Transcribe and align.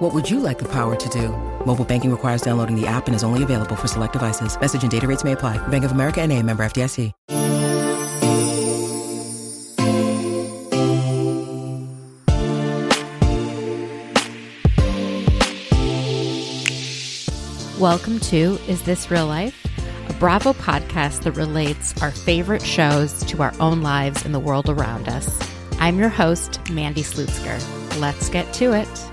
What 0.00 0.14
would 0.14 0.30
you 0.30 0.40
like 0.40 0.58
the 0.58 0.68
power 0.72 0.96
to 0.96 1.08
do? 1.10 1.28
Mobile 1.66 1.84
banking 1.84 2.10
requires 2.10 2.40
downloading 2.40 2.74
the 2.74 2.86
app 2.86 3.06
and 3.06 3.14
is 3.14 3.22
only 3.22 3.42
available 3.42 3.76
for 3.76 3.86
select 3.86 4.14
devices. 4.14 4.58
Message 4.58 4.80
and 4.80 4.90
data 4.90 5.06
rates 5.06 5.24
may 5.24 5.32
apply. 5.32 5.58
Bank 5.68 5.84
of 5.84 5.92
America 5.92 6.22
and 6.22 6.32
a 6.32 6.42
member 6.42 6.62
FDIC. 6.62 7.12
Welcome 17.78 18.20
to 18.20 18.58
Is 18.68 18.82
This 18.84 19.10
Real 19.10 19.26
Life? 19.26 19.66
A 20.08 20.14
Bravo 20.14 20.54
podcast 20.54 21.24
that 21.24 21.32
relates 21.32 22.00
our 22.00 22.10
favorite 22.10 22.64
shows 22.64 23.22
to 23.24 23.42
our 23.42 23.52
own 23.60 23.82
lives 23.82 24.24
and 24.24 24.34
the 24.34 24.40
world 24.40 24.70
around 24.70 25.10
us. 25.10 25.46
I'm 25.78 25.98
your 25.98 26.08
host, 26.08 26.70
Mandy 26.70 27.02
Slutsker. 27.02 28.00
Let's 28.00 28.30
get 28.30 28.50
to 28.54 28.72
it. 28.72 29.09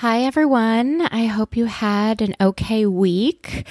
Hi, 0.00 0.20
everyone. 0.20 1.00
I 1.00 1.26
hope 1.26 1.56
you 1.56 1.64
had 1.64 2.22
an 2.22 2.36
okay 2.40 2.86
week. 2.86 3.66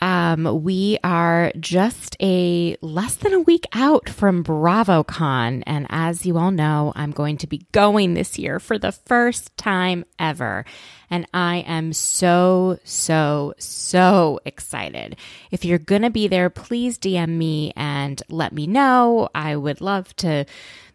Um, 0.00 0.64
we 0.64 0.98
are 1.04 1.52
just 1.60 2.16
a 2.20 2.76
less 2.80 3.14
than 3.14 3.32
a 3.32 3.38
week 3.38 3.66
out 3.72 4.08
from 4.08 4.42
BravoCon. 4.42 5.62
And 5.68 5.86
as 5.88 6.26
you 6.26 6.38
all 6.38 6.50
know, 6.50 6.92
I'm 6.96 7.12
going 7.12 7.36
to 7.36 7.46
be 7.46 7.68
going 7.70 8.14
this 8.14 8.36
year 8.36 8.58
for 8.58 8.80
the 8.80 8.90
first 8.90 9.56
time 9.56 10.04
ever. 10.18 10.64
And 11.08 11.24
I 11.32 11.58
am 11.58 11.92
so, 11.92 12.80
so, 12.82 13.54
so 13.58 14.40
excited. 14.44 15.18
If 15.52 15.64
you're 15.64 15.78
going 15.78 16.02
to 16.02 16.10
be 16.10 16.26
there, 16.26 16.50
please 16.50 16.98
DM 16.98 17.28
me 17.28 17.72
and 17.76 18.20
let 18.28 18.52
me 18.52 18.66
know. 18.66 19.28
I 19.36 19.54
would 19.54 19.80
love 19.80 20.16
to 20.16 20.46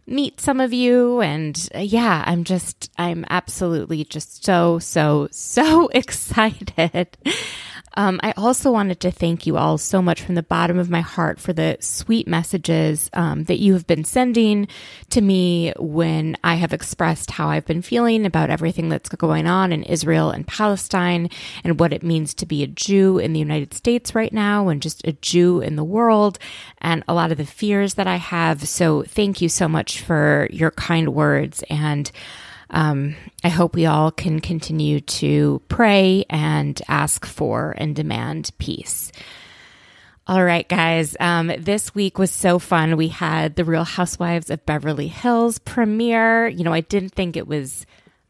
meet 0.08 0.39
some 0.39 0.59
of 0.59 0.73
you. 0.73 1.22
And 1.22 1.70
uh, 1.75 1.80
yeah, 1.80 2.23
I'm 2.25 2.44
just, 2.44 2.92
I'm 2.98 3.25
absolutely 3.30 4.03
just 4.06 4.45
so, 4.45 4.80
so, 4.80 5.28
so 5.31 5.88
excited. 5.94 7.17
Um, 7.98 8.20
I 8.24 8.34
also 8.36 8.72
wanted 8.72 9.00
to 9.02 9.12
thank 9.12 9.48
you 9.48 9.58
all 9.58 9.78
so 9.78 10.02
much 10.02 10.22
from 10.22 10.36
the 10.36 10.44
bottom 10.44 10.78
of 10.78 10.90
my 10.90 11.02
heart 11.02 11.40
for 11.40 11.54
the 11.54 11.78
sweet 11.80 12.28
messages 12.28 13.10
um, 13.14 13.46
that 13.46 13.60
you 13.60 13.74
have 13.74 13.88
been 13.88 14.04
sending 14.04 14.68
to 15.12 15.22
me 15.22 15.74
when 15.78 16.36
I 16.44 16.56
have 16.56 16.73
expressed 16.73 17.32
how 17.32 17.48
I've 17.48 17.66
been 17.66 17.82
feeling 17.82 18.26
about 18.26 18.50
everything 18.50 18.90
that's 18.90 19.10
going 19.10 19.48
on 19.48 19.72
in 19.72 19.84
Israel 19.84 20.30
and 20.32 20.46
Palestine 20.46 21.30
and 21.64 21.80
what 21.80 21.94
it 21.94 22.04
means 22.04 22.34
to 22.36 22.46
be 22.46 22.64
a 22.64 22.68
Jew 22.68 23.18
in 23.18 23.34
the 23.34 23.40
United 23.40 23.73
States 23.73 24.14
right 24.14 24.34
now 24.34 24.68
and 24.68 24.82
just 24.82 25.08
a 25.08 25.14
Jew 25.14 25.62
in 25.62 25.76
the 25.76 25.84
world 25.84 26.38
and 26.80 27.04
a 27.08 27.14
lot 27.14 27.32
of 27.32 27.38
the 27.38 27.46
fears 27.46 27.94
that 27.94 28.08
I 28.08 28.18
have. 28.18 28.68
So 28.68 29.04
thank 29.04 29.42
you 29.42 29.48
so 29.48 29.68
much 29.70 30.02
for 30.02 30.50
your 30.52 30.72
kind 30.72 31.14
words 31.14 31.64
and 31.70 32.12
um, 32.69 33.16
I 33.44 33.49
hope 33.49 33.75
we 33.75 33.85
all 33.85 34.11
can 34.11 34.39
continue 34.39 34.99
to 35.02 35.61
pray 35.67 36.25
and 36.30 36.81
ask 36.88 37.25
for 37.25 37.75
and 37.77 37.95
demand 37.95 38.52
peace. 38.58 39.11
All 40.27 40.43
right, 40.43 40.67
guys. 40.67 41.15
Um, 41.20 41.52
this 41.59 41.93
week 41.93 42.17
was 42.17 42.31
so 42.31 42.58
fun. 42.58 42.98
We 42.98 43.09
had 43.09 43.55
the 43.55 43.64
Real 43.64 43.83
Housewives 43.83 44.49
of 44.49 44.65
Beverly 44.65 45.08
Hills 45.08 45.59
premiere. 45.59 46.48
You 46.48 46.64
know, 46.64 46.73
I 46.73 46.81
didn't 46.81 47.14
think 47.14 47.37
it 47.37 47.48
was 47.48 47.86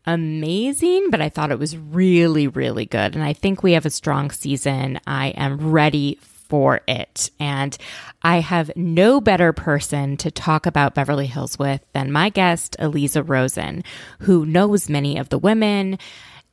amazing, 0.06 1.10
but 1.10 1.22
I 1.22 1.30
thought 1.30 1.52
it 1.52 1.60
was 1.60 1.78
really, 1.78 2.48
really 2.48 2.86
good. 2.86 3.16
And 3.16 3.24
I 3.24 3.32
think 3.32 3.64
we 3.64 3.72
have 3.74 3.86
a 3.86 3.90
strong 3.90 4.30
season. 4.30 5.00
I 5.08 5.30
am 5.30 5.72
ready 5.72 6.20
for 6.48 6.82
it. 6.88 7.30
And 7.40 7.78
I 8.22 8.40
have 8.40 8.72
no 8.76 9.22
better 9.22 9.54
person 9.54 10.18
to 10.18 10.32
talk 10.32 10.66
about 10.66 10.96
Beverly 10.96 11.28
Hills 11.28 11.60
with 11.60 11.82
than 11.94 12.12
my 12.12 12.30
guest, 12.30 12.76
Aliza 12.80 13.28
Rosen, 13.28 13.84
who 14.20 14.46
knows 14.46 14.90
many 14.90 15.18
of 15.18 15.30
the 15.30 15.38
women. 15.38 15.98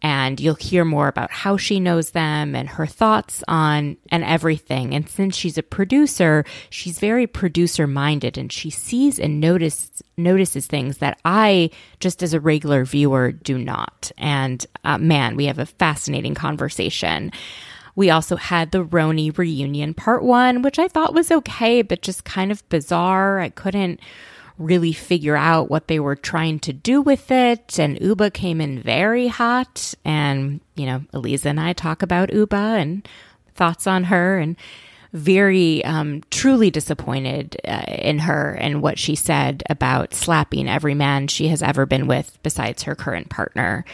And 0.05 0.41
you'll 0.41 0.57
hear 0.57 0.85
more 0.85 1.07
about 1.07 1.31
how 1.31 1.57
she 1.57 1.79
knows 1.79 2.11
them 2.11 2.57
and 2.57 2.69
her 2.69 2.87
thoughts 2.87 3.45
on 3.47 3.97
and 4.11 4.25
everything. 4.25 4.95
And 4.95 5.09
since 5.09 5.37
she's 5.37 5.57
a 5.57 5.63
producer, 5.63 6.45
she's 6.71 6.99
very 6.99 7.29
producer 7.29 7.87
minded 7.87 8.37
and 8.37 8.53
she 8.53 8.69
sees 8.69 9.21
and 9.21 9.41
notice, 9.41 10.03
notices 10.17 10.67
things 10.67 10.99
that 10.99 11.21
I, 11.25 11.71
just 12.01 12.21
as 12.21 12.35
a 12.35 12.41
regular 12.41 12.85
viewer, 12.85 13.31
do 13.31 13.57
not. 13.57 14.11
And 14.19 14.67
uh, 14.83 14.99
man, 14.99 15.37
we 15.37 15.47
have 15.47 15.61
a 15.61 15.67
fascinating 15.67 16.35
conversation. 16.35 17.31
We 17.95 18.11
also 18.11 18.37
had 18.37 18.71
the 18.71 18.85
RHONY 18.85 19.37
reunion 19.37 19.95
part 19.95 20.23
one, 20.23 20.63
which 20.63 20.79
I 20.79 20.89
thought 20.89 21.15
was 21.15 21.31
okay, 21.31 21.83
but 21.83 22.03
just 22.03 22.25
kind 22.25 22.51
of 22.51 22.67
bizarre. 22.69 23.41
I 23.41 23.51
couldn't 23.51 24.01
really 24.59 24.93
figure 24.93 25.37
out 25.37 25.71
what 25.71 25.89
they 25.89 26.01
were 26.01 26.17
trying 26.17 26.59
to 26.61 26.73
do 26.73 27.03
with 27.03 27.31
it. 27.31 27.79
And 27.79 27.99
Ubah 27.99 28.33
came 28.33 28.61
in 28.61 28.83
very 28.83 29.29
hot. 29.29 29.95
And, 30.05 30.61
you 30.75 30.87
know, 30.87 31.01
Aliza 31.13 31.47
and 31.47 31.61
I 31.61 31.73
talk 31.73 32.03
about 32.03 32.31
Ubah 32.31 32.81
and 32.81 33.07
thoughts 33.55 33.87
on 33.87 34.05
her 34.05 34.39
and 34.39 34.57
very 35.13 35.85
um, 35.85 36.23
truly 36.31 36.71
disappointed 36.71 37.57
uh, 37.67 37.85
in 37.87 38.21
her 38.21 38.55
and 38.55 38.81
what 38.81 38.99
she 38.99 39.15
said 39.15 39.63
about 39.69 40.15
slapping 40.15 40.69
every 40.69 40.95
man 40.95 41.29
she 41.29 41.49
has 41.49 41.63
ever 41.63 41.85
been 41.85 42.07
with 42.07 42.39
besides 42.43 42.85
her 42.85 42.95
current 42.95 43.29
partner. 43.29 43.85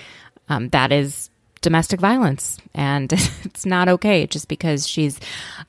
Um, 0.49 0.69
that 0.69 0.93
is 0.93 1.31
domestic 1.61 2.01
violence. 2.01 2.59
And 2.75 3.13
it's 3.45 3.67
not 3.67 3.89
okay 3.89 4.27
just 4.27 4.49
because 4.49 4.87
she's 4.87 5.21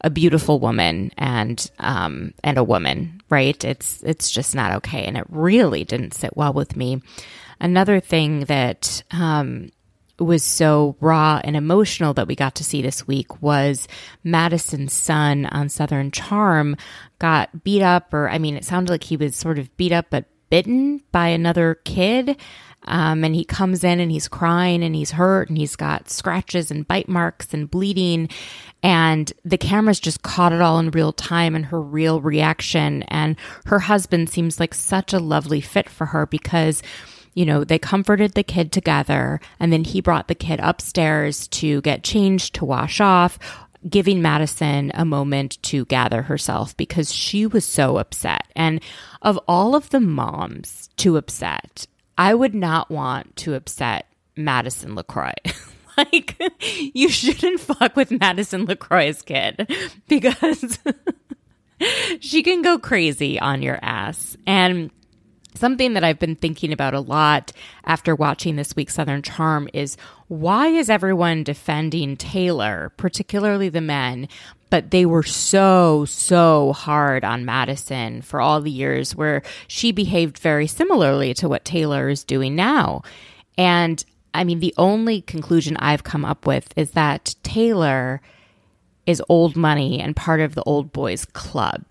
a 0.02 0.10
beautiful 0.10 0.60
woman 0.60 1.12
and 1.18 1.70
um 1.80 2.34
and 2.44 2.58
a 2.58 2.64
woman 2.64 3.20
right? 3.30 3.64
It's 3.64 4.02
it's 4.04 4.32
just 4.32 4.56
not 4.56 4.74
okay. 4.74 5.04
And 5.06 5.18
it 5.18 5.26
really 5.30 5.84
didn't 5.84 6.14
sit 6.14 6.36
well 6.36 6.54
with 6.54 6.76
me. 6.76 7.02
Another 7.60 8.00
thing 8.00 8.42
that 8.46 9.04
um 9.12 9.70
was 10.18 10.44
so 10.44 10.98
raw 11.00 11.40
and 11.46 11.56
emotional 11.56 12.14
that 12.14 12.28
we 12.28 12.36
got 12.36 12.56
to 12.56 12.64
see 12.64 12.82
this 12.82 13.08
week 13.08 13.42
was 13.42 13.88
Madison's 14.22 14.92
son 14.92 15.46
on 15.46 15.70
Southern 15.70 16.12
Charm 16.12 16.76
got 17.20 17.64
beat 17.64 17.82
up, 17.82 18.14
or 18.14 18.30
I 18.30 18.38
mean, 18.38 18.58
it 18.58 18.66
sounded 18.66 18.92
like 18.92 19.06
he 19.06 19.16
was 19.16 19.36
sort 19.36 19.60
of 19.60 19.76
beat 19.78 19.94
up 19.94 20.08
but 20.10 20.26
bitten 20.50 21.02
by 21.12 21.28
another 21.28 21.76
kid. 21.86 22.36
Um, 22.86 23.24
and 23.24 23.36
he 23.36 23.44
comes 23.44 23.84
in 23.84 24.00
and 24.00 24.12
he's 24.12 24.28
crying 24.28 24.84
and 24.84 24.96
he's 24.96 25.12
hurt 25.12 25.50
and 25.50 25.58
he's 25.58 25.76
got 25.76 26.10
scratches 26.10 26.72
and 26.72 26.88
bite 26.88 27.10
marks 27.10 27.54
and 27.54 27.70
bleeding. 27.70 28.30
And 28.82 29.32
the 29.44 29.58
cameras 29.58 30.00
just 30.00 30.22
caught 30.22 30.54
it 30.54 30.62
all 30.62 30.80
in 30.80 30.92
real 30.92 31.12
time 31.12 31.56
and 31.56 31.66
her 31.66 31.82
real 31.82 32.22
reaction. 32.22 33.04
And 33.04 33.36
her 33.66 33.80
husband 33.80 34.30
seems 34.30 34.60
like 34.60 34.74
such 34.74 35.14
a 35.14 35.20
lovely 35.20 35.62
fit 35.62 35.90
for 35.90 36.08
her 36.08 36.26
because 36.26 36.82
you 37.36 37.46
know, 37.46 37.64
they 37.64 37.80
comforted 37.80 38.34
the 38.34 38.44
kid 38.44 38.72
together 38.72 39.40
and 39.60 39.72
then 39.72 39.84
he 39.84 40.02
brought 40.02 40.28
the 40.28 40.36
kid 40.36 40.60
upstairs 40.62 41.48
to 41.50 41.80
get 41.82 42.04
changed, 42.04 42.56
to 42.56 42.66
wash 42.66 43.00
off, 43.00 43.38
giving 43.88 44.22
Madison 44.22 44.92
a 44.94 45.06
moment 45.06 45.62
to 45.64 45.86
gather 45.86 46.24
herself 46.24 46.76
because 46.76 47.14
she 47.14 47.46
was 47.46 47.66
so 47.66 47.98
upset. 47.98 48.48
And 48.56 48.82
of 49.22 49.40
all 49.48 49.76
of 49.76 49.90
the 49.90 50.00
moms 50.00 50.90
to 50.98 51.18
upset, 51.18 51.88
I 52.20 52.34
would 52.34 52.54
not 52.54 52.92
want 52.92 53.38
to 53.38 53.54
upset 53.54 54.06
Madison 54.36 54.94
LeCroy. 54.94 55.34
like, 55.98 56.38
you 56.94 57.08
shouldn't 57.08 57.62
fuck 57.62 57.96
with 57.96 58.12
Madison 58.12 58.68
LeCroy's 58.68 59.22
kid 59.22 59.74
because 60.10 60.80
she 62.20 62.44
can 62.44 62.62
go 62.62 62.78
crazy 62.78 63.40
on 63.40 63.62
your 63.62 63.80
ass. 63.82 64.36
And 64.46 64.92
something 65.56 65.94
that 65.94 66.04
I've 66.04 66.20
been 66.20 66.36
thinking 66.36 66.74
about 66.74 66.94
a 66.94 67.00
lot 67.00 67.54
after 67.86 68.14
watching 68.14 68.58
this 68.58 68.76
week's 68.76 68.96
Southern 68.96 69.22
Charm 69.22 69.70
is 69.74 69.96
why 70.28 70.68
is 70.68 70.90
everyone 70.90 71.46
defending 71.46 72.18
Taylor, 72.18 72.92
particularly 72.98 73.70
the 73.70 73.80
men, 73.80 74.28
but 74.70 74.92
they 74.92 75.06
were 75.06 75.24
so, 75.24 76.06
so 76.06 76.74
hard 76.74 77.24
on 77.24 77.46
Madison 77.46 78.22
for 78.22 78.40
all 78.40 78.62
the 78.62 78.72
years 78.72 79.16
where 79.16 79.42
she 79.68 79.92
behaved 79.92 80.38
very 80.38 80.68
similarly 80.68 81.34
to 81.36 81.50
what 81.50 81.66
Taylor 81.66 82.10
is 82.10 82.24
doing 82.24 82.56
now. 82.56 83.02
And 83.58 84.04
I 84.34 84.44
mean, 84.44 84.60
the 84.60 84.76
only 84.78 85.22
conclusion 85.22 85.76
I've 85.78 86.04
come 86.04 86.24
up 86.24 86.46
with 86.46 86.72
is 86.76 86.92
that 86.92 87.36
Taylor 87.42 88.22
is 89.06 89.24
old 89.28 89.56
money 89.56 90.00
and 90.00 90.16
part 90.16 90.40
of 90.40 90.54
the 90.54 90.64
old 90.64 90.94
boys 90.94 91.26
club. 91.26 91.84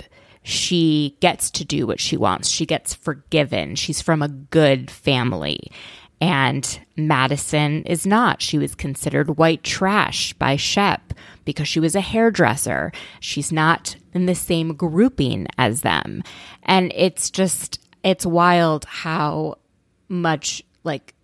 she 0.49 1.15
gets 1.21 1.51
to 1.51 1.65
do 1.65 1.87
what 1.87 2.01
she 2.01 2.17
wants. 2.17 2.49
She 2.49 2.65
gets 2.65 2.95
forgiven. 2.95 3.75
She's 3.75 4.01
from 4.01 4.23
a 4.23 4.29
good 4.29 4.91
family. 4.91 5.71
And 6.21 6.81
Madison 6.97 7.85
is 7.85 8.07
not. 8.07 8.43
She 8.43 8.59
was 8.59 8.75
considered 8.75 9.39
white 9.39 9.63
trash 9.63 10.33
by 10.35 10.57
Shep 10.57 11.15
because 11.45 11.69
she 11.69 11.81
was 11.81 11.95
a 11.95 12.01
hairdresser. 12.01 12.93
She's 13.21 13.53
not 13.53 13.97
in 14.13 14.27
the 14.27 14.35
same 14.35 14.75
grouping 14.75 15.47
as 15.57 15.83
them. 15.83 16.25
And 16.65 16.93
it's 16.95 17.31
just, 17.31 17.81
it's 18.03 18.27
wild 18.27 18.85
how 18.85 19.59
much 20.09 20.63
like 20.83 21.15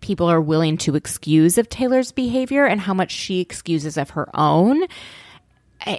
people 0.00 0.26
are 0.26 0.40
willing 0.40 0.78
to 0.78 0.96
excuse 0.96 1.58
of 1.58 1.68
Taylor's 1.68 2.12
behavior 2.12 2.64
and 2.64 2.80
how 2.80 2.94
much 2.94 3.10
she 3.10 3.40
excuses 3.40 3.98
of 3.98 4.10
her 4.10 4.28
own. 4.34 4.84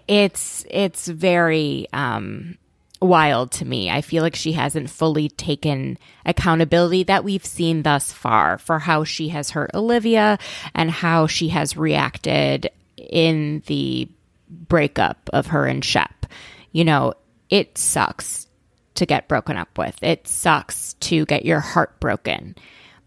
It's, 0.07 0.65
it's 0.69 1.07
very, 1.07 1.87
um, 1.93 2.57
wild 3.01 3.51
to 3.51 3.65
me. 3.65 3.89
I 3.89 4.01
feel 4.01 4.23
like 4.23 4.35
she 4.35 4.53
hasn't 4.53 4.89
fully 4.89 5.29
taken 5.29 5.97
accountability 6.25 7.03
that 7.03 7.23
we've 7.23 7.45
seen 7.45 7.83
thus 7.83 8.11
far 8.11 8.57
for 8.57 8.79
how 8.79 9.03
she 9.03 9.29
has 9.29 9.51
hurt 9.51 9.71
Olivia 9.73 10.37
and 10.75 10.91
how 10.91 11.27
she 11.27 11.49
has 11.49 11.77
reacted 11.77 12.69
in 12.97 13.63
the 13.67 14.09
breakup 14.49 15.29
of 15.31 15.47
her 15.47 15.65
and 15.65 15.83
Shep. 15.83 16.25
You 16.71 16.83
know, 16.83 17.13
it 17.49 17.77
sucks 17.77 18.47
to 18.95 19.05
get 19.05 19.27
broken 19.27 19.57
up 19.57 19.77
with. 19.77 20.01
It 20.03 20.27
sucks 20.27 20.93
to 20.95 21.25
get 21.25 21.45
your 21.45 21.61
heart 21.61 21.99
broken, 21.99 22.55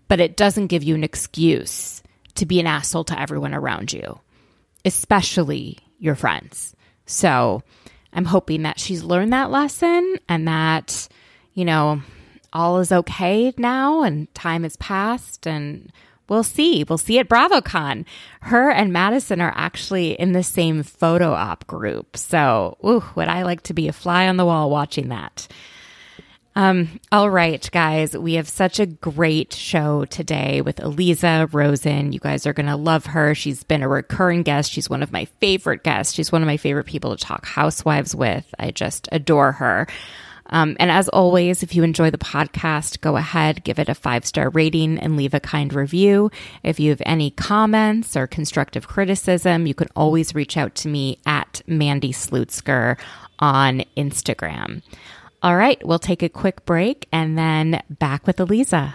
but 0.08 0.20
it 0.20 0.36
doesn't 0.36 0.68
give 0.68 0.82
you 0.82 0.94
an 0.94 1.04
excuse 1.04 2.02
to 2.34 2.46
be 2.46 2.60
an 2.60 2.66
asshole 2.66 3.04
to 3.04 3.20
everyone 3.20 3.54
around 3.54 3.92
you, 3.92 4.18
especially 4.84 5.78
your 5.98 6.14
friends. 6.14 6.74
So, 7.04 7.62
I'm 8.12 8.26
hoping 8.26 8.62
that 8.62 8.78
she's 8.78 9.02
learned 9.02 9.32
that 9.32 9.50
lesson 9.50 10.16
and 10.28 10.46
that, 10.46 11.08
you 11.54 11.64
know, 11.64 12.02
all 12.52 12.80
is 12.80 12.92
okay 12.92 13.52
now 13.56 14.02
and 14.02 14.32
time 14.34 14.62
has 14.64 14.76
passed 14.76 15.46
and 15.46 15.90
we'll 16.28 16.42
see. 16.42 16.84
We'll 16.84 16.98
see 16.98 17.18
at 17.18 17.28
BravoCon. 17.28 18.04
Her 18.42 18.70
and 18.70 18.92
Madison 18.92 19.40
are 19.40 19.52
actually 19.56 20.12
in 20.12 20.32
the 20.32 20.42
same 20.42 20.82
photo 20.82 21.32
op 21.32 21.66
group. 21.66 22.16
So, 22.16 22.76
ooh, 22.84 23.04
would 23.14 23.28
I 23.28 23.42
like 23.42 23.62
to 23.64 23.74
be 23.74 23.88
a 23.88 23.92
fly 23.92 24.28
on 24.28 24.36
the 24.36 24.46
wall 24.46 24.70
watching 24.70 25.08
that? 25.08 25.48
Um, 26.54 27.00
all 27.10 27.30
right, 27.30 27.66
guys, 27.72 28.16
we 28.16 28.34
have 28.34 28.48
such 28.48 28.78
a 28.78 28.86
great 28.86 29.54
show 29.54 30.04
today 30.04 30.60
with 30.60 30.76
Aliza 30.76 31.52
Rosen. 31.52 32.12
You 32.12 32.20
guys 32.20 32.46
are 32.46 32.52
going 32.52 32.66
to 32.66 32.76
love 32.76 33.06
her. 33.06 33.34
She's 33.34 33.64
been 33.64 33.82
a 33.82 33.88
recurring 33.88 34.42
guest. 34.42 34.70
She's 34.70 34.90
one 34.90 35.02
of 35.02 35.12
my 35.12 35.24
favorite 35.40 35.82
guests. 35.82 36.12
She's 36.12 36.30
one 36.30 36.42
of 36.42 36.46
my 36.46 36.58
favorite 36.58 36.84
people 36.86 37.16
to 37.16 37.24
talk 37.24 37.46
housewives 37.46 38.14
with. 38.14 38.54
I 38.58 38.70
just 38.70 39.08
adore 39.12 39.52
her. 39.52 39.86
Um, 40.46 40.76
and 40.78 40.90
as 40.90 41.08
always, 41.08 41.62
if 41.62 41.74
you 41.74 41.82
enjoy 41.82 42.10
the 42.10 42.18
podcast, 42.18 43.00
go 43.00 43.16
ahead, 43.16 43.64
give 43.64 43.78
it 43.78 43.88
a 43.88 43.94
five 43.94 44.26
star 44.26 44.50
rating 44.50 44.98
and 44.98 45.16
leave 45.16 45.32
a 45.32 45.40
kind 45.40 45.72
review. 45.72 46.30
If 46.62 46.78
you 46.78 46.90
have 46.90 47.00
any 47.06 47.30
comments 47.30 48.14
or 48.14 48.26
constructive 48.26 48.86
criticism, 48.86 49.66
you 49.66 49.72
can 49.72 49.88
always 49.96 50.34
reach 50.34 50.58
out 50.58 50.74
to 50.76 50.88
me 50.88 51.18
at 51.24 51.62
Mandy 51.66 52.12
Slutsker 52.12 52.98
on 53.38 53.84
Instagram. 53.96 54.82
All 55.42 55.56
right, 55.56 55.84
we'll 55.84 55.98
take 55.98 56.22
a 56.22 56.28
quick 56.28 56.64
break 56.64 57.08
and 57.10 57.36
then 57.36 57.82
back 57.90 58.28
with 58.28 58.36
Aliza. 58.36 58.94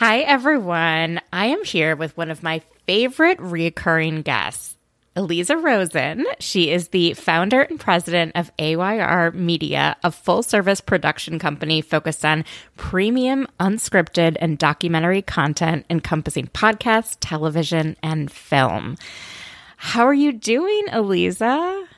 Hi, 0.00 0.20
everyone. 0.20 1.20
I 1.30 1.48
am 1.48 1.62
here 1.62 1.94
with 1.94 2.16
one 2.16 2.30
of 2.30 2.42
my 2.42 2.62
favorite 2.86 3.36
reoccurring 3.36 4.24
guests, 4.24 4.78
Aliza 5.14 5.62
Rosen. 5.62 6.24
She 6.38 6.70
is 6.70 6.88
the 6.88 7.12
founder 7.12 7.60
and 7.60 7.78
president 7.78 8.32
of 8.34 8.50
AYR 8.58 9.32
Media, 9.32 9.96
a 10.02 10.10
full 10.10 10.42
service 10.42 10.80
production 10.80 11.38
company 11.38 11.82
focused 11.82 12.24
on 12.24 12.46
premium, 12.78 13.46
unscripted, 13.60 14.38
and 14.40 14.56
documentary 14.56 15.20
content 15.20 15.84
encompassing 15.90 16.46
podcasts, 16.46 17.18
television, 17.20 17.94
and 18.02 18.32
film. 18.32 18.96
How 19.76 20.06
are 20.06 20.14
you 20.14 20.32
doing, 20.32 20.86
Aliza? 20.92 21.88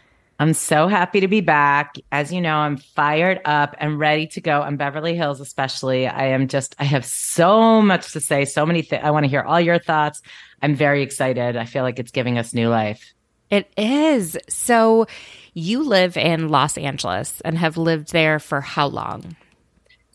I'm 0.42 0.54
so 0.54 0.88
happy 0.88 1.20
to 1.20 1.28
be 1.28 1.40
back. 1.40 1.94
As 2.10 2.32
you 2.32 2.40
know, 2.40 2.56
I'm 2.56 2.76
fired 2.76 3.40
up 3.44 3.76
and 3.78 3.96
ready 3.96 4.26
to 4.26 4.40
go 4.40 4.60
on 4.62 4.76
Beverly 4.76 5.14
Hills, 5.14 5.40
especially. 5.40 6.08
I 6.08 6.26
am 6.30 6.48
just, 6.48 6.74
I 6.80 6.84
have 6.84 7.04
so 7.04 7.80
much 7.80 8.12
to 8.14 8.20
say, 8.20 8.44
so 8.44 8.66
many 8.66 8.82
things. 8.82 9.04
I 9.04 9.12
want 9.12 9.22
to 9.22 9.30
hear 9.30 9.42
all 9.42 9.60
your 9.60 9.78
thoughts. 9.78 10.20
I'm 10.60 10.74
very 10.74 11.04
excited. 11.04 11.56
I 11.56 11.64
feel 11.64 11.84
like 11.84 12.00
it's 12.00 12.10
giving 12.10 12.38
us 12.38 12.52
new 12.52 12.68
life. 12.68 13.14
It 13.50 13.70
is. 13.76 14.36
So, 14.48 15.06
you 15.54 15.84
live 15.84 16.16
in 16.16 16.48
Los 16.48 16.76
Angeles 16.76 17.40
and 17.42 17.56
have 17.56 17.76
lived 17.76 18.10
there 18.10 18.40
for 18.40 18.60
how 18.60 18.88
long? 18.88 19.36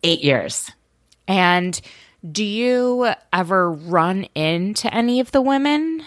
Eight 0.04 0.26
years. 0.26 0.70
And 1.30 1.80
do 2.30 2.44
you 2.44 3.14
ever 3.32 3.72
run 3.72 4.24
into 4.36 4.94
any 4.94 5.22
of 5.22 5.32
the 5.32 5.42
women? 5.42 6.04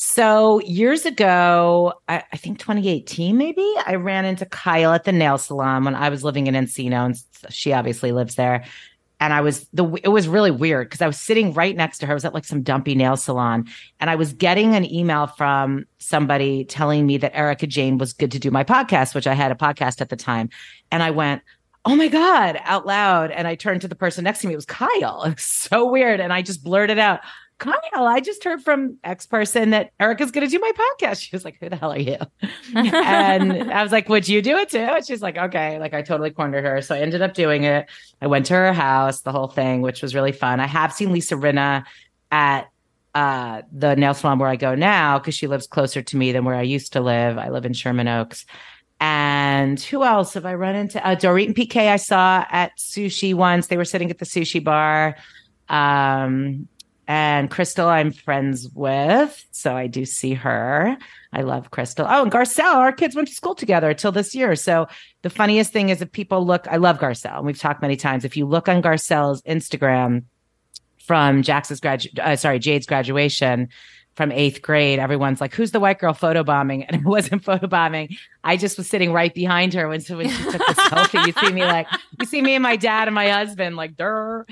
So 0.00 0.60
years 0.60 1.04
ago, 1.06 1.92
I, 2.08 2.22
I, 2.32 2.36
think 2.36 2.60
2018, 2.60 3.36
maybe 3.36 3.68
I 3.84 3.96
ran 3.96 4.24
into 4.24 4.46
Kyle 4.46 4.92
at 4.92 5.02
the 5.02 5.10
nail 5.10 5.38
salon 5.38 5.82
when 5.82 5.96
I 5.96 6.08
was 6.08 6.22
living 6.22 6.46
in 6.46 6.54
Encino, 6.54 7.04
and 7.04 7.20
she 7.52 7.72
obviously 7.72 8.12
lives 8.12 8.36
there. 8.36 8.64
And 9.18 9.32
I 9.32 9.40
was 9.40 9.66
the 9.72 9.84
it 10.04 10.10
was 10.10 10.28
really 10.28 10.52
weird 10.52 10.88
because 10.88 11.02
I 11.02 11.08
was 11.08 11.20
sitting 11.20 11.52
right 11.52 11.74
next 11.74 11.98
to 11.98 12.06
her. 12.06 12.12
I 12.12 12.14
was 12.14 12.24
at 12.24 12.32
like 12.32 12.44
some 12.44 12.62
dumpy 12.62 12.94
nail 12.94 13.16
salon, 13.16 13.66
and 13.98 14.08
I 14.08 14.14
was 14.14 14.32
getting 14.32 14.76
an 14.76 14.84
email 14.84 15.26
from 15.26 15.84
somebody 15.98 16.64
telling 16.64 17.04
me 17.04 17.16
that 17.18 17.36
Erika 17.36 17.66
Jayne 17.66 17.98
was 17.98 18.12
good 18.12 18.30
to 18.30 18.38
do 18.38 18.52
my 18.52 18.62
podcast, 18.62 19.16
which 19.16 19.26
I 19.26 19.34
had 19.34 19.50
a 19.50 19.56
podcast 19.56 20.00
at 20.00 20.10
the 20.10 20.16
time. 20.16 20.48
And 20.92 21.02
I 21.02 21.10
went, 21.10 21.42
oh 21.84 21.96
my 21.96 22.06
God, 22.06 22.60
out 22.62 22.86
loud. 22.86 23.32
And 23.32 23.48
I 23.48 23.56
turned 23.56 23.80
to 23.80 23.88
the 23.88 23.96
person 23.96 24.22
next 24.22 24.42
to 24.42 24.46
me. 24.46 24.52
It 24.52 24.56
was 24.56 24.66
Kyle. 24.66 25.24
It 25.26 25.34
was 25.34 25.42
so 25.42 25.90
weird. 25.90 26.20
And 26.20 26.32
I 26.32 26.42
just 26.42 26.62
blurted 26.62 27.00
out, 27.00 27.18
Kyle, 27.58 28.06
I 28.06 28.20
just 28.20 28.44
heard 28.44 28.62
from 28.62 28.98
X 29.02 29.26
person 29.26 29.70
that 29.70 29.90
Erika's 29.98 30.30
going 30.30 30.46
to 30.46 30.50
do 30.50 30.60
my 30.60 30.72
podcast. 30.72 31.20
She 31.20 31.34
was 31.34 31.44
like, 31.44 31.56
Who 31.60 31.68
the 31.68 31.76
hell 31.76 31.92
are 31.92 31.98
you? 31.98 32.18
and 32.74 33.72
I 33.72 33.82
was 33.82 33.90
like, 33.90 34.08
Would 34.08 34.28
you 34.28 34.40
do 34.40 34.56
it 34.58 34.70
too? 34.70 34.78
And 34.78 35.04
she's 35.04 35.22
like, 35.22 35.36
Okay. 35.36 35.78
Like, 35.78 35.92
I 35.92 36.02
totally 36.02 36.30
cornered 36.30 36.64
her. 36.64 36.80
So 36.82 36.94
I 36.94 37.00
ended 37.00 37.20
up 37.20 37.34
doing 37.34 37.64
it. 37.64 37.90
I 38.22 38.28
went 38.28 38.46
to 38.46 38.54
her 38.54 38.72
house, 38.72 39.22
the 39.22 39.32
whole 39.32 39.48
thing, 39.48 39.82
which 39.82 40.02
was 40.02 40.14
really 40.14 40.32
fun. 40.32 40.60
I 40.60 40.66
have 40.66 40.92
seen 40.92 41.12
Lisa 41.12 41.34
Rinna 41.34 41.84
at 42.30 42.70
uh, 43.14 43.62
the 43.72 43.96
nail 43.96 44.14
salon 44.14 44.38
where 44.38 44.48
I 44.48 44.56
go 44.56 44.76
now 44.76 45.18
because 45.18 45.34
she 45.34 45.48
lives 45.48 45.66
closer 45.66 46.00
to 46.00 46.16
me 46.16 46.30
than 46.30 46.44
where 46.44 46.54
I 46.54 46.62
used 46.62 46.92
to 46.92 47.00
live. 47.00 47.38
I 47.38 47.48
live 47.48 47.66
in 47.66 47.72
Sherman 47.72 48.06
Oaks. 48.06 48.46
And 49.00 49.80
who 49.80 50.04
else 50.04 50.34
have 50.34 50.46
I 50.46 50.54
run 50.54 50.76
into? 50.76 51.04
Uh, 51.04 51.16
Dorit 51.16 51.46
and 51.46 51.56
PK 51.56 51.88
I 51.88 51.96
saw 51.96 52.44
at 52.50 52.76
sushi 52.78 53.34
once. 53.34 53.68
They 53.68 53.76
were 53.76 53.84
sitting 53.84 54.10
at 54.10 54.18
the 54.18 54.24
sushi 54.24 54.62
bar. 54.62 55.16
Um, 55.68 56.68
and 57.08 57.50
Crystal, 57.50 57.88
I'm 57.88 58.12
friends 58.12 58.68
with. 58.74 59.46
So 59.50 59.74
I 59.74 59.86
do 59.86 60.04
see 60.04 60.34
her. 60.34 60.94
I 61.32 61.40
love 61.40 61.70
Crystal. 61.70 62.06
Oh, 62.06 62.22
and 62.22 62.30
Garcelle, 62.30 62.74
our 62.74 62.92
kids 62.92 63.16
went 63.16 63.28
to 63.28 63.34
school 63.34 63.54
together 63.54 63.94
till 63.94 64.12
this 64.12 64.34
year. 64.34 64.54
So 64.54 64.88
the 65.22 65.30
funniest 65.30 65.72
thing 65.72 65.88
is 65.88 66.02
if 66.02 66.12
people 66.12 66.44
look, 66.44 66.68
I 66.68 66.76
love 66.76 66.98
Garcelle. 66.98 67.38
And 67.38 67.46
we've 67.46 67.58
talked 67.58 67.80
many 67.80 67.96
times. 67.96 68.26
If 68.26 68.36
you 68.36 68.44
look 68.44 68.68
on 68.68 68.82
Garcelle's 68.82 69.40
Instagram 69.42 70.24
from 70.98 71.42
Jax's 71.42 71.80
grad, 71.80 72.04
uh, 72.20 72.36
sorry, 72.36 72.60
Jaid's 72.60 72.86
graduation, 72.86 73.70
from 74.18 74.32
eighth 74.32 74.62
grade, 74.62 74.98
everyone's 74.98 75.40
like, 75.40 75.54
"Who's 75.54 75.70
the 75.70 75.78
white 75.78 76.00
girl 76.00 76.12
photobombing?" 76.12 76.84
And 76.88 77.00
it 77.00 77.04
wasn't 77.04 77.44
photobombing. 77.44 78.18
I 78.42 78.56
just 78.56 78.76
was 78.76 78.88
sitting 78.88 79.12
right 79.12 79.32
behind 79.32 79.72
her 79.74 79.88
when, 79.88 80.00
when 80.02 80.28
she 80.28 80.42
took 80.42 80.52
the 80.54 80.58
selfie. 80.90 81.24
You 81.24 81.32
see 81.32 81.52
me 81.52 81.62
like, 81.62 81.86
you 82.18 82.26
see 82.26 82.42
me 82.42 82.54
and 82.54 82.62
my 82.62 82.74
dad 82.74 83.06
and 83.06 83.14
my 83.14 83.28
husband 83.30 83.76
like, 83.76 83.96
"Durr." 83.96 84.44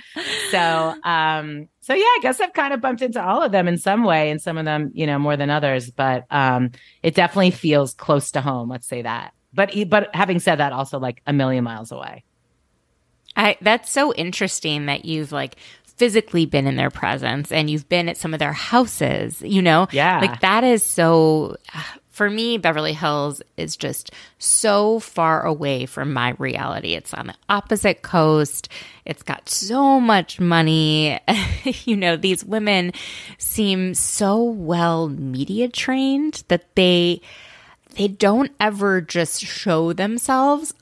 So, 0.52 0.94
um, 1.02 1.68
so 1.80 1.94
yeah, 1.94 2.04
I 2.04 2.18
guess 2.22 2.40
I've 2.40 2.52
kind 2.52 2.72
of 2.72 2.80
bumped 2.80 3.02
into 3.02 3.20
all 3.20 3.42
of 3.42 3.50
them 3.50 3.66
in 3.66 3.76
some 3.76 4.04
way, 4.04 4.30
and 4.30 4.40
some 4.40 4.56
of 4.56 4.64
them, 4.64 4.92
you 4.94 5.04
know, 5.04 5.18
more 5.18 5.36
than 5.36 5.50
others. 5.50 5.90
But 5.90 6.26
um, 6.30 6.70
it 7.02 7.16
definitely 7.16 7.50
feels 7.50 7.92
close 7.92 8.30
to 8.30 8.40
home. 8.40 8.70
Let's 8.70 8.86
say 8.86 9.02
that. 9.02 9.34
But 9.52 9.74
but 9.88 10.14
having 10.14 10.38
said 10.38 10.56
that, 10.56 10.72
also 10.72 11.00
like 11.00 11.22
a 11.26 11.32
million 11.32 11.64
miles 11.64 11.90
away. 11.90 12.22
I 13.34 13.56
that's 13.60 13.90
so 13.90 14.14
interesting 14.14 14.86
that 14.86 15.04
you've 15.04 15.32
like 15.32 15.56
physically 15.96 16.46
been 16.46 16.66
in 16.66 16.76
their 16.76 16.90
presence 16.90 17.50
and 17.50 17.70
you've 17.70 17.88
been 17.88 18.08
at 18.08 18.16
some 18.16 18.34
of 18.34 18.38
their 18.38 18.52
houses, 18.52 19.40
you 19.42 19.62
know? 19.62 19.88
Yeah. 19.92 20.20
Like 20.20 20.40
that 20.40 20.62
is 20.62 20.82
so 20.82 21.56
for 22.16 22.30
me, 22.30 22.56
Beverly 22.56 22.94
Hills 22.94 23.42
is 23.58 23.76
just 23.76 24.10
so 24.38 25.00
far 25.00 25.44
away 25.44 25.84
from 25.84 26.14
my 26.14 26.30
reality. 26.38 26.94
It's 26.94 27.12
on 27.12 27.26
the 27.26 27.34
opposite 27.50 28.00
coast. 28.00 28.70
It's 29.04 29.22
got 29.22 29.50
so 29.50 30.00
much 30.00 30.40
money. 30.40 31.20
you 31.84 31.94
know, 31.94 32.16
these 32.16 32.42
women 32.42 32.92
seem 33.36 33.92
so 33.92 34.42
well 34.42 35.10
media 35.10 35.68
trained 35.68 36.42
that 36.48 36.74
they 36.74 37.20
they 37.96 38.08
don't 38.08 38.52
ever 38.58 39.02
just 39.02 39.42
show 39.42 39.92
themselves 39.92 40.72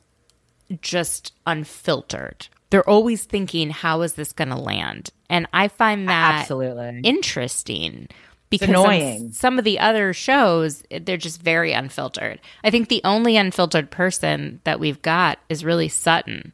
just 0.80 1.32
unfiltered. 1.48 2.46
They're 2.74 2.90
always 2.90 3.22
thinking, 3.22 3.70
how 3.70 4.02
is 4.02 4.14
this 4.14 4.32
going 4.32 4.48
to 4.48 4.56
land? 4.56 5.10
And 5.30 5.46
I 5.52 5.68
find 5.68 6.08
that 6.08 6.40
absolutely 6.40 7.02
interesting 7.04 8.08
because 8.50 8.68
annoying. 8.68 9.18
Some, 9.18 9.32
some, 9.32 9.58
of 9.60 9.64
the 9.64 9.78
other 9.78 10.12
shows, 10.12 10.82
they're 10.90 11.16
just 11.16 11.40
very 11.40 11.70
unfiltered. 11.70 12.40
I 12.64 12.70
think 12.70 12.88
the 12.88 13.00
only 13.04 13.36
unfiltered 13.36 13.92
person 13.92 14.60
that 14.64 14.80
we've 14.80 15.00
got 15.02 15.38
is 15.48 15.64
really 15.64 15.88
Sutton. 15.88 16.52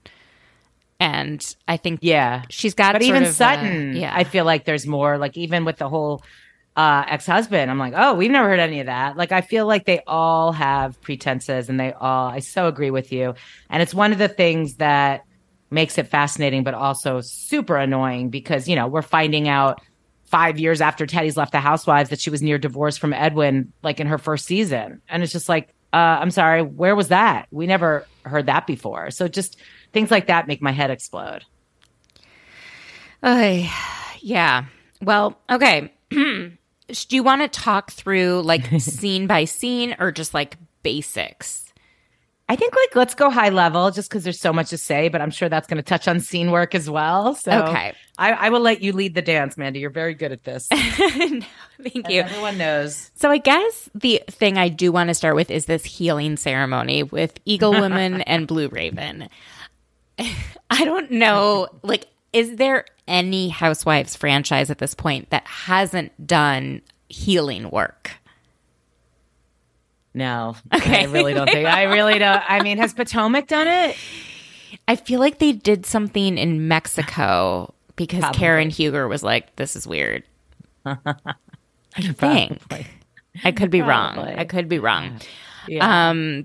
And 1.01 1.57
I 1.67 1.79
think, 1.79 2.01
yeah, 2.03 2.43
she's 2.51 2.75
got. 2.75 2.93
But 2.93 3.01
even 3.01 3.25
Sutton, 3.33 3.97
a, 3.97 4.01
yeah, 4.01 4.13
I 4.15 4.25
feel 4.25 4.45
like 4.45 4.67
there's 4.67 4.87
more. 4.87 5.17
Like 5.17 5.39
even 5.39 5.65
with 5.65 5.79
the 5.79 5.89
whole 5.89 6.23
uh, 6.77 7.03
ex-husband, 7.09 7.71
I'm 7.71 7.79
like, 7.79 7.95
oh, 7.97 8.13
we've 8.13 8.31
never 8.31 8.51
heard 8.51 8.61
any 8.61 8.81
of 8.81 8.87
that. 8.89 9.17
Like 9.17 9.33
I 9.33 9.41
feel 9.41 9.67
like 9.67 9.87
they 9.87 10.03
all 10.07 10.53
have 10.53 11.01
pretenses, 11.01 11.71
and 11.71 11.81
they 11.81 11.95
all. 11.95 12.29
I 12.29 12.41
so 12.41 12.69
agree 12.69 12.91
with 12.91 13.11
you, 13.11 13.37
and 13.71 13.83
it's 13.83 13.95
one 13.95 14.13
of 14.13 14.19
the 14.19 14.29
things 14.29 14.75
that 14.75 15.25
makes 15.71 15.99
it 15.99 16.09
fascinating, 16.09 16.65
but 16.65 16.75
also 16.75 17.21
super 17.21 17.77
annoying 17.77 18.31
because 18.31 18.69
you 18.69 18.77
know 18.77 18.87
we're 18.87 19.03
finding 19.03 19.49
out 19.49 19.81
five 20.31 20.59
years 20.59 20.81
after 20.81 21.07
Teddi's 21.07 21.37
left 21.37 21.53
the 21.53 21.61
Housewives 21.61 22.11
that 22.11 22.21
she 22.21 22.31
was 22.31 22.41
near 22.41 22.57
divorce 22.57 22.97
from 22.97 23.13
Edwin, 23.13 23.73
like 23.83 23.99
in 23.99 24.07
her 24.07 24.19
first 24.19 24.47
season. 24.47 25.03
And 25.09 25.25
it's 25.25 25.33
just 25.33 25.49
like, 25.49 25.75
uh, 25.93 25.97
I'm 25.97 26.31
sorry, 26.31 26.63
where 26.63 26.95
was 26.95 27.09
that? 27.09 27.49
We 27.51 27.67
never 27.67 28.07
heard 28.25 28.47
that 28.47 28.67
before. 28.67 29.11
So 29.11 29.27
just 29.27 29.57
things 29.93 30.11
like 30.11 30.29
that 30.29 30.47
make 30.47 30.63
my 30.63 30.71
head 30.71 30.91
explode. 30.91 31.45
Uh, 33.23 33.69
yeah. 34.21 34.67
Well, 35.03 35.37
okay. 35.51 35.93
Do 36.11 36.57
you 37.11 37.23
want 37.25 37.43
to 37.43 37.49
talk 37.49 37.91
through 37.91 38.43
like 38.43 38.67
scene 38.81 39.27
by 39.27 39.45
scene 39.47 39.97
or 39.99 40.13
just 40.13 40.33
like 40.33 40.57
basics? 40.85 41.70
I 42.51 42.57
think 42.57 42.75
like 42.75 42.97
let's 42.97 43.15
go 43.15 43.31
high 43.31 43.51
level 43.51 43.93
just 43.93 44.11
because 44.11 44.25
there's 44.25 44.41
so 44.41 44.53
much 44.53 44.71
to 44.71 44.77
say, 44.77 45.09
but 45.09 45.21
I'm 45.21 45.31
sure 45.31 45.49
that's 45.49 45.69
going 45.69 45.77
to 45.77 45.85
touch 45.85 46.09
on 46.09 46.19
scene 46.19 46.51
work 46.51 46.75
as 46.75 46.91
well. 46.91 47.37
So 47.37 47.53
okay, 47.53 47.93
I, 48.19 48.33
I, 48.33 48.49
will 48.49 48.59
let 48.59 48.83
you 48.83 48.93
lead 48.93 49.15
the 49.15 49.23
dance, 49.23 49.57
Mandy. 49.57 49.79
You're 49.79 49.89
very 49.89 50.15
good 50.15 50.33
at 50.33 50.43
this. 50.43 50.67
no, 50.73 50.77
thank 51.81 52.09
you. 52.09 52.23
Everyone 52.23 52.59
knows. 52.59 53.13
So 53.15 53.31
I 53.31 53.39
guess 53.39 53.89
the 53.95 54.21
thing 54.27 54.59
I 54.59 54.69
do 54.69 54.91
want 54.91 55.11
to 55.11 55.15
start 55.15 55.37
with 55.37 55.49
is 55.49 55.67
this 55.67 55.85
healing 55.85 56.37
ceremony 56.37 57.05
with 57.05 57.39
Eagle 57.45 57.71
Woman 57.81 58.23
and 58.23 58.49
Blue 58.49 58.67
Raven. 58.67 59.29
I 60.19 60.85
don't 60.85 61.09
know, 61.09 61.69
like, 61.85 62.09
is 62.33 62.57
there 62.57 62.85
any 63.07 63.49
Housewives 63.49 64.17
franchise 64.17 64.71
at 64.71 64.79
this 64.79 64.97
point 64.97 65.31
that 65.31 65.47
hasn't 65.47 66.27
done 66.27 66.83
healing 67.09 67.71
work? 67.71 68.11
No, 70.21 70.55
okay. 70.75 71.01
I 71.01 71.05
really 71.05 71.33
don't 71.33 71.49
think. 71.49 71.67
I 71.67 71.85
really 71.85 72.19
don't. 72.19 72.43
I 72.47 72.63
mean, 72.63 72.77
has 72.77 72.93
Potomac 72.93 73.47
done 73.47 73.67
it? 73.67 73.97
I 74.87 74.97
feel 74.97 75.19
like 75.19 75.39
they 75.39 75.53
did 75.53 75.87
something 75.87 76.37
in 76.37 76.69
Mexico 76.69 77.73
because 77.97 78.21
Probably. 78.21 78.39
Karen 78.39 78.69
Huger 78.71 79.09
was 79.09 79.23
like, 79.23 79.57
"This 79.57 79.77
is 79.77 79.87
weird." 79.87 80.25
I 80.85 80.97
think 82.13 82.61
I 83.45 83.53
could 83.53 83.71
be 83.71 83.81
Probably. 83.81 84.25
wrong. 84.25 84.39
I 84.39 84.45
could 84.45 84.69
be 84.69 84.79
wrong. 84.79 85.21
Yeah. 85.67 86.11
Um, 86.11 86.45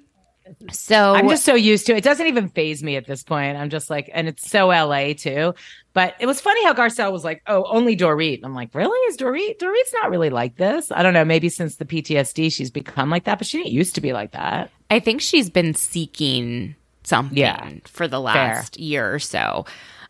so 0.72 1.14
I'm 1.14 1.28
just 1.28 1.44
so 1.44 1.56
used 1.56 1.88
to 1.88 1.94
it. 1.94 1.98
It 1.98 2.04
doesn't 2.06 2.28
even 2.28 2.48
phase 2.48 2.82
me 2.82 2.96
at 2.96 3.08
this 3.08 3.24
point. 3.24 3.58
I'm 3.58 3.70
just 3.70 3.90
like, 3.90 4.10
and 4.14 4.30
it's 4.30 4.50
so 4.50 4.68
LA 4.68 5.14
too. 5.14 5.54
But 5.96 6.14
it 6.20 6.26
was 6.26 6.42
funny 6.42 6.62
how 6.66 6.74
Garcelle 6.74 7.14
was 7.14 7.24
like, 7.24 7.42
oh, 7.48 7.64
only 7.70 7.96
Dorit. 7.96 8.42
I'm 8.44 8.54
like, 8.54 8.76
really? 8.76 8.98
Is 9.08 9.16
Dorit? 9.16 9.58
Dorit's 9.58 9.94
not 9.94 10.12
really 10.12 10.30
like 10.30 10.58
this. 10.58 10.92
I 10.92 11.02
don't 11.02 11.14
know. 11.14 11.24
Maybe 11.24 11.48
since 11.48 11.78
the 11.78 11.86
PTSD, 11.86 12.52
she's 12.52 12.70
become 12.70 13.10
like 13.10 13.24
that, 13.24 13.38
but 13.38 13.48
she 13.48 13.60
didn't 13.60 13.72
used 13.72 13.96
to 13.96 14.02
be 14.02 14.12
like 14.12 14.32
that. 14.34 14.72
I 14.92 15.00
think 15.00 15.22
she's 15.22 15.50
been 15.50 15.74
seeking 15.74 16.76
something 17.04 17.38
yeah, 17.38 17.70
for 17.86 18.10
the 18.10 18.20
last 18.20 18.76
fair. 18.76 18.84
year 18.84 19.14
or 19.14 19.20
so. 19.20 19.66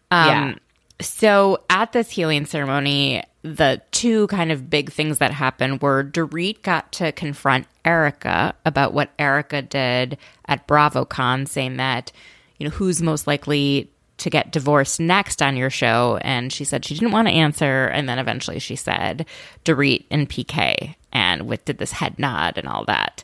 Um, 0.09 0.27
yeah. 0.27 0.55
So 1.01 1.59
at 1.69 1.91
this 1.91 2.09
healing 2.09 2.47
ceremony, 2.47 3.23
the 3.43 3.79
two 3.91 4.25
kind 4.27 4.51
of 4.51 4.71
big 4.71 4.91
things 4.91 5.19
that 5.19 5.31
happened 5.33 5.83
were 5.83 6.03
Dorit 6.03 6.63
got 6.63 6.91
to 6.93 7.11
confront 7.11 7.67
Erika 7.85 8.55
about 8.65 8.93
what 8.93 9.11
Erika 9.19 9.61
did 9.61 10.17
at 10.47 10.67
BravoCon, 10.67 11.47
saying 11.47 11.77
that, 11.77 12.11
you 12.57 12.67
know, 12.67 12.71
who's 12.71 13.03
most 13.03 13.27
likely 13.27 13.91
to 14.17 14.29
get 14.29 14.51
divorced 14.51 14.99
next 14.99 15.41
on 15.41 15.57
your 15.57 15.69
show. 15.69 16.19
And 16.21 16.51
she 16.51 16.63
said 16.63 16.85
she 16.85 16.93
didn't 16.93 17.11
want 17.11 17.27
to 17.27 17.33
answer. 17.33 17.85
And 17.87 18.07
then 18.07 18.19
eventually 18.19 18.59
she 18.59 18.75
said 18.75 19.25
Dorit 19.65 20.05
and 20.09 20.29
PK 20.29 20.95
and 21.11 21.47
with 21.47 21.65
did 21.65 21.77
this 21.77 21.91
head 21.91 22.17
nod 22.19 22.57
and 22.57 22.67
all 22.67 22.85
that. 22.85 23.23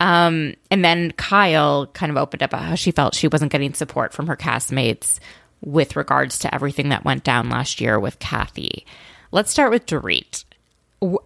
Um, 0.00 0.54
and 0.70 0.84
then 0.84 1.12
Kyle 1.12 1.86
kind 1.88 2.10
of 2.10 2.18
opened 2.18 2.42
up 2.42 2.50
about 2.52 2.64
how 2.64 2.74
she 2.74 2.90
felt 2.90 3.14
she 3.14 3.28
wasn't 3.28 3.52
getting 3.52 3.74
support 3.74 4.12
from 4.12 4.26
her 4.28 4.36
castmates 4.36 5.18
with 5.60 5.96
regards 5.96 6.38
to 6.40 6.54
everything 6.54 6.90
that 6.90 7.04
went 7.04 7.24
down 7.24 7.50
last 7.50 7.80
year 7.80 7.98
with 7.98 8.18
Kathy. 8.18 8.86
Let's 9.32 9.50
start 9.50 9.70
with 9.70 9.86
Dorit. 9.86 10.44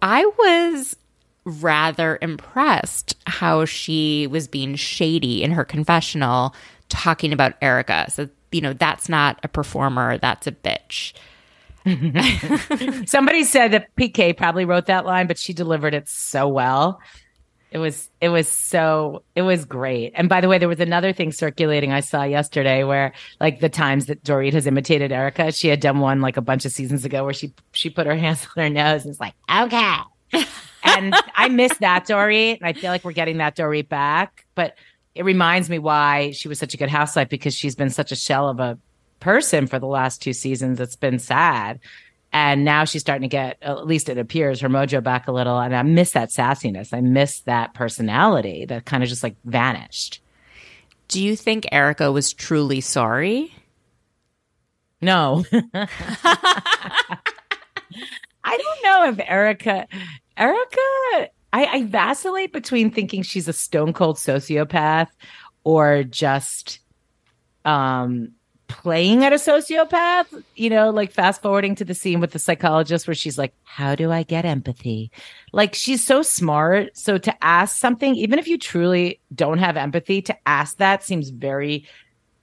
I 0.00 0.24
was 0.24 0.96
rather 1.44 2.18
impressed 2.22 3.16
how 3.26 3.64
she 3.64 4.26
was 4.26 4.48
being 4.48 4.74
shady 4.76 5.42
in 5.42 5.50
her 5.52 5.64
confessional 5.64 6.54
talking 6.88 7.32
about 7.32 7.54
Erika. 7.60 8.06
So, 8.10 8.28
you 8.52 8.60
know, 8.60 8.72
that's 8.72 9.08
not 9.08 9.40
a 9.42 9.48
performer, 9.48 10.18
that's 10.18 10.46
a 10.46 10.52
bitch. 10.52 11.12
Somebody 13.06 13.42
said 13.44 13.72
that 13.72 13.94
PK 13.96 14.36
probably 14.36 14.64
wrote 14.64 14.86
that 14.86 15.04
line, 15.04 15.26
but 15.26 15.38
she 15.38 15.52
delivered 15.52 15.94
it 15.94 16.08
so 16.08 16.46
well. 16.46 17.00
It 17.72 17.78
was 17.78 18.10
it 18.20 18.28
was 18.28 18.48
so 18.48 19.22
it 19.34 19.42
was 19.42 19.64
great. 19.64 20.12
And 20.14 20.28
by 20.28 20.42
the 20.42 20.48
way, 20.48 20.58
there 20.58 20.68
was 20.68 20.78
another 20.78 21.12
thing 21.14 21.32
circulating 21.32 21.90
I 21.90 22.00
saw 22.00 22.22
yesterday 22.22 22.84
where 22.84 23.14
like 23.40 23.60
the 23.60 23.70
times 23.70 24.06
that 24.06 24.22
Dorit 24.22 24.52
has 24.52 24.66
imitated 24.66 25.10
Erika, 25.10 25.50
she 25.52 25.68
had 25.68 25.80
done 25.80 25.98
one 25.98 26.20
like 26.20 26.36
a 26.36 26.42
bunch 26.42 26.66
of 26.66 26.72
seasons 26.72 27.06
ago 27.06 27.24
where 27.24 27.32
she 27.32 27.54
she 27.72 27.88
put 27.88 28.06
her 28.06 28.14
hands 28.16 28.46
on 28.56 28.62
her 28.64 28.70
nose 28.70 29.02
and 29.02 29.10
was 29.10 29.20
like, 29.20 29.34
okay. 29.50 29.96
and 30.84 31.14
I 31.34 31.48
miss 31.48 31.76
that 31.78 32.06
Dorit. 32.06 32.58
And 32.58 32.66
I 32.66 32.74
feel 32.74 32.90
like 32.90 33.04
we're 33.04 33.12
getting 33.12 33.38
that 33.38 33.56
Dorit 33.56 33.88
back. 33.88 34.44
But 34.54 34.76
it 35.14 35.24
reminds 35.24 35.68
me 35.68 35.78
why 35.78 36.30
she 36.30 36.48
was 36.48 36.58
such 36.58 36.74
a 36.74 36.76
good 36.76 36.88
housewife 36.88 37.28
because 37.28 37.54
she's 37.54 37.74
been 37.74 37.90
such 37.90 38.12
a 38.12 38.16
shell 38.16 38.48
of 38.48 38.60
a 38.60 38.78
person 39.20 39.66
for 39.66 39.78
the 39.78 39.86
last 39.86 40.22
two 40.22 40.32
seasons. 40.32 40.80
It's 40.80 40.96
been 40.96 41.18
sad. 41.18 41.78
And 42.32 42.64
now 42.64 42.84
she's 42.84 43.02
starting 43.02 43.28
to 43.28 43.32
get, 43.32 43.58
at 43.60 43.86
least 43.86 44.08
it 44.08 44.16
appears, 44.16 44.60
her 44.60 44.68
mojo 44.70 45.02
back 45.02 45.28
a 45.28 45.32
little. 45.32 45.58
And 45.58 45.76
I 45.76 45.82
miss 45.82 46.12
that 46.12 46.30
sassiness. 46.30 46.94
I 46.94 47.02
miss 47.02 47.40
that 47.40 47.74
personality 47.74 48.64
that 48.66 48.86
kind 48.86 49.02
of 49.02 49.08
just 49.08 49.22
like 49.22 49.36
vanished. 49.44 50.22
Do 51.08 51.22
you 51.22 51.36
think 51.36 51.66
Erika 51.70 52.10
was 52.10 52.32
truly 52.32 52.80
sorry? 52.80 53.54
No. 55.02 55.44
I 58.44 58.56
don't 58.56 58.82
know 58.82 59.08
if 59.10 59.20
Erica, 59.28 59.86
Erika, 60.38 61.30
I, 61.52 61.64
I 61.66 61.82
vacillate 61.84 62.52
between 62.52 62.90
thinking 62.90 63.22
she's 63.22 63.48
a 63.48 63.52
stone 63.52 63.92
cold 63.92 64.16
sociopath 64.16 65.08
or 65.64 66.04
just 66.04 66.80
um 67.64 68.32
playing 68.72 69.22
at 69.22 69.34
a 69.34 69.36
sociopath, 69.36 70.42
you 70.56 70.70
know, 70.70 70.88
like 70.88 71.12
fast 71.12 71.42
forwarding 71.42 71.74
to 71.74 71.84
the 71.84 71.94
scene 71.94 72.20
with 72.20 72.30
the 72.30 72.38
psychologist 72.38 73.06
where 73.06 73.14
she's 73.14 73.36
like, 73.36 73.52
How 73.64 73.94
do 73.94 74.10
I 74.10 74.22
get 74.22 74.46
empathy? 74.46 75.10
Like, 75.52 75.74
she's 75.74 76.02
so 76.02 76.22
smart. 76.22 76.96
So 76.96 77.18
to 77.18 77.44
ask 77.44 77.76
something, 77.76 78.16
even 78.16 78.38
if 78.38 78.48
you 78.48 78.56
truly 78.56 79.20
don't 79.34 79.58
have 79.58 79.76
empathy, 79.76 80.22
to 80.22 80.36
ask 80.46 80.78
that 80.78 81.04
seems 81.04 81.28
very 81.28 81.86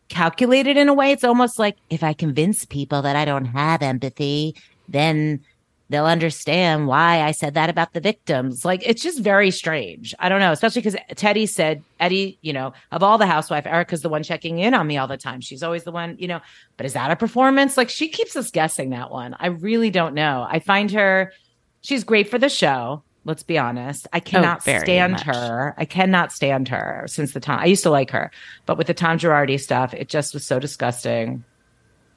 calculated 0.10 0.78
in 0.78 0.88
a 0.88 0.94
way. 0.94 1.12
It's 1.12 1.24
almost 1.24 1.58
like 1.58 1.78
if 1.90 2.04
I 2.04 2.14
convince 2.14 2.64
people 2.64 3.02
that 3.02 3.16
I 3.16 3.26
don't 3.26 3.46
have 3.46 3.82
empathy, 3.82 4.56
then 4.88 5.42
they'll 5.90 6.06
understand 6.06 6.88
why 6.88 7.22
I 7.22 7.32
said 7.32 7.56
that 7.56 7.70
about 7.70 7.94
the 7.94 8.00
victims. 8.00 8.64
Like 8.64 8.82
it's 8.86 9.02
just 9.02 9.20
very 9.20 9.52
strange. 9.52 10.14
I 10.20 10.30
don't 10.30 10.40
know, 10.40 10.52
especially 10.52 10.82
because 10.82 11.00
Teddi 11.12 11.50
said, 11.50 11.84
Eddie, 12.00 12.38
you 12.42 12.54
know, 12.54 12.74
of 12.92 13.04
all 13.04 13.18
the 13.18 13.26
housewife, 13.26 13.66
Erika's 13.66 14.02
the 14.02 14.10
one 14.10 14.24
checking 14.24 14.60
in 14.60 14.74
on 14.74 14.88
me 14.88 14.98
all 14.98 15.08
the 15.08 15.18
time. 15.18 15.42
She's 15.42 15.64
always 15.64 15.84
the 15.84 15.92
one, 15.92 16.16
you 16.20 16.28
know, 16.28 16.42
but 16.78 16.86
is 16.86 16.94
that 16.94 17.12
a 17.12 17.16
performance? 17.16 17.76
Like 17.76 17.90
she 17.90 18.08
keeps 18.08 18.36
us 18.36 18.52
guessing 18.52 18.92
that 18.92 19.12
one. 19.12 19.36
I 19.40 19.48
really 19.48 19.90
don't 19.90 20.14
know. 20.14 20.46
I 20.48 20.60
find 20.60 20.92
her, 20.92 21.34
she's 21.82 22.04
great 22.04 22.30
for 22.30 22.38
the 22.38 22.50
show. 22.50 23.04
Let's 23.26 23.44
be 23.44 23.58
honest. 23.58 24.08
I 24.14 24.18
oh, 24.18 24.22
cannot 24.22 24.58
oh, 24.68 24.80
stand 24.80 25.14
much. 25.14 25.24
her. 25.24 25.76
I 25.78 25.86
cannot 25.86 26.32
stand 26.32 26.68
her 26.70 27.04
since 27.08 27.34
the 27.34 27.40
time 27.40 27.60
I 27.60 27.66
used 27.66 27.84
to 27.84 27.90
like 27.90 28.12
her, 28.12 28.32
but 28.66 28.78
with 28.78 28.88
the 28.88 28.94
Tom 28.94 29.18
Girardi 29.18 29.60
stuff, 29.60 29.94
it 29.94 30.08
just 30.08 30.34
was 30.34 30.46
so 30.46 30.60
disgusting. 30.60 31.44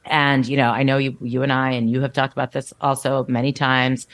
And, 0.05 0.47
you 0.47 0.57
know, 0.57 0.71
I 0.71 0.83
know 0.83 0.99
you, 0.99 1.17
you 1.21 1.43
and 1.43 1.53
I, 1.53 1.71
and 1.73 1.91
you 1.91 2.01
have 2.01 2.13
talked 2.13 2.33
about 2.33 2.53
this 2.53 2.73
also 2.81 3.25
many 3.29 3.53
times, 3.53 4.07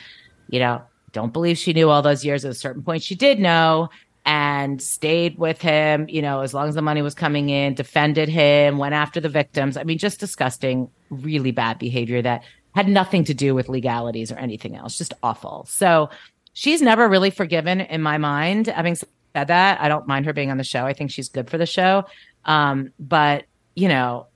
you 0.48 0.58
know, 0.58 0.82
don't 1.12 1.32
believe 1.32 1.56
she 1.56 1.72
knew 1.72 1.88
all 1.88 2.02
those 2.02 2.24
years. 2.24 2.44
At 2.44 2.50
a 2.50 2.54
certain 2.54 2.82
point, 2.82 3.02
she 3.02 3.14
did 3.14 3.38
know 3.38 3.88
and 4.26 4.82
stayed 4.82 5.38
with 5.38 5.62
him, 5.62 6.06
you 6.08 6.20
know, 6.20 6.40
as 6.40 6.52
long 6.52 6.68
as 6.68 6.74
the 6.74 6.82
money 6.82 7.00
was 7.00 7.14
coming 7.14 7.48
in, 7.48 7.72
defended 7.72 8.28
him, 8.28 8.76
went 8.76 8.94
after 8.94 9.20
the 9.20 9.28
victims. 9.30 9.78
I 9.78 9.84
mean, 9.84 9.96
just 9.96 10.20
disgusting, 10.20 10.90
really 11.08 11.50
bad 11.50 11.78
behavior 11.78 12.20
that 12.20 12.44
had 12.74 12.88
nothing 12.88 13.24
to 13.24 13.32
do 13.32 13.54
with 13.54 13.70
legalities 13.70 14.30
or 14.30 14.36
anything 14.36 14.76
else, 14.76 14.98
just 14.98 15.14
awful. 15.22 15.64
So 15.70 16.10
she's 16.52 16.82
never 16.82 17.08
really 17.08 17.30
forgiven 17.30 17.80
in 17.80 18.02
my 18.02 18.18
mind. 18.18 18.66
Having 18.66 18.96
said 18.96 19.06
that, 19.48 19.80
I 19.80 19.88
don't 19.88 20.06
mind 20.06 20.26
her 20.26 20.34
being 20.34 20.50
on 20.50 20.58
the 20.58 20.64
show. 20.64 20.84
I 20.84 20.92
think 20.92 21.10
she's 21.10 21.30
good 21.30 21.48
for 21.48 21.56
the 21.56 21.64
show. 21.64 22.04
Um, 22.44 22.92
but, 22.98 23.46
you 23.74 23.88
know, 23.88 24.26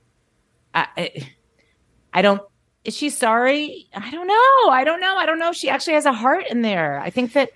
I, 0.73 1.27
I 2.13 2.21
don't 2.21 2.41
is 2.83 2.95
she 2.95 3.09
sorry? 3.09 3.87
I 3.93 4.11
don't 4.11 4.27
know. 4.27 4.69
I 4.71 4.83
don't 4.83 4.99
know. 4.99 5.15
I 5.15 5.25
don't 5.25 5.39
know 5.39 5.53
she 5.53 5.69
actually 5.69 5.93
has 5.93 6.05
a 6.05 6.13
heart 6.13 6.45
in 6.49 6.61
there. 6.61 6.99
I 6.99 7.09
think 7.09 7.33
that 7.33 7.51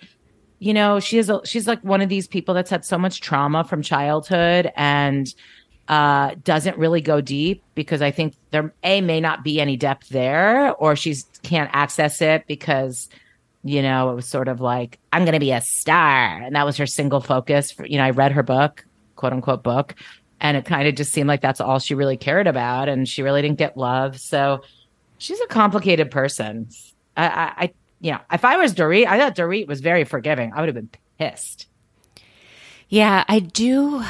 you 0.59 0.73
know, 0.73 0.99
she 0.99 1.19
is 1.19 1.29
a, 1.29 1.39
she's 1.45 1.67
like 1.67 1.83
one 1.83 2.01
of 2.01 2.09
these 2.09 2.27
people 2.27 2.55
that's 2.55 2.71
had 2.71 2.83
so 2.83 2.97
much 2.97 3.21
trauma 3.21 3.63
from 3.63 3.81
childhood 3.81 4.71
and 4.75 5.33
uh 5.87 6.35
doesn't 6.43 6.77
really 6.77 6.99
go 6.99 7.21
deep 7.21 7.63
because 7.73 8.01
I 8.01 8.11
think 8.11 8.35
there 8.51 8.73
a 8.83 8.99
may 9.01 9.21
not 9.21 9.43
be 9.43 9.61
any 9.61 9.77
depth 9.77 10.09
there 10.09 10.73
or 10.75 10.95
she's 10.95 11.25
can't 11.43 11.69
access 11.73 12.21
it 12.21 12.45
because 12.47 13.07
you 13.67 13.81
know, 13.81 14.11
it 14.11 14.15
was 14.15 14.25
sort 14.25 14.47
of 14.47 14.61
like 14.61 14.99
I'm 15.11 15.23
going 15.25 15.33
to 15.33 15.39
be 15.39 15.51
a 15.51 15.61
star 15.61 16.41
and 16.41 16.55
that 16.55 16.65
was 16.65 16.77
her 16.77 16.85
single 16.85 17.19
focus 17.19 17.71
for, 17.71 17.85
you 17.85 17.97
know, 17.97 18.05
I 18.05 18.11
read 18.11 18.31
her 18.31 18.43
book, 18.43 18.85
quote 19.15 19.33
unquote 19.33 19.61
book, 19.61 19.95
and 20.39 20.57
it 20.57 20.65
kind 20.65 20.87
of 20.87 20.95
just 20.95 21.11
seemed 21.11 21.27
like 21.27 21.41
that's 21.41 21.61
all 21.61 21.79
she 21.79 21.95
really 21.95 22.17
cared 22.17 22.47
about 22.47 22.89
and 22.89 23.07
she 23.07 23.23
really 23.23 23.41
didn't 23.41 23.57
get 23.57 23.77
love. 23.77 24.19
So 24.19 24.61
she's 25.17 25.39
a 25.41 25.47
complicated 25.47 26.11
person. 26.11 26.69
I, 27.15 27.27
I, 27.27 27.53
I 27.57 27.73
you 27.99 28.11
know, 28.11 28.19
if 28.31 28.45
I 28.45 28.57
was 28.57 28.73
Dorit, 28.73 29.07
I 29.07 29.19
thought 29.19 29.35
Dorit 29.35 29.67
was 29.67 29.81
very 29.81 30.03
forgiving. 30.03 30.53
I 30.53 30.61
would 30.61 30.67
have 30.67 30.75
been 30.75 30.89
pissed. 31.17 31.67
Yeah, 32.89 33.23
I 33.27 33.39
do. 33.39 34.03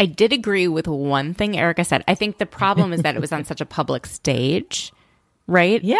I 0.00 0.06
did 0.06 0.32
agree 0.32 0.66
with 0.66 0.88
one 0.88 1.34
thing 1.34 1.56
Erika 1.56 1.84
said. 1.84 2.02
I 2.08 2.14
think 2.14 2.38
the 2.38 2.46
problem 2.46 2.92
is 2.92 3.02
that 3.02 3.14
it 3.14 3.20
was 3.20 3.32
on 3.32 3.44
such 3.44 3.60
a 3.60 3.66
public 3.66 4.06
stage, 4.06 4.92
right? 5.46 5.82
Yeah. 5.84 5.98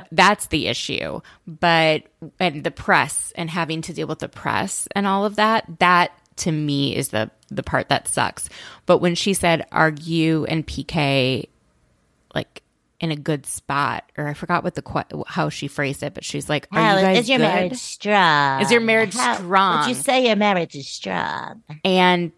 But 0.00 0.08
that's 0.10 0.46
the 0.46 0.66
issue. 0.66 1.20
But, 1.46 2.04
and 2.40 2.64
the 2.64 2.70
press 2.70 3.32
and 3.36 3.50
having 3.50 3.82
to 3.82 3.92
deal 3.92 4.08
with 4.08 4.18
the 4.20 4.28
press 4.28 4.88
and 4.96 5.06
all 5.06 5.24
of 5.24 5.36
that, 5.36 5.66
that 5.78 6.10
to 6.40 6.52
me 6.52 6.94
is 6.94 7.08
the, 7.08 7.30
the 7.48 7.62
part 7.62 7.88
that 7.88 8.08
sucks. 8.08 8.48
But 8.86 8.98
when 8.98 9.14
she 9.14 9.34
said, 9.34 9.66
"Are 9.72 9.90
you 9.90 10.44
and 10.46 10.66
PK, 10.66 11.48
like, 12.34 12.62
in 13.00 13.10
a 13.10 13.16
good 13.16 13.46
spot, 13.46 14.04
or 14.18 14.28
I 14.28 14.34
forgot 14.34 14.62
what 14.62 14.74
the 14.74 15.24
how 15.26 15.48
she 15.48 15.68
phrased 15.68 16.02
it, 16.02 16.14
but 16.14 16.24
she's 16.24 16.48
like, 16.48 16.68
"Are 16.72 16.96
you 16.98 17.02
guys 17.02 17.18
is 17.20 17.28
your 17.28 17.38
good? 17.38 17.44
marriage 17.44 17.76
strong? 17.76 18.60
Is 18.62 18.70
your 18.70 18.80
marriage 18.80 19.14
How- 19.14 19.36
strong? 19.36 19.78
Would 19.80 19.96
you 19.96 20.02
say 20.02 20.26
your 20.26 20.36
marriage 20.36 20.74
is 20.74 20.88
strong? 20.88 21.62
And 21.84 22.32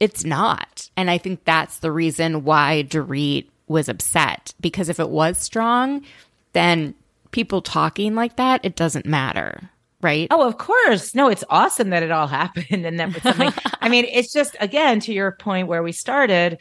it's 0.00 0.24
not. 0.24 0.90
And 0.96 1.10
I 1.10 1.18
think 1.18 1.44
that's 1.44 1.78
the 1.78 1.92
reason 1.92 2.44
why 2.44 2.84
Dorit 2.88 3.46
was 3.66 3.88
upset 3.88 4.54
because 4.60 4.88
if 4.88 5.00
it 5.00 5.08
was 5.08 5.38
strong, 5.38 6.04
then 6.52 6.94
people 7.30 7.62
talking 7.62 8.14
like 8.14 8.36
that, 8.36 8.60
it 8.64 8.76
doesn't 8.76 9.06
matter, 9.06 9.70
right? 10.04 10.28
Oh, 10.30 10.46
of 10.46 10.58
course. 10.58 11.14
No, 11.14 11.28
it's 11.28 11.42
awesome 11.50 11.90
that 11.90 12.02
it 12.04 12.12
all 12.12 12.26
happened 12.42 12.86
and 12.86 13.00
that 13.00 13.12
was 13.12 13.22
something. 13.22 13.52
I 13.80 13.88
mean, 13.88 14.04
it's 14.04 14.32
just 14.32 14.54
again 14.60 15.00
to 15.00 15.12
your 15.12 15.32
point 15.32 15.66
where 15.66 15.82
we 15.82 15.90
started. 15.90 16.58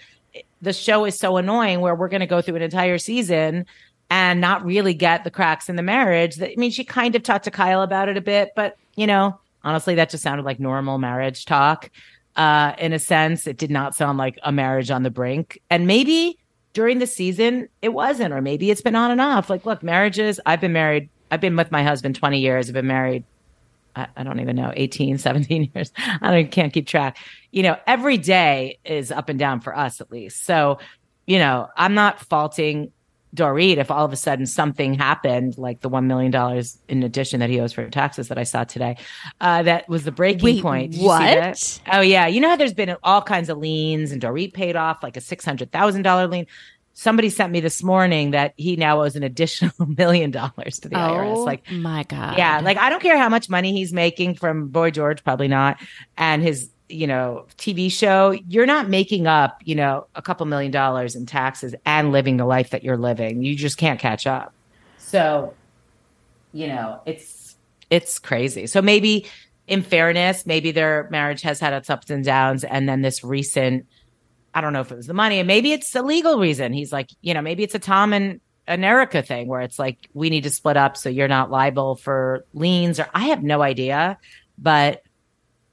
The 0.62 0.74
show 0.74 1.06
is 1.06 1.20
so 1.20 1.38
annoying 1.38 1.82
where 1.82 1.94
we're 1.94 2.08
going 2.08 2.22
to 2.22 2.26
go 2.26 2.42
through 2.42 2.56
an 2.56 2.62
entire 2.64 2.98
season 2.98 3.66
and 4.10 4.42
not 4.42 4.66
really 4.66 4.94
get 4.94 5.24
the 5.24 5.30
cracks 5.30 5.70
in 5.70 5.76
the 5.76 5.84
marriage. 5.84 6.38
That 6.38 6.52
I 6.52 6.56
mean, 6.56 6.72
she 6.72 6.84
kind 6.84 7.16
of 7.16 7.22
talked 7.22 7.44
to 7.44 7.52
Kyle 7.52 7.82
about 7.82 8.10
it 8.10 8.18
a 8.18 8.22
bit, 8.22 8.52
but 8.56 8.78
you 8.96 9.06
know, 9.06 9.40
honestly, 9.64 9.96
that 9.96 10.10
just 10.10 10.24
sounded 10.24 10.46
like 10.46 10.60
normal 10.60 10.98
marriage 10.98 11.46
talk. 11.46 11.92
Uh, 12.36 12.74
in 12.80 12.94
a 12.94 13.00
sense, 13.00 13.46
it 13.46 13.58
did 13.58 13.70
not 13.70 13.94
sound 13.94 14.18
like 14.18 14.40
a 14.44 14.52
marriage 14.52 14.90
on 14.90 15.04
the 15.04 15.12
brink. 15.12 15.62
And 15.70 15.86
maybe 15.86 16.40
during 16.74 16.98
the 16.98 17.06
season 17.06 17.68
it 17.82 17.90
wasn't, 17.90 18.34
or 18.34 18.42
maybe 18.42 18.72
it's 18.72 18.82
been 18.82 18.96
on 18.96 19.12
and 19.12 19.22
off. 19.22 19.50
Like, 19.50 19.66
look, 19.66 19.84
marriages. 19.84 20.40
I've 20.46 20.62
been 20.62 20.74
married. 20.74 21.10
I've 21.30 21.42
been 21.42 21.56
with 21.56 21.72
my 21.72 21.84
husband 21.84 22.16
20 22.16 22.40
years. 22.40 22.70
I've 22.70 22.74
been 22.74 22.88
married 22.88 23.24
I, 23.96 24.08
I 24.18 24.24
don't 24.24 24.40
even 24.40 24.56
know 24.56 24.72
18 24.76 25.18
17 25.20 25.72
years. 25.74 25.92
I 25.98 26.32
don't 26.32 26.52
can't 26.52 26.74
keep 26.74 26.88
track. 26.88 27.18
You 27.52 27.64
know 27.64 27.78
every 27.88 28.18
day 28.18 28.80
is 28.84 29.12
up 29.12 29.30
and 29.30 29.40
down 29.40 29.62
for 29.62 29.78
us 29.78 30.02
at 30.02 30.12
least. 30.12 30.46
So 30.46 30.80
you 31.26 31.40
know 31.40 31.68
i'm 31.76 31.94
not 31.94 32.20
faulting 32.20 32.92
Dorit 33.36 33.78
if 33.78 33.90
all 33.90 34.06
of 34.06 34.14
a 34.14 34.16
sudden 34.16 34.46
something 34.46 34.94
happened 34.94 35.58
like 35.58 35.82
the 35.82 35.90
$1 35.90 36.06
million 36.06 36.64
in 36.88 37.02
addition 37.02 37.40
that 37.40 37.50
he 37.50 37.60
owes 37.60 37.74
for 37.74 37.90
taxes 37.90 38.28
that 38.28 38.38
i 38.38 38.44
saw 38.44 38.64
today 38.64 38.96
uh, 39.42 39.64
that 39.64 39.90
was 39.90 40.04
the 40.04 40.12
breaking 40.12 40.44
Wait, 40.44 40.62
point. 40.62 40.92
Did 40.92 41.02
you 41.02 41.08
see 41.08 41.08
what? 41.08 41.82
oh 41.92 42.02
yeah. 42.02 42.28
You 42.28 42.42
know 42.42 42.50
how 42.50 42.56
there's 42.56 42.76
been 42.76 42.96
all 43.04 43.24
kinds 43.24 43.50
of 43.50 43.58
liens 43.58 44.12
and 44.12 44.22
Dorit 44.22 44.54
paid 44.54 44.76
off 44.76 45.02
like 45.02 45.18
a 45.18 45.20
$600000 45.20 46.30
lien 46.30 46.46
somebody 46.94 47.30
sent 47.30 47.52
me 47.52 47.60
this 47.60 47.82
morning 47.84 48.32
that 48.32 48.54
he 48.56 48.76
now 48.76 49.02
owes 49.02 49.16
an 49.16 49.24
additional 49.24 49.74
million 49.98 50.32
dollars 50.32 50.80
to 50.80 50.90
the 50.90 50.96
irs 50.96 51.36
oh 51.38 51.44
like 51.44 51.70
my 51.72 52.04
God. 52.04 52.38
yeah, 52.38 52.60
like 52.62 52.78
I 52.78 52.90
don't 52.90 53.02
care 53.02 53.18
how 53.18 53.30
much 53.30 53.50
money 53.50 53.72
he's 53.74 53.94
making 53.94 54.36
from 54.36 54.68
Boy 54.68 54.92
George, 54.92 55.24
probably 55.24 55.48
not, 55.48 55.78
and 56.18 56.42
his 56.42 56.70
you 56.90 57.08
know 57.08 57.46
TV 57.58 57.92
show. 57.92 58.32
You're 58.48 58.66
not 58.66 58.90
making 58.90 59.28
up 59.28 59.62
you 59.66 59.76
know 59.76 60.08
a 60.16 60.22
couple 60.22 60.46
million 60.46 60.72
dollars 60.72 61.16
in 61.16 61.26
taxes 61.26 61.76
and 61.86 62.12
living 62.12 62.38
the 62.38 62.46
life 62.46 62.70
that 62.70 62.84
you're 62.84 62.98
living. 62.98 63.44
You 63.44 63.56
just 63.56 63.78
can't 63.78 64.00
catch 64.00 64.28
up. 64.28 64.54
So, 64.98 65.54
you 66.54 66.68
know, 66.68 67.02
it's 67.06 67.56
it's 67.90 68.20
crazy. 68.20 68.68
So 68.68 68.82
maybe 68.82 69.26
in 69.68 69.82
fairness, 69.82 70.46
maybe 70.46 70.72
their 70.72 71.08
marriage 71.10 71.42
has 71.42 71.60
had 71.60 71.74
its 71.74 71.90
ups 71.90 72.10
and 72.10 72.24
downs, 72.24 72.64
and 72.64 72.88
then 72.88 73.02
this 73.02 73.24
recent. 73.24 73.86
I 74.54 74.62
don't 74.62 74.74
know 74.74 74.82
if 74.82 74.92
it 74.92 74.96
was 74.96 75.08
the 75.08 75.14
money, 75.14 75.40
and 75.40 75.48
maybe 75.48 75.72
it's 75.72 75.96
a 75.96 76.02
legal 76.02 76.40
reason. 76.40 76.74
He's 76.74 76.92
like, 76.92 77.10
you 77.22 77.34
know, 77.34 77.42
maybe 77.42 77.64
it's 77.64 77.76
a 77.76 77.80
Tom 77.80 78.14
and 78.14 78.40
an 78.68 78.84
Erika 78.84 79.22
thing 79.22 79.48
where 79.48 79.62
it's 79.62 79.78
like 79.78 80.10
we 80.14 80.30
need 80.30 80.44
to 80.44 80.50
split 80.50 80.78
up 80.78 80.96
so 80.96 81.10
you're 81.10 81.28
not 81.28 81.52
liable 81.52 81.96
for 81.96 82.46
liens 82.54 83.00
or 83.00 83.10
I 83.14 83.26
have 83.26 83.44
no 83.44 83.62
idea. 83.62 84.18
But 84.58 85.04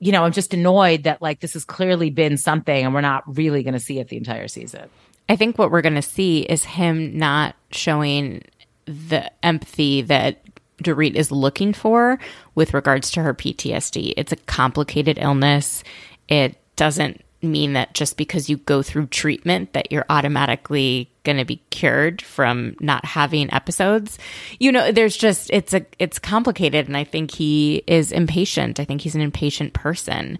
you 0.00 0.12
know, 0.12 0.24
I'm 0.24 0.32
just 0.32 0.54
annoyed 0.54 1.04
that 1.04 1.22
like 1.22 1.40
this 1.40 1.52
has 1.52 1.64
clearly 1.64 2.10
been 2.10 2.36
something 2.36 2.84
and 2.84 2.92
we're 2.92 3.02
not 3.02 3.36
really 3.36 3.62
gonna 3.62 3.78
see 3.78 4.00
it 4.00 4.08
the 4.08 4.16
entire 4.16 4.48
season. 4.48 4.88
I 5.30 5.36
think 5.36 5.58
what 5.58 5.70
we're 5.70 5.80
going 5.80 5.94
to 5.94 6.02
see 6.02 6.40
is 6.40 6.64
him 6.64 7.16
not 7.16 7.54
showing 7.70 8.42
the 8.86 9.30
empathy 9.44 10.02
that 10.02 10.42
Dorit 10.82 11.14
is 11.14 11.30
looking 11.30 11.72
for 11.72 12.18
with 12.56 12.74
regards 12.74 13.12
to 13.12 13.22
her 13.22 13.32
PTSD. 13.32 14.12
It's 14.16 14.32
a 14.32 14.36
complicated 14.36 15.18
illness. 15.20 15.84
It 16.28 16.56
doesn't 16.74 17.22
mean 17.42 17.72
that 17.72 17.94
just 17.94 18.16
because 18.16 18.50
you 18.50 18.58
go 18.58 18.82
through 18.82 19.06
treatment 19.06 19.72
that 19.72 19.90
you're 19.90 20.04
automatically 20.10 21.10
going 21.24 21.38
to 21.38 21.44
be 21.44 21.56
cured 21.70 22.22
from 22.22 22.76
not 22.80 23.04
having 23.04 23.52
episodes. 23.52 24.18
You 24.58 24.72
know, 24.72 24.92
there's 24.92 25.16
just 25.16 25.50
it's 25.50 25.74
a 25.74 25.84
it's 25.98 26.18
complicated 26.18 26.86
and 26.86 26.96
I 26.96 27.04
think 27.04 27.32
he 27.32 27.82
is 27.86 28.12
impatient. 28.12 28.80
I 28.80 28.84
think 28.84 29.00
he's 29.00 29.14
an 29.14 29.20
impatient 29.20 29.72
person 29.72 30.38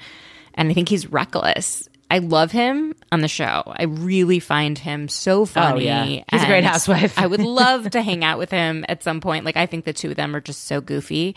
and 0.55 0.71
I 0.71 0.75
think 0.75 0.89
he's 0.89 1.07
reckless. 1.07 1.89
I 2.11 2.19
love 2.19 2.51
him 2.51 2.95
on 3.13 3.21
the 3.21 3.29
show. 3.29 3.63
I 3.67 3.85
really 3.85 4.41
find 4.41 4.77
him 4.77 5.07
so 5.09 5.43
oh, 5.43 5.47
funny. 5.47 5.85
yeah. 5.85 6.05
He's 6.05 6.43
a 6.43 6.47
great 6.47 6.65
housewife. 6.65 7.17
I 7.19 7.27
would 7.27 7.41
love 7.45 7.91
to 7.91 8.03
hang 8.03 8.25
out 8.25 8.39
with 8.39 8.51
him 8.51 8.85
at 8.89 9.05
some 9.05 9.21
point. 9.21 9.45
Like 9.45 9.57
I 9.57 9.67
think 9.67 9.85
the 9.85 9.93
two 9.93 10.11
of 10.11 10.17
them 10.17 10.35
are 10.35 10.41
just 10.41 10.65
so 10.65 10.81
goofy, 10.81 11.37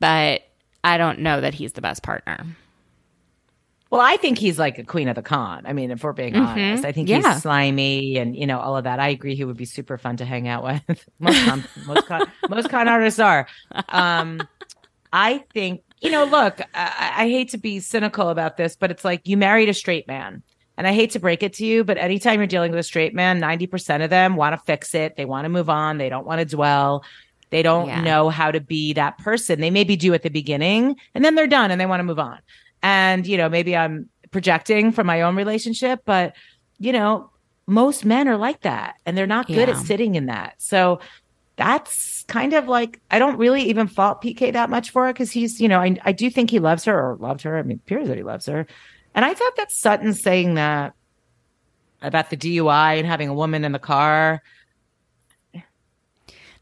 but 0.00 0.42
I 0.82 0.96
don't 0.96 1.20
know 1.20 1.40
that 1.40 1.54
he's 1.54 1.74
the 1.74 1.82
best 1.82 2.02
partner. 2.02 2.46
Well, 3.94 4.02
I 4.02 4.16
think 4.16 4.38
he's 4.38 4.58
like 4.58 4.76
a 4.80 4.82
queen 4.82 5.06
of 5.06 5.14
the 5.14 5.22
con. 5.22 5.66
I 5.66 5.72
mean, 5.72 5.92
if 5.92 6.02
we're 6.02 6.12
being 6.12 6.34
honest, 6.34 6.84
I 6.84 6.90
think 6.90 7.08
Yeah. 7.08 7.32
he's 7.34 7.42
slimy 7.42 8.18
and 8.18 8.34
you 8.34 8.44
know 8.44 8.58
all 8.58 8.76
of 8.76 8.82
that. 8.82 8.98
I 8.98 9.10
agree. 9.10 9.36
He 9.36 9.44
would 9.44 9.56
be 9.56 9.66
super 9.66 9.98
fun 9.98 10.16
to 10.16 10.24
hang 10.24 10.48
out 10.48 10.64
with. 10.64 11.08
most 11.20 11.44
con, 11.46 11.64
most 11.86 12.06
con, 12.08 12.22
most 12.50 12.68
con 12.70 12.88
artists 12.88 13.20
are. 13.20 13.46
Um, 13.90 14.42
I 15.12 15.44
think 15.52 15.82
you 16.00 16.10
know. 16.10 16.24
Look, 16.24 16.60
I, 16.74 17.12
I 17.18 17.28
hate 17.28 17.50
to 17.50 17.56
be 17.56 17.78
cynical 17.78 18.30
about 18.30 18.56
this, 18.56 18.74
but 18.74 18.90
it's 18.90 19.04
like 19.04 19.28
you 19.28 19.36
married 19.36 19.68
a 19.68 19.74
straight 19.74 20.08
man, 20.08 20.42
and 20.76 20.88
I 20.88 20.92
hate 20.92 21.12
to 21.12 21.20
break 21.20 21.44
it 21.44 21.52
to 21.52 21.64
you, 21.64 21.84
but 21.84 21.96
anytime 21.96 22.40
you're 22.40 22.48
dealing 22.48 22.72
with 22.72 22.80
a 22.80 22.82
straight 22.82 23.14
man, 23.14 23.38
ninety 23.38 23.68
percent 23.68 24.02
of 24.02 24.10
them 24.10 24.34
want 24.34 24.58
to 24.58 24.64
fix 24.66 24.92
it. 24.96 25.14
They 25.16 25.24
want 25.24 25.44
to 25.44 25.48
move 25.50 25.70
on. 25.70 25.98
They 25.98 26.08
don't 26.08 26.26
want 26.26 26.40
to 26.40 26.44
dwell. 26.56 27.04
They 27.50 27.62
don't 27.62 27.86
Yeah. 27.86 28.00
know 28.00 28.28
how 28.28 28.50
to 28.50 28.58
be 28.58 28.94
that 28.94 29.18
person. 29.18 29.60
They 29.60 29.70
maybe 29.70 29.94
do 29.94 30.14
at 30.14 30.22
the 30.22 30.30
beginning, 30.30 30.96
and 31.14 31.24
then 31.24 31.36
they're 31.36 31.46
done, 31.46 31.70
and 31.70 31.80
they 31.80 31.86
want 31.86 32.00
to 32.00 32.04
move 32.04 32.18
on. 32.18 32.40
And, 32.84 33.26
you 33.26 33.38
know, 33.38 33.48
maybe 33.48 33.74
I'm 33.74 34.10
projecting 34.30 34.92
from 34.92 35.06
my 35.06 35.22
own 35.22 35.36
relationship, 35.36 36.02
but, 36.04 36.36
you 36.78 36.92
know, 36.92 37.30
most 37.66 38.04
men 38.04 38.28
are 38.28 38.36
like 38.36 38.60
that 38.60 38.96
and 39.06 39.16
they're 39.16 39.26
not 39.26 39.46
good 39.46 39.70
at 39.70 39.78
sitting 39.78 40.16
in 40.16 40.26
that. 40.26 40.54
So 40.58 41.00
that's 41.56 42.24
kind 42.24 42.52
of 42.52 42.68
like, 42.68 43.00
I 43.10 43.18
don't 43.18 43.38
really 43.38 43.62
even 43.70 43.86
fault 43.86 44.20
PK 44.22 44.52
that 44.52 44.68
much 44.68 44.90
for 44.90 45.08
it 45.08 45.14
because 45.14 45.30
he's, 45.30 45.62
you 45.62 45.68
know, 45.68 45.80
I, 45.80 45.96
I 46.04 46.12
do 46.12 46.28
think 46.28 46.50
he 46.50 46.58
loves 46.58 46.84
her 46.84 46.94
or 47.12 47.16
loved 47.16 47.40
her. 47.42 47.56
I 47.56 47.62
mean, 47.62 47.78
it 47.78 47.80
appears 47.86 48.06
that 48.08 48.18
he 48.18 48.22
loves 48.22 48.44
her. 48.46 48.66
And 49.14 49.24
I 49.24 49.32
thought 49.32 49.56
that 49.56 49.72
Sutton 49.72 50.12
saying 50.12 50.54
that 50.54 50.92
about 52.02 52.28
the 52.28 52.36
DUI 52.36 52.98
and 52.98 53.06
having 53.06 53.30
a 53.30 53.34
woman 53.34 53.64
in 53.64 53.72
the 53.72 53.78
car. 53.78 54.42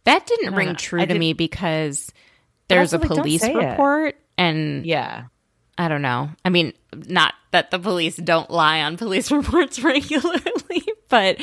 That 0.05 0.27
didn't 0.27 0.55
ring 0.55 0.69
know. 0.69 0.75
true 0.75 1.01
I 1.01 1.07
to 1.07 1.15
did- 1.15 1.19
me 1.19 1.33
because 1.33 2.13
there's 2.69 2.93
a 2.93 2.97
also, 2.97 3.09
like, 3.09 3.09
don't 3.09 3.19
police 3.25 3.41
say 3.41 3.53
it. 3.55 3.57
report 3.57 4.17
and 4.39 4.87
Yeah. 4.87 5.25
I 5.83 5.89
don't 5.89 6.03
know. 6.03 6.31
I 6.45 6.49
mean, 6.49 6.75
not 6.95 7.35
that 7.51 7.73
the 7.73 7.79
police 7.81 8.17
don't 8.17 8.51
lie 8.51 8.83
on 8.83 8.97
police 8.97 9.31
reports 9.33 9.83
regularly, 9.83 10.85
but 11.09 11.43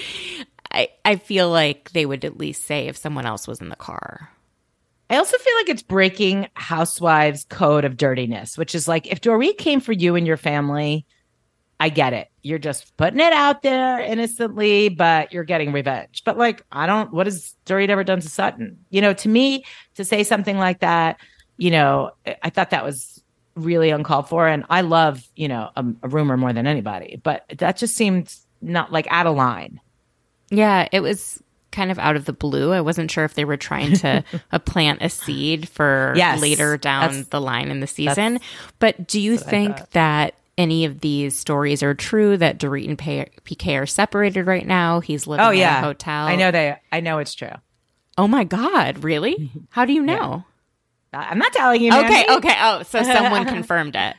I 0.71 0.87
I 1.03 1.17
feel 1.17 1.49
like 1.49 1.91
they 1.91 2.05
would 2.05 2.23
at 2.23 2.37
least 2.37 2.63
say 2.63 2.87
if 2.87 2.95
someone 2.95 3.25
else 3.25 3.47
was 3.49 3.59
in 3.59 3.67
the 3.67 3.75
car. 3.75 4.29
I 5.09 5.17
also 5.17 5.37
feel 5.37 5.55
like 5.57 5.69
it's 5.69 5.81
breaking 5.81 6.47
housewives' 6.53 7.45
code 7.49 7.83
of 7.83 7.97
dirtiness, 7.97 8.57
which 8.57 8.73
is 8.75 8.87
like 8.87 9.07
if 9.07 9.19
Dorit 9.19 9.57
came 9.57 9.81
for 9.81 9.91
you 9.91 10.15
and 10.15 10.25
your 10.25 10.37
family, 10.37 11.05
I 11.81 11.89
get 11.89 12.13
it. 12.13 12.29
You're 12.43 12.59
just 12.59 12.95
putting 12.95 13.19
it 13.19 13.33
out 13.33 13.61
there 13.61 13.99
innocently, 13.99 14.87
but 14.87 15.33
you're 15.33 15.43
getting 15.43 15.73
revenge. 15.73 16.21
But 16.23 16.37
like, 16.37 16.63
I 16.71 16.85
don't, 16.85 17.11
what 17.11 17.27
has 17.27 17.55
Dorit 17.65 17.89
ever 17.89 18.03
done 18.05 18.21
to 18.21 18.29
Sutton? 18.29 18.85
You 18.89 19.01
know, 19.01 19.13
to 19.13 19.27
me, 19.27 19.65
to 19.95 20.05
say 20.05 20.23
something 20.23 20.57
like 20.57 20.79
that, 20.81 21.19
you 21.57 21.71
know, 21.71 22.11
I- 22.27 22.37
I 22.43 22.49
thought 22.51 22.69
that 22.69 22.85
was 22.85 23.18
really 23.65 23.89
uncalled 23.89 24.29
for. 24.29 24.47
And 24.47 24.65
I 24.69 24.81
love, 24.81 25.27
you 25.35 25.47
know, 25.47 25.69
a, 25.75 25.85
a 26.03 26.07
rumor 26.07 26.37
more 26.37 26.53
than 26.53 26.67
anybody, 26.67 27.19
but 27.23 27.45
that 27.57 27.77
just 27.77 27.95
seemed 27.95 28.33
not 28.61 28.91
like 28.91 29.07
out 29.09 29.27
of 29.27 29.35
line. 29.35 29.79
Yeah, 30.49 30.87
it 30.91 31.01
was 31.01 31.41
kind 31.71 31.91
of 31.91 31.99
out 31.99 32.15
of 32.15 32.25
the 32.25 32.33
blue. 32.33 32.71
I 32.71 32.81
wasn't 32.81 33.11
sure 33.11 33.23
if 33.25 33.35
they 33.35 33.45
were 33.45 33.57
trying 33.57 33.93
to 33.97 34.23
uh, 34.51 34.59
plant 34.59 35.01
a 35.01 35.09
seed 35.09 35.69
for 35.69 36.13
Yes, 36.15 36.41
later 36.41 36.77
down 36.77 37.27
the 37.29 37.39
line 37.39 37.69
in 37.69 37.79
the 37.79 37.87
season. 37.87 38.39
But 38.79 39.07
do 39.07 39.21
you 39.21 39.37
think 39.37 39.77
that 39.91 40.33
any 40.57 40.85
of 40.85 41.01
these 41.01 41.37
stories 41.37 41.83
are 41.83 41.93
true? 41.93 42.35
That 42.37 42.59
Dorit 42.59 42.87
and 42.87 42.97
P- 42.97 43.27
PK 43.45 43.79
are 43.81 43.85
separated 43.85 44.47
right 44.47 44.65
now? 44.65 44.99
He's 44.99 45.27
living 45.27 45.45
Oh 45.45 45.51
in 45.51 45.59
yeah, 45.59 45.79
a 45.79 45.83
hotel. 45.83 46.25
I 46.25 46.35
know 46.35 46.51
they. 46.51 46.75
I 46.91 46.99
know 46.99 47.19
it's 47.19 47.35
true. 47.35 47.53
Oh 48.17 48.27
my 48.27 48.43
God, 48.43 49.03
really? 49.03 49.51
How 49.69 49.85
do 49.85 49.93
you 49.93 50.01
know? 50.01 50.43
I'm 51.13 51.39
not 51.39 51.53
telling 51.53 51.81
you. 51.81 51.91
Okay, 51.93 52.25
okay. 52.29 52.55
Oh, 52.59 52.83
so 52.83 53.01
someone 53.03 53.45
confirmed 53.45 53.95
it. 53.95 54.15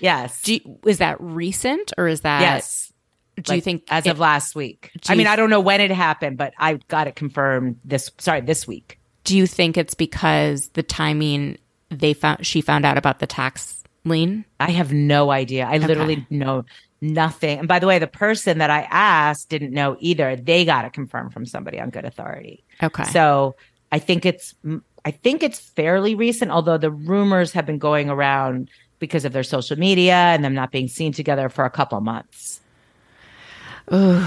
Yes. 0.00 0.42
Do 0.42 0.54
you, 0.54 0.78
is 0.86 0.98
that 0.98 1.20
recent 1.20 1.92
or 1.96 2.08
is 2.08 2.22
that? 2.22 2.40
yes. 2.40 2.92
Do 3.40 3.54
you 3.54 3.60
think 3.60 3.84
as 3.88 4.04
it- 4.06 4.10
of 4.10 4.18
last 4.18 4.54
week? 4.54 4.90
I 5.08 5.14
mean, 5.14 5.26
I 5.26 5.36
don't 5.36 5.48
know 5.50 5.60
when 5.60 5.80
it 5.80 5.90
happened, 5.90 6.36
but 6.36 6.52
I 6.58 6.74
got 6.88 7.06
it 7.06 7.16
confirmed 7.16 7.78
this. 7.84 8.10
Sorry, 8.18 8.40
this 8.40 8.66
week. 8.66 8.98
Do 9.24 9.36
you 9.36 9.46
think 9.46 9.76
it's 9.76 9.94
because 9.94 10.68
the 10.70 10.82
timing 10.82 11.58
they 11.88 12.12
found 12.12 12.44
she 12.46 12.60
found 12.60 12.84
out 12.84 12.98
about 12.98 13.20
the 13.20 13.26
tax 13.26 13.82
lien? 14.04 14.44
I 14.60 14.70
have 14.72 14.92
no 14.92 15.30
idea. 15.30 15.64
I 15.64 15.78
literally 15.78 16.26
know 16.28 16.64
nothing. 17.00 17.60
And 17.60 17.68
by 17.68 17.78
the 17.78 17.86
way, 17.86 17.98
the 17.98 18.06
person 18.06 18.58
that 18.58 18.70
I 18.70 18.82
asked 18.90 19.48
didn't 19.48 19.72
know 19.72 19.96
either. 20.00 20.36
They 20.36 20.64
got 20.64 20.84
it 20.84 20.92
confirmed 20.92 21.32
from 21.32 21.46
somebody 21.46 21.80
on 21.80 21.90
good 21.90 22.04
authority. 22.04 22.64
Okay. 22.82 23.04
So 23.04 23.54
I 23.90 23.98
think 23.98 24.26
it's 24.26 24.54
I 25.04 25.10
think 25.10 25.42
it's 25.42 25.58
fairly 25.58 26.14
recent, 26.14 26.50
although 26.50 26.78
the 26.78 26.90
rumors 26.90 27.52
have 27.52 27.66
been 27.66 27.78
going 27.78 28.08
around 28.08 28.70
because 28.98 29.24
of 29.24 29.32
their 29.32 29.42
social 29.42 29.76
media 29.76 30.14
and 30.14 30.44
them 30.44 30.54
not 30.54 30.70
being 30.70 30.88
seen 30.88 31.12
together 31.12 31.48
for 31.48 31.64
a 31.64 31.70
couple 31.70 32.00
months. 32.00 32.60
Ooh. 33.92 34.24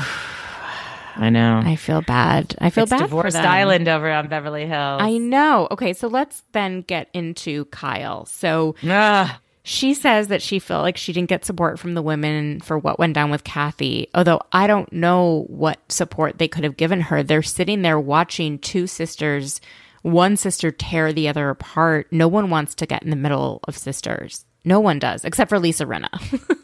I 1.18 1.30
know. 1.30 1.62
I 1.64 1.78
feel 1.78 2.02
bad. 2.02 2.56
I 2.60 2.70
feel 2.70 2.84
it's 2.84 2.90
bad 2.90 3.04
divorced 3.04 3.38
for 3.38 3.42
them. 3.42 3.50
island 3.50 3.88
over 3.88 4.12
on 4.12 4.28
Beverly 4.28 4.66
Hills. 4.66 5.02
I 5.02 5.18
know. 5.18 5.70
Okay, 5.72 5.94
so 5.94 6.08
let's 6.10 6.44
then 6.52 6.82
get 6.82 7.10
into 7.14 7.66
Kyle. 7.66 8.26
So 8.26 8.76
Ah, 8.86 9.40
she 9.64 9.94
says 9.94 10.28
that 10.28 10.42
she 10.42 10.60
felt 10.60 10.84
like 10.84 10.98
she 10.98 11.14
didn't 11.14 11.30
get 11.30 11.46
support 11.46 11.80
from 11.80 11.94
the 11.94 12.02
women 12.02 12.60
for 12.60 12.78
what 12.78 13.00
went 13.00 13.14
down 13.14 13.32
with 13.32 13.46
Kathy. 13.46 14.10
Although 14.14 14.42
I 14.52 14.68
don't 14.68 14.92
know 14.92 15.46
what 15.48 15.80
support 15.90 16.38
they 16.38 16.50
could 16.50 16.66
have 16.66 16.76
given 16.76 17.00
her. 17.00 17.24
They're 17.24 17.42
sitting 17.42 17.82
there 17.82 18.00
watching 18.00 18.60
two 18.60 18.86
sisters, 18.86 19.62
one 20.06 20.38
sister 20.38 20.70
tear 20.70 21.12
the 21.12 21.28
other 21.28 21.50
apart. 21.50 22.08
No 22.12 22.28
one 22.28 22.52
wants 22.52 22.76
to 22.76 22.86
get 22.86 23.02
in 23.02 23.10
the 23.10 23.16
middle 23.16 23.60
of 23.68 23.76
sisters. 23.76 24.46
No 24.64 24.80
one 24.80 25.00
does, 25.00 25.26
except 25.26 25.50
for 25.50 25.58
Lisa 25.60 25.86
Rinna. 25.86 26.10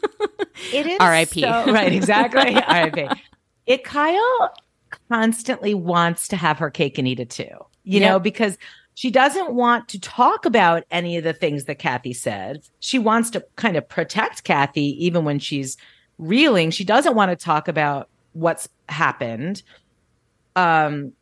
It 0.72 0.86
is 0.86 0.98
R.I.P.. 1.00 1.40
so- 1.40 1.64
right, 1.72 1.92
exactly. 1.92 2.54
R.I.P. 2.54 3.08
It 3.66 3.82
Kyle 3.82 4.54
constantly 5.10 5.74
wants 5.74 6.28
to 6.28 6.36
have 6.36 6.58
her 6.58 6.70
cake 6.70 6.98
and 6.98 7.08
eat 7.08 7.18
it 7.18 7.30
too. 7.30 7.48
You 7.84 8.00
know, 8.00 8.20
because 8.20 8.58
she 8.94 9.10
doesn't 9.10 9.54
want 9.54 9.88
to 9.88 9.98
talk 9.98 10.44
about 10.44 10.84
any 10.90 11.16
of 11.16 11.24
the 11.24 11.32
things 11.32 11.64
that 11.64 11.80
Kathy 11.80 12.12
said. 12.12 12.62
She 12.78 12.98
wants 12.98 13.30
to 13.30 13.44
kind 13.56 13.76
of 13.76 13.88
protect 13.88 14.44
Kathy 14.44 15.04
even 15.04 15.24
when 15.24 15.40
she's 15.40 15.76
reeling. 16.18 16.70
She 16.70 16.84
doesn't 16.84 17.16
want 17.16 17.30
to 17.30 17.44
talk 17.44 17.66
about 17.66 18.08
what's 18.34 18.68
happened. 18.88 19.62
Um 20.54 21.12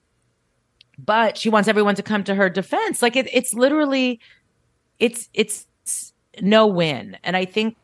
but 1.05 1.37
she 1.37 1.49
wants 1.49 1.69
everyone 1.69 1.95
to 1.97 2.03
come 2.03 2.25
to 2.25 2.35
her 2.35 2.49
defense. 2.49 3.03
Like 3.03 3.17
it, 3.17 3.29
it's 3.33 3.55
literally 3.55 4.21
it's 4.99 5.29
it's 5.35 5.67
no 6.41 6.67
win. 6.67 7.17
And 7.23 7.37
I 7.37 7.45
think 7.45 7.77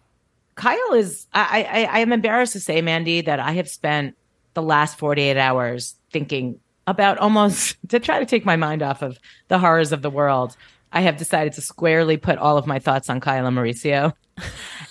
Kyle 0.55 0.93
is 0.95 1.27
I, 1.33 1.67
I 1.71 1.85
I 1.85 1.99
am 2.01 2.13
embarrassed 2.13 2.53
to 2.55 2.61
say, 2.61 2.81
Mandy, 2.83 3.21
that 3.23 3.41
I 3.41 3.53
have 3.53 3.69
spent 3.69 4.17
the 4.55 4.63
last 4.63 4.99
48 4.99 5.37
hours 5.37 5.97
thinking 6.11 6.61
about 6.87 7.19
almost 7.19 7.77
to 7.89 7.99
try 8.01 8.19
to 8.19 8.27
take 8.27 8.45
my 8.45 8.57
mind 8.57 8.83
off 8.83 9.03
of 9.03 9.19
the 9.49 9.59
horrors 9.59 9.93
of 9.93 10.03
the 10.03 10.11
world. 10.11 10.57
I 10.93 11.01
have 11.01 11.17
decided 11.17 11.53
to 11.55 11.61
squarely 11.61 12.17
put 12.17 12.39
all 12.39 12.57
of 12.57 12.67
my 12.67 12.79
thoughts 12.79 13.11
on 13.11 13.21
Kyle 13.21 13.47
and 13.47 13.57
Mauricio. 13.57 14.15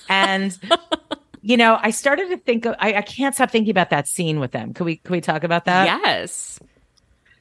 And 0.07 0.57
you 1.41 1.57
know, 1.57 1.77
I 1.79 1.91
started 1.91 2.29
to 2.29 2.37
think 2.37 2.65
of, 2.65 2.75
I, 2.79 2.95
I 2.95 3.01
can't 3.01 3.33
stop 3.35 3.51
thinking 3.51 3.71
about 3.71 3.91
that 3.91 4.07
scene 4.07 4.39
with 4.39 4.51
them. 4.51 4.73
Could 4.73 4.85
we 4.85 4.97
could 4.97 5.11
we 5.11 5.21
talk 5.21 5.43
about 5.43 5.65
that? 5.65 5.85
yes. 5.85 6.59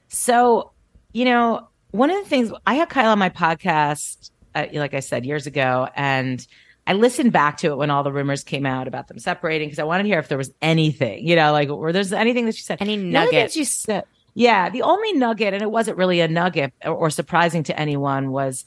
So, 0.09 0.71
you 1.15 1.23
know, 1.23 1.65
one 1.91 2.09
of 2.09 2.21
the 2.21 2.29
things 2.29 2.51
I 2.67 2.73
had 2.73 2.89
Kyle 2.89 3.09
on 3.11 3.19
my 3.19 3.29
podcast, 3.29 4.31
uh, 4.53 4.65
like 4.73 4.93
I 4.93 4.99
said 4.99 5.25
years 5.25 5.47
ago, 5.47 5.87
and 5.95 6.45
I 6.85 6.91
listened 6.91 7.31
back 7.31 7.55
to 7.59 7.67
it 7.71 7.77
when 7.77 7.89
all 7.89 8.03
the 8.03 8.11
rumors 8.11 8.43
came 8.43 8.65
out 8.65 8.85
about 8.85 9.07
them 9.07 9.17
separating 9.17 9.69
because 9.69 9.79
I 9.79 9.85
wanted 9.85 10.03
to 10.03 10.09
hear 10.09 10.19
if 10.19 10.27
there 10.27 10.37
was 10.37 10.51
anything, 10.61 11.25
you 11.25 11.37
know, 11.37 11.53
like 11.53 11.69
were 11.69 11.93
there's 11.93 12.11
anything 12.11 12.45
that 12.47 12.55
she 12.55 12.63
said, 12.63 12.81
Any 12.81 12.97
nugget. 12.97 13.15
only 13.15 13.27
thing 13.29 13.37
nuggets. 13.39 13.53
she 13.53 13.63
said, 13.63 14.03
yeah, 14.33 14.69
the 14.69 14.81
only 14.81 15.13
nugget, 15.13 15.53
and 15.53 15.63
it 15.63 15.71
wasn't 15.71 15.97
really 15.97 16.19
a 16.19 16.27
nugget 16.27 16.73
or, 16.83 16.93
or 16.93 17.09
surprising 17.09 17.63
to 17.63 17.79
anyone, 17.79 18.31
was 18.31 18.65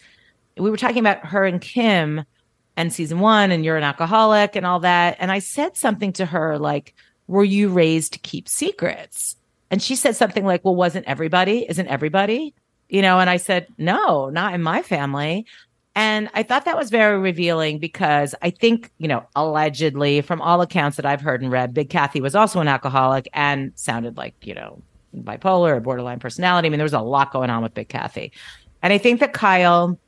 we 0.57 0.71
were 0.71 0.79
talking 0.79 1.01
about 1.01 1.27
her 1.27 1.45
and 1.45 1.61
Kim 1.61 2.25
and 2.79 2.91
season 2.91 3.21
one, 3.21 3.51
and 3.51 3.63
you're 3.63 3.77
an 3.77 3.85
alcoholic 3.85 4.57
and 4.57 4.65
all 4.65 4.81
that, 4.81 5.19
and 5.21 5.31
I 5.31 5.41
said 5.41 5.77
something 5.77 6.15
to 6.15 6.25
her 6.25 6.59
like, 6.59 6.95
"Were 7.27 7.45
you 7.45 7.69
raised 7.69 8.15
to 8.15 8.19
keep 8.21 8.49
secrets?" 8.49 9.37
And 9.71 9.83
she 9.83 9.97
said 9.97 10.17
something 10.17 10.45
like, 10.45 10.65
Well, 10.65 10.77
wasn't 10.77 11.07
everybody? 11.07 11.67
Isn't 11.69 11.89
everybody? 11.89 12.55
You 12.89 13.03
know, 13.03 13.19
and 13.21 13.29
I 13.29 13.37
said, 13.37 13.67
No, 13.79 14.31
not 14.31 14.55
in 14.55 14.63
my 14.63 14.83
family. 14.83 15.47
And 15.95 16.31
I 16.33 16.45
thought 16.45 16.65
that 16.67 16.77
was 16.77 16.91
very 16.91 17.19
revealing 17.19 17.81
because 17.81 18.33
I 18.41 18.51
think, 18.51 18.93
you 18.99 19.09
know, 19.09 19.27
allegedly, 19.35 20.21
from 20.21 20.41
all 20.41 20.61
accounts 20.61 20.97
that 20.97 21.05
I've 21.05 21.21
heard 21.21 21.43
and 21.43 21.51
read, 21.51 21.75
Big 21.75 21.91
Kathy 21.91 22.21
was 22.21 22.37
also 22.37 22.61
an 22.61 22.69
alcoholic 22.69 23.29
and 23.33 23.73
sounded 23.75 24.17
like, 24.17 24.35
you 24.43 24.55
know, 24.55 24.81
bipolar 25.17 25.77
or 25.77 25.81
borderline 25.81 26.21
personality. 26.21 26.67
I 26.67 26.71
mean, 26.71 26.79
there 26.79 26.85
was 26.85 26.93
a 26.93 27.01
lot 27.01 27.33
going 27.33 27.51
on 27.51 27.65
with 27.65 27.75
Big 27.75 27.89
Kathy. 27.89 28.33
And 28.81 28.93
I 28.93 28.99
think 28.99 29.19
that 29.19 29.33
Kyle, 29.33 29.99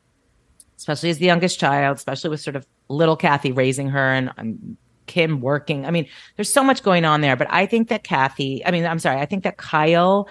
especially 0.79 1.11
as 1.11 1.19
the 1.19 1.27
youngest 1.27 1.59
child, 1.59 1.97
especially 1.97 2.31
with 2.31 2.41
sort 2.41 2.55
of 2.55 2.67
little 2.89 3.17
Kathy 3.17 3.51
raising 3.51 3.89
her 3.89 4.13
and 4.13 4.31
um, 4.39 4.77
Kim 5.11 5.41
working. 5.41 5.85
I 5.87 5.91
mean, 5.91 6.07
there's 6.37 6.53
so 6.53 6.63
much 6.63 6.83
going 6.85 7.05
on 7.05 7.21
there, 7.21 7.35
but 7.37 7.49
I 7.51 7.67
think 7.67 7.89
that 7.89 8.05
Kathy, 8.05 8.65
I 8.65 8.71
mean, 8.71 8.87
I'm 8.87 9.01
sorry, 9.01 9.21
I 9.21 9.27
think 9.27 9.43
that 9.45 9.57
Kyle 9.57 10.29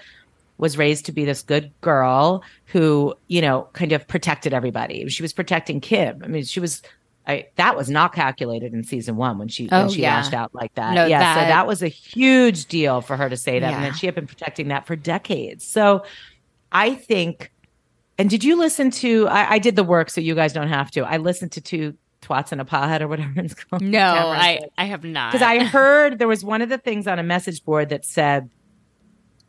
was 0.57 0.77
raised 0.77 1.05
to 1.07 1.11
be 1.11 1.25
this 1.25 1.41
good 1.41 1.71
girl 1.81 2.43
who, 2.65 3.13
you 3.27 3.41
know, 3.41 3.67
kind 3.73 3.91
of 3.91 4.07
protected 4.07 4.53
everybody. 4.53 5.07
She 5.09 5.21
was 5.21 5.33
protecting 5.33 5.81
Kim. 5.81 6.21
I 6.23 6.27
mean, 6.27 6.43
she 6.43 6.59
was 6.59 6.81
I, 7.27 7.45
that 7.57 7.75
was 7.77 7.89
not 7.89 8.13
calculated 8.13 8.73
in 8.73 8.83
season 8.83 9.15
one 9.15 9.37
when 9.37 9.49
she 9.49 9.69
Oh, 9.71 9.81
when 9.81 9.89
she 9.89 10.01
yeah. 10.01 10.15
lashed 10.15 10.33
out 10.33 10.55
like 10.55 10.73
that. 10.75 10.93
No, 10.95 11.05
yeah, 11.05 11.19
so 11.35 11.39
that- 11.41 11.47
that 11.49 11.67
was 11.67 11.83
a 11.83 11.87
huge 11.87 12.65
deal 12.65 13.01
for 13.01 13.15
her 13.17 13.29
to 13.29 13.37
say 13.37 13.59
that, 13.59 13.69
Yeah. 13.69 13.75
and 13.75 13.85
then 13.85 13.93
she 13.93 14.05
had 14.07 14.15
been 14.15 14.25
protecting 14.27 14.69
that 14.69 14.87
for 14.87 14.95
decades. 14.95 15.63
So 15.65 16.03
I 16.71 16.95
think. 16.95 17.51
And 18.17 18.29
did 18.29 18.43
you 18.43 18.57
listen 18.57 18.91
to? 19.03 19.27
I, 19.29 19.51
I 19.55 19.59
did 19.59 19.75
the 19.77 19.83
work, 19.83 20.09
so 20.09 20.19
you 20.19 20.35
guys 20.35 20.51
don't 20.53 20.67
have 20.67 20.89
to. 20.91 21.01
I 21.05 21.17
listened 21.17 21.51
to 21.53 21.61
two 21.61 21.93
twats 22.21 22.51
and 22.51 22.61
a 22.61 22.65
pawhead 22.65 23.01
or 23.01 23.07
whatever 23.07 23.33
it's 23.37 23.53
called. 23.53 23.81
No, 23.81 23.99
Cameron 23.99 24.39
I 24.39 24.57
said. 24.59 24.69
I 24.77 24.85
have 24.85 25.03
not. 25.03 25.31
Because 25.31 25.45
I 25.45 25.63
heard 25.63 26.19
there 26.19 26.27
was 26.27 26.43
one 26.43 26.61
of 26.61 26.69
the 26.69 26.77
things 26.77 27.07
on 27.07 27.19
a 27.19 27.23
message 27.23 27.63
board 27.63 27.89
that 27.89 28.05
said 28.05 28.49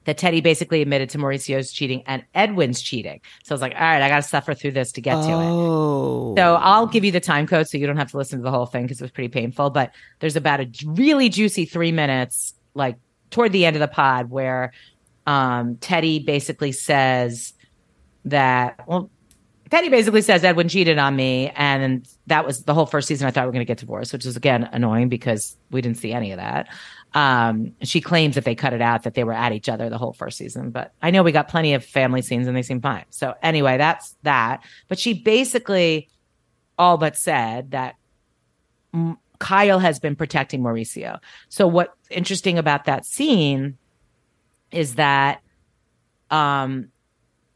that 0.05 0.19
Teddi 0.19 0.43
basically 0.43 0.81
admitted 0.81 1.11
to 1.11 1.19
Mauricio's 1.19 1.73
cheating 1.73 2.03
and 2.07 2.25
Edwin's 2.35 2.81
cheating. 2.81 3.21
So 3.45 3.53
I 3.53 3.55
was 3.55 3.61
like, 3.61 3.75
all 3.75 3.81
right, 3.81 4.03
I 4.03 4.09
got 4.09 4.17
to 4.17 4.23
suffer 4.23 4.55
through 4.55 4.73
this 4.73 4.93
to 4.93 5.01
get 5.01 5.15
to 5.15 5.29
it. 5.29 5.33
Oh. 5.33 6.35
So 6.37 6.55
I'll 6.55 6.87
give 6.87 7.05
you 7.05 7.13
the 7.13 7.21
time 7.21 7.47
code 7.47 7.69
so 7.69 7.77
you 7.77 7.87
don't 7.87 7.99
have 7.99 8.11
to 8.13 8.17
listen 8.17 8.39
to 8.39 8.43
the 8.43 8.51
whole 8.51 8.67
thing 8.67 8.85
because 8.85 9.01
it 9.01 9.05
was 9.05 9.11
pretty 9.11 9.29
painful. 9.29 9.71
But 9.71 9.93
there's 10.21 10.37
about 10.37 10.61
a 10.61 10.71
really 10.87 11.29
juicy 11.29 11.67
three 11.67 11.93
minutes, 11.93 12.55
like 12.75 12.97
toward 13.31 13.53
the 13.53 13.67
end 13.67 13.77
of 13.77 13.81
the 13.81 13.89
pod, 13.89 14.31
where 14.31 14.73
um, 15.27 15.77
Teddi 15.77 16.25
basically 16.25 16.73
says 16.73 17.53
that, 18.25 18.81
well, 18.87 19.11
Teddi 19.71 19.91
basically 19.91 20.23
says 20.23 20.43
Edwin 20.43 20.69
cheated 20.69 20.99
on 20.99 21.15
me. 21.15 21.51
And 21.55 22.07
that 22.27 22.45
was 22.45 22.65
the 22.65 22.75
whole 22.75 22.87
first 22.87 23.07
season. 23.07 23.27
I 23.27 23.31
thought 23.31 23.43
we 23.43 23.47
were 23.47 23.53
going 23.53 23.65
to 23.65 23.71
get 23.71 23.79
divorced, 23.79 24.13
which 24.13 24.27
is 24.27 24.37
again 24.37 24.69
annoying 24.73 25.09
because 25.09 25.57
we 25.71 25.81
didn't 25.81 25.99
see 25.99 26.13
any 26.13 26.33
of 26.33 26.39
that. 26.39 26.69
Um, 27.15 27.73
she 27.83 28.01
claims 28.01 28.35
that 28.35 28.45
they 28.45 28.55
cut 28.55 28.73
it 28.73 28.83
out 28.83 29.05
that 29.05 29.15
they 29.15 29.25
were 29.25 29.33
at 29.33 29.53
each 29.53 29.69
other 29.69 29.89
the 29.89 29.99
whole 29.99 30.13
first 30.13 30.39
season, 30.39 30.71
but 30.71 30.93
I 31.03 31.11
know 31.11 31.25
we 31.25 31.33
got 31.33 31.49
plenty 31.49 31.75
of 31.75 31.85
family 31.85 32.23
scenes 32.23 32.47
and 32.47 32.57
they 32.57 32.63
seem 32.63 32.81
fine. 32.81 33.05
So 33.11 33.35
anyway, 33.43 33.79
that's 33.79 34.17
that. 34.23 34.63
But 34.89 34.99
she 34.99 35.15
basically 35.15 36.09
all 36.79 36.99
but 36.99 37.17
said 37.17 37.73
that 37.73 37.97
Kyle 39.39 39.79
has 39.79 39.99
been 39.99 40.17
protecting 40.17 40.63
Mauricio. 40.63 41.19
So 41.49 41.67
what's 41.67 41.95
interesting 42.11 42.59
about 42.59 42.85
that 42.85 43.05
scene 43.07 43.77
is 44.71 44.97
that 44.97 45.43
um 46.31 46.89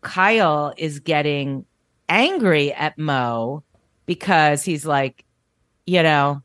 Kyle 0.01 0.75
is 0.77 0.99
getting 0.99 1.65
angry 2.09 2.73
at 2.73 2.99
Mo 2.99 3.63
because 4.07 4.63
he's 4.63 4.85
like, 4.87 5.25
you 5.87 6.03
know, 6.03 6.43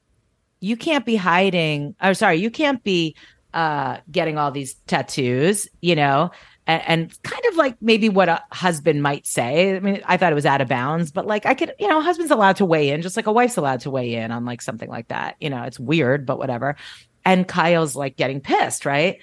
you 0.60 0.76
can't 0.76 1.06
be 1.06 1.16
hiding. 1.16 1.96
I'm 2.00 2.14
sorry, 2.14 2.38
you 2.38 2.52
can't 2.52 2.84
be 2.84 3.16
uh 3.54 3.98
getting 4.12 4.38
all 4.38 4.52
these 4.52 4.76
tattoos, 4.86 5.68
you 5.82 5.96
know, 5.96 6.32
and, 6.68 6.84
and 6.88 7.24
kind 7.24 7.42
of 7.50 7.56
like 7.56 7.76
maybe 7.82 8.10
what 8.10 8.30
a 8.30 8.44
husband 8.52 9.02
might 9.02 9.26
say. 9.26 9.76
I 9.76 9.80
mean, 9.80 10.02
I 10.06 10.18
thought 10.18 10.32
it 10.32 10.36
was 10.36 10.46
out 10.46 10.62
of 10.62 10.68
bounds, 10.68 11.12
but 11.12 11.26
like 11.26 11.46
I 11.48 11.56
could, 11.56 11.74
you 11.80 11.88
know, 11.88 12.00
husband's 12.00 12.32
allowed 12.32 12.58
to 12.58 12.66
weigh 12.66 12.90
in, 12.90 13.02
just 13.02 13.16
like 13.16 13.26
a 13.26 13.32
wife's 13.32 13.58
allowed 13.58 13.80
to 13.82 13.90
weigh 13.90 14.14
in 14.14 14.32
on 14.32 14.46
like 14.46 14.62
something 14.62 14.90
like 14.90 15.08
that. 15.08 15.36
You 15.40 15.50
know, 15.50 15.64
it's 15.64 15.80
weird, 15.80 16.28
but 16.28 16.38
whatever. 16.38 16.76
And 17.26 17.48
Kyle's 17.48 17.96
like 17.96 18.18
getting 18.18 18.40
pissed, 18.40 18.86
right? 18.86 19.18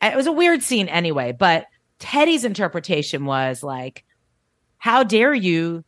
It 0.00 0.16
was 0.16 0.26
a 0.26 0.32
weird 0.32 0.62
scene 0.62 0.88
anyway, 0.88 1.32
but 1.32 1.66
Teddi's 1.98 2.44
interpretation 2.44 3.24
was 3.24 3.62
like, 3.62 4.04
how 4.82 5.04
dare 5.04 5.32
you 5.32 5.84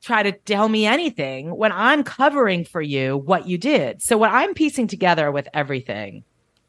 try 0.00 0.22
to 0.22 0.30
tell 0.30 0.68
me 0.68 0.86
anything 0.86 1.56
when 1.56 1.72
I'm 1.72 2.04
covering 2.04 2.64
for 2.64 2.80
you 2.80 3.16
what 3.16 3.48
you 3.48 3.58
did? 3.58 4.00
So, 4.02 4.16
what 4.16 4.30
I'm 4.30 4.54
piecing 4.54 4.86
together 4.86 5.32
with 5.32 5.48
everything, 5.52 6.22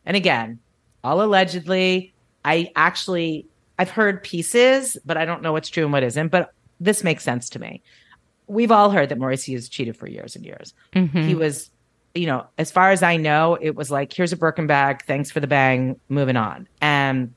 and 0.08 0.18
again, 0.18 0.58
all 1.04 1.22
allegedly, 1.22 2.16
I 2.44 2.72
actually, 2.76 3.46
I've 3.78 3.92
heard 3.92 4.24
pieces, 4.24 4.98
but 5.06 5.18
I 5.18 5.26
don't 5.26 5.44
know 5.44 5.52
what's 5.52 5.70
true 5.70 5.84
and 5.84 5.94
what 5.94 6.02
isn't, 6.02 6.30
but 6.30 6.52
this 6.80 7.04
makes 7.04 7.24
sense 7.24 7.48
to 7.52 7.60
me. 7.60 7.84
We've 8.48 8.72
all 8.72 8.90
heard 8.90 9.10
that 9.10 9.20
Mauricio 9.20 9.54
has 9.54 9.70
cheated 9.70 9.96
for 9.96 10.08
years 10.08 10.36
and 10.36 10.44
years. 10.44 10.74
Mm-hmm. 10.96 11.28
He 11.28 11.36
was, 11.36 11.70
you 12.16 12.26
know, 12.26 12.48
as 12.58 12.72
far 12.72 12.90
as 12.90 13.04
I 13.04 13.18
know, 13.18 13.56
it 13.62 13.76
was 13.76 13.92
like, 13.92 14.12
here's 14.12 14.34
a 14.34 14.38
Birkin 14.38 14.66
bag, 14.66 15.06
thanks 15.06 15.30
for 15.30 15.42
the 15.42 15.48
bang, 15.48 16.00
moving 16.10 16.38
on. 16.38 16.68
And 16.82 17.36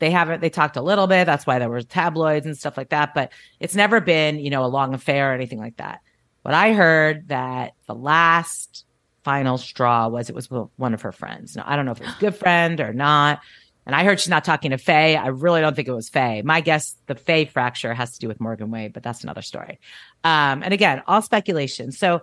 they 0.00 0.10
haven't 0.10 0.40
they 0.40 0.50
talked 0.50 0.76
a 0.76 0.82
little 0.82 1.06
bit. 1.06 1.26
That's 1.26 1.46
why 1.46 1.58
there 1.58 1.70
were 1.70 1.82
tabloids 1.82 2.46
and 2.46 2.58
stuff 2.58 2.76
like 2.76 2.88
that. 2.88 3.14
But 3.14 3.32
it's 3.60 3.74
never 3.74 4.00
been 4.00 4.38
you 4.38 4.50
know 4.50 4.64
a 4.64 4.66
long 4.66 4.94
affair 4.94 5.30
or 5.30 5.34
anything 5.34 5.58
like 5.58 5.76
that. 5.76 6.00
But 6.42 6.54
i 6.54 6.72
heard 6.72 7.28
that 7.28 7.74
the 7.86 7.94
last 7.94 8.86
final 9.22 9.58
straw 9.58 10.08
was 10.08 10.30
it 10.30 10.34
was 10.34 10.48
one 10.76 10.94
of 10.94 11.02
her 11.02 11.12
friends. 11.12 11.54
Now 11.54 11.64
i 11.66 11.76
don't 11.76 11.84
know 11.84 11.92
if 11.92 12.00
it 12.00 12.06
was 12.06 12.16
a 12.16 12.20
good 12.20 12.34
friend 12.34 12.80
or 12.80 12.92
not. 12.92 13.40
And 13.86 13.94
i 13.94 14.04
heard 14.04 14.18
she's 14.18 14.30
not 14.30 14.44
talking 14.44 14.72
to 14.72 14.78
faye. 14.78 15.16
I 15.16 15.28
really 15.28 15.60
don't 15.60 15.76
think 15.76 15.86
it 15.86 15.92
was 15.92 16.08
faye. 16.08 16.42
My 16.42 16.62
guess 16.62 16.96
the 17.06 17.14
faye 17.14 17.44
fracture 17.44 17.94
has 17.94 18.14
to 18.14 18.20
do 18.20 18.28
with 18.28 18.40
morgan 18.40 18.70
wade 18.70 18.94
but 18.94 19.02
that's 19.02 19.22
another 19.22 19.42
story. 19.42 19.78
Um, 20.24 20.62
and 20.62 20.72
again 20.72 21.02
all 21.06 21.22
speculation. 21.22 21.92
So 21.92 22.22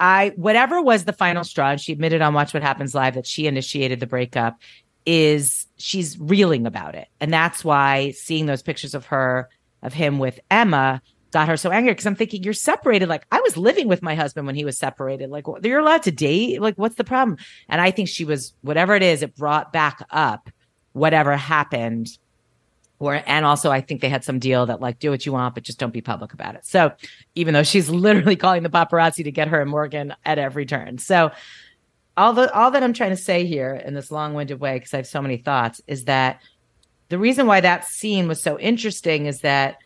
I 0.00 0.32
whatever 0.36 0.80
was 0.80 1.04
the 1.04 1.12
final 1.12 1.44
straw, 1.44 1.70
and 1.70 1.80
she 1.80 1.92
admitted 1.92 2.22
on 2.22 2.32
Watch 2.32 2.54
What 2.54 2.62
Happens 2.62 2.94
Live 2.94 3.14
that 3.14 3.26
she 3.26 3.46
initiated 3.46 4.00
the 4.00 4.06
breakup, 4.06 4.58
is 5.06 5.66
she's 5.76 6.18
reeling 6.18 6.66
about 6.66 6.94
it. 6.94 7.08
And 7.20 7.32
that's 7.32 7.64
why 7.64 8.12
seeing 8.12 8.46
those 8.46 8.62
pictures 8.62 8.94
of 8.94 9.06
her, 9.06 9.48
of 9.82 9.92
him 9.92 10.18
with 10.18 10.40
Emma, 10.50 11.00
got 11.32 11.48
her 11.48 11.56
so 11.56 11.70
angry. 11.70 11.94
Cause 11.94 12.06
I'm 12.06 12.16
thinking, 12.16 12.42
you're 12.42 12.52
separated. 12.52 13.08
Like, 13.08 13.26
I 13.30 13.40
was 13.40 13.56
living 13.56 13.88
with 13.88 14.02
my 14.02 14.14
husband 14.14 14.46
when 14.46 14.56
he 14.56 14.64
was 14.64 14.78
separated. 14.78 15.30
Like, 15.30 15.46
you're 15.62 15.80
allowed 15.80 16.02
to 16.04 16.10
date. 16.10 16.60
Like, 16.60 16.76
what's 16.76 16.96
the 16.96 17.04
problem? 17.04 17.38
And 17.68 17.80
I 17.80 17.90
think 17.90 18.08
she 18.08 18.24
was, 18.24 18.54
whatever 18.62 18.94
it 18.94 19.02
is, 19.02 19.22
it 19.22 19.36
brought 19.36 19.72
back 19.72 20.04
up 20.10 20.50
whatever 20.92 21.36
happened. 21.36 22.08
Or, 22.98 23.22
and 23.26 23.46
also, 23.46 23.70
I 23.70 23.80
think 23.80 24.02
they 24.02 24.10
had 24.10 24.24
some 24.24 24.38
deal 24.38 24.66
that, 24.66 24.80
like, 24.80 24.98
do 24.98 25.10
what 25.10 25.24
you 25.24 25.32
want, 25.32 25.54
but 25.54 25.64
just 25.64 25.78
don't 25.78 25.92
be 25.92 26.02
public 26.02 26.34
about 26.34 26.54
it. 26.54 26.66
So, 26.66 26.92
even 27.34 27.54
though 27.54 27.62
she's 27.62 27.88
literally 27.90 28.36
calling 28.36 28.62
the 28.62 28.68
paparazzi 28.68 29.24
to 29.24 29.32
get 29.32 29.48
her 29.48 29.62
and 29.62 29.70
Morgan 29.70 30.14
at 30.24 30.38
every 30.38 30.66
turn. 30.66 30.98
So, 30.98 31.30
all 32.16 32.32
the 32.32 32.52
all 32.52 32.70
that 32.72 32.82
I'm 32.82 32.92
trying 32.92 33.10
to 33.10 33.16
say 33.16 33.46
here 33.46 33.74
in 33.74 33.94
this 33.94 34.10
long-winded 34.10 34.60
way 34.60 34.76
because 34.78 34.92
I 34.92 34.98
have 34.98 35.06
so 35.06 35.22
many 35.22 35.36
thoughts 35.38 35.80
is 35.86 36.04
that 36.04 36.40
the 37.08 37.18
reason 37.18 37.46
why 37.46 37.60
that 37.60 37.86
scene 37.86 38.28
was 38.28 38.42
so 38.42 38.58
interesting 38.58 39.26
is 39.26 39.40
that 39.40 39.76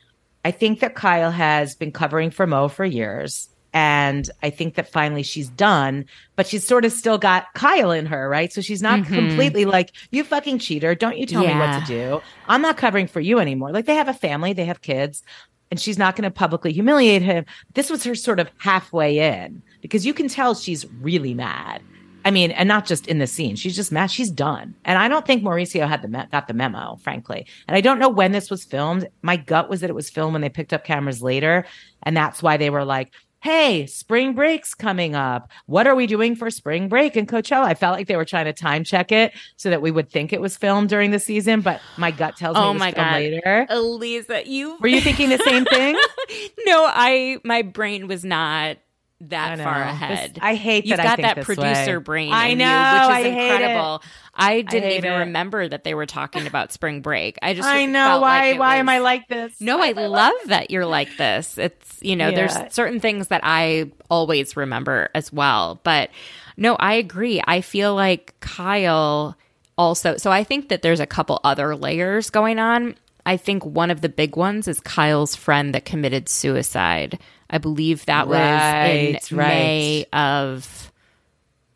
I 0.44 0.50
think 0.50 0.80
that 0.80 0.94
Kyle 0.94 1.30
has 1.30 1.74
been 1.74 1.92
covering 1.92 2.30
for 2.30 2.46
Mo 2.46 2.68
for 2.68 2.84
years 2.84 3.48
and 3.72 4.28
I 4.42 4.50
think 4.50 4.74
that 4.74 4.92
finally 4.92 5.22
she's 5.22 5.48
done 5.48 6.04
but 6.36 6.46
she's 6.46 6.66
sort 6.66 6.84
of 6.84 6.92
still 6.92 7.18
got 7.18 7.46
Kyle 7.54 7.90
in 7.92 8.06
her 8.06 8.28
right? 8.28 8.52
So 8.52 8.60
she's 8.60 8.82
not 8.82 9.00
Mhm. 9.00 9.14
completely 9.14 9.64
like 9.64 9.90
you 10.10 10.24
fucking 10.24 10.58
cheater. 10.58 10.94
Don't 10.94 11.18
you 11.18 11.26
tell 11.26 11.42
me 11.42 11.58
what 11.58 11.80
to 11.86 11.92
do. 11.92 12.20
I'm 12.46 12.62
not 12.62 12.76
covering 12.76 13.06
for 13.06 13.20
you 13.20 13.38
anymore. 13.38 13.70
Like 13.72 13.86
they 13.86 13.94
have 13.96 14.08
a 14.08 14.14
family 14.14 14.52
they 14.52 14.64
have 14.66 14.80
kids 14.82 15.22
and 15.70 15.80
she's 15.80 15.98
not 15.98 16.14
going 16.14 16.24
to 16.24 16.30
publicly 16.30 16.72
humiliate 16.72 17.22
him. 17.22 17.44
This 17.74 17.90
was 17.90 18.04
her 18.04 18.14
sort 18.14 18.38
of 18.38 18.50
halfway 18.58 19.18
in 19.18 19.62
because 19.80 20.04
you 20.04 20.14
can 20.14 20.28
tell 20.28 20.54
she's 20.54 20.84
really 21.00 21.34
mad 21.34 21.82
I 22.24 22.30
mean, 22.30 22.50
and 22.52 22.66
not 22.68 22.86
just 22.86 23.06
in 23.06 23.18
the 23.18 23.26
scene. 23.26 23.54
She's 23.56 23.76
just 23.76 23.92
mad. 23.92 24.10
She's 24.10 24.30
done. 24.30 24.74
And 24.84 24.98
I 24.98 25.08
don't 25.08 25.26
think 25.26 25.42
Mauricio 25.42 25.86
had 25.86 26.02
the 26.02 26.08
me- 26.08 26.24
got 26.32 26.48
the 26.48 26.54
memo, 26.54 26.96
frankly. 27.02 27.46
And 27.68 27.76
I 27.76 27.80
don't 27.80 27.98
know 27.98 28.08
when 28.08 28.32
this 28.32 28.50
was 28.50 28.64
filmed. 28.64 29.06
My 29.22 29.36
gut 29.36 29.68
was 29.68 29.80
that 29.80 29.90
it 29.90 29.94
was 29.94 30.08
filmed 30.10 30.32
when 30.32 30.42
they 30.42 30.48
picked 30.48 30.72
up 30.72 30.84
cameras 30.84 31.22
later, 31.22 31.66
and 32.02 32.16
that's 32.16 32.42
why 32.42 32.56
they 32.56 32.70
were 32.70 32.84
like, 32.84 33.12
"Hey, 33.40 33.84
spring 33.86 34.32
break's 34.32 34.72
coming 34.74 35.14
up. 35.14 35.50
What 35.66 35.86
are 35.86 35.94
we 35.94 36.06
doing 36.06 36.34
for 36.34 36.48
spring 36.50 36.88
break 36.88 37.14
in 37.14 37.26
Coachella?" 37.26 37.66
I 37.66 37.74
felt 37.74 37.94
like 37.96 38.06
they 38.06 38.16
were 38.16 38.24
trying 38.24 38.46
to 38.46 38.54
time 38.54 38.84
check 38.84 39.12
it 39.12 39.32
so 39.56 39.68
that 39.68 39.82
we 39.82 39.90
would 39.90 40.10
think 40.10 40.32
it 40.32 40.40
was 40.40 40.56
filmed 40.56 40.88
during 40.88 41.10
the 41.10 41.18
season, 41.18 41.60
but 41.60 41.80
my 41.98 42.10
gut 42.10 42.36
tells 42.36 42.56
me 42.56 42.62
Oh 42.62 42.70
it 42.70 42.72
was 42.74 42.80
my 42.80 42.90
God. 42.92 43.12
later. 43.16 43.66
Aliza, 43.70 44.46
you 44.46 44.78
Were 44.80 44.88
you 44.88 45.02
thinking 45.02 45.28
the 45.28 45.38
same 45.38 45.66
thing? 45.66 45.94
no, 46.66 46.86
I 46.88 47.38
my 47.44 47.60
brain 47.60 48.08
was 48.08 48.24
not 48.24 48.78
that 49.20 49.58
far 49.58 49.78
This- 49.78 49.86
ahead. 49.92 50.38
I 50.42 50.54
hate 50.54 50.86
You've 50.86 50.96
that 50.98 51.06
I 51.06 51.16
got 51.16 51.34
that 51.36 51.44
producer 51.44 51.98
way. 51.98 52.02
brain. 52.04 52.32
I 52.32 52.54
know, 52.54 52.64
you, 52.64 52.70
I 52.70 53.08
which 53.20 53.26
is 53.26 53.26
it. 53.26 53.38
incredible. 53.38 54.02
I 54.34 54.60
didn't 54.62 54.90
hate 54.90 54.96
even 54.98 55.12
it. 55.12 55.16
remember 55.18 55.68
that 55.68 55.84
they 55.84 55.94
were 55.94 56.06
talking 56.06 56.46
about 56.46 56.72
spring 56.72 57.00
break. 57.00 57.38
I 57.40 57.54
just 57.54 57.68
I 57.68 57.86
know 57.86 58.20
why. 58.20 58.50
like 58.50 58.58
why 58.60 58.76
am 58.76 58.88
I 58.88 58.98
like 58.98 59.28
this? 59.28 59.60
No, 59.60 59.80
I 59.80 59.92
love 59.92 60.34
that 60.46 60.70
you're 60.70 60.84
like 60.86 61.16
this. 61.16 61.56
It's, 61.56 61.98
you 62.02 62.16
know, 62.16 62.28
Yeah. 62.28 62.34
there's 62.48 62.74
certain 62.74 63.00
things 63.00 63.28
that 63.28 63.40
I 63.44 63.90
always 64.10 64.56
remember 64.56 65.08
as 65.14 65.32
well. 65.32 65.80
But 65.84 66.10
no, 66.56 66.74
I 66.76 66.94
agree. 66.94 67.40
I 67.46 67.60
feel 67.60 67.94
like 67.94 68.34
Kyle 68.40 69.36
also, 69.78 70.16
so 70.16 70.30
I 70.30 70.44
think 70.44 70.68
that 70.68 70.82
there's 70.82 71.00
a 71.00 71.06
couple 71.06 71.40
other 71.44 71.74
layers 71.76 72.30
going 72.30 72.58
on. 72.58 72.96
I 73.26 73.36
think 73.36 73.64
one 73.64 73.90
of 73.90 74.00
the 74.02 74.08
big 74.08 74.36
ones 74.36 74.68
is 74.68 74.80
Kyle's 74.80 75.34
friend 75.34 75.74
that 75.74 75.84
committed 75.84 76.28
suicide. 76.28 77.18
I 77.48 77.58
believe 77.58 78.04
that 78.06 78.28
was 78.28 78.36
in 78.36 79.36
right. 79.36 79.48
May 79.48 80.06
of, 80.12 80.92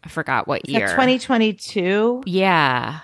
I 0.04 0.08
forgot 0.08 0.46
what 0.46 0.62
Is 0.66 0.74
year. 0.74 0.88
2022. 0.88 2.22
Yeah. 2.26 3.00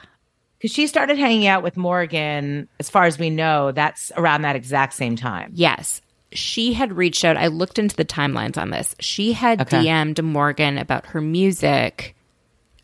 because 0.59 0.73
she 0.73 0.87
started 0.87 1.19
hanging 1.19 1.47
out 1.47 1.63
with 1.63 1.77
Morgan, 1.77 2.69
as 2.79 2.91
far 2.91 3.05
as 3.05 3.19
we 3.19 3.31
know, 3.31 3.73
that's 3.73 4.13
around 4.17 4.43
that 4.43 4.57
exact 4.57 4.95
same 4.95 5.17
time. 5.17 5.53
Yes. 5.55 6.01
She 6.33 6.73
had 6.73 6.93
reached 6.97 7.25
out. 7.25 7.37
I 7.37 7.47
looked 7.47 7.79
into 7.79 7.95
the 7.97 8.05
timelines 8.05 8.57
on 8.59 8.71
this. 8.71 8.95
She 8.99 9.33
had 9.35 9.61
Okay. 9.63 9.85
DM'd 9.85 10.23
Morgan 10.23 10.79
about 10.79 11.07
her 11.07 11.21
music 11.21 12.14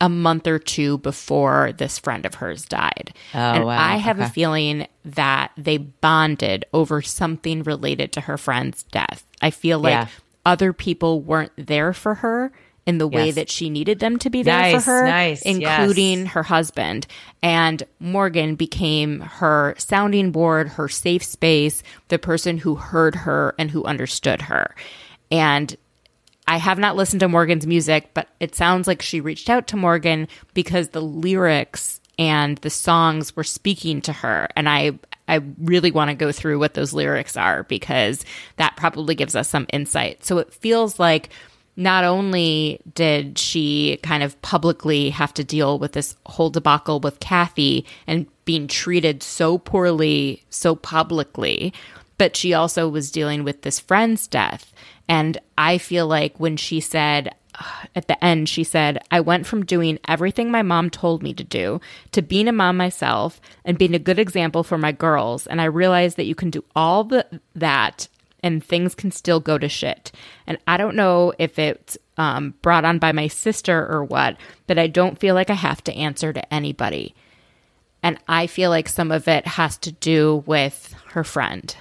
a 0.00 0.08
month 0.08 0.46
or 0.46 0.58
two 0.58 0.98
before 0.98 1.72
this 1.76 1.98
friend 1.98 2.24
of 2.24 2.34
hers 2.34 2.64
died. 2.64 3.12
Oh, 3.34 3.38
and 3.38 3.64
wow. 3.66 3.78
I 3.78 3.96
have 3.96 4.18
a 4.18 4.28
feeling 4.28 4.86
that 5.04 5.52
they 5.58 5.76
bonded 5.76 6.64
over 6.72 7.02
something 7.02 7.62
related 7.62 8.12
to 8.12 8.22
her 8.22 8.38
friend's 8.38 8.82
death. 8.84 9.24
I 9.42 9.50
feel 9.50 9.78
like 9.78 9.92
Yeah. 9.92 10.06
other 10.46 10.72
people 10.72 11.20
weren't 11.20 11.52
there 11.56 11.92
for 11.92 12.14
her 12.16 12.50
in 12.86 12.96
the 12.96 13.06
way 13.06 13.30
that 13.30 13.50
she 13.50 13.68
needed 13.68 14.00
them 14.00 14.18
to 14.18 14.30
be 14.30 14.42
there 14.42 14.58
Nice, 14.58 14.84
for 14.84 14.90
her, 14.90 15.06
nice, 15.06 15.44
yes. 15.44 15.54
including 15.54 16.26
her 16.26 16.42
husband. 16.42 17.06
And 17.42 17.82
Morgan 18.00 18.54
became 18.54 19.20
her 19.20 19.74
sounding 19.76 20.32
board, 20.32 20.68
her 20.70 20.88
safe 20.88 21.22
space, 21.22 21.82
the 22.08 22.18
person 22.18 22.56
who 22.56 22.76
heard 22.76 23.14
her 23.16 23.54
and 23.58 23.70
who 23.70 23.84
understood 23.84 24.42
her. 24.42 24.74
And 25.30 25.76
I 26.50 26.56
have 26.56 26.80
not 26.80 26.96
listened 26.96 27.20
to 27.20 27.28
Morgan's 27.28 27.64
music, 27.64 28.10
but 28.12 28.26
it 28.40 28.56
sounds 28.56 28.88
like 28.88 29.02
she 29.02 29.20
reached 29.20 29.48
out 29.48 29.68
to 29.68 29.76
Morgan 29.76 30.26
because 30.52 30.88
the 30.88 31.00
lyrics 31.00 32.00
and 32.18 32.58
the 32.58 32.70
songs 32.70 33.36
were 33.36 33.44
speaking 33.44 34.00
to 34.02 34.12
her. 34.12 34.48
And 34.56 34.68
I 34.68 34.98
I 35.28 35.42
really 35.58 35.92
want 35.92 36.10
to 36.10 36.16
go 36.16 36.32
through 36.32 36.58
what 36.58 36.74
those 36.74 36.92
lyrics 36.92 37.36
are 37.36 37.62
because 37.62 38.24
that 38.56 38.76
probably 38.76 39.14
gives 39.14 39.36
us 39.36 39.48
some 39.48 39.68
insight. 39.72 40.24
So 40.24 40.38
it 40.38 40.52
feels 40.52 40.98
like 40.98 41.28
not 41.76 42.02
only 42.02 42.80
did 42.96 43.38
she 43.38 44.00
kind 44.02 44.24
of 44.24 44.42
publicly 44.42 45.10
have 45.10 45.32
to 45.34 45.44
deal 45.44 45.78
with 45.78 45.92
this 45.92 46.16
whole 46.26 46.50
debacle 46.50 46.98
with 46.98 47.20
Kathy 47.20 47.86
and 48.08 48.26
being 48.44 48.66
treated 48.66 49.22
so 49.22 49.56
poorly 49.56 50.42
so 50.50 50.74
publicly, 50.74 51.72
but 52.18 52.36
she 52.36 52.52
also 52.52 52.88
was 52.88 53.12
dealing 53.12 53.44
with 53.44 53.62
this 53.62 53.78
friend's 53.78 54.26
death. 54.26 54.72
And 55.10 55.38
I 55.58 55.78
feel 55.78 56.06
like 56.06 56.38
when 56.38 56.56
she 56.56 56.78
said, 56.78 57.34
at 57.96 58.06
the 58.06 58.24
end, 58.24 58.48
she 58.48 58.62
said, 58.62 59.02
I 59.10 59.18
went 59.18 59.44
from 59.44 59.64
doing 59.64 59.98
everything 60.06 60.52
my 60.52 60.62
mom 60.62 60.88
told 60.88 61.20
me 61.20 61.34
to 61.34 61.42
do 61.42 61.80
to 62.12 62.22
being 62.22 62.46
a 62.46 62.52
mom 62.52 62.76
myself 62.76 63.40
and 63.64 63.76
being 63.76 63.96
a 63.96 63.98
good 63.98 64.20
example 64.20 64.62
for 64.62 64.78
my 64.78 64.92
girls. 64.92 65.48
And 65.48 65.60
I 65.60 65.64
realized 65.64 66.16
that 66.16 66.26
you 66.26 66.36
can 66.36 66.48
do 66.48 66.64
all 66.76 67.02
the, 67.02 67.26
that 67.56 68.06
and 68.44 68.64
things 68.64 68.94
can 68.94 69.10
still 69.10 69.40
go 69.40 69.58
to 69.58 69.68
shit. 69.68 70.12
And 70.46 70.58
I 70.68 70.76
don't 70.76 70.94
know 70.94 71.32
if 71.40 71.58
it's 71.58 71.98
um, 72.16 72.54
brought 72.62 72.84
on 72.84 73.00
by 73.00 73.10
my 73.10 73.26
sister 73.26 73.88
or 73.90 74.04
what, 74.04 74.36
but 74.68 74.78
I 74.78 74.86
don't 74.86 75.18
feel 75.18 75.34
like 75.34 75.50
I 75.50 75.54
have 75.54 75.82
to 75.84 75.92
answer 75.92 76.32
to 76.32 76.54
anybody. 76.54 77.16
And 78.00 78.16
I 78.28 78.46
feel 78.46 78.70
like 78.70 78.88
some 78.88 79.10
of 79.10 79.26
it 79.26 79.44
has 79.44 79.76
to 79.78 79.90
do 79.90 80.44
with 80.46 80.94
her 81.08 81.24
friend. 81.24 81.74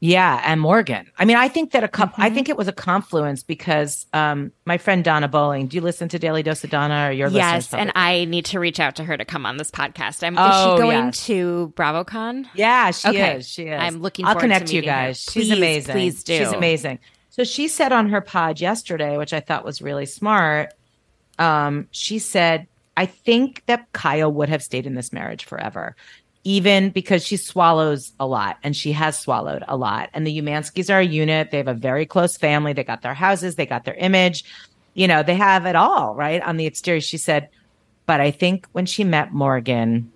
Yeah, 0.00 0.40
and 0.44 0.60
Morgan. 0.60 1.10
I 1.18 1.24
mean, 1.24 1.36
I 1.36 1.48
think 1.48 1.72
that 1.72 1.82
a 1.82 1.88
couple. 1.88 2.12
Mm-hmm. 2.14 2.22
I 2.22 2.30
think 2.30 2.48
it 2.48 2.56
was 2.56 2.68
a 2.68 2.72
confluence 2.72 3.42
because 3.42 4.06
um, 4.12 4.52
my 4.64 4.78
friend 4.78 5.02
Donna 5.02 5.26
Bowling. 5.26 5.66
Do 5.66 5.76
you 5.76 5.80
listen 5.80 6.08
to 6.10 6.20
Daily 6.20 6.44
Dose 6.44 6.62
of 6.62 6.70
Donna 6.70 7.08
or 7.08 7.12
your 7.12 7.28
Yes, 7.30 7.74
and? 7.74 7.90
I 7.96 8.24
need 8.26 8.44
to 8.46 8.60
reach 8.60 8.78
out 8.78 8.94
to 8.96 9.04
her 9.04 9.16
to 9.16 9.24
come 9.24 9.44
on 9.44 9.56
this 9.56 9.72
podcast. 9.72 10.22
I'm, 10.24 10.38
Oh, 10.38 10.44
is 10.46 10.56
she 10.76 10.82
going 10.82 11.06
yes. 11.06 11.26
to 11.26 11.72
BravoCon? 11.76 12.46
yeah, 12.54 12.92
she 12.92 13.08
Okay. 13.08 13.36
is. 13.38 13.48
She 13.48 13.64
is. 13.64 13.80
I'm 13.82 14.00
looking 14.00 14.24
I'll 14.24 14.34
forward 14.34 14.42
to 14.42 14.54
connect 14.54 14.72
you 14.72 14.76
meeting 14.82 14.90
her. 14.90 14.96
guys. 15.06 15.20
She's 15.20 15.32
Please, 15.48 15.52
amazing. 15.56 15.92
please 15.92 16.22
do. 16.22 16.38
She's 16.38 16.52
amazing. 16.52 16.98
So 17.30 17.42
she 17.42 17.66
said 17.66 17.90
on 17.92 18.08
her 18.10 18.20
pod 18.20 18.60
yesterday, 18.60 19.16
which 19.16 19.32
I 19.32 19.40
thought 19.40 19.64
was 19.64 19.82
really 19.82 20.06
smart. 20.06 20.74
Um, 21.40 21.88
she 21.90 22.18
said, 22.20 22.66
"I 22.96 23.06
think 23.06 23.64
that 23.66 23.90
Kyle 23.92 24.30
would 24.32 24.48
have 24.48 24.62
stayed 24.62 24.86
in 24.86 24.94
this 24.94 25.12
marriage 25.12 25.44
forever." 25.44 25.96
Even 26.48 26.88
because 26.88 27.26
she 27.26 27.36
swallows 27.36 28.12
a 28.18 28.26
lot 28.26 28.56
and 28.62 28.74
she 28.74 28.92
has 28.92 29.18
swallowed 29.18 29.62
a 29.68 29.76
lot. 29.76 30.08
And 30.14 30.26
the 30.26 30.40
Umanskis 30.40 30.88
are 30.88 31.00
a 31.00 31.04
unit. 31.04 31.50
They 31.50 31.58
have 31.58 31.68
a 31.68 31.74
very 31.74 32.06
close 32.06 32.38
family. 32.38 32.72
They 32.72 32.84
got 32.84 33.02
their 33.02 33.12
houses, 33.12 33.56
they 33.56 33.66
got 33.66 33.84
their 33.84 33.96
image. 33.96 34.44
You 34.94 35.08
know, 35.08 35.22
they 35.22 35.34
have 35.34 35.66
it 35.66 35.76
all, 35.76 36.14
right? 36.14 36.40
On 36.42 36.56
the 36.56 36.64
exterior. 36.64 37.02
She 37.02 37.18
said, 37.18 37.50
but 38.06 38.22
I 38.22 38.30
think 38.30 38.66
when 38.72 38.86
she 38.86 39.04
met 39.04 39.34
Morgan, 39.34 40.10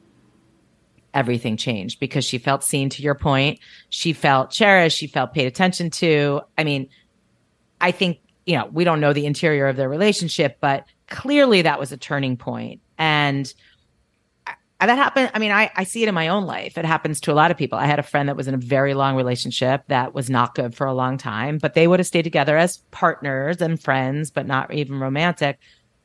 everything 1.13 1.59
changed 1.59 2.01
because 2.01 2.25
she 2.25 2.39
felt 2.39 2.65
seen 2.65 2.89
to 2.89 3.03
your 3.03 3.15
point. 3.15 3.59
She 3.91 4.15
felt 4.15 4.51
cherished. 4.51 4.97
She 4.97 5.09
felt 5.09 5.35
paid 5.35 5.47
attention 5.47 5.91
to. 5.91 6.41
I 6.57 6.65
mean, 6.65 6.89
I 7.79 7.91
think, 7.91 8.21
you 8.47 8.57
know, 8.57 8.71
we 8.73 8.85
don't 8.85 9.01
know 9.01 9.13
the 9.13 9.27
interior 9.27 9.67
of 9.67 9.77
their 9.77 9.91
relationship, 9.91 10.57
but 10.61 10.87
clearly 11.11 11.61
that 11.61 11.79
was 11.79 11.93
a 11.93 11.99
turning 11.99 12.39
point. 12.39 12.81
And 12.97 13.53
I- 14.83 14.87
that 14.87 14.99
happened. 14.99 15.31
I 15.33 15.39
mean, 15.39 15.53
I, 15.53 15.71
I 15.77 15.85
see 15.85 16.03
it 16.03 16.09
in 16.09 16.15
my 16.15 16.29
own 16.29 16.45
life. 16.45 16.77
It 16.77 16.85
happens 16.85 17.21
to 17.23 17.33
a 17.33 17.35
lot 17.35 17.51
of 17.51 17.57
people. 17.57 17.79
I 17.79 17.87
had 17.87 17.99
a 17.99 18.03
friend 18.03 18.29
that 18.29 18.37
was 18.37 18.49
in 18.49 18.55
a 18.55 18.59
very 18.59 18.95
long 18.95 19.17
relationship 19.17 19.85
that 19.89 20.13
was 20.15 20.29
not 20.29 20.55
good 20.55 20.75
for 20.75 20.87
a 20.87 20.93
long 20.95 21.17
time, 21.19 21.59
but 21.59 21.75
they 21.75 21.87
would 21.87 22.01
have 22.01 22.07
stayed 22.07 22.23
together 22.23 22.57
as 22.57 22.79
partners 22.91 23.61
and 23.63 23.81
friends, 23.81 24.31
but 24.31 24.47
not 24.47 24.73
even 24.75 24.99
romantic, 24.99 25.59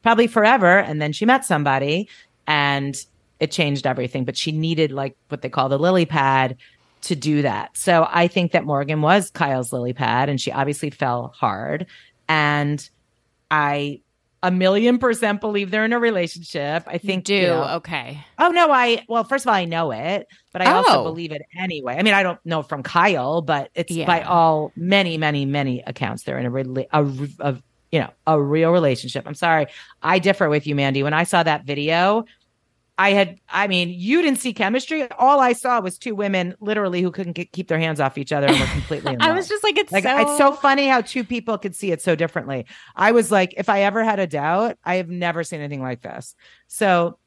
probably 0.03 0.27
forever. 0.27 0.79
And 0.79 1.01
then 1.01 1.11
she 1.11 1.25
met 1.25 1.43
somebody 1.43 2.07
and 2.45 2.95
it 3.39 3.51
changed 3.51 3.85
everything. 3.87 4.25
But 4.25 4.37
she 4.37 4.51
needed 4.51 4.91
like 4.91 5.15
what 5.29 5.41
they 5.41 5.49
call 5.49 5.69
the 5.69 5.79
lily 5.79 6.05
pad 6.05 6.55
to 7.01 7.15
do 7.15 7.41
that. 7.41 7.75
So 7.77 8.07
I 8.09 8.27
think 8.27 8.51
that 8.51 8.65
Morgan 8.65 9.01
was 9.01 9.29
Kyle's 9.31 9.73
lily 9.73 9.93
pad 9.93 10.29
and 10.29 10.39
she 10.39 10.51
obviously 10.51 10.89
fell 10.89 11.33
hard. 11.35 11.85
And 12.27 12.87
I 13.49 14.01
a 14.43 14.51
million 14.51 14.99
percent 14.99 15.41
believe 15.41 15.71
they're 15.71 15.85
in 15.85 15.93
a 15.93 15.99
relationship. 15.99 16.83
I 16.87 16.97
think 16.99 17.25
Do 17.25 17.33
you 17.35 17.47
know- 17.47 17.63
okay. 17.77 18.19
Oh 18.37 18.49
no, 18.49 18.71
I 18.71 19.03
well, 19.09 19.23
first 19.23 19.45
of 19.45 19.49
all, 19.49 19.55
I 19.55 19.65
know 19.65 19.91
it, 19.91 20.27
but 20.53 20.61
I 20.61 20.71
also 20.71 20.99
Oh. 20.99 21.03
believe 21.03 21.31
it 21.31 21.41
anyway. 21.57 21.95
I 21.97 22.03
mean, 22.03 22.13
I 22.13 22.23
don't 22.23 22.39
know 22.45 22.61
from 22.61 22.83
Kyle, 22.83 23.41
but 23.41 23.69
it's 23.73 23.91
Yeah. 23.91 24.05
by 24.05 24.21
all 24.21 24.71
many, 24.75 25.17
many, 25.17 25.45
many 25.45 25.81
accounts 25.87 26.23
they're 26.23 26.37
in 26.37 26.45
a 26.45 26.51
rela- 26.51 26.87
a, 26.91 27.49
a 27.51 27.57
you 27.91 27.99
know 27.99 28.09
a 28.27 28.39
real 28.41 28.71
relationship. 28.71 29.23
I'm 29.25 29.33
sorry, 29.33 29.67
I 30.03 30.19
differ 30.19 30.49
with 30.49 30.67
you, 30.67 30.75
Mandy. 30.75 31.03
When 31.03 31.13
I 31.13 31.23
saw 31.23 31.41
that 31.43 31.65
video, 31.65 32.25
I 32.99 33.11
had, 33.11 33.39
I 33.49 33.67
mean, 33.67 33.89
you 33.89 34.21
didn't 34.23 34.39
see 34.39 34.53
chemistry. 34.53 35.07
All 35.11 35.39
I 35.39 35.53
saw 35.53 35.79
was 35.79 35.99
two 35.99 36.15
women, 36.15 36.55
literally, 36.59 37.01
who 37.01 37.11
couldn't 37.11 37.33
get, 37.33 37.51
keep 37.51 37.67
their 37.67 37.77
hands 37.79 37.99
off 37.99 38.17
each 38.17 38.31
other 38.31 38.47
and 38.47 38.59
were 38.59 38.65
completely. 38.65 39.15
I 39.19 39.33
was 39.33 39.47
just 39.47 39.63
like, 39.63 39.77
it's 39.77 39.91
Like 39.91 40.03
so. 40.03 40.17
it's 40.17 40.37
so 40.37 40.51
funny 40.51 40.87
how 40.87 41.01
two 41.01 41.23
people 41.23 41.57
could 41.59 41.75
see 41.75 41.91
it 41.91 42.01
so 42.01 42.15
differently. 42.15 42.65
I 42.95 43.11
was 43.11 43.31
like, 43.31 43.53
if 43.55 43.69
I 43.69 43.81
ever 43.83 44.03
had 44.03 44.19
a 44.19 44.25
doubt, 44.25 44.77
I 44.83 44.95
have 44.95 45.09
never 45.09 45.43
seen 45.43 45.59
anything 45.59 45.81
like 45.83 46.01
this. 46.01 46.35
So, 46.67 47.19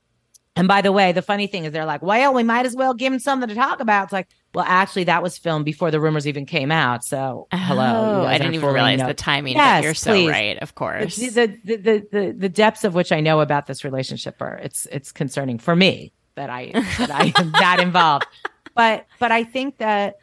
and 0.57 0.67
by 0.69 0.81
the 0.81 0.93
way, 0.93 1.13
the 1.13 1.23
funny 1.23 1.47
thing 1.47 1.65
is 1.65 1.73
they're 1.73 1.85
like, 1.87 2.03
well, 2.03 2.35
we 2.35 2.43
might 2.43 2.67
as 2.67 2.75
well 2.77 2.93
give 2.95 3.13
him 3.13 3.19
something 3.19 3.49
to 3.49 3.55
talk 3.55 3.81
about. 3.81 4.05
It's 4.05 4.13
like, 4.13 4.29
well, 4.53 4.65
actually, 4.67 5.05
that 5.05 5.23
was 5.23 5.39
filmed 5.39 5.65
before 5.65 5.91
the 5.93 6.01
rumors 6.01 6.27
even 6.27 6.45
came 6.45 6.73
out. 6.73 7.05
So, 7.05 7.47
hello, 7.53 8.23
Oh, 8.23 8.27
I 8.27 8.37
didn't 8.37 8.55
even 8.55 8.73
realize 8.75 8.99
know- 8.99 9.07
the 9.07 9.15
timing. 9.15 9.55
Yes, 9.57 9.85
you're 9.85 9.95
so 9.95 10.13
please. 10.13 10.29
right. 10.29 10.59
Of 10.59 10.75
course. 10.75 11.17
the, 11.17 11.29
the, 11.31 11.77
the, 11.77 12.07
the, 12.11 12.35
the 12.37 12.49
depths 12.49 12.83
of 12.85 12.95
which 12.95 13.13
I 13.13 13.21
know 13.21 13.41
about 13.41 13.67
this 13.69 13.85
relationship 13.85 14.43
are 14.43 14.57
it's 14.59 14.87
it's 14.87 15.13
concerning 15.13 15.59
for 15.59 15.77
me 15.77 16.13
that 16.35 16.51
I 16.51 16.73
that 16.99 17.11
I 17.13 17.33
am 17.41 17.53
that 17.53 17.79
involved. 17.81 18.27
But 18.75 19.07
but 19.21 19.31
I 19.31 19.45
think 19.45 19.79
that 19.79 20.17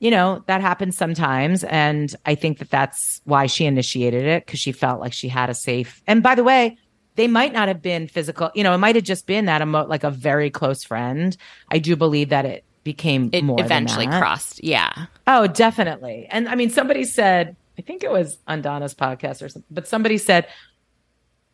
you 0.00 0.10
know 0.10 0.42
that 0.46 0.60
happens 0.62 0.96
sometimes, 0.96 1.62
and 1.64 2.14
I 2.26 2.34
think 2.36 2.58
that 2.58 2.70
that's 2.70 3.20
why 3.24 3.46
she 3.46 3.64
initiated 3.66 4.24
it 4.24 4.46
because 4.46 4.60
she 4.60 4.72
felt 4.72 5.00
like 5.00 5.12
she 5.12 5.28
had 5.28 5.50
a 5.50 5.54
safe. 5.54 6.02
And 6.06 6.22
by 6.22 6.34
the 6.34 6.44
way, 6.44 6.76
they 7.16 7.28
might 7.28 7.52
not 7.52 7.68
have 7.68 7.82
been 7.82 8.08
physical. 8.08 8.50
You 8.54 8.64
know, 8.64 8.74
it 8.74 8.78
might 8.78 8.94
have 8.96 9.04
just 9.04 9.26
been 9.26 9.44
that 9.46 9.62
emo- 9.62 9.86
like 9.86 10.04
a 10.04 10.10
very 10.10 10.50
close 10.50 10.84
friend. 10.84 11.36
I 11.70 11.78
do 11.78 11.96
believe 11.96 12.30
that 12.30 12.44
it 12.44 12.64
became 12.82 13.30
it 13.32 13.42
more 13.42 13.60
eventually 13.60 14.06
crossed. 14.06 14.62
Yeah. 14.62 15.06
Oh, 15.26 15.46
definitely. 15.46 16.26
And 16.30 16.48
I 16.48 16.54
mean, 16.54 16.70
somebody 16.70 17.04
said, 17.04 17.56
I 17.78 17.82
think 17.82 18.04
it 18.04 18.10
was 18.10 18.38
on 18.46 18.62
Donna's 18.62 18.94
podcast 18.94 19.42
or 19.42 19.48
something, 19.48 19.64
but 19.70 19.88
somebody 19.88 20.18
said, 20.18 20.46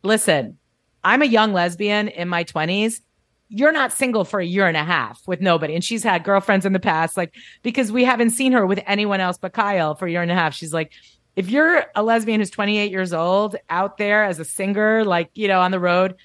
listen, 0.02 0.58
I'm 1.04 1.22
a 1.22 1.26
young 1.26 1.52
lesbian 1.52 2.08
in 2.08 2.28
my 2.28 2.44
20s. 2.44 3.00
You're 3.48 3.72
not 3.72 3.92
single 3.92 4.24
for 4.24 4.38
a 4.38 4.44
year 4.44 4.66
and 4.66 4.76
a 4.76 4.84
half 4.84 5.26
with 5.26 5.40
nobody. 5.40 5.74
And 5.74 5.82
she's 5.82 6.04
had 6.04 6.24
girlfriends 6.24 6.66
in 6.66 6.72
the 6.72 6.80
past, 6.80 7.16
like, 7.16 7.34
because 7.62 7.90
we 7.90 8.04
haven't 8.04 8.30
seen 8.30 8.52
her 8.52 8.66
with 8.66 8.80
anyone 8.86 9.20
else 9.20 9.38
but 9.38 9.52
Kyle 9.52 9.94
for 9.94 10.06
a 10.06 10.10
year 10.10 10.22
and 10.22 10.30
a 10.30 10.34
half. 10.34 10.54
She's 10.54 10.72
like, 10.72 10.92
if 11.36 11.48
you're 11.48 11.84
a 11.94 12.02
lesbian 12.02 12.40
who's 12.40 12.50
28 12.50 12.90
years 12.90 13.12
old 13.12 13.56
out 13.68 13.98
there 13.98 14.24
as 14.24 14.38
a 14.38 14.44
singer, 14.44 15.04
like, 15.04 15.30
you 15.34 15.48
know, 15.48 15.60
on 15.60 15.70
the 15.70 15.80
road, 15.80 16.16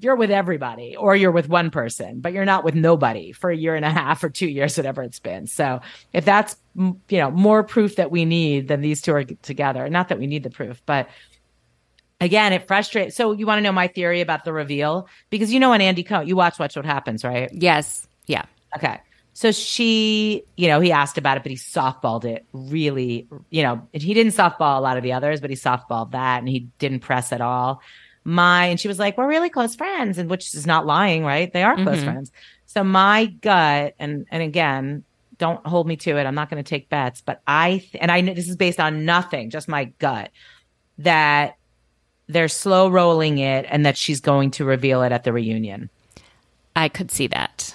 you're 0.00 0.16
with 0.16 0.30
everybody 0.30 0.96
or 0.96 1.14
you're 1.14 1.30
with 1.30 1.48
one 1.48 1.70
person, 1.70 2.20
but 2.20 2.32
you're 2.32 2.44
not 2.44 2.64
with 2.64 2.74
nobody 2.74 3.30
for 3.32 3.50
a 3.50 3.56
year 3.56 3.76
and 3.76 3.84
a 3.84 3.90
half 3.90 4.24
or 4.24 4.30
two 4.30 4.48
years, 4.48 4.76
whatever 4.76 5.02
it's 5.02 5.20
been. 5.20 5.46
So 5.46 5.80
if 6.12 6.24
that's, 6.24 6.56
you 6.76 6.98
know, 7.18 7.30
more 7.30 7.62
proof 7.62 7.96
that 7.96 8.10
we 8.10 8.24
need 8.24 8.68
than 8.68 8.80
these 8.80 9.00
two 9.00 9.14
are 9.14 9.24
together, 9.24 9.88
not 9.88 10.08
that 10.08 10.18
we 10.18 10.26
need 10.26 10.42
the 10.42 10.50
proof, 10.50 10.82
but 10.86 11.08
again, 12.20 12.52
it 12.52 12.66
frustrates. 12.66 13.14
So 13.14 13.32
you 13.32 13.46
want 13.46 13.58
to 13.58 13.62
know 13.62 13.72
my 13.72 13.86
theory 13.86 14.20
about 14.20 14.44
the 14.44 14.52
reveal? 14.52 15.08
Because 15.30 15.52
you 15.52 15.60
know, 15.60 15.72
on 15.72 15.80
Andy 15.80 16.02
Cohen, 16.02 16.26
you 16.26 16.34
watch 16.34 16.58
Watch 16.58 16.74
What 16.74 16.84
Happens, 16.84 17.22
right? 17.22 17.50
Yes. 17.52 18.08
Yeah. 18.26 18.44
Okay. 18.76 19.00
So 19.36 19.50
she, 19.50 20.44
you 20.56 20.68
know, 20.68 20.78
he 20.78 20.92
asked 20.92 21.18
about 21.18 21.36
it, 21.36 21.42
but 21.42 21.50
he 21.50 21.56
softballed 21.56 22.24
it 22.24 22.46
really, 22.52 23.26
you 23.50 23.64
know, 23.64 23.86
and 23.92 24.00
he 24.02 24.14
didn't 24.14 24.32
softball 24.32 24.78
a 24.78 24.80
lot 24.80 24.96
of 24.96 25.02
the 25.02 25.12
others, 25.12 25.40
but 25.40 25.50
he 25.50 25.56
softballed 25.56 26.12
that 26.12 26.38
and 26.38 26.48
he 26.48 26.68
didn't 26.78 27.00
press 27.00 27.32
at 27.32 27.40
all. 27.40 27.80
My, 28.22 28.66
and 28.66 28.78
she 28.80 28.86
was 28.88 28.98
like, 29.00 29.18
we're 29.18 29.26
really 29.28 29.50
close 29.50 29.74
friends, 29.74 30.18
and 30.18 30.30
which 30.30 30.54
is 30.54 30.66
not 30.66 30.86
lying, 30.86 31.24
right? 31.24 31.52
They 31.52 31.62
are 31.64 31.74
close 31.74 31.98
Mhm. 31.98 32.04
friends. 32.04 32.32
So 32.66 32.82
my 32.84 33.26
gut, 33.26 33.94
and, 33.98 34.24
and 34.30 34.42
again, 34.42 35.04
don't 35.36 35.66
hold 35.66 35.86
me 35.88 35.96
to 35.96 36.16
it. 36.16 36.24
I'm 36.24 36.34
not 36.36 36.48
going 36.48 36.62
to 36.62 36.68
take 36.68 36.88
bets, 36.88 37.20
but 37.20 37.42
I, 37.46 37.78
th- 37.78 37.96
and 38.00 38.10
I 38.12 38.20
know 38.20 38.34
this 38.34 38.48
is 38.48 38.56
based 38.56 38.78
on 38.80 39.04
nothing, 39.04 39.50
just 39.50 39.68
my 39.68 39.86
gut, 39.98 40.30
that 40.98 41.56
they're 42.28 42.48
slow 42.48 42.88
rolling 42.88 43.38
it 43.38 43.66
and 43.68 43.84
that 43.84 43.96
she's 43.96 44.20
going 44.20 44.52
to 44.52 44.64
reveal 44.64 45.02
it 45.02 45.10
at 45.12 45.24
the 45.24 45.32
reunion. 45.32 45.90
I 46.76 46.88
could 46.88 47.10
see 47.10 47.26
that. 47.26 47.74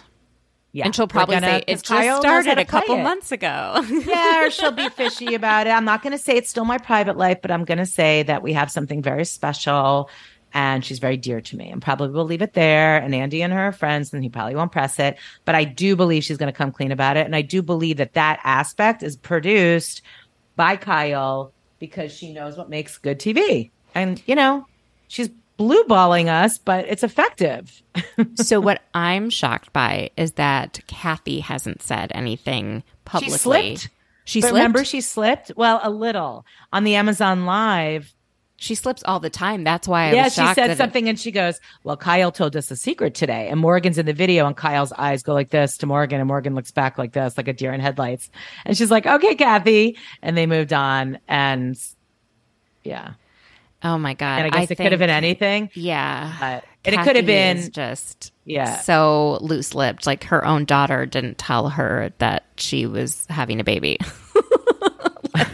Yeah. 0.71 0.85
and 0.85 0.95
she'll 0.95 1.07
probably 1.07 1.35
gonna- 1.35 1.47
say 1.47 1.63
it 1.67 1.83
just 1.83 2.21
started 2.21 2.59
a 2.59 2.65
couple 2.65 2.97
months 2.97 3.31
ago. 3.31 3.83
yeah, 4.05 4.45
or 4.45 4.51
she'll 4.51 4.71
be 4.71 4.89
fishy 4.89 5.33
about 5.33 5.67
it. 5.67 5.71
I'm 5.71 5.85
not 5.85 6.03
going 6.03 6.11
to 6.11 6.17
say 6.19 6.35
it's 6.35 6.49
still 6.49 6.65
my 6.65 6.77
private 6.77 7.17
life, 7.17 7.39
but 7.41 7.49
I'm 7.49 7.65
going 7.65 7.79
to 7.79 7.85
say 7.87 8.23
that 8.23 8.43
we 8.43 8.53
have 8.53 8.69
something 8.69 9.01
very 9.01 9.25
special 9.25 10.09
and 10.53 10.83
she's 10.83 10.99
very 10.99 11.17
dear 11.17 11.41
to 11.41 11.57
me 11.57 11.69
and 11.69 11.81
probably 11.81 12.09
we'll 12.09 12.25
leave 12.25 12.41
it 12.41 12.53
there. 12.53 12.97
And 12.97 13.13
Andy 13.13 13.41
and 13.41 13.53
her 13.53 13.67
are 13.67 13.71
friends 13.71 14.13
and 14.13 14.23
he 14.23 14.29
probably 14.29 14.55
won't 14.55 14.71
press 14.71 14.99
it. 14.99 15.17
But 15.45 15.55
I 15.55 15.63
do 15.63 15.95
believe 15.95 16.23
she's 16.23 16.37
going 16.37 16.51
to 16.51 16.57
come 16.57 16.71
clean 16.71 16.91
about 16.91 17.17
it. 17.17 17.25
And 17.25 17.35
I 17.35 17.41
do 17.41 17.61
believe 17.61 17.97
that 17.97 18.13
that 18.13 18.39
aspect 18.43 19.03
is 19.03 19.15
produced 19.15 20.01
by 20.55 20.75
Kyle 20.75 21.51
because 21.79 22.11
she 22.11 22.33
knows 22.33 22.57
what 22.57 22.69
makes 22.69 22.97
good 22.97 23.19
TV. 23.19 23.71
And, 23.95 24.21
you 24.27 24.35
know, 24.35 24.65
she's 25.07 25.29
blue 25.59 25.83
balling 25.83 26.29
us, 26.29 26.57
but 26.57 26.85
it's 26.87 27.03
effective. 27.03 27.83
so 28.35 28.61
what 28.61 28.81
I'm 28.93 29.29
shocked 29.29 29.73
by 29.73 30.09
is 30.15 30.31
that 30.33 30.79
Kathy 30.87 31.41
hasn't 31.41 31.81
said 31.83 32.13
anything 32.15 32.81
publicly. 33.03 33.33
She 33.33 33.37
slipped. 33.37 33.89
She 34.23 34.41
slipped. 34.41 34.53
remember, 34.53 34.85
she 34.85 35.01
slipped? 35.01 35.51
Well, 35.57 35.81
a 35.83 35.89
little 35.89 36.45
on 36.71 36.85
the 36.85 36.95
Amazon 36.95 37.45
Live. 37.45 38.13
she 38.55 38.73
slips 38.73 39.03
all 39.03 39.19
the 39.19 39.29
time. 39.29 39.65
That's 39.65 39.85
why 39.85 40.05
I 40.09 40.13
yeah, 40.13 40.29
she 40.29 40.45
said 40.45 40.55
that 40.55 40.69
it- 40.71 40.77
something 40.77 41.09
and 41.09 41.19
she 41.19 41.31
goes, 41.31 41.59
Well, 41.83 41.97
Kyle 41.97 42.31
told 42.31 42.55
us 42.55 42.71
a 42.71 42.77
secret 42.77 43.13
today. 43.13 43.49
And 43.49 43.59
Morgan's 43.59 43.97
in 43.97 44.05
the 44.05 44.13
video, 44.13 44.47
and 44.47 44.55
Kyle's 44.55 44.93
eyes 44.93 45.23
go 45.23 45.33
like 45.33 45.49
this 45.49 45.77
to 45.79 45.87
Morgan, 45.87 46.21
and 46.21 46.27
Morgan 46.27 46.55
looks 46.55 46.71
back 46.71 46.97
like 46.97 47.11
this, 47.11 47.35
like 47.35 47.49
a 47.49 47.53
deer 47.53 47.73
in 47.73 47.81
headlights. 47.81 48.29
And 48.65 48.77
she's 48.77 48.91
like, 48.91 49.05
Okay, 49.05 49.35
Kathy. 49.35 49.97
And 50.21 50.37
they 50.37 50.45
moved 50.45 50.71
on. 50.71 51.19
And 51.27 51.77
yeah. 52.85 53.13
Oh 53.83 53.97
my 53.97 54.13
god! 54.13 54.41
And 54.43 54.53
I 54.55 54.59
guess 54.61 54.71
it 54.71 54.75
could 54.75 54.91
have 54.91 54.99
been 54.99 55.09
anything. 55.09 55.69
Yeah, 55.73 56.35
uh, 56.41 56.59
and 56.85 56.95
it 56.95 57.03
could 57.03 57.15
have 57.15 57.25
been 57.25 57.71
just 57.71 58.33
yeah 58.45 58.79
so 58.81 59.37
loose 59.41 59.73
lipped. 59.73 60.05
Like 60.05 60.25
her 60.25 60.43
own 60.45 60.65
daughter 60.65 61.05
didn't 61.05 61.37
tell 61.37 61.69
her 61.69 62.11
that 62.17 62.45
she 62.57 62.85
was 62.85 63.25
having 63.29 63.59
a 63.59 63.63
baby. 63.63 63.97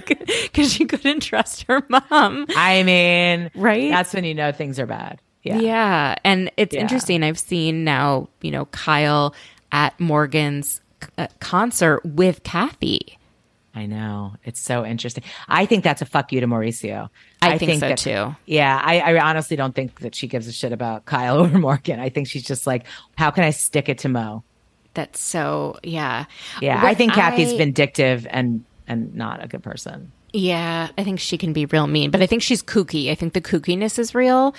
Because 0.08 0.72
she 0.72 0.86
couldn't 0.86 1.20
trust 1.22 1.64
her 1.64 1.86
mom. 1.90 2.46
I 2.56 2.84
mean, 2.84 3.52
right? 3.56 3.90
That's 3.92 4.14
when 4.14 4.24
you 4.24 4.34
know 4.34 4.52
things 4.54 4.80
are 4.80 4.86
bad. 4.86 5.20
Yeah. 5.44 5.58
Yeah. 5.58 6.16
And 6.24 6.50
it's 6.56 6.74
Yeah. 6.74 6.82
interesting. 6.82 7.24
I've 7.24 7.38
seen 7.40 7.84
now, 7.84 8.30
you 8.42 8.52
know, 8.52 8.66
Kyle 8.68 9.36
at 9.74 10.00
Morgan's 10.00 10.80
uh, 11.18 11.28
concert 11.42 12.06
with 12.06 12.44
Kathy. 12.44 13.18
I 13.76 13.86
know. 13.88 14.36
It's 14.46 14.60
so 14.62 14.86
interesting. 14.86 15.24
I 15.50 15.66
think 15.66 15.84
that's 15.84 16.02
a 16.02 16.06
fuck 16.06 16.32
you 16.32 16.40
to 16.40 16.48
Mauricio. 16.48 17.10
I 17.42 17.58
think 17.58 17.82
so 17.82 17.90
that- 17.90 17.98
too. 17.98 18.36
Yeah, 18.46 18.80
I, 18.82 19.00
I 19.02 19.20
honestly 19.30 19.58
don't 19.58 19.76
think 19.76 20.00
that 20.00 20.16
she 20.16 20.28
gives 20.28 20.48
a 20.48 20.54
shit 20.54 20.72
about 20.72 21.04
Kyle 21.06 21.42
or 21.46 21.50
Morgan. 21.50 22.00
I 22.00 22.08
think 22.10 22.28
she's 22.28 22.44
just 22.44 22.66
like, 22.66 22.86
how 23.18 23.32
can 23.32 23.44
I 23.44 23.50
stick 23.50 23.90
it 23.90 23.98
to 24.00 24.10
Mo? 24.10 24.44
That's 24.94 25.20
so, 25.20 25.78
yeah. 25.84 26.26
Yeah, 26.62 26.82
What 26.82 26.88
I 26.90 26.94
think 26.94 27.14
Kathy's 27.14 27.52
I- 27.54 27.58
vindictive 27.58 28.26
and 28.30 28.64
and 28.88 29.14
not 29.16 29.44
a 29.44 29.48
good 29.48 29.62
person. 29.64 30.12
Yeah, 30.32 30.90
I 30.98 31.04
think 31.04 31.20
she 31.20 31.38
can 31.38 31.54
be 31.54 31.66
real 31.66 31.88
mean, 31.88 32.12
but 32.12 32.22
I 32.22 32.28
think 32.28 32.44
she's 32.44 32.62
kooky. 32.62 33.10
I 33.10 33.16
think 33.16 33.34
the 33.34 33.42
kookiness 33.42 33.98
is 34.00 34.14
real. 34.16 34.54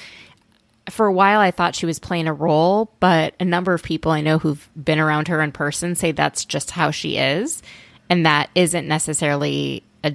For 0.90 1.06
a 1.06 1.12
while, 1.12 1.40
I 1.40 1.50
thought 1.50 1.74
she 1.74 1.84
was 1.86 1.98
playing 1.98 2.26
a 2.28 2.32
role, 2.32 2.92
but 3.00 3.34
a 3.40 3.44
number 3.44 3.72
of 3.74 3.82
people 3.82 4.12
I 4.12 4.20
know 4.20 4.38
who've 4.38 4.68
been 4.82 4.98
around 5.00 5.28
her 5.28 5.40
in 5.42 5.52
person 5.52 5.94
say 5.94 6.12
that's 6.12 6.44
just 6.44 6.70
how 6.70 6.90
she 6.90 7.16
is. 7.18 7.62
And 8.08 8.24
that 8.26 8.50
isn't 8.54 8.86
necessarily 8.86 9.82
a 10.04 10.14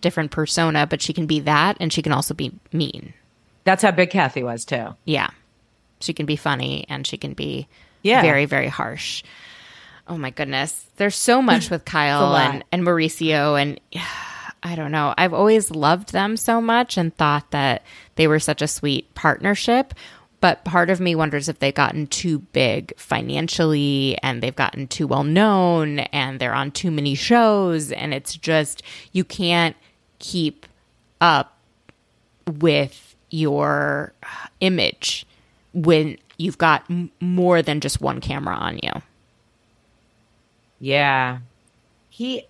different 0.00 0.30
persona, 0.30 0.86
but 0.86 1.00
she 1.02 1.12
can 1.12 1.26
be 1.26 1.40
that 1.40 1.76
and 1.80 1.92
she 1.92 2.02
can 2.02 2.12
also 2.12 2.34
be 2.34 2.52
mean. 2.72 3.14
That's 3.64 3.82
how 3.82 3.90
big 3.90 4.10
Kathy 4.10 4.42
was 4.42 4.64
too. 4.64 4.94
Yeah. 5.04 5.28
She 6.00 6.12
can 6.12 6.26
be 6.26 6.36
funny 6.36 6.86
and 6.88 7.06
she 7.06 7.16
can 7.16 7.32
be 7.34 7.66
Yeah. 8.02 8.22
very, 8.22 8.46
very 8.46 8.68
harsh. 8.68 9.22
Oh 10.08 10.16
my 10.18 10.30
goodness. 10.30 10.86
There's 10.96 11.14
so 11.16 11.40
much 11.42 11.70
with 11.70 11.84
Kyle 11.86 12.34
and, 12.36 12.64
and 12.72 12.82
Mauricio 12.82 13.60
and 13.60 13.80
I 14.62 14.74
don't 14.74 14.92
know. 14.92 15.14
I've 15.16 15.32
always 15.32 15.70
loved 15.70 16.12
them 16.12 16.36
so 16.36 16.60
much 16.60 16.98
and 16.98 17.16
thought 17.16 17.50
that 17.52 17.82
they 18.16 18.26
were 18.26 18.38
such 18.38 18.60
a 18.60 18.68
sweet 18.68 19.14
partnership. 19.14 19.94
But 20.40 20.64
part 20.64 20.88
of 20.88 21.00
me 21.00 21.14
wonders 21.14 21.48
if 21.48 21.58
they've 21.58 21.74
gotten 21.74 22.06
too 22.06 22.38
big 22.38 22.96
financially 22.96 24.16
and 24.22 24.42
they've 24.42 24.56
gotten 24.56 24.86
too 24.86 25.06
well 25.06 25.24
known 25.24 25.98
and 25.98 26.40
they're 26.40 26.54
on 26.54 26.70
too 26.70 26.90
many 26.90 27.14
shows. 27.14 27.92
And 27.92 28.14
it's 28.14 28.34
just, 28.36 28.82
you 29.12 29.22
can't 29.22 29.76
keep 30.18 30.64
up 31.20 31.58
with 32.58 33.14
your 33.30 34.12
uh, 34.22 34.46
image 34.60 35.26
when 35.74 36.16
you've 36.38 36.58
got 36.58 36.84
m- 36.88 37.10
more 37.20 37.60
than 37.60 37.80
just 37.80 38.00
one 38.00 38.20
camera 38.20 38.54
on 38.54 38.78
you. 38.82 38.92
Yeah. 40.80 41.40
He 42.08 42.46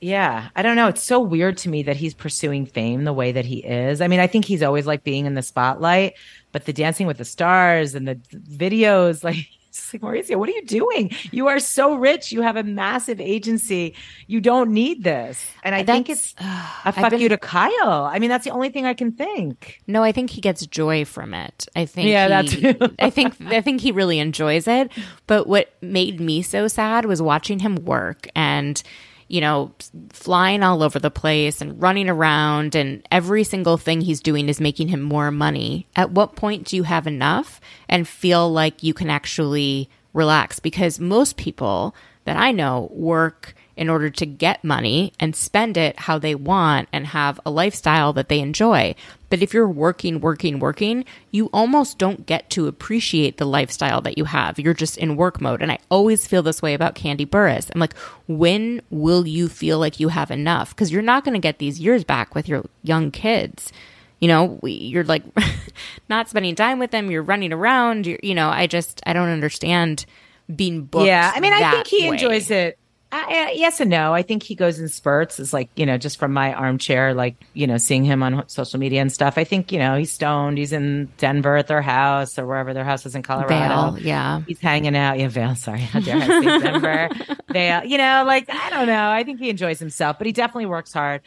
yeah, 0.00 0.48
I 0.56 0.62
don't 0.62 0.76
know. 0.76 0.88
It's 0.88 1.02
so 1.02 1.20
weird 1.20 1.58
to 1.58 1.68
me 1.68 1.82
that 1.82 1.96
he's 1.96 2.14
pursuing 2.14 2.64
fame 2.64 3.04
the 3.04 3.12
way 3.12 3.32
that 3.32 3.44
he 3.44 3.58
is. 3.58 4.00
I 4.00 4.08
mean, 4.08 4.20
I 4.20 4.26
think 4.26 4.46
he's 4.46 4.62
always 4.62 4.86
like 4.86 5.04
being 5.04 5.26
in 5.26 5.34
the 5.34 5.42
spotlight, 5.42 6.14
but 6.56 6.64
the 6.64 6.72
dancing 6.72 7.06
with 7.06 7.18
the 7.18 7.24
stars 7.26 7.94
and 7.94 8.08
the 8.08 8.14
videos 8.48 9.22
like 9.28 9.36
it's 9.68 9.92
like 9.92 10.00
Mauricio, 10.00 10.36
what 10.38 10.48
are 10.48 10.52
you 10.52 10.64
doing? 10.64 11.10
You 11.32 11.48
are 11.48 11.58
so 11.60 11.96
rich. 11.96 12.32
You 12.32 12.40
have 12.40 12.56
a 12.56 12.62
massive 12.62 13.20
agency. 13.20 13.94
You 14.26 14.40
don't 14.40 14.70
need 14.70 15.04
this. 15.04 15.44
And 15.62 15.74
I 15.74 15.84
think 15.84 16.08
it's 16.08 16.34
a 16.38 16.44
I've 16.86 16.94
fuck 16.94 17.10
been- 17.10 17.20
you 17.20 17.28
to 17.28 17.36
Kyle. 17.36 18.04
I 18.10 18.18
mean, 18.18 18.30
that's 18.30 18.46
the 18.46 18.52
only 18.52 18.70
thing 18.70 18.86
I 18.86 18.94
can 18.94 19.12
think. 19.12 19.82
No, 19.86 20.02
I 20.02 20.12
think 20.12 20.30
he 20.30 20.40
gets 20.40 20.66
joy 20.66 21.04
from 21.04 21.34
it. 21.34 21.66
I 21.76 21.84
think 21.84 22.08
Yeah, 22.08 22.42
he, 22.42 22.62
that 22.62 22.78
too. 22.78 22.94
I 22.98 23.10
think 23.10 23.34
I 23.48 23.60
think 23.60 23.82
he 23.82 23.92
really 23.92 24.18
enjoys 24.18 24.66
it. 24.66 24.90
But 25.26 25.46
what 25.46 25.74
made 25.82 26.20
me 26.20 26.40
so 26.40 26.68
sad 26.68 27.04
was 27.04 27.20
watching 27.20 27.58
him 27.58 27.74
work 27.84 28.28
and 28.34 28.82
you 29.28 29.40
know, 29.40 29.72
flying 30.10 30.62
all 30.62 30.82
over 30.82 30.98
the 30.98 31.10
place 31.10 31.60
and 31.60 31.80
running 31.82 32.08
around 32.08 32.74
and 32.74 33.06
every 33.10 33.42
single 33.44 33.76
thing 33.76 34.00
he's 34.00 34.20
doing 34.20 34.48
is 34.48 34.60
making 34.60 34.88
him 34.88 35.02
more 35.02 35.30
money. 35.30 35.86
At 35.96 36.12
what 36.12 36.36
point 36.36 36.66
do 36.66 36.76
you 36.76 36.84
have 36.84 37.06
enough 37.06 37.60
and 37.88 38.06
feel 38.06 38.50
like 38.50 38.82
you 38.82 38.94
can 38.94 39.10
actually 39.10 39.90
relax? 40.12 40.60
Because 40.60 41.00
most 41.00 41.36
people 41.36 41.94
that 42.24 42.36
I 42.36 42.52
know 42.52 42.88
work 42.92 43.54
in 43.76 43.90
order 43.90 44.08
to 44.08 44.24
get 44.24 44.64
money 44.64 45.12
and 45.20 45.36
spend 45.36 45.76
it 45.76 45.98
how 46.00 46.18
they 46.18 46.34
want 46.34 46.88
and 46.92 47.06
have 47.08 47.38
a 47.44 47.50
lifestyle 47.50 48.12
that 48.14 48.28
they 48.28 48.40
enjoy. 48.40 48.94
But 49.28 49.42
if 49.42 49.52
you're 49.52 49.68
working, 49.68 50.20
working, 50.20 50.58
working, 50.60 51.04
you 51.30 51.46
almost 51.52 51.98
don't 51.98 52.24
get 52.26 52.48
to 52.50 52.68
appreciate 52.68 53.36
the 53.36 53.44
lifestyle 53.44 54.00
that 54.02 54.16
you 54.16 54.24
have. 54.24 54.58
You're 54.58 54.72
just 54.72 54.96
in 54.96 55.16
work 55.16 55.40
mode. 55.40 55.60
And 55.60 55.70
I 55.70 55.78
always 55.90 56.26
feel 56.26 56.42
this 56.42 56.62
way 56.62 56.74
about 56.74 56.94
Kandi 56.94 57.26
Burruss. 57.26 57.70
I'm 57.74 57.80
like, 57.80 57.96
when 58.28 58.80
will 58.90 59.26
you 59.26 59.48
feel 59.48 59.78
like 59.78 60.00
you 60.00 60.08
have 60.08 60.30
enough? 60.30 60.70
Because 60.70 60.90
you're 60.90 61.02
not 61.02 61.24
going 61.24 61.34
to 61.34 61.40
get 61.40 61.58
these 61.58 61.78
years 61.78 62.02
back 62.04 62.34
with 62.34 62.48
your 62.48 62.64
young 62.82 63.10
kids. 63.10 63.72
You 64.20 64.28
know, 64.28 64.58
we, 64.62 64.72
you're 64.72 65.04
like 65.04 65.24
not 66.08 66.30
spending 66.30 66.54
time 66.54 66.78
with 66.78 66.92
them. 66.92 67.10
You're 67.10 67.22
running 67.22 67.52
around. 67.52 68.06
You're, 68.06 68.20
you 68.22 68.34
know, 68.34 68.48
I 68.48 68.66
just, 68.66 69.02
I 69.04 69.12
don't 69.12 69.28
understand 69.28 70.06
being 70.54 70.84
booked. 70.84 71.06
yeah, 71.06 71.32
I 71.34 71.40
mean, 71.40 71.52
I 71.52 71.70
think 71.72 71.88
he 71.88 72.08
way. 72.08 72.14
enjoys 72.14 72.50
it. 72.50 72.78
Uh, 73.12 73.48
yes 73.54 73.78
and 73.80 73.88
no. 73.88 74.12
I 74.12 74.22
think 74.22 74.42
he 74.42 74.54
goes 74.54 74.80
in 74.80 74.88
spurts. 74.88 75.38
It's 75.38 75.52
like 75.52 75.70
you 75.76 75.86
know, 75.86 75.96
just 75.96 76.18
from 76.18 76.32
my 76.32 76.52
armchair, 76.52 77.14
like 77.14 77.36
you 77.54 77.66
know, 77.66 77.78
seeing 77.78 78.04
him 78.04 78.22
on 78.22 78.48
social 78.48 78.80
media 78.80 79.00
and 79.00 79.12
stuff. 79.12 79.38
I 79.38 79.44
think 79.44 79.70
you 79.70 79.78
know 79.78 79.96
he's 79.96 80.10
stoned. 80.10 80.58
He's 80.58 80.72
in 80.72 81.08
Denver 81.16 81.56
at 81.56 81.68
their 81.68 81.82
house 81.82 82.36
or 82.38 82.46
wherever 82.46 82.74
their 82.74 82.84
house 82.84 83.06
is 83.06 83.14
in 83.14 83.22
Colorado. 83.22 83.92
Vail, 83.92 83.98
yeah. 84.04 84.40
He's 84.46 84.58
hanging 84.60 84.96
out. 84.96 85.18
Yeah, 85.18 85.28
Vail. 85.28 85.54
Sorry, 85.54 85.80
how 85.80 86.00
dare 86.00 86.16
I 86.16 86.26
say 86.26 86.58
Denver? 86.58 87.08
Vail. 87.52 87.84
You 87.84 87.98
know, 87.98 88.24
like 88.26 88.50
I 88.50 88.70
don't 88.70 88.88
know. 88.88 89.10
I 89.10 89.22
think 89.22 89.38
he 89.38 89.50
enjoys 89.50 89.78
himself, 89.78 90.18
but 90.18 90.26
he 90.26 90.32
definitely 90.32 90.66
works 90.66 90.92
hard. 90.92 91.22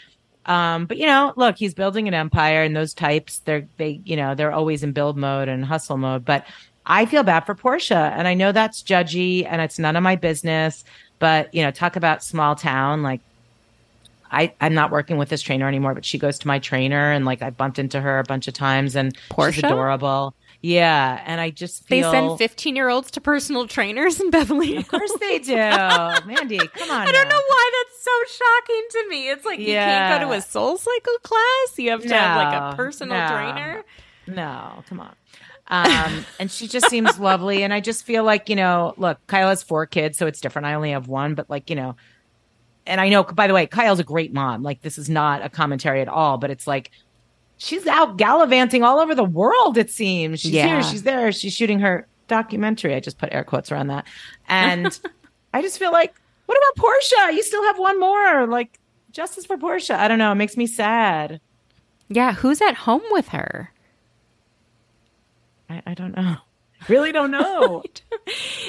Um, 0.45 0.85
but 0.85 0.97
you 0.97 1.05
know, 1.05 1.31
look, 1.37 1.57
he's 1.57 1.73
building 1.73 2.07
an 2.07 2.13
empire, 2.13 2.63
and 2.63 2.75
those 2.75 2.93
types, 2.93 3.39
they're 3.39 3.67
they, 3.77 4.01
you 4.03 4.17
know, 4.17 4.35
they're 4.35 4.51
always 4.51 4.83
in 4.83 4.91
build 4.91 5.15
mode 5.15 5.47
and 5.47 5.63
hustle 5.63 5.97
mode. 5.97 6.25
But 6.25 6.45
I 6.85 7.05
feel 7.05 7.23
bad 7.23 7.41
for 7.45 7.55
Portia, 7.55 8.11
and 8.15 8.27
I 8.27 8.33
know 8.33 8.51
that's 8.51 8.81
judgy, 8.81 9.45
and 9.47 9.61
it's 9.61 9.79
none 9.79 9.95
of 9.95 10.03
my 10.03 10.15
business. 10.15 10.83
But 11.19 11.53
you 11.53 11.63
know, 11.63 11.71
talk 11.71 11.95
about 11.95 12.23
small 12.23 12.55
town. 12.55 13.03
Like, 13.03 13.21
I 14.31 14.53
I'm 14.61 14.73
not 14.73 14.91
working 14.91 15.17
with 15.17 15.29
this 15.29 15.41
trainer 15.41 15.67
anymore, 15.67 15.93
but 15.93 16.05
she 16.05 16.17
goes 16.17 16.39
to 16.39 16.47
my 16.47 16.59
trainer, 16.59 17.11
and 17.11 17.25
like 17.25 17.41
I 17.41 17.49
bumped 17.49 17.79
into 17.79 17.99
her 17.99 18.19
a 18.19 18.23
bunch 18.23 18.47
of 18.47 18.53
times, 18.53 18.95
and 18.95 19.15
she's 19.51 19.59
adorable. 19.59 20.33
Yeah, 20.61 21.23
and 21.25 21.39
I 21.39 21.51
just 21.51 21.87
They 21.87 22.01
send 22.01 22.37
15 22.37 22.75
year 22.75 22.89
olds 22.89 23.11
to 23.11 23.21
personal 23.21 23.65
trainers 23.67 24.19
in 24.19 24.29
Beverly 24.29 24.73
Hills. 24.73 24.83
Of 24.83 24.89
course 24.89 25.13
they 25.19 25.39
do, 25.39 25.55
Mandy. 25.55 26.57
Come 26.57 26.91
on. 26.91 27.07
I 27.07 27.11
don't 27.11 27.29
know 27.29 27.41
why 27.47 27.71
that's 27.77 28.03
so 28.03 28.11
shocking 28.27 28.87
to 28.91 29.09
me. 29.09 29.29
It's 29.29 29.45
like 29.45 29.59
you 29.59 29.67
can't 29.67 30.21
go 30.21 30.27
to 30.27 30.33
a 30.33 30.39
SoulCycle 30.39 31.21
class. 31.23 31.77
You 31.79 31.91
have 31.91 32.01
to 32.01 32.13
have 32.13 32.37
like 32.37 32.73
a 32.73 32.75
personal 32.75 33.17
no. 33.17 33.27
trainer. 33.27 33.83
No, 34.27 34.83
come 34.87 34.99
on. 34.99 35.15
Um, 35.69 36.25
and 36.39 36.49
she 36.49 36.67
just 36.67 36.89
seems 36.89 37.19
lovely. 37.19 37.63
And 37.63 37.73
I 37.73 37.79
just 37.79 38.03
feel 38.03 38.23
like, 38.23 38.49
you 38.49 38.55
know, 38.55 38.93
look, 38.97 39.19
Kyle 39.27 39.49
has 39.49 39.61
four 39.63 39.85
kids, 39.85 40.17
so 40.17 40.25
it's 40.25 40.41
different. 40.41 40.65
I 40.65 40.73
only 40.73 40.91
have 40.91 41.07
one, 41.07 41.35
but 41.35 41.49
like, 41.49 41.69
you 41.69 41.75
know, 41.75 41.95
and 42.87 42.99
I 42.99 43.09
know, 43.09 43.23
by 43.23 43.45
the 43.47 43.53
way, 43.53 43.67
Kyle's 43.67 43.99
a 43.99 44.03
great 44.03 44.33
mom. 44.33 44.63
Like, 44.63 44.81
this 44.81 44.97
is 44.97 45.09
not 45.09 45.43
a 45.45 45.49
commentary 45.49 46.01
at 46.01 46.07
all, 46.07 46.37
but 46.39 46.49
it's 46.49 46.65
like 46.65 46.89
she's 47.57 47.85
out 47.85 48.17
gallivanting 48.17 48.81
all 48.83 48.99
over 48.99 49.13
the 49.13 49.23
world, 49.23 49.77
it 49.77 49.91
seems. 49.91 50.39
She's 50.39 50.51
Yeah. 50.53 50.67
here, 50.67 50.83
she's 50.83 51.03
there, 51.03 51.31
she's 51.31 51.53
shooting 51.53 51.79
her 51.81 52.07
documentary. 52.27 52.95
I 52.95 52.99
just 52.99 53.19
put 53.19 53.31
air 53.31 53.43
quotes 53.43 53.71
around 53.71 53.87
that. 53.87 54.05
And 54.47 54.99
I 55.53 55.61
just 55.61 55.77
feel 55.77 55.91
like, 55.91 56.15
what 56.47 56.57
about 56.57 56.83
Portia? 56.83 57.35
You 57.35 57.43
still 57.43 57.63
have 57.65 57.77
one 57.77 57.99
more. 57.99 58.47
Like, 58.47 58.79
justice 59.11 59.45
for 59.45 59.57
Portia. 59.57 59.99
I 59.99 60.07
don't 60.07 60.17
know. 60.17 60.31
It 60.31 60.35
makes 60.35 60.57
me 60.57 60.65
sad. 60.65 61.41
Yeah, 62.07 62.33
who's 62.33 62.59
at 62.61 62.73
home 62.73 63.03
with 63.11 63.27
her? 63.27 63.71
I, 65.69 65.81
I 65.85 65.93
don't 65.93 66.15
know. 66.15 66.37
Really 66.87 67.11
don't 67.11 67.31
know. 67.31 67.83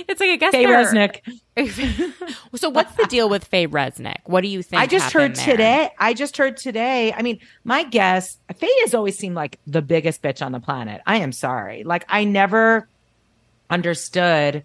It's 0.08 0.18
like 0.18 0.30
I 0.30 0.36
guess 0.36 0.52
Faye 0.52 0.64
they're- 0.64 0.84
Resnick. 0.84 1.20
so 2.56 2.70
what's 2.70 2.94
the 2.94 3.04
deal 3.04 3.28
with 3.28 3.44
Faye 3.44 3.68
Resnick? 3.68 4.20
What 4.24 4.40
do 4.40 4.48
you 4.48 4.62
think? 4.62 4.80
I 4.80 4.86
just 4.86 5.12
heard 5.12 5.36
there? 5.36 5.44
today. 5.44 5.90
I 5.98 6.14
just 6.14 6.38
heard 6.38 6.56
today. 6.56 7.12
I 7.12 7.20
mean, 7.20 7.38
my 7.64 7.84
guess, 7.84 8.38
Faye 8.56 8.72
has 8.80 8.94
always 8.94 9.18
seemed 9.18 9.36
like 9.36 9.60
the 9.66 9.82
biggest 9.82 10.22
bitch 10.22 10.44
on 10.44 10.52
the 10.52 10.60
planet. 10.60 11.02
I 11.06 11.18
am 11.18 11.32
sorry. 11.32 11.84
Like, 11.84 12.06
I 12.08 12.24
never 12.24 12.88
understood 13.68 14.64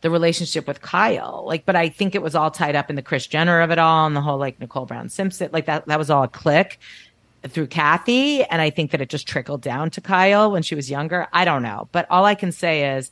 the 0.00 0.10
relationship 0.10 0.66
with 0.66 0.80
Kyle. 0.80 1.44
Like, 1.46 1.64
but 1.64 1.76
I 1.76 1.88
think 1.90 2.14
it 2.14 2.22
was 2.22 2.34
all 2.34 2.50
tied 2.50 2.74
up 2.74 2.90
in 2.90 2.96
the 2.96 3.02
Kris 3.02 3.26
Jenner 3.26 3.60
of 3.60 3.70
it 3.70 3.78
all 3.78 4.06
and 4.06 4.16
the 4.16 4.20
whole 4.22 4.38
like 4.38 4.58
Nicole 4.58 4.86
Brown 4.86 5.08
Simpson. 5.08 5.50
Like 5.52 5.66
that, 5.66 5.86
that 5.86 5.98
was 5.98 6.10
all 6.10 6.22
a 6.24 6.28
click 6.28 6.78
through 7.48 7.66
Kathy. 7.66 8.44
And 8.44 8.62
I 8.62 8.70
think 8.70 8.90
that 8.92 9.00
it 9.00 9.08
just 9.08 9.26
trickled 9.26 9.62
down 9.62 9.90
to 9.90 10.00
Kyle 10.00 10.50
when 10.50 10.62
she 10.62 10.74
was 10.74 10.90
younger. 10.90 11.26
I 11.32 11.44
don't 11.44 11.62
know. 11.62 11.88
But 11.92 12.06
all 12.10 12.24
I 12.24 12.34
can 12.34 12.52
say 12.52 12.96
is, 12.96 13.10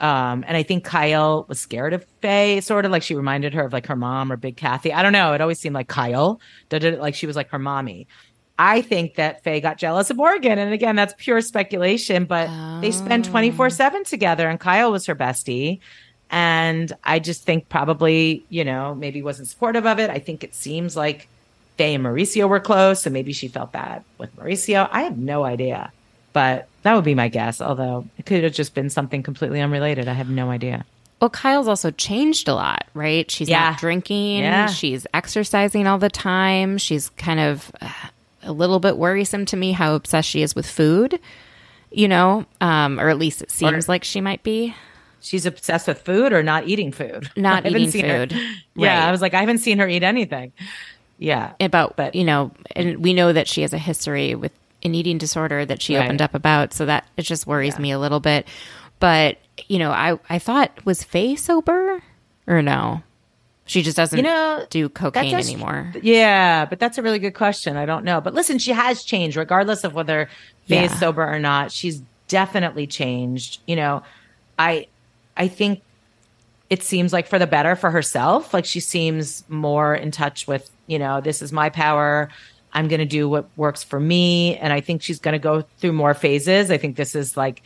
um, 0.00 0.44
and 0.46 0.56
I 0.56 0.62
think 0.62 0.84
Kyle 0.84 1.44
was 1.48 1.60
scared 1.60 1.92
of 1.92 2.04
Faye, 2.22 2.60
sort 2.60 2.86
of 2.86 2.90
like 2.90 3.02
she 3.02 3.14
reminded 3.14 3.52
her 3.54 3.64
of 3.64 3.72
like 3.72 3.86
her 3.86 3.96
mom 3.96 4.32
or 4.32 4.36
Big 4.36 4.56
Kathy. 4.56 4.92
I 4.92 5.02
don't 5.02 5.12
know. 5.12 5.34
It 5.34 5.40
always 5.40 5.58
seemed 5.58 5.74
like 5.74 5.88
Kyle 5.88 6.40
did 6.70 6.84
it 6.84 7.00
like 7.00 7.14
she 7.14 7.26
was 7.26 7.36
like 7.36 7.50
her 7.50 7.58
mommy. 7.58 8.06
I 8.58 8.82
think 8.82 9.14
that 9.14 9.42
Faye 9.42 9.60
got 9.60 9.78
jealous 9.78 10.10
of 10.10 10.18
Morgan. 10.18 10.58
And 10.58 10.72
again, 10.72 10.94
that's 10.94 11.14
pure 11.16 11.40
speculation, 11.40 12.26
but 12.26 12.50
they 12.82 12.90
spend 12.90 13.24
24 13.24 13.70
7 13.70 14.04
together, 14.04 14.48
and 14.48 14.60
Kyle 14.60 14.92
was 14.92 15.06
her 15.06 15.14
bestie. 15.14 15.80
And 16.30 16.92
I 17.02 17.18
just 17.18 17.44
think 17.44 17.68
probably, 17.68 18.44
you 18.50 18.64
know, 18.64 18.94
maybe 18.94 19.22
wasn't 19.22 19.48
supportive 19.48 19.86
of 19.86 19.98
it. 19.98 20.10
I 20.10 20.18
think 20.18 20.44
it 20.44 20.54
seems 20.54 20.94
like 20.94 21.28
Faye 21.76 21.94
and 21.94 22.04
Mauricio 22.04 22.48
were 22.48 22.60
close. 22.60 23.02
So 23.02 23.10
maybe 23.10 23.32
she 23.32 23.48
felt 23.48 23.72
bad 23.72 24.04
with 24.18 24.34
Mauricio. 24.36 24.88
I 24.90 25.02
have 25.02 25.16
no 25.18 25.44
idea. 25.44 25.92
But 26.32 26.68
that 26.82 26.94
would 26.94 27.04
be 27.04 27.14
my 27.14 27.28
guess. 27.28 27.60
Although 27.60 28.06
it 28.18 28.26
could 28.26 28.44
have 28.44 28.52
just 28.52 28.74
been 28.74 28.90
something 28.90 29.22
completely 29.22 29.60
unrelated. 29.60 30.08
I 30.08 30.12
have 30.14 30.28
no 30.30 30.50
idea. 30.50 30.84
Well, 31.20 31.30
Kyle's 31.30 31.68
also 31.68 31.90
changed 31.90 32.48
a 32.48 32.54
lot, 32.54 32.86
right? 32.94 33.30
She's 33.30 33.48
Yeah. 33.48 33.70
not 33.70 33.78
drinking. 33.80 34.38
Yeah. 34.38 34.66
She's 34.68 35.06
exercising 35.12 35.86
all 35.86 35.98
the 35.98 36.08
time. 36.08 36.78
She's 36.78 37.10
kind 37.10 37.40
of 37.40 37.70
uh, 37.82 37.90
a 38.42 38.52
little 38.52 38.80
bit 38.80 38.96
worrisome 38.96 39.44
to 39.46 39.56
me 39.56 39.72
how 39.72 39.94
obsessed 39.94 40.30
she 40.30 40.40
is 40.40 40.54
with 40.54 40.66
food, 40.66 41.20
you 41.90 42.08
know, 42.08 42.46
um, 42.62 42.98
or 42.98 43.10
at 43.10 43.18
least 43.18 43.42
it 43.42 43.50
seems 43.50 43.86
like 43.86 44.02
she 44.02 44.22
might 44.22 44.42
be. 44.42 44.74
She's 45.20 45.44
obsessed 45.44 45.86
with 45.88 46.00
food 46.00 46.32
or 46.32 46.42
not 46.42 46.66
eating 46.66 46.90
food. 46.90 47.28
Not 47.36 47.66
eating 47.70 47.90
seen 47.90 48.06
her- 48.06 48.26
food. 48.28 48.40
Yeah. 48.74 49.06
I 49.06 49.10
was 49.10 49.20
like, 49.20 49.34
I 49.34 49.40
haven't 49.40 49.58
seen 49.58 49.76
her 49.78 49.86
eat 49.88 50.02
anything. 50.02 50.52
Yeah. 51.20 51.52
about 51.60 51.94
But- 51.96 52.14
you 52.16 52.24
know 52.24 52.50
and 52.74 52.98
we 53.04 53.12
know 53.14 53.32
that 53.32 53.46
she 53.46 53.62
has 53.62 53.72
a 53.72 53.78
history 53.78 54.34
with 54.34 54.52
an 54.82 54.94
eating 54.94 55.18
disorder 55.18 55.64
that 55.66 55.80
she 55.82 55.94
Right. 55.96 56.04
opened 56.06 56.22
up 56.22 56.34
about 56.34 56.72
so 56.72 56.86
that 56.86 57.04
it 57.16 57.22
just 57.22 57.46
worries 57.46 57.78
me 57.78 57.90
a 57.92 57.98
little 57.98 58.20
bit 58.20 58.48
but 58.98 59.36
you 59.68 59.78
know 59.78 59.90
i 59.90 60.18
i 60.30 60.38
thought 60.38 60.70
was 60.86 61.04
faye 61.04 61.36
sober 61.36 62.02
or 62.46 62.62
no 62.62 63.02
she 63.66 63.82
just 63.82 63.96
doesn't 63.96 64.16
You 64.16 64.24
know, 64.24 64.66
do 64.70 64.88
cocaine 64.88 65.32
anymore 65.34 65.92
Yeah, 66.02 66.64
but 66.64 66.80
that's 66.80 66.98
a 66.98 67.02
really 67.02 67.20
good 67.20 67.34
question. 67.34 67.76
I 67.76 67.86
don't 67.86 68.04
know. 68.04 68.20
But 68.20 68.34
listen, 68.34 68.58
she 68.58 68.72
has 68.72 69.04
changed, 69.04 69.36
regardless 69.36 69.84
of 69.84 69.94
whether 69.94 70.28
Faye 70.66 70.86
is 70.86 70.98
sober 70.98 71.22
or 71.22 71.38
not. 71.38 71.70
She's 71.70 72.02
definitely 72.26 72.88
changed. 72.88 73.60
You 73.68 73.76
know, 73.76 74.02
I 74.58 74.88
I 75.36 75.46
think 75.46 75.82
it 76.70 76.84
seems 76.84 77.12
like 77.12 77.26
for 77.26 77.38
the 77.38 77.48
better 77.48 77.74
for 77.74 77.90
herself. 77.90 78.54
Like 78.54 78.64
she 78.64 78.78
seems 78.78 79.44
more 79.48 79.94
in 79.94 80.12
touch 80.12 80.46
with, 80.46 80.70
you 80.86 81.00
know, 81.00 81.20
this 81.20 81.42
is 81.42 81.52
my 81.52 81.68
power. 81.68 82.30
I'm 82.72 82.86
going 82.86 83.00
to 83.00 83.06
do 83.06 83.28
what 83.28 83.48
works 83.56 83.82
for 83.82 83.98
me. 83.98 84.56
And 84.56 84.72
I 84.72 84.80
think 84.80 85.02
she's 85.02 85.18
going 85.18 85.32
to 85.32 85.40
go 85.40 85.62
through 85.78 85.92
more 85.92 86.14
phases. 86.14 86.70
I 86.70 86.78
think 86.78 86.96
this 86.96 87.16
is 87.16 87.36
like 87.36 87.62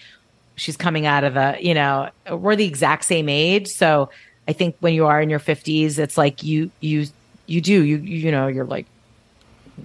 she's 0.56 0.78
coming 0.78 1.04
out 1.04 1.22
of 1.22 1.36
a, 1.36 1.58
you 1.60 1.74
know, 1.74 2.08
we're 2.32 2.56
the 2.56 2.64
exact 2.64 3.04
same 3.04 3.28
age. 3.28 3.68
So 3.68 4.08
I 4.48 4.54
think 4.54 4.76
when 4.80 4.94
you 4.94 5.04
are 5.04 5.20
in 5.20 5.28
your 5.28 5.40
50s, 5.40 5.98
it's 5.98 6.16
like 6.16 6.42
you, 6.42 6.70
you, 6.80 7.06
you 7.44 7.60
do, 7.60 7.84
you, 7.84 7.98
you 7.98 8.30
know, 8.30 8.46
you're 8.46 8.64
like 8.64 8.86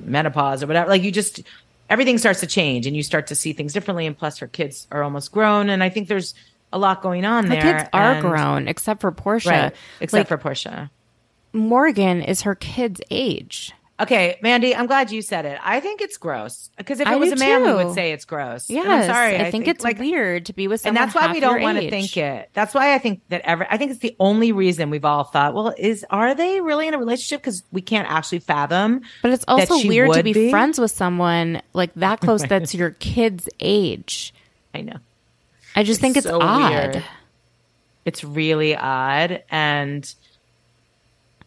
menopause 0.06 0.64
or 0.64 0.68
whatever. 0.68 0.90
Like 0.90 1.04
you 1.04 1.12
just, 1.12 1.42
everything 1.90 2.18
starts 2.18 2.40
to 2.40 2.48
change 2.48 2.88
and 2.88 2.96
you 2.96 3.04
start 3.04 3.28
to 3.28 3.36
see 3.36 3.52
things 3.52 3.74
differently. 3.74 4.06
And 4.06 4.18
plus, 4.18 4.38
her 4.38 4.48
kids 4.48 4.88
are 4.92 5.04
almost 5.04 5.34
grown. 5.34 5.70
And 5.70 5.84
I 5.84 5.90
think 5.90 6.08
there's 6.08 6.34
a 6.72 6.80
lot 6.80 7.02
going 7.02 7.26
on 7.26 7.46
her 7.46 7.50
there. 7.50 7.62
kids 7.62 7.90
are 7.94 8.14
and- 8.14 8.22
grown 8.22 8.68
except 8.68 9.02
for 9.02 9.12
portia 9.12 9.50
Right. 9.50 9.76
Except 10.00 10.20
Like, 10.20 10.28
for 10.28 10.38
Portia. 10.38 10.92
morgan 11.54 12.22
is 12.22 12.42
her 12.44 12.56
kid's 12.56 13.02
age 13.10 13.74
Okay, 14.02 14.40
Mandy, 14.42 14.74
I'm 14.74 14.86
glad 14.86 15.12
you 15.12 15.22
said 15.22 15.46
it. 15.46 15.60
I 15.62 15.82
think 15.82 16.00
it's 16.00 16.16
gross 16.16 16.70
because 16.78 17.02
if 17.02 17.08
it 17.08 17.12
I 17.12 17.18
was 17.18 17.34
a 17.34 17.36
man, 17.36 17.64
we 17.64 17.74
would 17.74 17.94
say 17.94 18.14
it's 18.14 18.24
gross. 18.24 18.70
Yeah, 18.70 18.84
I'm 18.84 19.06
sorry. 19.06 19.36
i, 19.38 19.52
think, 19.52 19.68
it's 19.68 19.84
like, 19.84 20.00
weird 20.00 20.46
to 20.46 20.54
be 20.54 20.70
with 20.70 20.80
someone, 20.80 21.02
and 21.02 21.12
that's 21.12 21.16
why 21.16 21.32
we 21.34 21.42
don't 21.42 21.62
want 21.62 21.80
to 21.80 21.90
think 21.90 22.16
it. 22.16 22.50
That's 22.54 22.74
why 22.74 22.94
I 22.94 22.98
think 22.98 23.22
that 23.28 23.42
ever. 23.44 23.68
I 23.70 23.76
think 23.76 23.92
it's 23.92 24.00
the 24.00 24.16
only 24.18 24.54
reason 24.54 24.90
we've 24.90 25.04
all 25.04 25.26
thought, 25.26 25.54
well, 25.54 25.74
is 25.78 26.06
are 26.10 26.34
they 26.34 26.62
really 26.62 26.88
in 26.88 26.94
a 26.94 26.98
relationship? 26.98 27.42
Because 27.42 27.64
we 27.74 27.82
can't 27.82 28.10
actually 28.10 28.40
fathom. 28.40 29.02
But 29.22 29.32
it's 29.34 29.44
also 29.50 29.86
weird 29.86 30.14
to 30.14 30.24
be, 30.24 30.32
be. 30.32 30.50
friends 30.50 30.80
with 30.80 30.92
someone 30.92 31.62
like 31.74 31.94
that 31.96 32.22
close 32.22 32.42
that's 32.48 32.74
your 32.74 32.92
kid's 32.92 33.50
age. 33.60 34.34
I 34.74 34.82
know 34.82 34.98
I 35.76 35.84
just 35.84 36.02
think 36.02 36.18
it's 36.18 36.26
so 36.28 36.40
odd. 36.42 36.72
weird. 36.94 37.04
it's 38.06 38.24
really 38.24 38.76
odd, 38.76 39.44
and 39.50 40.14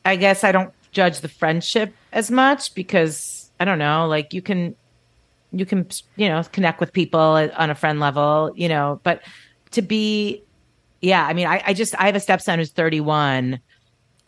I 0.05 0.17
guess 0.17 0.45
I 0.45 0.53
don't 0.53 0.73
judge 0.93 1.21
the 1.21 1.29
friendship 1.29 1.95
as 2.13 2.31
much 2.31 2.75
because 2.75 3.51
I 3.61 3.65
don't 3.65 3.79
know. 3.79 4.07
Like 4.07 4.33
you 4.33 4.43
can, 4.43 4.75
you 5.53 5.67
can, 5.67 5.87
you 6.17 6.29
know, 6.29 6.43
connect 6.53 6.81
with 6.81 6.93
people 6.93 7.21
on 7.21 7.71
a 7.71 7.75
friend 7.75 8.01
level, 8.01 8.53
you 8.55 8.69
know, 8.69 9.01
but 9.03 9.23
to 9.73 9.83
be, 9.83 10.43
yeah, 11.01 11.27
I 11.27 11.33
mean, 11.33 11.47
I, 11.47 11.63
I 11.67 11.75
just 11.75 11.99
I 12.01 12.07
have 12.07 12.17
a 12.17 12.21
stepson 12.21 12.59
who's 12.59 12.71
31, 12.71 13.59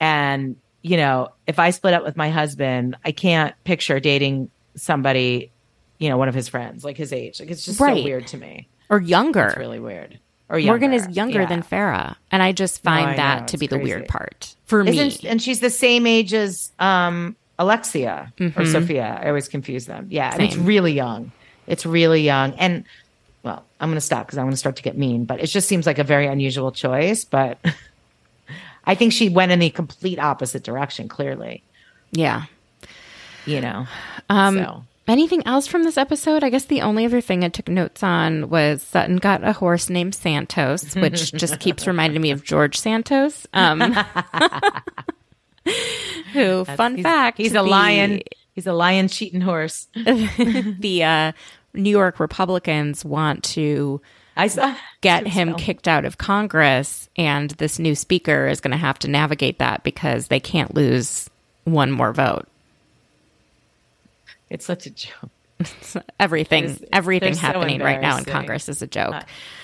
and 0.01 0.57
you 0.83 0.97
know, 0.99 1.29
if 1.47 1.59
I 1.59 1.71
split 1.71 1.95
up 1.95 2.05
with 2.05 2.17
my 2.17 2.29
husband, 2.31 2.97
I 3.05 3.13
can't 3.13 3.55
picture 3.65 4.01
dating 4.01 4.51
somebody, 4.77 5.51
you 5.99 6.09
know, 6.11 6.19
one 6.19 6.29
of 6.29 6.35
his 6.35 6.49
friends 6.49 6.85
like 6.85 6.97
his 6.97 7.13
age. 7.13 7.41
Like 7.41 7.51
it's 7.51 7.65
just 7.65 7.81
Right. 7.81 7.97
so 7.99 8.05
weird 8.05 8.27
to 8.29 8.37
me. 8.37 8.69
Or 8.91 9.01
younger. 9.01 9.47
It's 9.49 9.57
really 9.57 9.81
weird. 9.81 10.19
Or 10.51 10.61
Morgan 10.61 10.93
is 10.93 11.03
younger. 11.05 11.15
younger 11.15 11.41
Yeah. 11.43 11.47
than 11.47 11.63
Farrah. 11.63 12.17
And 12.31 12.43
I 12.43 12.53
just 12.53 12.83
find 12.83 13.11
I 13.11 13.17
that 13.17 13.41
know, 13.41 13.47
to 13.47 13.59
be 13.59 13.67
the 13.67 13.79
weird 13.79 14.07
part 14.09 14.55
for 14.67 14.85
me. 14.85 14.99
Isn't 14.99 15.25
and 15.25 15.41
she's 15.43 15.61
the 15.61 15.71
same 15.71 16.07
age 16.07 16.35
as 16.35 16.71
um 16.79 17.35
Alexia 17.59 18.33
or 18.57 18.67
Sophia. 18.67 19.21
I 19.23 19.29
always 19.29 19.49
confuse 19.49 19.87
them. 19.87 20.09
Yeah, 20.11 20.33
and 20.33 20.43
it's 20.43 20.55
Mm-hmm. 20.55 20.67
Really 20.67 20.93
young. 20.93 21.33
It's 21.67 21.87
really 21.87 22.21
young. 22.23 22.53
And 22.55 22.85
well, 23.43 23.65
I'm 23.81 23.89
going 23.89 23.97
to 23.97 24.01
stop 24.01 24.27
because 24.27 24.39
I'm 24.39 24.45
going 24.45 24.53
to 24.53 24.57
start 24.59 24.77
to 24.77 24.83
get 24.83 24.99
mean. 24.99 25.25
But 25.25 25.41
it 25.41 25.47
just 25.47 25.69
seems 25.69 25.87
like 25.87 25.99
a 25.99 26.05
very 26.05 26.27
unusual 26.27 26.73
choice. 26.73 27.25
But 27.25 27.59
I 28.87 28.95
think 28.95 29.13
she 29.13 29.29
went 29.29 29.53
in 29.53 29.61
the 29.61 29.71
complete 29.71 30.19
opposite 30.19 30.63
direction. 30.63 31.09
Clearly, 31.09 31.63
yeah. 32.13 32.45
you 33.47 33.61
know. 33.61 33.87
Um, 34.29 34.57
so 34.57 34.85
Anything 35.07 35.47
else 35.47 35.67
from 35.67 35.83
this 35.83 35.99
episode? 35.99 36.43
I 36.43 36.49
guess 36.49 36.65
the 36.65 36.81
only 36.81 37.05
other 37.05 37.21
thing 37.21 37.45
I 37.45 37.49
took 37.51 37.69
notes 37.69 38.03
on 38.03 38.49
was 38.49 38.83
Sutton 38.83 39.19
got 39.19 39.45
a 39.45 39.53
horse 39.53 39.91
named 39.91 40.15
Santos, 40.15 40.95
which 40.95 41.33
just 41.35 41.61
keeps 41.61 41.87
reminding 41.87 42.23
me 42.23 42.31
of 42.31 42.43
George 42.43 42.79
Santos. 42.79 43.47
Um, 43.53 43.81
who, 46.33 46.65
fun 46.65 46.97
he's, 46.97 47.03
fact, 47.03 47.37
he's 47.37 47.53
a 47.53 47.57
the- 47.57 47.63
lion. 47.65 48.23
He's 48.55 48.67
a 48.67 48.73
lion 48.73 49.09
cheating 49.09 49.41
horse. 49.41 49.89
The 49.95 51.03
uh, 51.05 51.33
New 51.75 51.91
York 51.91 52.21
Republicans 52.21 53.05
want 53.05 53.43
to 53.45 54.01
I 54.37 54.47
saw 54.47 54.75
get 55.01 55.27
him 55.27 55.55
kicked 55.57 55.89
out 55.89 56.05
of 56.05 56.19
Congress, 56.19 57.09
and 57.17 57.51
this 57.51 57.79
new 57.79 57.95
speaker 57.95 58.47
is 58.47 58.61
going 58.61 58.71
to 58.71 58.77
have 58.77 58.99
to 59.01 59.09
navigate 59.09 59.59
that 59.59 59.83
because 59.83 60.29
they 60.29 60.41
can't 60.41 60.75
lose 60.75 61.29
one 61.65 61.91
more 61.91 62.13
vote. 62.13 62.47
It's 64.51 64.65
such 64.65 64.87
a 64.87 64.91
joke. 64.91 65.31
Everything, 66.19 66.65
It's- 66.65 66.85
everything 66.93 67.33
they're 67.33 67.41
so 67.41 67.47
happening 67.47 67.81
right 67.81 68.01
now 68.01 68.19
in. 68.19 68.25
Congress 68.25 68.69
is 68.69 68.83
a 68.83 68.87
joke. 68.87 69.15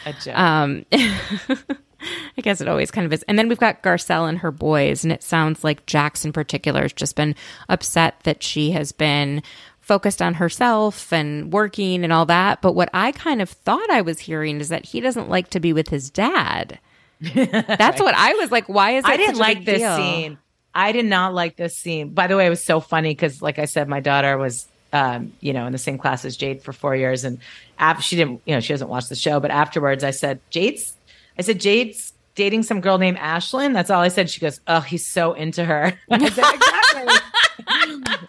A 0.07 0.12
joke. 0.12 0.39
Um, 0.39 0.85
I 0.93 2.41
guess 2.41 2.61
it 2.61 2.68
always 2.68 2.91
kind 2.91 3.05
of 3.05 3.12
is. 3.12 3.22
And 3.24 3.39
then 3.39 3.49
we've 3.49 3.59
got 3.59 3.83
Garcelle 3.83 4.28
and 4.28 4.39
her 4.39 4.51
boys, 4.51 5.05
and 5.05 5.12
it 5.12 5.22
sounds 5.22 5.62
like 5.62 5.85
Jax 5.87 6.24
in 6.24 6.33
particular 6.33 6.83
has 6.83 6.93
just 6.93 7.16
been 7.16 7.35
upset 7.68 8.20
that 8.22 8.43
she 8.43 8.70
has 8.70 8.93
been 8.93 9.43
focused 9.81 10.22
on 10.22 10.35
herself 10.35 11.12
and 11.12 11.53
working 11.53 12.05
and 12.05 12.12
all 12.12 12.24
that. 12.26 12.62
But 12.62 12.74
what 12.74 12.89
I 12.95 13.12
kind 13.12 13.43
of 13.43 13.51
thought 13.51 13.91
I 13.91 14.01
was 14.01 14.20
hearing 14.20 14.61
is 14.61 14.68
that 14.68 14.87
he 14.87 15.01
doesn't 15.01 15.28
like 15.28 15.51
to 15.51 15.61
be 15.61 15.72
with 15.72 15.89
his 15.89 16.09
dad. 16.09 16.78
That's 17.20 18.01
what 18.01 18.14
I 18.14 18.33
was 18.35 18.51
like. 18.51 18.66
Why 18.68 18.93
is 18.93 19.05
that 19.05 19.12
I 19.12 19.16
didn't 19.18 19.37
like 19.39 19.64
this 19.66 19.81
deal? 19.81 19.97
scene. 19.97 20.39
I 20.74 20.93
did 20.93 21.05
not 21.05 21.35
like 21.35 21.57
this 21.57 21.76
scene. 21.76 22.11
By 22.14 22.28
the 22.28 22.37
way, 22.37 22.47
it 22.47 22.51
was 22.51 22.62
so 22.62 22.81
funny 22.81 23.11
because, 23.11 23.43
like 23.43 23.59
I 23.59 23.64
said, 23.64 23.89
my 23.89 24.01
daughter 24.01 24.39
was, 24.39 24.68
um, 24.93 25.32
you 25.41 25.53
know, 25.53 25.66
in 25.66 25.72
the 25.72 25.78
same 25.78 25.99
class 25.99 26.24
as 26.24 26.36
Jaid 26.36 26.62
for 26.62 26.72
four 26.72 26.97
years, 26.97 27.24
and 27.24 27.38
after 27.78 28.03
she 28.03 28.16
didn't, 28.16 28.43
you 28.45 28.55
know, 28.55 28.61
she 28.61 28.72
doesn't 28.72 28.88
watch 28.88 29.09
the 29.09 29.16
show. 29.16 29.41
But 29.41 29.51
afterwards, 29.51 30.05
I 30.05 30.11
said, 30.11 30.41
Jaid's, 30.51 30.97
I 31.38 31.43
said, 31.43 31.59
Jaid's 31.59 32.12
dating 32.34 32.62
some 32.62 32.80
girl 32.80 32.99
named 32.99 33.18
Ashlyn. 33.18 33.72
That's 33.72 33.91
all 33.91 34.01
I 34.01 34.09
said. 34.09 34.30
She 34.30 34.41
goes, 34.41 34.61
Oh, 34.66 34.80
he's 34.80 35.07
so 35.07 35.32
into 35.32 35.64
her. 35.64 35.99
I 36.11 36.28
said, 36.28 36.45
Exactly. 36.55 37.14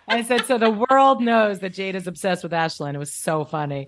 I 0.08 0.24
said, 0.24 0.46
So 0.46 0.58
the 0.58 0.86
world 0.90 1.22
knows 1.22 1.60
that 1.60 1.74
Jaid 1.74 1.96
is 1.96 2.08
obsessed 2.08 2.44
with 2.44 2.52
Ashlyn. 2.52 2.94
It 2.94 2.98
was 2.98 3.14
so 3.14 3.46
funny. 3.46 3.88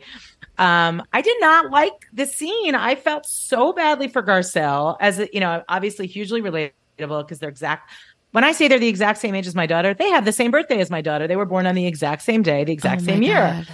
Um, 0.57 1.03
I 1.11 1.21
did 1.21 1.37
not 1.41 1.71
like 1.71 2.07
the 2.13 2.25
scene. 2.25 2.75
I 2.75 2.95
felt 2.95 3.25
so 3.25 3.73
badly 3.73 4.07
for 4.07 4.21
Garcelle 4.23 4.97
as 4.99 5.21
you 5.33 5.39
know, 5.39 5.63
obviously 5.67 6.07
hugely 6.07 6.41
relatable 6.41 6.71
because 6.97 7.39
they're 7.39 7.49
exact. 7.49 7.89
When 8.33 8.43
I 8.43 8.51
say 8.51 8.67
they're 8.67 8.79
the 8.79 8.87
exact 8.87 9.19
same 9.19 9.35
age 9.35 9.45
as 9.45 9.53
my 9.53 9.67
daughter, 9.67 9.93
they 9.93 10.09
have 10.09 10.25
the 10.25 10.31
same 10.31 10.49
birthday 10.49 10.79
as 10.79 10.89
my 10.89 11.01
daughter. 11.01 11.27
They 11.27 11.35
were 11.35 11.45
born 11.45 11.67
on 11.67 11.75
the 11.75 11.85
exact 11.85 12.23
same 12.23 12.41
day, 12.41 12.63
the 12.63 12.73
exact 12.73 13.03
Oh 13.03 13.05
same 13.05 13.21
year. 13.21 13.63
God. 13.65 13.67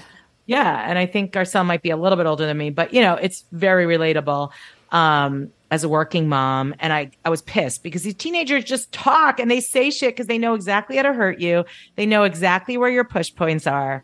Yeah, 0.47 0.89
and 0.89 0.97
I 0.97 1.05
think 1.05 1.31
Garcelle 1.31 1.65
might 1.65 1.81
be 1.81 1.91
a 1.91 1.97
little 1.97 2.17
bit 2.17 2.25
older 2.25 2.45
than 2.45 2.57
me, 2.57 2.69
but 2.69 2.93
you 2.93 3.01
know, 3.01 3.13
it's 3.15 3.45
very 3.53 3.85
relatable 3.85 4.51
um, 4.91 5.49
as 5.71 5.83
a 5.83 5.89
working 5.89 6.27
mom. 6.27 6.75
And 6.79 6.91
I, 6.91 7.11
I 7.23 7.29
was 7.29 7.41
pissed 7.41 7.83
because 7.83 8.03
these 8.03 8.15
teenagers 8.15 8.65
just 8.65 8.91
talk 8.91 9.39
and 9.39 9.49
they 9.49 9.61
say 9.61 9.91
shit 9.91 10.15
because 10.15 10.27
they 10.27 10.37
know 10.37 10.55
exactly 10.55 10.97
how 10.97 11.03
to 11.03 11.13
hurt 11.13 11.39
you. 11.39 11.63
They 11.95 12.05
know 12.05 12.23
exactly 12.23 12.77
where 12.77 12.89
your 12.89 13.05
push 13.05 13.33
points 13.33 13.65
are. 13.65 14.03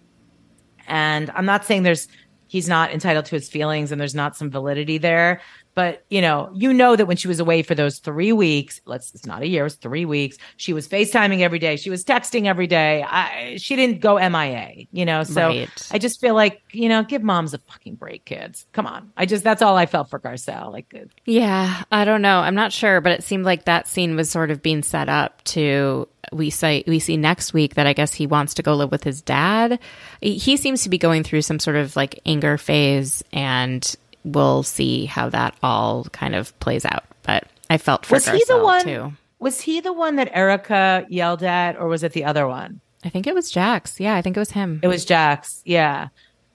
And 0.87 1.31
I'm 1.35 1.45
not 1.45 1.65
saying 1.65 1.83
there's 1.83 2.07
he's 2.47 2.69
not 2.69 2.91
entitled 2.91 3.25
to 3.25 3.35
his 3.35 3.49
feelings 3.49 3.91
and 3.91 3.99
there's 3.99 4.15
not 4.15 4.37
some 4.37 4.49
validity 4.49 4.99
there, 4.99 5.41
But 5.75 6.05
you 6.09 6.21
know, 6.21 6.49
you 6.53 6.73
know 6.73 6.95
that 6.95 7.05
when 7.05 7.17
she 7.17 7.27
was 7.27 7.41
away 7.41 7.61
for 7.61 7.75
those 7.75 7.99
three 7.99 8.31
weeks, 8.31 8.79
let's 8.85 9.13
it's 9.13 9.25
not 9.25 9.41
a 9.41 9.47
year, 9.47 9.65
it's 9.65 9.75
three 9.75 10.05
weeks. 10.05 10.37
She 10.55 10.71
was 10.71 10.87
FaceTiming 10.87 11.41
every 11.41 11.59
day. 11.59 11.75
She 11.75 11.89
was 11.89 12.05
texting 12.05 12.45
every 12.45 12.65
day. 12.65 13.03
I, 13.03 13.57
she 13.57 13.75
didn't 13.75 13.99
go 13.99 14.17
MIA, 14.17 14.87
you 14.91 15.05
know. 15.05 15.23
So 15.23 15.49
Right. 15.49 15.69
I 15.91 15.97
just 15.99 16.21
feel 16.21 16.33
like, 16.33 16.61
you 16.71 16.87
know, 16.87 17.03
give 17.03 17.21
moms 17.21 17.53
a 17.53 17.57
fucking 17.57 17.95
break, 17.95 18.23
kids. 18.23 18.65
Come 18.71 18.87
on. 18.87 19.11
I 19.17 19.25
just 19.25 19.43
that's 19.43 19.61
all 19.61 19.75
I 19.75 19.85
felt 19.85 20.09
for 20.09 20.19
Garcelle. 20.19 20.71
Like 20.71 20.93
uh, 20.95 21.05
Yeah, 21.25 21.83
I 21.91 22.05
don't 22.05 22.21
know. 22.21 22.39
I'm 22.39 22.55
not 22.55 22.71
sure, 22.71 23.01
but 23.01 23.11
it 23.11 23.23
seemed 23.23 23.43
like 23.43 23.65
that 23.65 23.87
scene 23.87 24.15
was 24.15 24.29
sort 24.29 24.51
of 24.51 24.61
being 24.61 24.81
set 24.81 25.09
up 25.09 25.43
to 25.45 26.07
we 26.31 26.49
say 26.49 26.83
we 26.87 26.99
see 26.99 27.17
next 27.17 27.53
week 27.53 27.75
that 27.75 27.87
I 27.87 27.93
guess 27.93 28.13
he 28.13 28.27
wants 28.27 28.53
to 28.55 28.63
go 28.63 28.75
live 28.75 28.91
with 28.91 29.03
his 29.03 29.21
dad. 29.21 29.79
He 30.21 30.57
seems 30.57 30.83
to 30.83 30.89
be 30.89 30.97
going 30.97 31.23
through 31.23 31.41
some 31.41 31.59
sort 31.59 31.75
of 31.75 31.95
like 31.95 32.19
anger 32.25 32.57
phase 32.57 33.23
and 33.31 33.95
we'll 34.25 34.63
see 34.63 35.05
how 35.05 35.29
that 35.29 35.55
all 35.63 36.03
kind 36.05 36.35
of 36.35 36.57
plays 36.59 36.83
out. 36.83 37.05
But 37.23 37.45
I 37.69 37.77
felt 37.77 38.05
for 38.05 38.15
was 38.15 38.27
he 38.27 38.43
the 38.47 38.61
one 38.61 38.83
too. 38.83 39.13
was 39.39 39.61
he 39.61 39.79
the 39.79 39.93
one 39.93 40.17
that 40.17 40.29
Erika 40.33 41.05
yelled 41.09 41.43
at, 41.43 41.77
or 41.77 41.87
was 41.87 42.03
it 42.03 42.11
the 42.11 42.25
other 42.25 42.47
one? 42.47 42.81
I 43.03 43.09
think 43.09 43.27
it 43.27 43.35
was 43.35 43.51
Jax. 43.51 43.99
Yeah, 43.99 44.15
I 44.15 44.21
think 44.21 44.35
it 44.35 44.39
was 44.39 44.51
him. 44.51 44.79
It 44.83 44.87
was 44.87 45.05
Jax. 45.05 45.61
Yeah. 45.63 46.09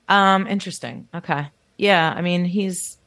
Um, 0.09 0.47
interesting. 0.49 1.09
Okay. 1.15 1.47
Yeah. 1.79 2.13
I 2.15 2.21
mean, 2.23 2.45
he's 2.45 2.99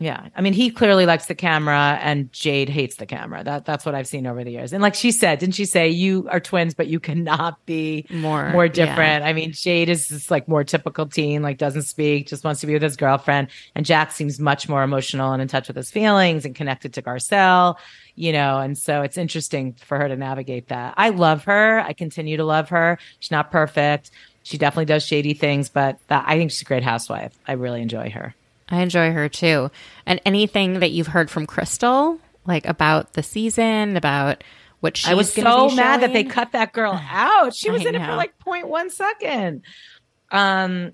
yeah. 0.00 0.28
I 0.36 0.40
mean, 0.42 0.52
he 0.52 0.70
clearly 0.70 1.06
likes 1.06 1.26
the 1.26 1.34
camera 1.34 1.98
and 2.00 2.30
Jaid 2.32 2.68
hates 2.68 2.96
the 2.96 3.06
camera. 3.06 3.42
That 3.42 3.64
that's 3.64 3.84
what 3.84 3.96
I've 3.96 4.06
seen 4.06 4.26
over 4.26 4.44
the 4.44 4.50
years. 4.52 4.72
And 4.72 4.80
like 4.80 4.94
she 4.94 5.10
said, 5.10 5.40
didn't 5.40 5.56
she 5.56 5.64
say 5.64 5.88
you 5.88 6.28
are 6.30 6.38
twins, 6.38 6.72
but 6.74 6.86
you 6.86 7.00
cannot 7.00 7.64
be 7.66 8.06
More, 8.10 8.50
more 8.50 8.66
yeah. 8.66 8.72
different? 8.72 9.24
I 9.24 9.32
mean, 9.32 9.50
Jaid 9.50 9.88
is 9.88 10.08
this 10.08 10.30
like 10.30 10.46
more 10.46 10.62
typical 10.62 11.06
teen, 11.06 11.42
like 11.42 11.58
doesn't 11.58 11.82
speak, 11.82 12.28
just 12.28 12.44
wants 12.44 12.60
to 12.60 12.66
be 12.68 12.74
with 12.74 12.82
his 12.82 12.96
girlfriend. 12.96 13.48
And 13.74 13.84
Jack 13.84 14.12
seems 14.12 14.38
much 14.38 14.68
more 14.68 14.84
emotional 14.84 15.32
and 15.32 15.42
in 15.42 15.48
touch 15.48 15.66
with 15.66 15.76
his 15.76 15.90
feelings 15.90 16.44
and 16.44 16.54
connected 16.54 16.94
to 16.94 17.02
Garcelle, 17.02 17.76
you 18.14 18.32
know, 18.32 18.58
and 18.58 18.78
so 18.78 19.02
it's 19.02 19.18
interesting 19.18 19.74
for 19.84 19.98
her 19.98 20.06
to 20.06 20.16
navigate 20.16 20.68
that. 20.68 20.94
I 20.96 21.08
love 21.10 21.44
her. 21.44 21.80
I 21.80 21.92
continue 21.92 22.36
to 22.36 22.44
love 22.44 22.68
her. 22.68 22.98
She's 23.18 23.32
not 23.32 23.50
perfect. 23.50 24.12
She 24.44 24.58
definitely 24.58 24.86
does 24.86 25.04
shady 25.04 25.34
things, 25.34 25.68
but 25.68 25.98
that, 26.06 26.24
I 26.26 26.38
think 26.38 26.52
she's 26.52 26.62
a 26.62 26.64
great 26.64 26.82
housewife. 26.82 27.36
I 27.46 27.52
really 27.52 27.82
enjoy 27.82 28.10
her. 28.10 28.34
I 28.70 28.80
enjoy 28.82 29.12
her 29.12 29.28
too. 29.28 29.70
And 30.06 30.20
anything 30.26 30.80
that 30.80 30.90
you've 30.90 31.06
heard 31.08 31.30
from 31.30 31.46
Crystal, 31.46 32.18
like 32.46 32.66
about 32.66 33.14
the 33.14 33.22
season, 33.22 33.96
about 33.96 34.44
what 34.80 34.96
she's 34.96 35.08
I 35.08 35.14
was 35.14 35.32
so 35.32 35.70
mad 35.70 36.02
that 36.02 36.12
they 36.12 36.24
cut 36.24 36.52
that 36.52 36.72
girl 36.72 36.92
out. 37.10 37.54
She 37.54 37.70
was 37.72 37.84
I 37.84 37.88
in 37.88 37.94
it 37.94 38.04
for 38.06 38.14
like 38.14 38.38
0.1 38.40 38.90
second. 38.90 39.62
Um, 40.30 40.92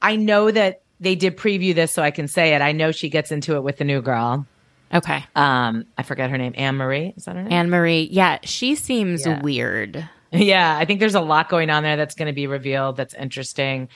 I 0.00 0.16
know 0.16 0.50
that 0.50 0.82
they 1.00 1.14
did 1.14 1.36
preview 1.36 1.74
this, 1.74 1.92
so 1.92 2.02
I 2.02 2.10
can 2.10 2.28
say 2.28 2.54
it. 2.54 2.62
I 2.62 2.72
know 2.72 2.92
she 2.92 3.08
gets 3.08 3.30
into 3.32 3.56
it 3.56 3.62
with 3.62 3.76
the 3.78 3.84
new 3.84 4.00
girl. 4.00 4.46
Okay. 4.92 5.24
Um, 5.36 5.84
I 5.98 6.02
forget 6.02 6.30
her 6.30 6.38
name. 6.38 6.54
Annemarie. 6.54 7.16
Is 7.16 7.24
that 7.26 7.36
her 7.36 7.42
name? 7.42 7.52
Annemarie. 7.52 8.08
Yeah, 8.10 8.38
she 8.42 8.74
seems 8.74 9.26
Yeah. 9.26 9.42
weird. 9.42 10.08
yeah, 10.32 10.76
I 10.76 10.84
think 10.84 11.00
there's 11.00 11.14
a 11.14 11.20
lot 11.20 11.48
going 11.48 11.70
on 11.70 11.82
there 11.82 11.96
that's 11.96 12.14
going 12.14 12.26
to 12.28 12.32
be 12.32 12.46
revealed. 12.46 12.96
That's 12.96 13.14
interesting. 13.14 13.88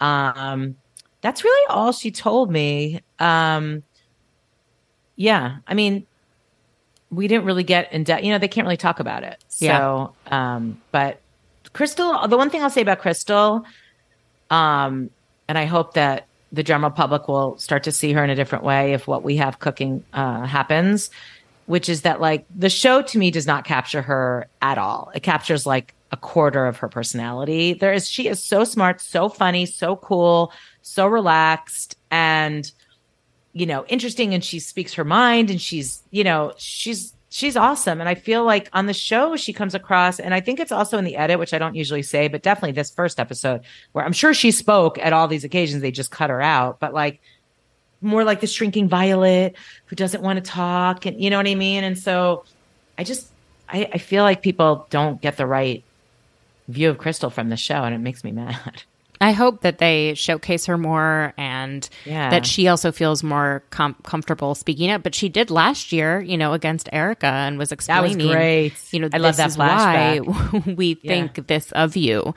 Um, 0.00 0.76
that's 1.20 1.44
really 1.44 1.66
all 1.68 1.92
she 1.92 2.10
told 2.10 2.50
me. 2.50 3.00
Um, 3.18 3.82
yeah, 5.16 5.56
I 5.66 5.74
mean, 5.74 6.06
we 7.10 7.26
didn't 7.26 7.44
really 7.44 7.64
get 7.64 7.92
in 7.92 8.04
depth. 8.04 8.24
You 8.24 8.32
know, 8.32 8.38
they 8.38 8.48
can't 8.48 8.66
really 8.66 8.76
talk 8.76 9.00
about 9.00 9.24
it. 9.24 9.42
So, 9.48 10.14
um, 10.30 10.80
but 10.92 11.20
Crystal, 11.72 12.26
the 12.28 12.36
one 12.36 12.50
thing 12.50 12.62
I'll 12.62 12.70
say 12.70 12.82
about 12.82 13.00
Crystal, 13.00 13.64
um, 14.50 15.10
and 15.48 15.58
I 15.58 15.64
hope 15.64 15.94
that 15.94 16.26
the 16.52 16.62
general 16.62 16.90
public 16.90 17.28
will 17.28 17.58
start 17.58 17.82
to 17.84 17.92
see 17.92 18.12
her 18.12 18.24
in 18.24 18.30
a 18.30 18.34
different 18.34 18.64
way 18.64 18.92
if 18.92 19.06
what 19.06 19.22
we 19.22 19.36
have 19.36 19.58
cooking 19.58 20.04
uh, 20.12 20.46
happens, 20.46 21.10
which 21.66 21.88
is 21.88 22.02
that 22.02 22.20
like 22.20 22.46
the 22.54 22.70
show 22.70 23.02
to 23.02 23.18
me 23.18 23.30
does 23.30 23.46
not 23.46 23.64
capture 23.64 24.02
her 24.02 24.46
at 24.62 24.78
all. 24.78 25.10
It 25.14 25.22
captures 25.22 25.66
like 25.66 25.94
a 26.10 26.16
quarter 26.16 26.66
of 26.66 26.78
her 26.78 26.88
personality. 26.88 27.74
There 27.74 27.92
is 27.92 28.08
she 28.08 28.28
is 28.28 28.42
so 28.42 28.64
smart, 28.64 29.00
so 29.00 29.28
funny, 29.28 29.66
so 29.66 29.96
cool, 29.96 30.52
so 30.88 31.06
relaxed, 31.06 31.96
and 32.10 32.70
you 33.52 33.66
know 33.66 33.84
interesting 33.86 34.34
and 34.34 34.44
she 34.44 34.60
speaks 34.60 34.94
her 34.94 35.04
mind 35.04 35.50
and 35.50 35.60
she's 35.60 36.02
you 36.10 36.22
know 36.22 36.52
she's 36.56 37.12
she's 37.30 37.56
awesome. 37.56 38.00
And 38.00 38.08
i 38.08 38.14
feel 38.14 38.44
like 38.44 38.68
on 38.72 38.86
the 38.86 38.94
show 38.94 39.36
she 39.36 39.52
comes 39.52 39.74
across 39.74 40.20
and 40.20 40.32
i 40.32 40.40
think 40.40 40.60
it's 40.60 40.72
also 40.72 40.96
in 40.96 41.04
the 41.04 41.16
edit 41.16 41.38
which 41.38 41.52
i 41.52 41.58
don't 41.58 41.74
usually 41.74 42.02
say 42.02 42.28
but 42.28 42.42
definitely 42.42 42.72
this 42.72 42.90
first 42.90 43.18
episode 43.20 43.62
where 43.92 44.04
i'm 44.04 44.12
sure 44.12 44.32
she 44.32 44.50
spoke 44.50 44.98
at 44.98 45.12
all 45.12 45.28
these 45.28 45.44
occasions 45.44 45.82
they 45.82 45.90
just 45.90 46.10
cut 46.10 46.30
her 46.30 46.40
out 46.40 46.78
but 46.78 46.94
like 46.94 47.20
more 48.00 48.22
like 48.22 48.40
the 48.40 48.46
shrinking 48.46 48.88
violet 48.88 49.56
who 49.86 49.96
doesn't 49.96 50.22
want 50.22 50.42
to 50.42 50.50
talk 50.50 51.04
and 51.04 51.20
you 51.20 51.30
know 51.30 51.36
what 51.36 51.48
i 51.48 51.54
mean? 51.54 51.84
And 51.84 51.98
so 51.98 52.44
i 52.96 53.04
just 53.04 53.28
i, 53.68 53.88
I 53.92 53.98
feel 53.98 54.22
like 54.22 54.40
people 54.40 54.86
don't 54.90 55.20
get 55.20 55.36
the 55.36 55.46
right 55.46 55.82
view 56.68 56.90
of 56.90 56.98
crystal 56.98 57.30
from 57.30 57.48
the 57.48 57.56
show 57.56 57.82
and 57.82 57.94
it 57.94 57.98
makes 57.98 58.22
me 58.22 58.30
mad 58.30 58.84
I 59.20 59.32
hope 59.32 59.62
that 59.62 59.78
they 59.78 60.14
showcase 60.14 60.66
her 60.66 60.78
more 60.78 61.32
and 61.36 61.88
Yeah. 62.04 62.30
that 62.30 62.46
she 62.46 62.68
also 62.68 62.92
feels 62.92 63.22
more 63.22 63.64
com- 63.70 63.96
comfortable 64.04 64.54
speaking 64.54 64.90
up. 64.90 65.02
But 65.02 65.14
she 65.14 65.28
did 65.28 65.50
last 65.50 65.92
year, 65.92 66.20
you 66.20 66.36
know, 66.36 66.52
against 66.52 66.88
Erika 66.92 67.26
and 67.26 67.58
was 67.58 67.72
explaining. 67.72 68.18
That 68.18 68.24
was 68.24 68.32
great. 68.34 68.72
you 68.92 69.00
know, 69.00 69.08
I 69.12 69.18
love 69.18 69.36
that 69.36 69.48
is 69.50 69.58
why 69.58 70.20
we 70.66 70.94
think 70.94 71.46
this 71.48 71.72
of 71.72 71.96
you. 71.96 72.34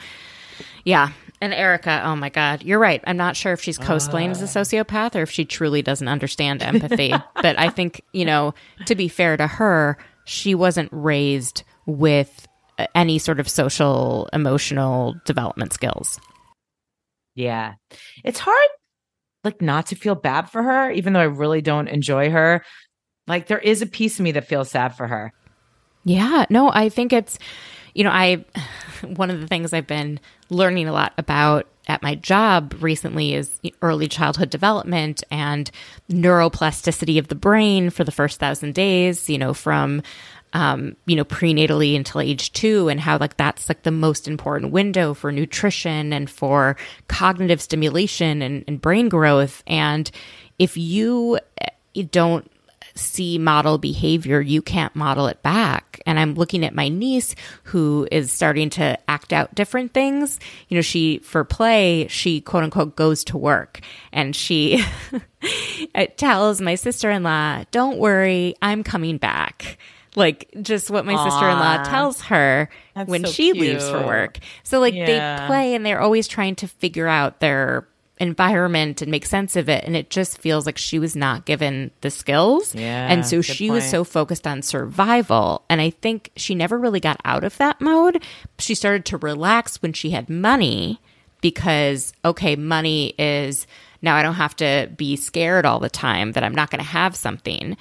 Yeah. 0.83 1.09
And 1.43 1.53
Erika, 1.53 2.01
oh 2.05 2.15
my 2.15 2.29
God, 2.29 2.61
you're 2.63 2.77
right. 2.79 3.03
I'm 3.07 3.17
not 3.17 3.35
sure 3.35 3.51
if 3.53 3.61
she's 3.61 3.79
cosplaying 3.79 4.29
as 4.31 4.41
a 4.41 4.45
sociopath 4.45 5.15
or 5.15 5.23
if 5.23 5.31
she 5.31 5.43
truly 5.45 5.81
doesn't 5.81 6.07
understand 6.07 6.61
empathy. 6.61 7.13
but 7.41 7.57
I 7.59 7.69
think, 7.69 8.01
you 8.13 8.25
know, 8.25 8.53
to 8.85 8.93
be 8.95 9.07
fair 9.07 9.37
to 9.37 9.47
her, 9.47 9.97
she 10.25 10.53
wasn't 10.53 10.89
raised 10.91 11.63
with 11.87 12.47
uh, 12.77 12.85
any 12.93 13.17
sort 13.17 13.39
of 13.39 13.49
social, 13.49 14.29
emotional 14.33 15.15
development 15.25 15.73
skills. 15.73 16.19
Yeah. 17.35 17.75
It's 18.23 18.39
hard 18.39 18.69
like 19.43 19.61
not 19.61 19.87
to 19.87 19.95
feel 19.95 20.15
bad 20.15 20.49
for 20.49 20.63
her, 20.63 20.91
even 20.91 21.13
though 21.13 21.19
I 21.19 21.23
really 21.23 21.61
don't 21.61 21.87
enjoy 21.87 22.29
her. 22.29 22.63
Like 23.27 23.47
there 23.47 23.59
is 23.59 23.81
a 23.81 23.87
piece 23.87 24.19
of 24.19 24.23
me 24.23 24.31
that 24.33 24.47
feels 24.47 24.69
sad 24.69 24.95
for 24.95 25.07
her. 25.07 25.33
Yeah, 26.03 26.45
no, 26.49 26.71
I 26.71 26.89
think 26.89 27.13
it's, 27.13 27.37
you 27.93 28.03
know, 28.03 28.11
I, 28.11 28.45
one 29.15 29.29
of 29.29 29.39
the 29.39 29.47
things 29.47 29.73
I've 29.73 29.87
been 29.87 30.19
learning 30.49 30.87
a 30.87 30.93
lot 30.93 31.13
about 31.17 31.67
at 31.87 32.03
my 32.03 32.15
job 32.15 32.75
recently 32.79 33.33
is 33.33 33.59
early 33.81 34.07
childhood 34.07 34.49
development 34.49 35.23
and 35.31 35.71
neuroplasticity 36.09 37.17
of 37.17 37.27
the 37.27 37.35
brain 37.35 37.89
for 37.89 38.03
the 38.03 38.11
first 38.11 38.39
thousand 38.39 38.75
days, 38.75 39.29
you 39.29 39.37
know, 39.37 39.53
from, 39.53 40.03
um, 40.53 40.95
you 41.05 41.15
know, 41.15 41.25
prenatally 41.25 41.95
until 41.95 42.21
age 42.21 42.51
two, 42.53 42.89
and 42.89 42.99
how 42.99 43.17
like 43.17 43.37
that's 43.37 43.69
like 43.69 43.83
the 43.83 43.91
most 43.91 44.27
important 44.27 44.71
window 44.71 45.13
for 45.13 45.31
nutrition 45.31 46.13
and 46.13 46.29
for 46.29 46.75
cognitive 47.07 47.61
stimulation 47.61 48.41
and, 48.41 48.63
and 48.67 48.81
brain 48.81 49.09
growth. 49.09 49.63
And 49.65 50.09
if 50.59 50.77
you 50.77 51.39
eh, 51.59 52.03
don't 52.11 52.49
see 52.95 53.37
model 53.37 53.77
behavior, 53.77 54.41
you 54.41 54.61
can't 54.61 54.95
model 54.95 55.27
it 55.27 55.41
back. 55.43 56.01
And 56.05 56.19
I'm 56.19 56.35
looking 56.35 56.65
at 56.65 56.75
my 56.75 56.89
niece 56.89 57.35
who 57.63 58.07
is 58.11 58.31
starting 58.31 58.69
to 58.71 58.97
act 59.09 59.33
out 59.33 59.55
different 59.55 59.93
things. 59.93 60.39
You 60.67 60.75
know, 60.75 60.81
she, 60.81 61.19
for 61.19 61.43
play, 61.43 62.07
she 62.07 62.41
quote 62.41 62.63
unquote 62.63 62.95
goes 62.95 63.23
to 63.25 63.37
work 63.37 63.81
and 64.11 64.35
she 64.35 64.83
tells 66.17 66.61
my 66.61 66.75
sister 66.75 67.09
in 67.09 67.23
law, 67.23 67.63
don't 67.71 67.97
worry, 67.97 68.55
I'm 68.61 68.83
coming 68.83 69.17
back. 69.17 69.77
Like 70.15 70.49
just 70.61 70.89
what 70.91 71.05
my 71.05 71.15
sister 71.23 71.47
in 71.49 71.57
law 71.57 71.83
tells 71.83 72.21
her 72.23 72.69
That's 72.95 73.09
when 73.09 73.25
so 73.25 73.31
she 73.31 73.53
leaves 73.53 73.89
for 73.89 74.05
work. 74.05 74.39
So 74.63 74.79
like 74.79 74.93
Yeah. 74.93 75.05
they 75.39 75.47
play 75.47 75.73
and 75.73 75.85
they're 75.85 76.01
always 76.01 76.27
trying 76.27 76.55
to 76.57 76.67
figure 76.67 77.07
out 77.07 77.39
their 77.39 77.87
environment 78.19 79.01
and 79.01 79.09
make 79.09 79.25
sense 79.25 79.55
of 79.55 79.67
it 79.67 79.83
and 79.83 79.95
it 79.95 80.11
just 80.11 80.37
feels 80.37 80.67
like 80.67 80.77
she 80.77 80.99
was 80.99 81.15
not 81.15 81.45
given 81.45 81.89
the 82.01 82.11
skills. 82.11 82.75
Yeah, 82.75 83.07
and 83.11 83.25
so 83.25 83.41
she 83.41 83.71
was 83.71 83.89
so 83.89 84.03
focused 84.03 84.45
on 84.45 84.61
survival 84.61 85.63
and 85.69 85.81
i 85.81 85.89
think 85.89 86.29
she 86.35 86.53
never 86.53 86.77
really 86.77 86.99
got 86.99 87.19
out 87.25 87.43
of 87.43 87.57
that 87.57 87.81
mode. 87.81 88.23
She 88.59 88.75
started 88.75 89.05
to 89.05 89.17
relax 89.17 89.81
when 89.81 89.93
she 89.93 90.11
had 90.11 90.29
money 90.29 90.99
because 91.41 92.13
okay 92.23 92.55
money 92.55 93.15
is 93.17 93.65
now 94.03 94.15
i 94.15 94.21
don't 94.21 94.35
have 94.35 94.55
to 94.57 94.91
be 94.95 95.15
scared 95.15 95.65
all 95.65 95.79
the 95.79 95.89
time 95.89 96.33
that 96.33 96.43
i'm 96.43 96.53
not 96.53 96.69
going 96.69 96.83
to 96.83 96.85
have 96.85 97.15
something. 97.15 97.75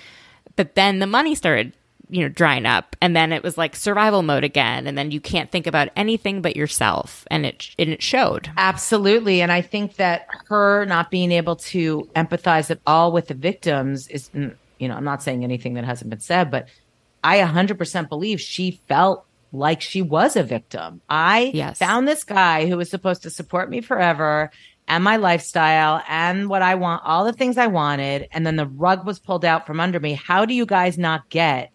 But 0.56 0.74
then 0.74 1.00
the 1.00 1.06
money 1.06 1.34
started 1.34 1.74
you 2.10 2.22
know 2.22 2.28
drying 2.28 2.66
up 2.66 2.96
and 3.00 3.14
then 3.14 3.32
it 3.32 3.42
was 3.42 3.56
like 3.56 3.76
survival 3.76 4.22
mode 4.22 4.42
again 4.44 4.86
and 4.86 4.98
then 4.98 5.10
you 5.10 5.20
can't 5.20 5.50
think 5.50 5.66
about 5.66 5.88
anything 5.94 6.42
but 6.42 6.56
yourself 6.56 7.24
and 7.30 7.46
it 7.46 7.68
and 7.78 7.90
it 7.90 8.02
showed 8.02 8.50
Absolutely. 8.56 9.42
And 9.42 9.52
I 9.52 9.60
think 9.62 9.96
that 9.96 10.26
her 10.48 10.84
not 10.86 11.10
being 11.10 11.30
able 11.32 11.56
to 11.56 12.08
empathize 12.16 12.70
at 12.70 12.80
all 12.86 13.12
with 13.12 13.28
the 13.28 13.34
victims 13.34 14.08
is, 14.08 14.28
mm, 14.30 14.54
you 14.78 14.88
know, 14.88 14.94
I'm 14.94 15.04
not 15.04 15.22
saying 15.22 15.44
anything 15.44 15.74
that 15.74 15.84
hasn't 15.84 16.10
been 16.10 16.20
said, 16.20 16.50
but 16.50 16.68
I 17.22 17.38
100% 17.38 18.08
believe 18.08 18.40
she 18.40 18.80
felt 18.88 19.26
like 19.52 19.80
she 19.80 20.00
was 20.02 20.36
a 20.36 20.42
victim. 20.42 21.02
I 21.08 21.50
Yes. 21.54 21.78
found 21.78 22.08
this 22.08 22.24
guy 22.24 22.66
who 22.66 22.76
was 22.76 22.88
supposed 22.90 23.22
to 23.24 23.30
support 23.30 23.68
me 23.70 23.80
forever. 23.80 24.50
and 24.88 25.04
my 25.04 25.16
lifestyle 25.16 26.02
and 26.08 26.48
what 26.48 26.62
I 26.62 26.74
want, 26.74 27.02
all 27.04 27.24
the 27.24 27.32
things 27.32 27.56
I 27.56 27.68
wanted. 27.68 28.26
And 28.32 28.44
then 28.44 28.56
the 28.56 28.66
rug 28.66 29.06
was 29.06 29.20
pulled 29.20 29.44
out 29.44 29.64
from 29.66 29.78
under 29.78 30.00
me. 30.00 30.14
How 30.14 30.44
do 30.44 30.52
you 30.54 30.66
guys 30.66 30.98
not 30.98 31.28
get 31.28 31.70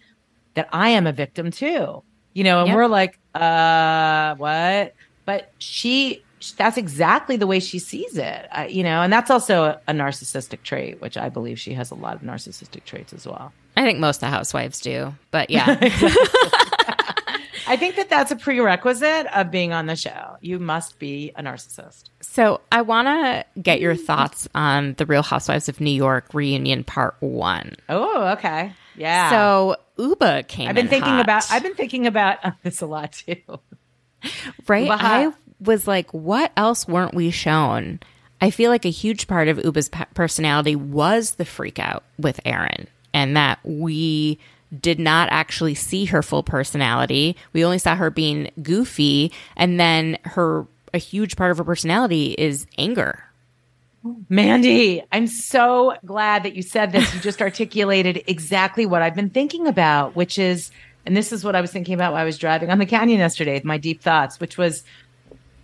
that 0.55 0.67
I 0.73 0.89
am 0.89 1.05
a 1.07 1.11
victim 1.13 1.51
too? 1.51 2.03
You 2.33 2.43
know, 2.43 2.59
and 2.59 2.67
Yep. 2.67 2.75
we're 2.75 2.87
like, 2.87 3.17
uh, 3.33 4.35
what? 4.35 4.93
But 5.25 5.51
she, 5.59 6.21
that's 6.57 6.77
exactly 6.77 7.37
the 7.37 7.47
way 7.47 7.59
she 7.59 7.79
sees 7.79 8.17
it, 8.17 8.47
I, 8.51 8.67
you 8.67 8.83
know, 8.83 9.01
and 9.01 9.11
that's 9.13 9.31
also 9.31 9.63
a, 9.63 9.81
a 9.87 9.93
narcissistic 9.93 10.61
trait, 10.63 11.01
which 11.01 11.17
I 11.17 11.29
believe 11.29 11.57
she 11.59 11.73
has 11.73 11.91
a 11.91 11.95
lot 11.95 12.15
of 12.15 12.21
narcissistic 12.21 12.83
traits 12.83 13.13
as 13.13 13.25
well. 13.25 13.53
I 13.77 13.83
think 13.83 13.99
most 13.99 14.17
of 14.17 14.21
the 14.21 14.27
housewives 14.29 14.79
do, 14.81 15.13
but 15.31 15.49
yeah. 15.49 15.77
I 17.67 17.77
think 17.77 17.95
that 17.95 18.09
that's 18.09 18.29
a 18.31 18.35
prerequisite 18.35 19.25
of 19.35 19.49
being 19.49 19.73
on 19.73 19.87
the 19.87 19.95
show. 19.95 20.37
You 20.39 20.59
must 20.59 20.99
be 20.99 21.31
a 21.35 21.41
narcissist. 21.41 22.03
so 22.21 22.61
I 22.71 22.83
want 22.83 23.07
to 23.07 23.43
get 23.59 23.81
your 23.81 23.95
thoughts 23.95 24.47
on 24.53 24.93
the 24.99 25.05
Real 25.07 25.23
Housewives 25.23 25.67
of 25.67 25.81
New 25.81 25.89
York 25.89 26.25
reunion 26.33 26.83
part 26.83 27.15
one. 27.21 27.73
Oh, 27.89 28.27
okay. 28.37 28.71
Yeah. 28.97 29.29
So 29.29 29.75
Ubah 29.97 30.47
came. 30.47 30.67
I've 30.69 30.75
been 30.75 30.85
in 30.85 30.89
thinking 30.89 31.09
hot. 31.13 31.21
about 31.23 31.51
I've 31.51 31.63
been 31.63 31.75
thinking 31.75 32.07
about 32.07 32.39
this 32.63 32.81
a 32.81 32.85
lot 32.85 33.11
too. 33.13 33.35
right. 34.67 34.87
Ubah 34.89 34.93
I 34.99 35.23
hot. 35.25 35.35
was 35.59 35.87
like, 35.87 36.13
what 36.13 36.51
else 36.57 36.87
weren't 36.87 37.13
we 37.13 37.31
shown? 37.31 37.99
I 38.41 38.49
feel 38.51 38.69
like 38.69 38.85
a 38.85 38.89
huge 38.89 39.27
part 39.27 39.47
of 39.47 39.57
Ubah's 39.57 39.89
pe- 39.89 40.05
personality 40.13 40.75
was 40.75 41.31
the 41.35 41.45
freak 41.45 41.79
out 41.79 42.03
with 42.19 42.39
Erin, 42.45 42.87
and 43.13 43.37
that 43.37 43.59
we 43.63 44.39
did 44.77 44.99
not 44.99 45.29
actually 45.31 45.73
see 45.75 46.05
her 46.05 46.21
full 46.21 46.43
personality. 46.43 47.37
We 47.53 47.63
only 47.63 47.77
saw 47.77 47.95
her 47.95 48.09
being 48.09 48.51
goofy, 48.61 49.31
and 49.55 49.79
then 49.79 50.17
her 50.23 50.67
a 50.93 50.97
huge 50.97 51.35
part 51.35 51.51
of 51.51 51.57
her 51.57 51.63
personality 51.63 52.33
is 52.37 52.67
anger. 52.77 53.23
Mandy, 54.29 55.03
I'm 55.11 55.27
so 55.27 55.95
glad 56.05 56.43
that 56.43 56.55
you 56.55 56.61
said 56.61 56.91
this. 56.91 57.13
You 57.13 57.19
just 57.21 57.41
articulated 57.41 58.23
exactly 58.27 58.85
what 58.85 59.01
I've 59.01 59.15
been 59.15 59.31
thinking 59.31 59.67
about, 59.67 60.15
which 60.15 60.37
is, 60.37 60.69
and 61.05 61.17
this 61.17 61.31
is 61.31 61.43
what 61.43 61.55
I 61.55 61.61
was 61.61 61.71
thinking 61.71 61.95
about 61.95 62.13
while 62.13 62.21
I 62.21 62.25
was 62.25 62.37
driving 62.37 62.69
on 62.69 62.77
the 62.77 62.85
canyon 62.85 63.19
yesterday, 63.19 63.59
my 63.63 63.77
deep 63.77 64.01
thoughts, 64.01 64.39
which 64.39 64.57
was 64.57 64.83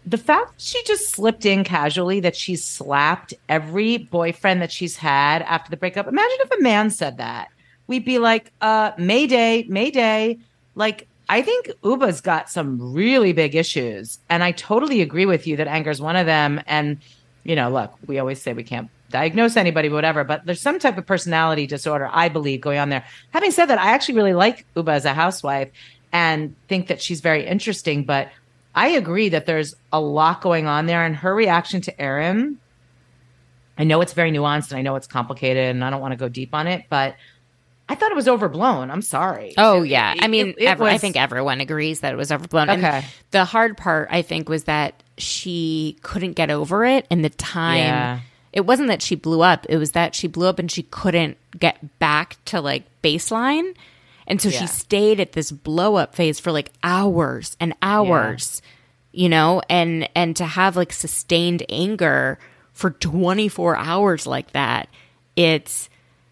the 0.05 0.17
fact 0.17 0.59
she 0.59 0.81
just 0.83 1.11
slipped 1.11 1.45
in 1.45 1.63
casually 1.63 2.19
that 2.21 2.35
she 2.35 2.55
slapped 2.55 3.35
every 3.47 3.97
boyfriend 3.97 4.61
that 4.61 4.71
she's 4.71 4.97
had 4.97 5.43
after 5.43 5.69
the 5.69 5.77
breakup. 5.77 6.07
Imagine 6.07 6.37
if 6.41 6.51
a 6.51 6.61
man 6.61 6.89
said 6.89 7.17
that. 7.17 7.49
We'd 7.85 8.05
be 8.05 8.17
like, 8.17 8.51
uh, 8.61 8.91
Mayday, 8.97 9.65
Mayday. 9.67 10.39
Like, 10.73 11.07
I 11.29 11.43
think 11.43 11.67
Ubah's 11.83 12.21
got 12.21 12.49
some 12.49 12.93
really 12.93 13.33
big 13.33 13.53
issues. 13.53 14.17
And 14.29 14.43
I 14.43 14.51
totally 14.51 15.01
agree 15.01 15.27
with 15.27 15.45
you 15.45 15.57
that 15.57 15.67
anger 15.67 15.91
is 15.91 16.01
one 16.01 16.15
of 16.15 16.25
them. 16.25 16.61
And, 16.65 16.97
you 17.43 17.55
know, 17.55 17.69
look, 17.69 17.93
we 18.07 18.19
always 18.19 18.41
say 18.41 18.53
we 18.53 18.63
can't 18.63 18.89
diagnose 19.09 19.57
anybody, 19.57 19.89
whatever, 19.89 20.23
but 20.23 20.45
there's 20.45 20.61
some 20.61 20.79
type 20.79 20.97
of 20.97 21.05
personality 21.05 21.67
disorder, 21.67 22.09
I 22.11 22.29
believe, 22.29 22.61
going 22.61 22.79
on 22.79 22.89
there. 22.89 23.03
Having 23.31 23.51
said 23.51 23.65
that, 23.67 23.79
I 23.79 23.91
actually 23.91 24.15
really 24.15 24.33
like 24.33 24.65
Ubah 24.75 24.93
as 24.93 25.05
a 25.05 25.13
housewife 25.13 25.69
and 26.13 26.55
think 26.67 26.87
that 26.87 27.01
she's 27.01 27.19
very 27.21 27.45
interesting. 27.45 28.03
But 28.05 28.29
I 28.73 28.89
agree 28.89 29.29
that 29.29 29.45
there's 29.47 29.75
a 29.91 29.99
lot 29.99 30.41
going 30.41 30.65
on 30.67 30.85
there. 30.85 31.03
And 31.05 31.15
her 31.17 31.35
reaction 31.35 31.81
to 31.81 32.01
Erin, 32.01 32.57
I 33.77 33.83
know 33.83 34.01
it's 34.01 34.13
very 34.13 34.31
nuanced 34.31 34.69
and 34.71 34.77
I 34.77 34.81
know 34.81 34.95
it's 34.95 35.07
complicated 35.07 35.63
and 35.69 35.83
I 35.83 35.89
don't 35.89 36.01
want 36.01 36.11
to 36.11 36.17
go 36.17 36.29
deep 36.29 36.53
on 36.53 36.67
it, 36.67 36.85
but 36.89 37.15
I 37.89 37.95
thought 37.95 38.11
it 38.11 38.15
was 38.15 38.27
overblown. 38.27 38.91
I'm 38.91 39.01
sorry. 39.01 39.53
Oh 39.57 39.81
yeah, 39.81 40.13
I 40.19 40.27
mean, 40.27 40.49
it- 40.49 40.55
it 40.59 40.65
ev- 40.67 40.81
I 40.81 40.97
think 40.97 41.17
everyone 41.17 41.59
agrees 41.59 41.99
that 42.01 42.13
it 42.13 42.17
was 42.17 42.31
overblown. 42.31 42.69
And 42.69 42.83
Okay. 42.85 43.03
the 43.31 43.43
hard 43.43 43.75
part, 43.77 44.07
I 44.11 44.21
think, 44.21 44.47
was 44.47 44.65
that 44.65 45.00
she 45.17 45.97
couldn't 46.01 46.33
get 46.33 46.49
over 46.51 46.85
it, 46.85 47.05
and 47.11 47.23
the 47.23 47.29
time. 47.29 47.77
Yeah. 47.77 48.19
It 48.53 48.65
wasn't 48.65 48.89
that 48.89 49.01
she 49.01 49.15
blew 49.15 49.41
up; 49.41 49.65
it 49.69 49.77
was 49.77 49.91
that 49.91 50.13
she 50.15 50.27
blew 50.27 50.47
up 50.47 50.59
and 50.59 50.69
she 50.69 50.83
couldn't 50.83 51.37
get 51.57 51.99
back 51.99 52.37
to 52.45 52.59
like 52.61 52.83
baseline, 53.01 53.75
and 54.27 54.41
so 54.41 54.49
Yeah. 54.49 54.59
she 54.61 54.67
stayed 54.67 55.19
at 55.19 55.31
this 55.33 55.51
blow 55.51 55.95
up 55.95 56.15
phase 56.15 56.39
for 56.39 56.51
like 56.51 56.71
hours 56.83 57.55
and 57.59 57.73
hours. 57.81 58.61
You 59.13 59.29
know, 59.29 59.61
and 59.69 60.09
and 60.15 60.35
to 60.37 60.45
have 60.45 60.75
like 60.77 60.93
sustained 60.93 61.63
anger 61.69 62.39
for 62.73 62.91
24 62.91 63.75
hours 63.77 64.25
like 64.25 64.51
that, 64.51 64.87
it's 65.35 65.89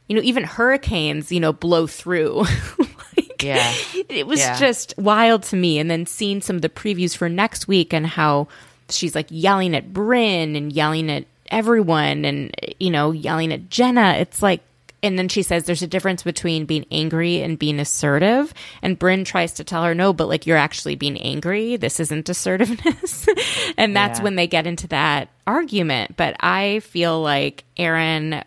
you 0.07 0.15
know 0.15 0.21
even 0.21 0.43
hurricanes 0.45 1.32
you 1.32 1.39
know 1.41 1.53
blow 1.53 1.88
through 1.88 2.45
Like, 3.17 3.43
Yeah. 3.43 3.73
it 4.09 4.25
was 4.27 4.39
Yeah. 4.39 4.57
just 4.57 4.93
wild 4.97 5.43
to 5.43 5.55
me 5.57 5.77
and 5.80 5.89
then 5.91 6.05
seeing 6.05 6.41
some 6.41 6.55
of 6.57 6.61
the 6.61 6.69
previews 6.69 7.15
for 7.15 7.27
next 7.30 7.67
week 7.67 7.93
and 7.93 8.07
how 8.07 8.47
she's 8.92 9.16
like 9.16 9.28
yelling 9.30 9.76
at 9.76 9.92
Brynn 9.94 10.56
and 10.58 10.72
yelling 10.74 11.10
at 11.10 11.26
everyone 11.52 12.26
and 12.26 12.52
you 12.80 12.92
know 12.92 13.12
yelling 13.12 13.52
at 13.52 13.70
Jenna 13.70 14.14
it's 14.20 14.42
like 14.42 14.62
and 15.02 15.18
then 15.18 15.30
she 15.30 15.42
says 15.42 15.64
there's 15.64 15.82
a 15.82 15.88
difference 15.88 16.22
between 16.24 16.66
being 16.66 16.86
angry 16.92 17.42
and 17.42 17.58
being 17.58 17.80
assertive 17.80 18.54
and 18.82 19.00
Brynn 19.00 19.26
tries 19.26 19.54
to 19.54 19.64
tell 19.64 19.84
her 19.84 19.96
no 19.96 20.14
but 20.14 20.28
like 20.28 20.46
you're 20.46 20.58
actually 20.58 20.96
being 20.96 21.18
angry 21.20 21.76
this 21.76 22.00
isn't 22.00 22.30
assertiveness 22.30 23.28
and 23.78 23.96
that's 23.96 24.20
Yeah. 24.20 24.24
when 24.26 24.36
they 24.36 24.46
get 24.46 24.68
into 24.68 24.88
that 24.90 25.30
argument 25.48 26.16
but 26.18 26.36
I 26.40 26.82
feel 26.82 27.20
like 27.22 27.64
Erin 27.78 28.44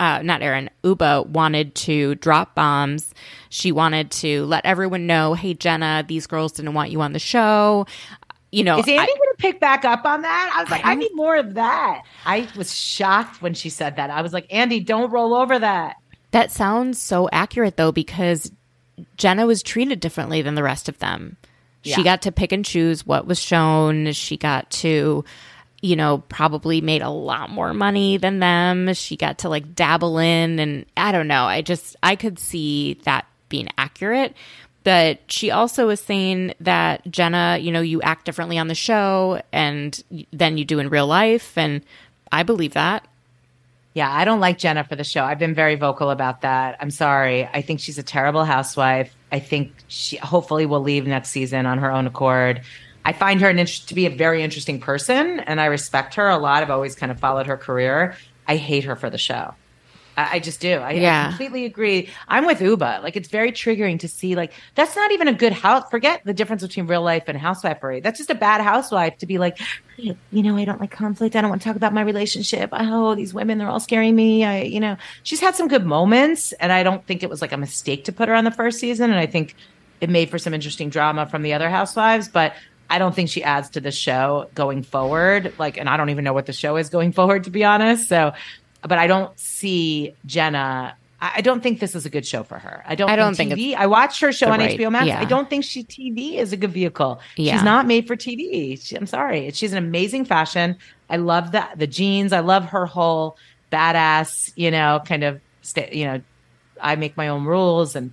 uh, 0.00 0.22
not 0.22 0.42
Erin, 0.42 0.70
Ubah 0.84 1.26
wanted 1.26 1.74
to 1.74 2.14
drop 2.14 2.54
bombs. 2.54 3.12
She 3.48 3.72
wanted 3.72 4.12
to 4.12 4.44
let 4.44 4.64
everyone 4.64 5.08
know, 5.08 5.34
hey, 5.34 5.54
Jenna, 5.54 6.04
these 6.06 6.28
girls 6.28 6.52
didn't 6.52 6.74
want 6.74 6.92
you 6.92 7.00
on 7.00 7.12
the 7.14 7.18
show. 7.18 7.84
You 8.50 8.64
know, 8.64 8.78
Is 8.78 8.88
Andy 8.88 8.96
going 8.96 9.06
to 9.06 9.36
pick 9.38 9.60
back 9.60 9.84
up 9.84 10.06
on 10.06 10.22
that? 10.22 10.52
I 10.56 10.62
was 10.62 10.70
like, 10.70 10.84
I 10.84 10.94
need 10.94 11.10
more 11.14 11.36
of 11.36 11.54
that. 11.54 12.02
I 12.24 12.48
was 12.56 12.74
shocked 12.74 13.42
when 13.42 13.52
she 13.54 13.68
said 13.68 13.96
that. 13.96 14.08
I 14.10 14.22
was 14.22 14.32
like, 14.32 14.46
Andy, 14.50 14.80
don't 14.80 15.10
roll 15.10 15.34
over 15.34 15.58
that. 15.58 15.96
that 16.30 16.50
sounds 16.50 16.98
so 16.98 17.28
accurate 17.30 17.76
though, 17.76 17.92
because 17.92 18.50
Jenna 19.16 19.46
was 19.46 19.62
treated 19.62 20.00
differently 20.00 20.40
than 20.42 20.54
the 20.54 20.62
rest 20.62 20.88
of 20.88 20.98
them. 20.98 21.36
Yeah. 21.82 21.96
She 21.96 22.02
got 22.02 22.22
to 22.22 22.32
pick 22.32 22.52
and 22.52 22.64
choose 22.64 23.06
what 23.06 23.26
was 23.26 23.38
shown. 23.38 24.12
She 24.12 24.36
got 24.36 24.70
to, 24.70 25.24
you 25.82 25.96
know, 25.96 26.18
probably 26.28 26.80
made 26.80 27.02
a 27.02 27.10
lot 27.10 27.50
more 27.50 27.72
money 27.74 28.16
than 28.16 28.40
them. 28.40 28.92
She 28.94 29.16
got 29.16 29.38
to 29.38 29.48
like 29.48 29.74
dabble 29.74 30.18
in, 30.18 30.58
and 30.58 30.86
I 30.96 31.12
don't 31.12 31.28
know. 31.28 31.44
I 31.44 31.60
just, 31.62 31.96
I 32.02 32.16
could 32.16 32.38
see 32.38 32.94
that 33.04 33.26
being 33.48 33.68
accurate. 33.78 34.34
But 34.88 35.20
she 35.30 35.50
also 35.50 35.86
was 35.86 36.00
saying 36.00 36.54
that 36.60 37.02
Jenna, 37.10 37.58
you 37.60 37.70
know, 37.70 37.82
you 37.82 38.00
act 38.00 38.24
differently 38.24 38.56
on 38.56 38.68
the 38.68 38.74
show 38.74 39.42
and 39.52 40.02
than 40.32 40.56
you 40.56 40.64
do 40.64 40.78
in 40.78 40.88
real 40.88 41.06
life. 41.06 41.58
And 41.58 41.82
I 42.32 42.42
believe 42.42 42.72
that. 42.72 43.06
Yeah, 43.92 44.10
I 44.10 44.24
don't 44.24 44.40
like 44.40 44.56
Jenna 44.56 44.84
for 44.84 44.96
the 44.96 45.04
show. 45.04 45.24
I've 45.24 45.38
been 45.38 45.54
very 45.54 45.74
vocal 45.74 46.08
about 46.08 46.40
that. 46.40 46.78
I'm 46.80 46.90
sorry. 46.90 47.44
I 47.44 47.60
think 47.60 47.80
she's 47.80 47.98
a 47.98 48.02
terrible 48.02 48.46
housewife. 48.46 49.14
I 49.30 49.40
think 49.40 49.74
she 49.88 50.16
hopefully 50.16 50.64
will 50.64 50.80
leave 50.80 51.06
next 51.06 51.28
season 51.28 51.66
on 51.66 51.76
her 51.76 51.90
own 51.90 52.06
accord. 52.06 52.62
I 53.04 53.12
find 53.12 53.42
her 53.42 53.52
to 53.52 53.94
be 53.94 54.06
a 54.06 54.10
very 54.10 54.42
interesting 54.42 54.80
person, 54.80 55.40
and 55.40 55.60
I 55.60 55.66
respect 55.66 56.14
her 56.14 56.30
a 56.30 56.38
lot. 56.38 56.62
I've 56.62 56.70
always 56.70 56.94
kind 56.94 57.12
of 57.12 57.20
followed 57.20 57.46
her 57.46 57.58
career. 57.58 58.16
I 58.46 58.56
hate 58.56 58.84
her 58.84 58.96
for 58.96 59.10
the 59.10 59.18
show. 59.18 59.52
I, 60.18 60.34
I 60.34 60.38
just 60.40 60.58
do. 60.58 60.74
I, 60.74 60.94
I 60.94 61.28
completely 61.28 61.64
agree. 61.64 62.10
I'm 62.26 62.44
with 62.44 62.58
Ubah. 62.58 63.04
Like 63.04 63.14
it's 63.14 63.28
very 63.28 63.52
triggering 63.52 64.00
to 64.00 64.08
see. 64.08 64.34
Like 64.34 64.52
that's 64.74 64.96
not 64.96 65.12
even 65.12 65.28
a 65.28 65.32
good 65.32 65.52
house. 65.52 65.88
Forget 65.90 66.22
the 66.24 66.34
difference 66.34 66.62
between 66.62 66.88
real 66.88 67.02
life 67.02 67.24
and 67.28 67.38
housewifery. 67.38 68.02
That's 68.02 68.18
just 68.18 68.28
a 68.28 68.34
bad 68.34 68.60
housewife 68.60 69.16
to 69.18 69.26
be 69.26 69.38
like, 69.38 69.60
you 69.96 70.16
know, 70.32 70.56
I 70.56 70.64
don't 70.64 70.80
like 70.80 70.90
conflict. 70.90 71.36
I 71.36 71.40
don't 71.40 71.50
want 71.50 71.62
to 71.62 71.68
talk 71.68 71.76
about 71.76 71.94
my 71.94 72.00
relationship. 72.00 72.70
Oh, 72.72 73.14
these 73.14 73.32
women, 73.32 73.58
they're 73.58 73.68
all 73.68 73.78
scaring 73.78 74.16
me. 74.16 74.44
I, 74.44 74.62
you 74.62 74.80
know, 74.80 74.96
she's 75.22 75.40
had 75.40 75.54
some 75.54 75.68
good 75.68 75.86
moments, 75.86 76.50
and 76.52 76.72
I 76.72 76.82
don't 76.82 77.06
think 77.06 77.22
it 77.22 77.30
was 77.30 77.40
like 77.40 77.52
a 77.52 77.56
mistake 77.56 78.04
to 78.06 78.12
put 78.12 78.28
her 78.28 78.34
on 78.34 78.42
the 78.42 78.50
first 78.50 78.80
season. 78.80 79.10
And 79.10 79.20
I 79.20 79.26
think 79.26 79.54
it 80.00 80.10
made 80.10 80.30
for 80.30 80.38
some 80.38 80.52
interesting 80.52 80.90
drama 80.90 81.26
from 81.26 81.42
the 81.42 81.54
other 81.54 81.70
housewives, 81.70 82.28
but. 82.28 82.54
I 82.90 82.98
don't 82.98 83.14
think 83.14 83.28
she 83.28 83.44
adds 83.44 83.68
to 83.72 83.82
the 83.82 83.92
show 83.92 84.48
going 84.54 84.82
forward. 84.82 85.52
Like, 85.58 85.76
and 85.76 85.90
I 85.90 85.98
don't 85.98 86.08
even 86.08 86.24
know 86.24 86.32
what 86.32 86.46
the 86.46 86.54
show 86.54 86.78
is 86.78 86.88
going 86.88 87.12
forward, 87.12 87.44
to 87.44 87.50
be 87.50 87.62
honest. 87.62 88.08
So, 88.08 88.32
but 88.82 88.98
I 88.98 89.06
don't 89.06 89.38
see 89.38 90.14
Jenna. 90.26 90.96
I 91.20 91.40
don't 91.40 91.62
think 91.62 91.80
this 91.80 91.96
is 91.96 92.06
a 92.06 92.10
good 92.10 92.24
show 92.24 92.44
for 92.44 92.58
her. 92.58 92.84
I 92.86 92.94
don't. 92.94 93.10
I 93.10 93.16
don't 93.16 93.36
think, 93.36 93.54
think 93.54 93.60
TV. 93.60 93.74
I 93.76 93.86
watched 93.86 94.20
her 94.20 94.32
show 94.32 94.50
on 94.50 94.60
right- 94.60 94.78
HBO 94.78 94.92
Max. 94.92 95.06
yeah. 95.06 95.20
I 95.20 95.24
don't 95.24 95.50
think 95.50 95.64
she 95.64 95.82
TV 95.82 96.34
is 96.34 96.52
a 96.52 96.56
good 96.56 96.70
vehicle. 96.70 97.20
Yeah. 97.36 97.54
She's 97.54 97.64
not 97.64 97.86
made 97.86 98.06
for 98.06 98.14
TV. 98.14 98.80
She, 98.80 98.96
I'm 98.96 99.06
sorry. 99.06 99.50
She's 99.50 99.72
an 99.72 99.78
amazing 99.78 100.26
fashion. 100.26 100.76
I 101.10 101.16
love 101.16 101.50
the 101.50 101.66
the 101.76 101.88
jeans. 101.88 102.32
I 102.32 102.40
love 102.40 102.66
her 102.66 102.86
whole 102.86 103.36
badass. 103.72 104.52
You 104.54 104.70
know, 104.70 105.00
kind 105.04 105.24
of. 105.24 105.40
Sta- 105.62 105.90
you 105.92 106.04
know, 106.04 106.22
I 106.80 106.94
make 106.96 107.16
my 107.16 107.28
own 107.28 107.44
rules 107.44 107.96
and. 107.96 108.12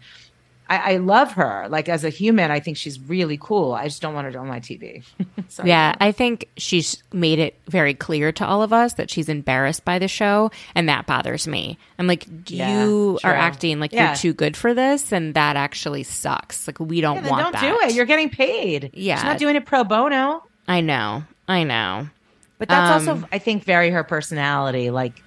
I, 0.67 0.93
I 0.93 0.97
love 0.97 1.33
her. 1.33 1.67
Like 1.69 1.89
as 1.89 2.03
a 2.03 2.09
human, 2.09 2.49
I 2.49 2.59
think 2.59 2.77
she's 2.77 2.99
really 2.99 3.37
cool. 3.39 3.73
I 3.73 3.83
just 3.85 4.01
don't 4.01 4.13
want 4.15 4.33
her 4.33 4.39
on 4.39 4.47
my 4.47 4.59
TV. 4.59 5.03
Yeah, 5.63 5.93
I 6.01 6.11
think 6.11 6.49
she's 6.57 7.01
made 7.13 7.39
it 7.39 7.55
very 7.67 7.93
clear 7.93 8.31
to 8.33 8.45
all 8.45 8.61
of 8.63 8.73
us 8.73 8.93
that 8.95 9.09
she's 9.09 9.29
embarrassed 9.29 9.85
by 9.85 9.99
the 9.99 10.07
show, 10.07 10.49
and 10.73 10.89
that 10.89 11.05
bothers 11.05 11.47
me. 11.47 11.77
I'm 11.99 12.07
like, 12.07 12.25
Yeah, 12.47 12.83
you 12.83 13.19
are 13.23 13.33
acting 13.33 13.79
like 13.79 13.93
Yeah. 13.93 14.07
you're 14.07 14.15
too 14.15 14.33
good 14.33 14.57
for 14.57 14.73
this, 14.73 15.11
and 15.13 15.33
that 15.35 15.55
actually 15.55 16.03
sucks. 16.03 16.67
Like, 16.67 16.79
we 16.79 16.99
don't 16.99 17.23
Yeah, 17.23 17.29
want 17.29 17.43
don't 17.43 17.53
that. 17.53 17.61
do 17.61 17.87
it. 17.87 17.93
You're 17.95 18.05
getting 18.05 18.29
paid. 18.29 18.89
Yeah. 18.93 19.15
She's 19.17 19.23
not 19.23 19.37
doing 19.37 19.55
it 19.55 19.65
pro 19.65 19.83
bono. 19.83 20.43
I 20.67 20.81
know, 20.81 21.23
I 21.47 21.63
know. 21.63 22.09
But 22.57 22.69
that's 22.69 23.07
Um, 23.07 23.09
also, 23.17 23.27
I 23.31 23.37
think, 23.37 23.63
very 23.65 23.91
her 23.91 24.03
personality. 24.03 24.89
Like, 24.89 25.21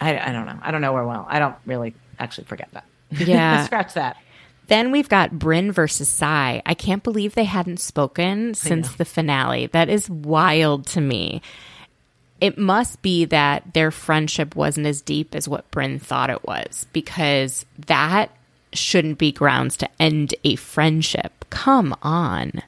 I, 0.00 0.16
I 0.18 0.32
don't 0.32 0.46
know. 0.46 0.58
I 0.62 0.70
don't 0.70 0.80
know 0.80 0.92
where 0.92 1.04
well. 1.04 1.26
I 1.28 1.38
don't 1.38 1.56
really 1.66 1.94
actually 2.18 2.44
forget 2.44 2.68
that. 2.72 2.84
Yeah. 3.26 3.64
Scratch 3.66 3.94
that. 3.94 4.16
Then 4.68 4.90
we've 4.92 5.08
got 5.08 5.32
Brynn 5.32 5.72
versus 5.72 6.08
Sai. 6.08 6.62
I 6.64 6.74
can't 6.74 7.02
believe 7.02 7.34
they 7.34 7.44
hadn't 7.44 7.80
spoken 7.80 8.54
since 8.54 8.94
the 8.94 9.04
finale. 9.04 9.66
That 9.66 9.88
is 9.88 10.08
wild 10.08 10.86
to 10.88 11.00
me. 11.00 11.42
It 12.40 12.58
must 12.58 13.02
be 13.02 13.24
that 13.26 13.74
their 13.74 13.90
friendship 13.90 14.56
wasn't 14.56 14.86
as 14.86 15.00
deep 15.02 15.34
as 15.34 15.48
what 15.48 15.70
Brynn 15.70 16.00
thought 16.00 16.30
it 16.30 16.44
was, 16.46 16.86
because 16.92 17.66
that 17.86 18.30
shouldn't 18.72 19.18
be 19.18 19.30
grounds 19.32 19.76
to 19.78 19.88
end 20.00 20.34
a 20.44 20.56
friendship. 20.56 21.44
Come 21.50 21.94
on. 22.02 22.62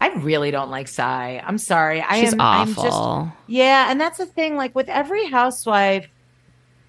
I 0.00 0.08
really 0.14 0.50
don't 0.50 0.70
like 0.70 0.88
Sai. 0.88 1.42
I'm 1.46 1.58
sorry. 1.58 2.00
I 2.00 2.20
She's 2.20 2.32
am 2.32 2.40
I'm 2.40 2.70
awful. 2.70 2.84
just 3.26 3.36
Yeah, 3.46 3.90
and 3.90 4.00
that's 4.00 4.18
the 4.18 4.26
thing. 4.26 4.56
Like 4.56 4.74
with 4.74 4.88
every 4.88 5.26
housewife, 5.26 6.08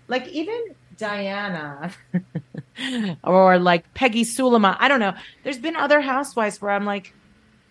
like 0.07 0.27
even 0.29 0.75
Diana 1.01 1.91
or 3.23 3.57
like 3.59 3.91
Peggy 3.93 4.23
Sulahian, 4.23 4.77
I 4.79 4.87
don't 4.87 4.99
know. 4.99 5.13
There's 5.43 5.57
been 5.57 5.75
other 5.75 5.99
housewives 5.99 6.61
where 6.61 6.71
I'm 6.71 6.85
like, 6.85 7.13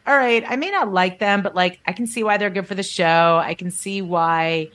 all 0.06 0.16
right, 0.16 0.44
I 0.46 0.56
may 0.56 0.70
not 0.70 0.92
like 0.92 1.18
them, 1.20 1.42
but 1.42 1.54
like 1.54 1.80
I 1.86 1.92
can 1.92 2.06
see 2.06 2.22
why 2.24 2.36
they're 2.36 2.50
good 2.50 2.66
for 2.66 2.74
the 2.74 2.82
show. 2.82 3.40
I 3.42 3.54
can 3.54 3.70
see 3.70 4.02
why, 4.02 4.68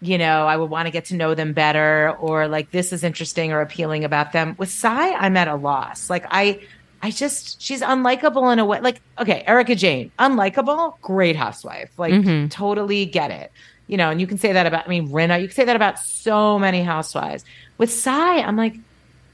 you 0.00 0.18
know, 0.18 0.46
I 0.46 0.56
would 0.56 0.68
want 0.70 0.86
to 0.86 0.92
get 0.92 1.06
to 1.06 1.16
know 1.16 1.34
them 1.34 1.52
better 1.54 2.14
or 2.20 2.46
like 2.46 2.70
this 2.70 2.92
is 2.92 3.02
interesting 3.02 3.52
or 3.52 3.60
appealing 3.62 4.04
about 4.04 4.32
them. 4.32 4.54
With 4.58 4.70
Sai, 4.70 5.12
I'm 5.14 5.36
at 5.36 5.48
a 5.48 5.54
loss. 5.56 6.10
Like 6.10 6.26
I 6.30 6.60
I 7.00 7.10
just 7.10 7.62
she's 7.62 7.80
unlikable 7.80 8.52
in 8.52 8.58
a 8.58 8.64
way. 8.66 8.80
Like, 8.80 9.00
okay, 9.18 9.42
Erika 9.46 9.74
Jayne, 9.74 10.10
unlikable, 10.18 11.00
great 11.00 11.36
housewife. 11.36 11.90
Like 11.98 12.12
Mhm. 12.12 12.50
totally 12.50 13.06
get 13.06 13.30
it. 13.30 13.50
You 13.88 13.96
know, 13.96 14.10
and 14.10 14.20
you 14.20 14.26
can 14.26 14.38
say 14.38 14.52
that 14.52 14.66
about 14.66 14.86
I 14.86 14.88
mean 14.88 15.08
Rinna, 15.08 15.40
you 15.40 15.48
can 15.48 15.54
say 15.54 15.64
that 15.64 15.76
about 15.76 15.98
so 15.98 16.58
many 16.58 16.82
housewives. 16.82 17.44
With 17.76 17.92
Sai, 17.92 18.40
I'm 18.40 18.56
like, 18.56 18.76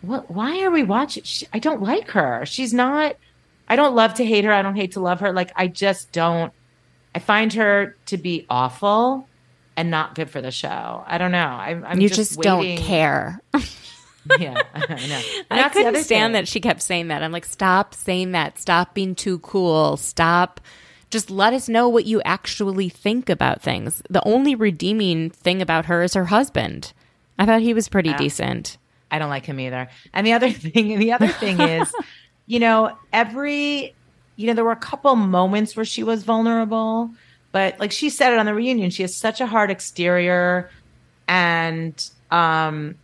what 0.01 0.31
why 0.31 0.63
are 0.63 0.71
we 0.71 0.83
watching? 0.83 1.25
She, 1.25 1.47
I 1.53 1.59
don't 1.59 1.83
like 1.83 2.11
her. 2.11 2.47
She's 2.47 2.73
not 2.73 3.17
I 3.69 3.77
don't 3.77 3.95
love 3.95 4.15
to 4.15 4.25
hate 4.25 4.45
her. 4.45 4.53
I 4.53 4.63
don't 4.63 4.77
hate 4.77 4.93
to 4.93 5.01
love 5.01 5.21
her. 5.21 5.33
Like 5.33 5.53
I 5.57 5.67
just 5.67 6.13
don't 6.13 6.53
I 7.15 7.19
find 7.19 7.53
her 7.55 7.97
to 8.07 8.17
be 8.17 8.47
awful 8.49 9.29
and 9.77 9.91
not 9.91 10.15
good 10.15 10.31
for 10.31 10.41
the 10.41 10.51
show. 10.51 11.05
I 11.07 11.19
don't 11.19 11.33
know. 11.33 11.47
I'm, 11.47 11.85
I'm 11.85 12.01
you 12.01 12.09
just, 12.09 12.33
just, 12.33 12.41
don't 12.41 12.77
care. 12.77 13.41
Yeah, 14.39 14.61
I 14.75 14.81
know. 15.07 15.21
And 15.51 15.61
I 15.61 15.69
couldn't 15.69 16.03
stand 16.03 16.29
thing. 16.29 16.33
that 16.33 16.49
she 16.49 16.61
kept 16.61 16.83
saying 16.83 17.09
that. 17.09 17.23
I'm 17.23 17.33
like, 17.33 17.45
stop 17.45 17.95
saying 17.95 18.33
that. 18.33 18.59
Stop 18.59 18.95
being 18.95 19.15
too 19.15 19.39
cool. 19.41 19.97
Stop. 19.97 20.61
Just 21.15 21.31
let 21.31 21.53
us 21.53 21.69
know 21.69 21.89
what 21.89 22.07
you 22.07 22.21
actually 22.25 22.89
think 22.89 23.31
about 23.31 23.63
things. 23.63 24.03
The 24.11 24.21
only 24.27 24.57
redeeming 24.57 25.31
thing 25.31 25.63
about 25.63 25.85
her 25.85 26.03
is 26.03 26.15
her 26.15 26.25
husband. 26.25 26.93
I 27.39 27.47
thought 27.47 27.61
he 27.61 27.73
was 27.73 27.89
pretty 27.89 28.13
decent. 28.15 28.79
I 29.13 29.21
don't 29.21 29.29
like 29.29 29.47
him 29.47 29.61
either. 29.61 29.89
And 30.13 30.27
the 30.27 30.33
other 30.33 30.51
thing, 30.65 30.99
the 30.99 31.13
other 31.13 31.29
thing 31.29 31.61
is, 31.61 31.95
you 32.49 32.59
know, 32.59 32.99
every, 33.13 33.95
you 34.35 34.49
know, 34.49 34.55
there 34.55 34.65
were 34.65 34.73
a 34.73 34.77
couple 34.77 35.15
moments 35.15 35.77
where 35.77 35.85
she 35.85 36.03
was 36.03 36.25
vulnerable, 36.25 37.11
but 37.53 37.79
like 37.79 37.93
she 37.93 38.11
said 38.11 38.33
it 38.33 38.41
on 38.41 38.47
the 38.47 38.53
reunion, 38.53 38.91
she 38.91 39.03
has 39.03 39.15
such 39.15 39.41
a 39.41 39.47
hard 39.47 39.71
exterior, 39.71 40.69
and 41.29 42.11
um, 42.33 42.97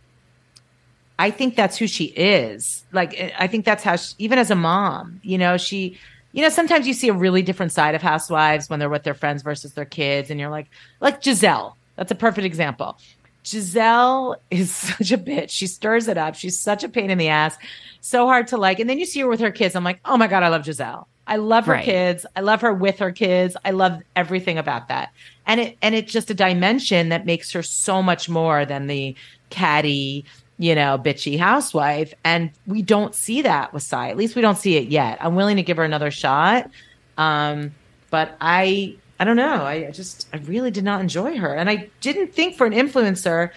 I 1.17 1.31
think 1.31 1.55
that's 1.55 1.77
who 1.77 1.87
she 1.87 2.07
is. 2.07 2.83
Like, 2.91 3.33
I 3.39 3.47
think 3.47 3.63
that's 3.63 3.85
how, 3.85 3.95
she, 3.95 4.15
even 4.17 4.37
as 4.37 4.51
a 4.51 4.55
mom, 4.55 5.21
you 5.23 5.37
know, 5.37 5.55
she, 5.55 5.97
you 6.33 6.41
know, 6.41 6.49
sometimes 6.49 6.87
you 6.87 6.93
see 6.93 7.09
a 7.09 7.13
really 7.13 7.41
different 7.41 7.71
side 7.71 7.95
of 7.95 8.01
housewives 8.01 8.69
when 8.69 8.79
they're 8.79 8.89
with 8.89 9.03
their 9.03 9.13
friends 9.13 9.43
versus 9.43 9.73
their 9.73 9.85
kids, 9.85 10.29
and 10.29 10.39
you're 10.39 10.49
like, 10.49 10.67
like 10.99 11.23
Giselle. 11.23 11.77
That's 11.95 12.11
a 12.11 12.15
perfect 12.15 12.45
example. 12.45 12.97
Giselle 13.45 14.37
is 14.49 14.71
such 14.75 15.11
a 15.11 15.17
bitch. 15.17 15.49
She 15.49 15.67
stirs 15.67 16.07
it 16.07 16.17
up. 16.17 16.35
She's 16.35 16.59
such 16.59 16.83
a 16.83 16.89
pain 16.89 17.09
in 17.09 17.17
the 17.17 17.27
ass. 17.29 17.57
So 18.01 18.27
hard 18.27 18.47
to 18.47 18.57
like. 18.57 18.79
And 18.79 18.89
then 18.89 18.99
you 18.99 19.05
see 19.05 19.19
her 19.21 19.27
with 19.27 19.39
her 19.39 19.51
kids. 19.51 19.75
I'm 19.75 19.83
like, 19.83 19.99
oh 20.05 20.17
my 20.17 20.27
God, 20.27 20.43
I 20.43 20.49
love 20.49 20.65
Giselle. 20.65 21.07
I 21.27 21.35
love 21.37 21.65
her 21.67 21.73
Right. 21.73 21.85
kids. 21.85 22.25
I 22.35 22.41
love 22.41 22.61
her 22.61 22.73
with 22.73 22.99
her 22.99 23.11
kids. 23.11 23.55
I 23.63 23.71
love 23.71 24.01
everything 24.15 24.57
about 24.57 24.87
that. 24.89 25.11
And 25.45 25.59
it 25.59 25.77
and 25.81 25.95
it's 25.95 26.11
just 26.11 26.29
a 26.29 26.33
dimension 26.33 27.09
that 27.09 27.25
makes 27.25 27.51
her 27.51 27.63
so 27.63 28.01
much 28.01 28.27
more 28.27 28.65
than 28.65 28.87
the 28.87 29.15
catty, 29.49 30.25
you 30.57 30.75
know, 30.75 30.97
bitchy 30.97 31.37
housewife. 31.39 32.13
And 32.23 32.51
we 32.67 32.81
don't 32.81 33.15
see 33.15 33.41
that 33.41 33.73
with 33.73 33.83
Sai. 33.83 34.09
At 34.09 34.17
least 34.17 34.35
we 34.35 34.41
don't 34.41 34.57
see 34.57 34.75
it 34.75 34.89
yet. 34.89 35.17
I'm 35.21 35.35
willing 35.35 35.57
to 35.57 35.63
give 35.63 35.77
her 35.77 35.83
another 35.83 36.11
shot. 36.11 36.69
Um, 37.17 37.73
but 38.09 38.35
I 38.39 38.95
I 39.19 39.23
don't 39.23 39.35
know. 39.35 39.63
I, 39.63 39.91
just 39.91 40.27
I 40.33 40.37
really 40.37 40.71
did 40.71 40.83
not 40.83 40.99
enjoy 40.99 41.37
her. 41.37 41.53
And 41.53 41.69
I 41.69 41.89
didn't 42.01 42.33
think 42.33 42.55
for 42.55 42.65
an 42.65 42.73
influencer, 42.73 43.51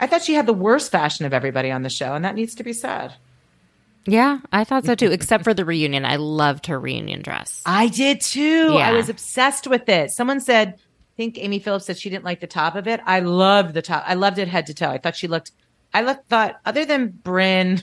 I 0.00 0.06
thought 0.06 0.22
she 0.22 0.32
had 0.32 0.46
the 0.46 0.54
worst 0.54 0.90
fashion 0.90 1.26
of 1.26 1.34
everybody 1.34 1.70
on 1.70 1.82
the 1.82 1.90
show, 1.90 2.14
and 2.14 2.24
that 2.24 2.34
needs 2.34 2.54
to 2.54 2.64
be 2.64 2.72
said. 2.72 3.12
Yeah, 4.06 4.38
I 4.50 4.64
thought 4.64 4.86
so 4.86 4.94
too, 4.94 5.10
except 5.10 5.44
for 5.44 5.52
the 5.52 5.64
reunion. 5.66 6.06
I 6.06 6.16
loved 6.16 6.66
her 6.66 6.80
reunion 6.80 7.20
dress. 7.20 7.62
I 7.66 7.88
did 7.88 8.22
too. 8.22 8.72
Yeah. 8.72 8.88
I 8.88 8.92
was 8.92 9.10
obsessed 9.10 9.66
with 9.66 9.88
it. 9.90 10.10
Someone 10.10 10.40
said, 10.40 10.76
I 10.78 11.16
think 11.18 11.36
Amy 11.36 11.58
Phillips 11.58 11.84
said 11.84 11.98
she 11.98 12.08
didn't 12.08 12.24
like 12.24 12.40
the 12.40 12.46
top 12.46 12.74
of 12.74 12.88
it. 12.88 13.00
I 13.04 13.20
loved 13.20 13.74
the 13.74 13.82
top. 13.82 14.04
I 14.06 14.14
loved 14.14 14.38
it 14.38 14.48
head 14.48 14.66
to 14.68 14.74
toe. 14.74 14.88
I 14.88 14.96
thought 14.96 15.16
she 15.16 15.28
looked, 15.28 15.52
I 15.92 16.02
looked, 16.02 16.28
thought, 16.28 16.60
other 16.64 16.84
than 16.84 17.08
Brynn, 17.12 17.82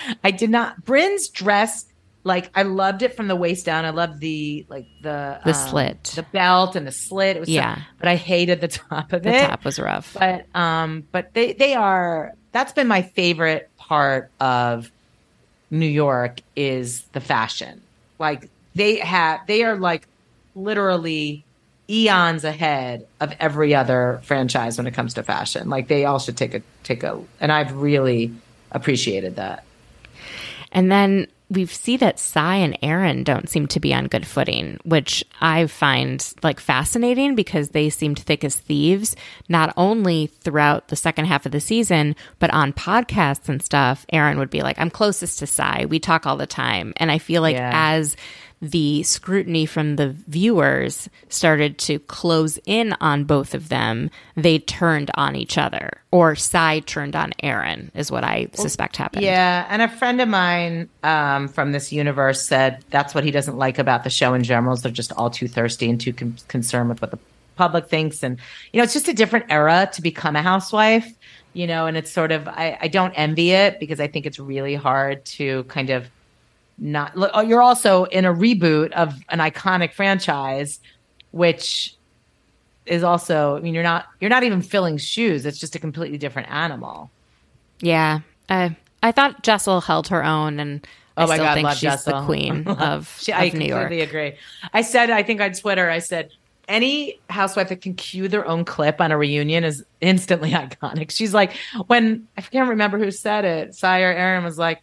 I 0.24 0.30
did 0.30 0.50
not, 0.50 0.84
Brynn's 0.84 1.28
dress, 1.28 1.86
like, 2.24 2.50
I 2.54 2.62
loved 2.62 3.02
it 3.02 3.14
from 3.14 3.28
the 3.28 3.36
waist 3.36 3.64
down. 3.66 3.84
I 3.84 3.90
loved 3.90 4.18
the, 4.20 4.66
like, 4.68 4.86
the, 5.02 5.38
The 5.44 5.50
um, 5.50 5.68
slit. 5.68 6.02
the 6.16 6.22
belt 6.24 6.74
and 6.74 6.86
the 6.86 6.90
slit. 6.92 7.36
It 7.36 7.40
was, 7.40 7.48
so- 7.48 7.52
Yeah. 7.54 7.78
but 7.98 8.08
I 8.08 8.16
hated 8.16 8.60
the 8.60 8.68
top 8.90 9.12
of 9.12 9.22
The 9.22 9.28
it. 9.28 9.40
The 9.42 9.46
top 9.48 9.64
was 9.64 9.78
rough. 9.78 10.16
But, 10.18 10.46
um, 10.56 11.06
but 11.12 11.32
they, 11.34 11.52
they 11.52 11.74
are, 11.74 12.32
that's 12.52 12.72
been 12.72 12.88
my 12.88 13.02
favorite 13.02 13.70
part 13.76 14.30
of 14.40 14.90
New 15.70 15.86
York 15.86 16.40
is 16.56 17.02
the 17.12 17.20
fashion. 17.20 17.82
Like 18.18 18.48
they 18.74 18.96
have, 18.98 19.46
they 19.46 19.62
are 19.64 19.76
like 19.76 20.06
literally 20.54 21.44
eons 21.88 22.44
ahead 22.44 23.06
of 23.20 23.32
every 23.40 23.74
other 23.74 24.20
franchise 24.24 24.78
when 24.78 24.86
it 24.86 24.94
comes 24.94 25.14
to 25.14 25.22
fashion. 25.22 25.68
Like 25.68 25.88
they 25.88 26.04
all 26.04 26.18
should 26.18 26.36
take 26.36 26.54
a 26.54 26.62
take 26.82 27.02
a, 27.02 27.20
and 27.40 27.52
I've 27.52 27.72
really 27.74 28.32
appreciated 28.72 29.36
that. 29.36 29.64
And 30.72 30.90
then 30.90 31.28
we 31.50 31.66
see 31.66 31.96
that 31.98 32.18
Sai 32.18 32.56
and 32.56 32.76
Erin 32.82 33.22
don't 33.22 33.48
seem 33.48 33.66
to 33.68 33.78
be 33.78 33.94
on 33.94 34.06
good 34.06 34.26
footing, 34.26 34.78
which 34.84 35.22
I 35.40 35.66
find 35.66 36.26
like 36.42 36.58
fascinating 36.58 37.34
because 37.36 37.68
they 37.68 37.90
seemed 37.90 38.18
thick 38.18 38.42
as 38.44 38.56
thieves, 38.56 39.14
not 39.48 39.72
only 39.76 40.28
throughout 40.28 40.88
the 40.88 40.96
second 40.96 41.26
half 41.26 41.46
of 41.46 41.52
the 41.52 41.60
season, 41.60 42.16
but 42.38 42.52
on 42.52 42.72
podcasts 42.72 43.48
and 43.48 43.62
stuff. 43.62 44.06
Erin 44.08 44.38
would 44.38 44.50
be 44.50 44.62
like, 44.62 44.80
I'm 44.80 44.90
closest 44.90 45.38
to 45.40 45.46
Sai. 45.46 45.84
We 45.84 46.00
talk 46.00 46.26
all 46.26 46.38
the 46.38 46.46
time. 46.46 46.92
And 46.96 47.12
I 47.12 47.18
feel 47.18 47.42
like 47.42 47.54
Yeah. 47.56 47.70
as 47.74 48.16
the 48.70 49.02
scrutiny 49.02 49.66
from 49.66 49.96
the 49.96 50.10
viewers 50.26 51.08
started 51.28 51.76
to 51.78 51.98
close 51.98 52.58
in 52.64 52.94
on 53.00 53.24
both 53.24 53.54
of 53.54 53.68
them, 53.68 54.10
they 54.36 54.58
turned 54.58 55.10
on 55.14 55.36
each 55.36 55.58
other, 55.58 56.00
or 56.10 56.34
Sai 56.34 56.80
turned 56.80 57.14
on 57.14 57.32
Erin, 57.42 57.90
is 57.94 58.10
what 58.10 58.24
I 58.24 58.48
suspect 58.54 58.96
happened. 58.96 59.24
Yeah, 59.24 59.66
and 59.68 59.82
a 59.82 59.88
friend 59.88 60.20
of 60.20 60.28
mine 60.28 60.88
um, 61.02 61.48
from 61.48 61.72
this 61.72 61.92
universe 61.92 62.42
said 62.42 62.82
that's 62.90 63.14
what 63.14 63.22
he 63.24 63.30
doesn't 63.30 63.58
like 63.58 63.78
about 63.78 64.02
the 64.02 64.10
show 64.10 64.32
in 64.34 64.42
general. 64.42 64.74
Is 64.74 64.82
they're 64.82 64.92
just 64.92 65.12
all 65.12 65.30
too 65.30 65.48
thirsty 65.48 65.90
and 65.90 66.00
too 66.00 66.14
con- 66.14 66.38
concerned 66.48 66.88
with 66.88 67.02
what 67.02 67.10
the 67.10 67.18
public 67.56 67.88
thinks, 67.88 68.22
and 68.22 68.38
you 68.72 68.78
know, 68.78 68.84
it's 68.84 68.94
just 68.94 69.08
a 69.08 69.14
different 69.14 69.46
era 69.50 69.90
to 69.92 70.02
become 70.02 70.36
a 70.36 70.42
housewife. 70.42 71.12
You 71.52 71.68
know, 71.68 71.86
and 71.86 71.96
it's 71.96 72.10
sort 72.10 72.32
of 72.32 72.48
I, 72.48 72.76
I 72.80 72.88
don't 72.88 73.12
envy 73.12 73.52
it 73.52 73.78
because 73.78 74.00
I 74.00 74.08
think 74.08 74.26
it's 74.26 74.40
really 74.40 74.74
hard 74.74 75.24
to 75.26 75.62
kind 75.64 75.90
of 75.90 76.08
not. 76.78 77.16
Look, 77.16 77.30
oh, 77.34 77.40
you're 77.40 77.62
also 77.62 78.04
in 78.04 78.24
a 78.24 78.32
reboot 78.34 78.92
of 78.92 79.14
an 79.28 79.38
iconic 79.38 79.92
franchise, 79.92 80.80
which 81.30 81.94
is 82.86 83.02
also. 83.02 83.56
I 83.56 83.60
mean, 83.60 83.74
you're 83.74 83.82
not 83.82 84.06
you're 84.20 84.30
not 84.30 84.42
even 84.44 84.62
filling 84.62 84.96
shoes. 84.98 85.46
It's 85.46 85.58
just 85.58 85.74
a 85.74 85.78
completely 85.78 86.18
different 86.18 86.50
animal. 86.50 87.10
Yeah. 87.80 88.20
Uh, 88.48 88.70
I 89.02 89.12
thought 89.12 89.42
Jessel 89.42 89.80
held 89.80 90.08
her 90.08 90.24
own, 90.24 90.58
and 90.60 90.86
I 91.16 91.24
Oh 91.24 91.26
my 91.26 91.34
still 91.34 91.46
God, 91.46 91.54
think 91.54 91.64
love 91.64 91.74
she's 91.74 91.82
Jessel. 91.82 92.20
the 92.20 92.26
queen 92.26 92.66
of, 92.68 93.18
She, 93.20 93.32
of 93.32 93.38
I 93.38 93.48
New 93.50 93.66
York. 93.66 93.82
completely 93.82 94.00
agree. 94.00 94.34
I 94.72 94.82
said, 94.82 95.10
I 95.10 95.22
think 95.22 95.40
on 95.40 95.52
Twitter, 95.52 95.88
I 95.90 95.98
said, 96.00 96.30
any 96.66 97.20
housewife 97.28 97.68
that 97.68 97.82
can 97.82 97.94
cue 97.94 98.26
their 98.26 98.46
own 98.48 98.64
clip 98.64 99.00
on 99.00 99.12
a 99.12 99.18
reunion 99.18 99.64
is 99.64 99.84
instantly 100.00 100.50
iconic. 100.52 101.10
She's 101.10 101.34
like, 101.34 101.52
when 101.86 102.26
I 102.36 102.40
can't 102.40 102.68
remember 102.70 102.98
who 102.98 103.10
said 103.10 103.44
it, 103.44 103.74
Sire 103.74 104.12
Erin 104.12 104.44
was 104.44 104.58
like, 104.58 104.80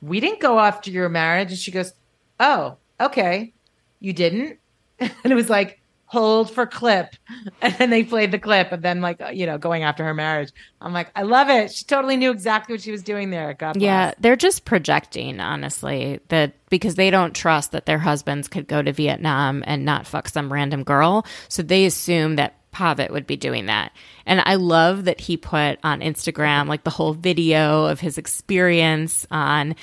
"We 0.00 0.20
didn't 0.20 0.40
go 0.40 0.58
after 0.58 0.90
your 0.90 1.08
marriage," 1.08 1.50
and 1.50 1.58
she 1.58 1.70
goes, 1.70 1.92
"Oh, 2.40 2.76
okay, 3.00 3.52
you 4.00 4.12
didn't," 4.12 4.58
and 4.98 5.12
it 5.24 5.34
was 5.34 5.50
like, 5.50 5.80
hold 6.08 6.50
for 6.50 6.66
clip. 6.66 7.14
And 7.60 7.74
then 7.74 7.90
they 7.90 8.04
played 8.04 8.30
the 8.30 8.38
clip 8.38 8.70
and 8.70 8.82
then 8.82 9.00
like, 9.00 9.20
you 9.32 9.44
know, 9.44 9.58
going 9.58 9.82
after 9.82 10.04
her 10.04 10.14
marriage. 10.14 10.52
I'm 10.80 10.92
like, 10.92 11.10
I 11.16 11.22
love 11.22 11.50
it. 11.50 11.72
She 11.72 11.84
totally 11.84 12.16
knew 12.16 12.30
exactly 12.30 12.72
what 12.72 12.82
she 12.82 12.92
was 12.92 13.02
doing 13.02 13.30
there. 13.30 13.52
God 13.52 13.72
bless. 13.74 13.82
Yeah, 13.82 14.12
they're 14.20 14.36
just 14.36 14.64
projecting, 14.64 15.40
honestly, 15.40 16.20
that 16.28 16.54
because 16.70 16.94
they 16.94 17.10
don't 17.10 17.34
trust 17.34 17.72
that 17.72 17.84
their 17.86 17.98
husbands 17.98 18.46
could 18.46 18.68
go 18.68 18.80
to 18.80 18.92
Vietnam 18.92 19.64
and 19.66 19.84
not 19.84 20.06
fuck 20.06 20.28
some 20.28 20.52
random 20.52 20.84
girl. 20.84 21.26
So 21.48 21.62
they 21.62 21.84
assume 21.84 22.36
that 22.36 22.57
Pavit 22.70 23.10
would 23.10 23.26
be 23.26 23.36
doing 23.36 23.66
that. 23.66 23.92
And 24.26 24.42
I 24.44 24.56
love 24.56 25.04
that 25.04 25.20
he 25.20 25.36
put 25.36 25.78
on 25.82 26.00
Instagram 26.00 26.68
like 26.68 26.84
the 26.84 26.90
whole 26.90 27.14
video 27.14 27.84
of 27.84 28.00
his 28.00 28.18
experience 28.18 29.26
on 29.30 29.74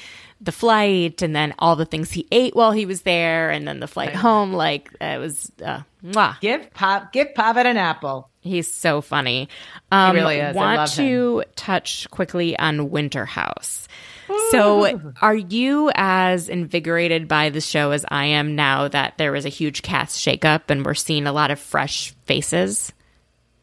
the 0.41 0.51
flight 0.51 1.21
and 1.21 1.35
then 1.35 1.53
all 1.59 1.75
the 1.75 1.85
things 1.85 2.11
he 2.11 2.27
ate 2.31 2.55
while 2.55 2.71
he 2.71 2.85
was 2.85 3.01
there 3.01 3.49
and 3.49 3.67
then 3.67 3.79
the 3.79 3.87
flight 3.87 4.15
home. 4.15 4.53
Like 4.53 4.89
it 5.01 5.19
was, 5.19 5.51
uh, 5.63 5.81
mwah. 6.03 6.39
Give 6.39 6.71
Pop, 6.73 7.11
give 7.11 7.33
Pavit 7.33 7.65
an 7.65 7.77
apple. 7.77 8.29
He's 8.45 8.71
so 8.71 9.01
funny. 9.01 9.49
Um, 9.91 10.15
really 10.15 10.37
is. 10.37 10.55
I 10.55 10.59
Want 10.59 10.91
to 10.91 11.43
touch 11.55 12.07
quickly 12.11 12.57
on 12.57 12.91
Winter 12.91 13.25
House. 13.25 13.87
So, 14.51 15.13
are 15.21 15.35
you 15.35 15.91
as 15.95 16.47
invigorated 16.47 17.27
by 17.27 17.49
the 17.49 17.61
show 17.61 17.91
as 17.91 18.05
I 18.09 18.25
am 18.25 18.55
now 18.55 18.87
that 18.87 19.17
there 19.17 19.31
was 19.31 19.45
a 19.45 19.49
huge 19.49 19.81
cast 19.81 20.17
shakeup 20.17 20.69
and 20.69 20.85
we're 20.85 20.93
seeing 20.93 21.27
a 21.27 21.31
lot 21.33 21.51
of 21.51 21.59
fresh 21.59 22.13
faces? 22.25 22.93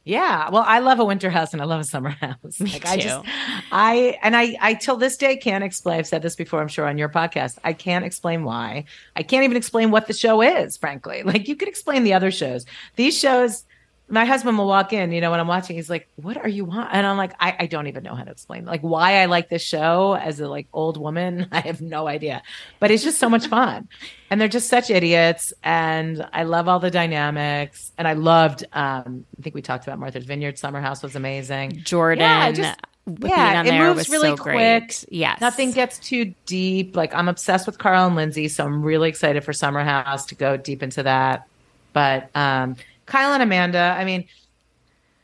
Yeah. 0.05 0.51
Well, 0.51 0.64
I 0.66 0.80
love 0.80 0.99
a 0.99 1.05
winter 1.05 1.30
house 1.30 1.53
and 1.53 1.62
I 1.62 1.64
love 1.64 1.80
a 1.80 1.85
summer 1.85 2.11
house. 2.20 2.61
Me 2.61 2.72
like 2.72 2.87
I 2.87 2.97
too. 2.97 3.03
just 3.03 3.24
I 3.70 4.18
and 4.22 4.37
I 4.37 4.57
I 4.61 4.74
till 4.74 4.97
this 4.97 5.16
day 5.16 5.37
can't 5.37 5.62
explain 5.62 6.01
I've 6.01 6.09
said 6.09 6.22
this 6.22 6.35
before, 6.35 6.61
I'm 6.61 6.68
sure 6.68 6.89
on 6.89 6.99
your 6.99 7.09
podcast. 7.09 7.59
I 7.62 7.72
can't 7.72 8.05
explain 8.05 8.43
why. 8.43 8.87
I 9.14 9.22
can't 9.22 9.45
even 9.45 9.57
explain 9.57 9.91
what 9.93 10.09
the 10.09 10.14
show 10.14 10.43
is, 10.43 10.76
frankly. 10.76 11.22
Like 11.33 11.49
you 11.49 11.57
could 11.57 11.68
explain 11.68 12.03
the 12.05 12.14
other 12.14 12.30
shows. 12.30 12.66
These 12.97 13.16
shows 13.18 13.64
my 14.13 14.27
husband 14.27 14.59
will 14.59 14.67
walk 14.67 14.93
in, 14.93 15.11
you 15.11 15.23
know, 15.23 15.31
when 15.31 15.41
I'm 15.41 15.47
watching, 15.49 15.75
he's 15.75 15.89
like, 15.89 16.07
What 16.17 16.37
are 16.37 16.47
you 16.49 16.67
want? 16.67 16.91
And 16.93 17.07
I'm 17.07 17.17
like, 17.17 17.33
I, 17.41 17.57
I 17.61 17.67
don't 17.67 17.87
even 17.87 18.03
know 18.03 18.15
how 18.15 18.25
to 18.25 18.31
explain 18.31 18.67
like 18.67 18.83
why 18.83 19.23
I 19.23 19.25
like 19.25 19.49
this 19.49 19.63
show 19.63 20.15
as 20.15 20.39
a 20.39 20.47
like 20.49 20.67
old 20.73 20.99
woman. 20.99 21.49
I 21.53 21.61
have 21.61 21.81
no 21.81 22.07
idea. 22.07 22.43
But 22.79 22.91
it's 22.91 23.03
just 23.03 23.19
so 23.19 23.31
much 23.31 23.47
fun. 23.47 23.89
And 24.29 24.39
they're 24.39 24.49
just 24.49 24.69
such 24.69 24.91
idiots. 24.91 25.55
And 25.65 26.29
I 26.31 26.43
love 26.43 26.69
all 26.69 26.79
the 26.79 26.91
dynamics. 26.91 27.91
And 27.97 28.07
I 28.07 28.13
loved 28.13 28.65
um, 28.75 29.25
I 29.39 29.43
think 29.43 29.55
we 29.55 29.63
talked 29.63 29.87
about 29.87 29.99
Martha's 29.99 30.27
Vineyard. 30.27 30.59
Summer 30.59 30.83
House 30.83 31.03
was 31.03 31.17
amazing. 31.17 31.81
Jordan, 31.83 32.21
Yeah, 32.21 32.53
just- 32.53 32.79
yeah, 33.19 33.63
it 33.65 33.79
moves 33.79 34.09
really 34.11 34.29
so 34.29 34.37
quick. 34.37 34.55
great. 34.55 35.05
Yes, 35.11 35.41
Nothing 35.41 35.73
gets 35.73 35.99
too 35.99 36.35
deep. 36.47 36.95
Like 36.95 37.15
I'm 37.15 37.29
obsessed 37.29 37.67
with 37.67 37.79
Carl 37.79 38.07
and 38.07 38.15
Lindsay, 38.15 38.47
so 38.49 38.65
I'm 38.65 38.83
really 38.83 39.09
excited 39.09 39.43
for 39.43 39.53
Summer 39.53 39.83
House 39.83 40.27
to 40.27 40.35
go 40.37 40.57
deep 40.57 40.83
into 40.85 41.03
that. 41.03 41.49
But 41.95 42.31
um, 42.37 42.77
Kyle 43.07 43.32
and 43.32 43.42
Amanda, 43.42 43.94
I 43.98 44.05
mean, 44.05 44.26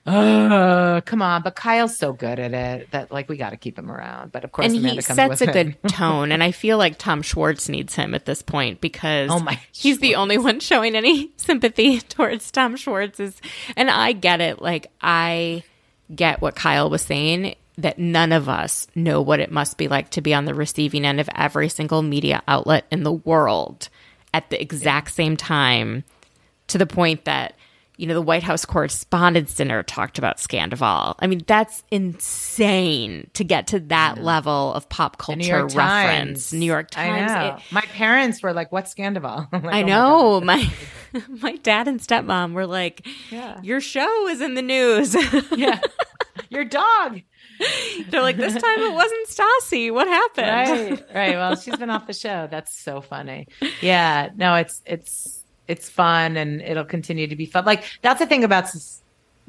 uh, 0.07 1.03
come 1.03 1.21
on, 1.21 1.43
but 1.43 1.55
Kyle's 1.55 1.99
so 1.99 2.15
good 2.15 2.39
at 2.39 2.55
it 2.55 2.91
that 2.93 3.13
like 3.13 3.29
we 3.29 3.37
got 3.37 3.51
to 3.51 3.59
keep 3.59 3.79
him 3.79 3.91
around. 3.91 4.33
But 4.33 4.43
of 4.45 4.53
course, 4.53 4.67
and 4.67 4.77
Amanda 4.77 5.03
he 5.03 5.07
comes 5.07 5.17
sets 5.17 5.43
a 5.43 5.47
with 5.47 5.57
it. 5.57 5.83
good 5.83 5.89
tone 5.91 6.33
and 6.33 6.43
i 6.43 6.51
feel 6.51 6.79
like 6.79 6.97
tom 6.99 7.21
schwartz 7.21 7.69
needs 7.69 7.95
him 7.95 8.15
at 8.15 8.25
this 8.25 8.41
point 8.41 8.81
because 8.81 9.29
Oh 9.31 9.39
my 9.41 9.61
he's 9.73 9.99
the 9.99 10.15
only 10.15 10.39
one 10.39 10.61
showing 10.61 10.95
any 10.97 11.31
sympathy 11.37 12.01
towards 12.01 12.51
tom 12.51 12.77
schwartz 12.77 13.21
is 13.21 13.39
and 13.77 13.91
i 13.91 14.13
get 14.13 14.41
it 14.41 14.63
like 14.63 14.91
i 15.03 15.63
get 16.15 16.41
what 16.41 16.55
kyle 16.57 16.89
was 16.89 17.03
saying 17.03 17.55
that 17.77 17.99
none 17.99 18.33
of 18.33 18.49
us 18.49 18.87
know 18.95 19.21
what 19.21 19.41
it 19.41 19.53
must 19.53 19.77
be 19.77 19.89
like 19.89 20.11
to 20.11 20.21
be 20.23 20.33
on 20.35 20.47
the 20.47 20.55
receiving 20.55 21.05
end 21.05 21.21
of 21.21 21.29
every 21.35 21.69
single 21.69 22.03
media 22.03 22.43
outlet 22.49 22.87
in 22.91 23.03
the 23.03 23.13
world 23.13 23.89
at 24.33 24.49
the 24.51 24.61
exact 24.61 25.11
same 25.13 25.37
time 25.37 26.03
to 26.69 26.79
the 26.79 26.87
point 26.87 27.25
that 27.25 27.55
you 27.99 28.07
know 28.07 28.15
the 28.15 28.23
White 28.23 28.43
House 28.43 28.65
Correspondents' 28.65 29.55
Dinner 29.55 29.83
talked 29.83 30.17
about 30.19 30.39
Scandoval. 30.39 31.17
I 31.19 31.27
mean, 31.27 31.43
that's 31.47 31.83
insane 31.91 33.29
to 33.35 33.45
get 33.45 33.67
to 33.69 33.81
that 33.81 34.23
level 34.23 34.73
of 34.75 34.89
pop 34.89 35.19
culture 35.19 35.39
New 35.39 35.47
York 35.47 35.75
reference. 35.75 36.51
Times. 36.51 36.53
New 36.53 36.65
York 36.67 36.97
I 36.97 37.27
know. 37.27 37.57
It- 37.57 37.63
my 37.73 37.83
parents 37.83 38.43
were 38.43 38.53
like, 38.53 38.73
"What's 38.73 38.95
Scandoval?" 38.95 39.49
Like, 39.53 39.65
I 39.65 39.69
"Oh 39.69 39.71
my 39.71 39.83
know 39.83 40.41
God." 40.41 40.45
my 40.47 40.73
my 41.43 41.57
dad 41.57 41.89
and 41.89 42.01
stepmom 42.01 42.53
were 42.53 42.67
like, 42.67 43.07
Yeah. 43.31 43.61
"Your 43.63 43.81
show 43.81 44.29
is 44.29 44.41
in 44.41 44.55
the 44.55 44.63
news." 44.63 45.15
Yeah, 45.57 45.81
your 46.51 46.65
dog. 46.65 47.21
They're 48.11 48.23
like, 48.23 48.37
"This 48.37 48.53
time 48.55 48.81
it 48.81 48.93
wasn't 48.93 49.29
Stassi. 49.29 49.93
What 49.93 50.07
happened?" 50.07 50.47
right 51.09 51.15
right 51.15 51.35
well 51.37 51.57
she's 51.57 51.77
been 51.77 51.91
off 51.91 52.07
the 52.07 52.13
show 52.13 52.47
that's 52.51 52.79
so 52.79 53.01
funny 53.01 53.49
yeah 53.81 54.29
no 54.37 54.55
it's 54.55 54.81
it's 54.87 55.38
it's 55.69 55.89
fun 55.89 56.37
and 56.37 56.61
it'll 56.63 56.85
continue 56.85 57.27
to 57.27 57.37
be 57.37 57.47
fun 57.47 57.65
like 57.65 57.85
that's 58.03 58.19
the 58.21 58.27
thing 58.27 58.43
about 58.45 58.65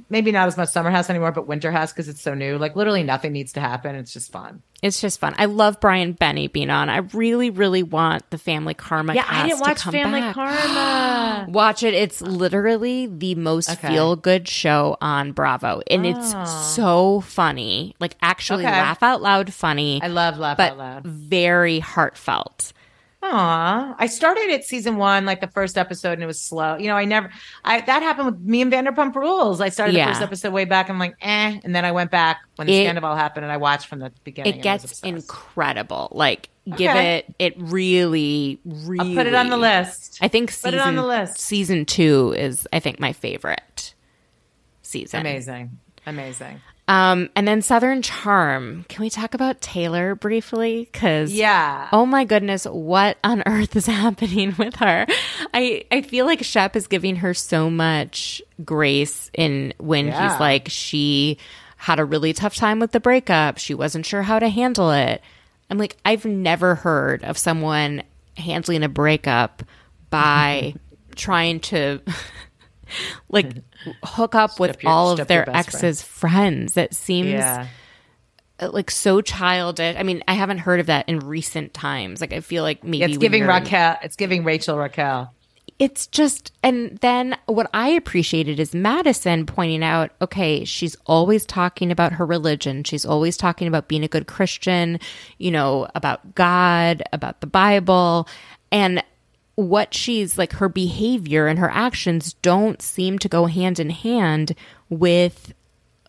maybe 0.09 0.31
not 0.31 0.47
as 0.47 0.55
much 0.55 0.69
summer 0.69 0.89
house 0.91 1.09
anymore 1.09 1.31
but 1.31 1.45
winter 1.47 1.71
house 1.71 1.91
because 1.91 2.07
it's 2.07 2.21
so 2.21 2.33
new 2.33 2.57
like 2.57 2.75
literally 2.75 3.03
nothing 3.03 3.31
needs 3.33 3.51
to 3.53 3.59
happen 3.59 3.95
it's 3.95 4.13
just 4.13 4.31
fun 4.31 4.61
It's 4.81 5.01
just 5.01 5.19
fun. 5.19 5.35
I 5.37 5.43
love 5.45 5.81
Brian 5.81 6.13
Benni 6.13 6.47
being 6.47 6.69
on. 6.69 6.87
I 6.89 6.99
really, 7.11 7.49
really 7.49 7.83
want 7.83 8.23
the 8.29 8.37
Family 8.37 8.73
Karma. 8.73 9.13
yeah 9.13 9.25
i 9.27 9.45
didn't 9.45 9.59
watch 9.59 9.81
family 9.83 10.21
back. 10.21 10.35
karma 10.35 11.45
Watch 11.49 11.83
it. 11.83 11.93
It's 11.93 12.21
literally 12.21 13.07
the 13.07 13.35
most 13.35 13.69
Okay. 13.71 13.89
feel 13.89 14.15
good 14.15 14.47
show 14.47 14.95
on 15.01 15.33
Bravo. 15.33 15.81
And 15.91 16.05
it's 16.05 16.31
oh. 16.33 16.45
so 16.45 17.19
funny. 17.21 17.93
Like 17.99 18.15
actually 18.21 18.65
Okay. 18.65 18.71
laugh 18.71 19.03
out 19.03 19.21
loud 19.21 19.53
funny. 19.53 19.99
i 20.01 20.07
love 20.07 20.37
laugh 20.37 20.55
but 20.57 20.71
out 20.71 20.77
loud 20.77 21.03
very 21.05 21.79
heartfelt. 21.79 22.71
Aw, 23.21 23.95
I 23.99 24.05
started 24.07 24.49
at 24.49 24.63
season 24.63 24.95
one, 24.95 25.25
like 25.25 25.41
the 25.41 25.47
first 25.49 25.77
episode, 25.77 26.13
and 26.13 26.23
it 26.23 26.25
was 26.25 26.39
slow. 26.39 26.77
You 26.77 26.87
know, 26.87 26.95
I 26.95 27.03
never, 27.03 27.29
I 27.65 27.81
that 27.81 28.01
happened 28.01 28.27
with 28.27 28.39
me 28.39 28.61
and 28.61 28.71
Vanderpump 28.71 29.13
Rules. 29.13 29.59
I 29.59 29.67
started 29.69 29.93
Yeah. 29.95 30.05
the 30.07 30.11
first 30.13 30.21
episode 30.21 30.53
way 30.53 30.63
back. 30.63 30.89
I'm 30.89 30.97
like, 30.99 31.15
eh, 31.21 31.59
and 31.63 31.75
then 31.75 31.83
I 31.83 31.91
went 31.91 32.11
back 32.11 32.37
when 32.55 32.67
the 32.67 32.73
It- 32.73 32.87
Scandoval 32.95 33.17
happened, 33.17 33.43
and 33.43 33.51
I 33.51 33.57
watched 33.57 33.87
from 33.87 33.99
the 33.99 34.13
beginning. 34.23 34.53
It 34.53 34.57
and 34.59 34.65
I 34.67 34.73
was 34.75 34.83
gets 34.83 34.99
incredible. 35.01 36.07
Like 36.13 36.49
give 36.77 36.95
it 36.95 37.25
it 37.39 37.55
really, 37.57 38.61
really 38.63 39.09
I'll 39.09 39.15
put 39.15 39.27
it 39.27 39.35
on 39.35 39.49
the 39.49 39.57
list. 39.57 40.17
I 40.21 40.29
think 40.29 40.57
Put 40.61 40.73
it 40.73 40.79
on 40.79 40.95
the 40.95 41.05
list. 41.05 41.39
season 41.41 41.85
two 41.85 42.33
is 42.37 42.67
I 42.71 42.79
think 42.79 43.01
my 43.01 43.11
favorite 43.11 43.95
season. 44.81 45.19
Amazing, 45.19 45.77
amazing. 46.05 46.61
Um, 46.89 47.29
and 47.35 47.47
then 47.47 47.61
Southern 47.61 48.01
Charm. 48.01 48.83
Can 48.89 49.03
we 49.03 49.11
talk 49.11 49.35
about 49.35 49.61
Taylor 49.61 50.15
briefly? 50.15 50.89
Because 50.91 51.31
Yeah. 51.31 51.87
oh 51.93 52.05
my 52.07 52.25
goodness, 52.25 52.65
what 52.65 53.17
on 53.23 53.43
earth 53.45 53.75
is 53.75 53.85
happening 54.01 54.55
with 54.57 54.75
her? 54.77 55.05
I 55.53 55.85
I 55.91 56.01
feel 56.01 56.25
like 56.25 56.43
Shep 56.43 56.75
is 56.75 56.87
giving 56.87 57.17
her 57.17 57.35
so 57.35 57.69
much 57.69 58.41
grace 58.65 59.29
in 59.35 59.73
when 59.77 60.07
Yeah. 60.07 60.31
he's 60.31 60.39
like 60.39 60.67
she 60.69 61.37
had 61.77 61.99
a 61.99 62.05
really 62.05 62.33
tough 62.33 62.55
time 62.55 62.79
with 62.79 62.91
the 62.91 62.99
breakup. 62.99 63.59
She 63.59 63.75
wasn't 63.75 64.07
sure 64.07 64.23
how 64.23 64.39
to 64.39 64.49
handle 64.49 64.89
it. 64.89 65.21
I'm 65.69 65.77
like 65.77 65.95
I've 66.03 66.25
never 66.25 66.73
heard 66.73 67.23
of 67.23 67.37
someone 67.37 68.01
handling 68.35 68.81
a 68.81 68.89
breakup 68.89 69.61
by 70.09 70.73
trying 71.15 71.59
to 71.59 72.01
like 73.29 73.53
hook 74.03 74.35
up 74.35 74.59
with 74.59 74.81
your- 74.83 74.91
all 74.91 75.11
of 75.11 75.27
their 75.27 75.45
best 75.45 75.71
friend. 75.71 75.83
exes 75.85 76.01
friends 76.01 76.77
it 76.77 76.93
seems 76.93 77.29
Yeah. 77.29 77.67
uh, 78.59 78.69
like 78.71 78.91
so 78.91 79.21
childish 79.21 79.95
i 79.97 80.03
mean 80.03 80.23
i 80.27 80.33
haven't 80.33 80.59
heard 80.59 80.79
of 80.79 80.87
that 80.87 81.07
in 81.07 81.19
recent 81.19 81.73
times 81.73 82.19
like 82.21 82.33
i 82.33 82.39
feel 82.41 82.63
like 82.63 82.83
maybe 82.83 83.03
It's 83.03 83.17
giving 83.17 83.45
Raquel. 83.45 83.97
It's 84.03 84.15
giving 84.15 84.43
Rachel 84.43 84.77
Raquel. 84.77 85.33
it's 85.79 86.07
just 86.07 86.51
and 86.61 86.97
then 86.99 87.37
what 87.45 87.69
i 87.73 87.87
appreciated 87.89 88.59
is 88.59 88.73
madison 88.75 89.45
pointing 89.45 89.81
out 89.83 90.11
okay 90.21 90.65
she's 90.65 90.97
always 91.05 91.45
talking 91.45 91.89
about 91.89 92.11
her 92.13 92.25
religion 92.25 92.83
she's 92.83 93.05
always 93.05 93.37
talking 93.37 93.67
about 93.67 93.87
being 93.87 94.03
a 94.03 94.07
good 94.09 94.27
christian 94.27 94.99
you 95.37 95.51
know 95.51 95.87
about 95.95 96.35
god 96.35 97.01
about 97.13 97.39
the 97.39 97.47
bible 97.47 98.27
and 98.73 99.01
what 99.61 99.93
she's 99.93 100.37
like 100.37 100.53
her 100.53 100.69
behavior 100.69 101.47
and 101.47 101.59
her 101.59 101.69
actions 101.69 102.33
don't 102.41 102.81
seem 102.81 103.19
to 103.19 103.27
go 103.27 103.45
hand 103.45 103.79
in 103.79 103.89
hand 103.89 104.55
with 104.89 105.53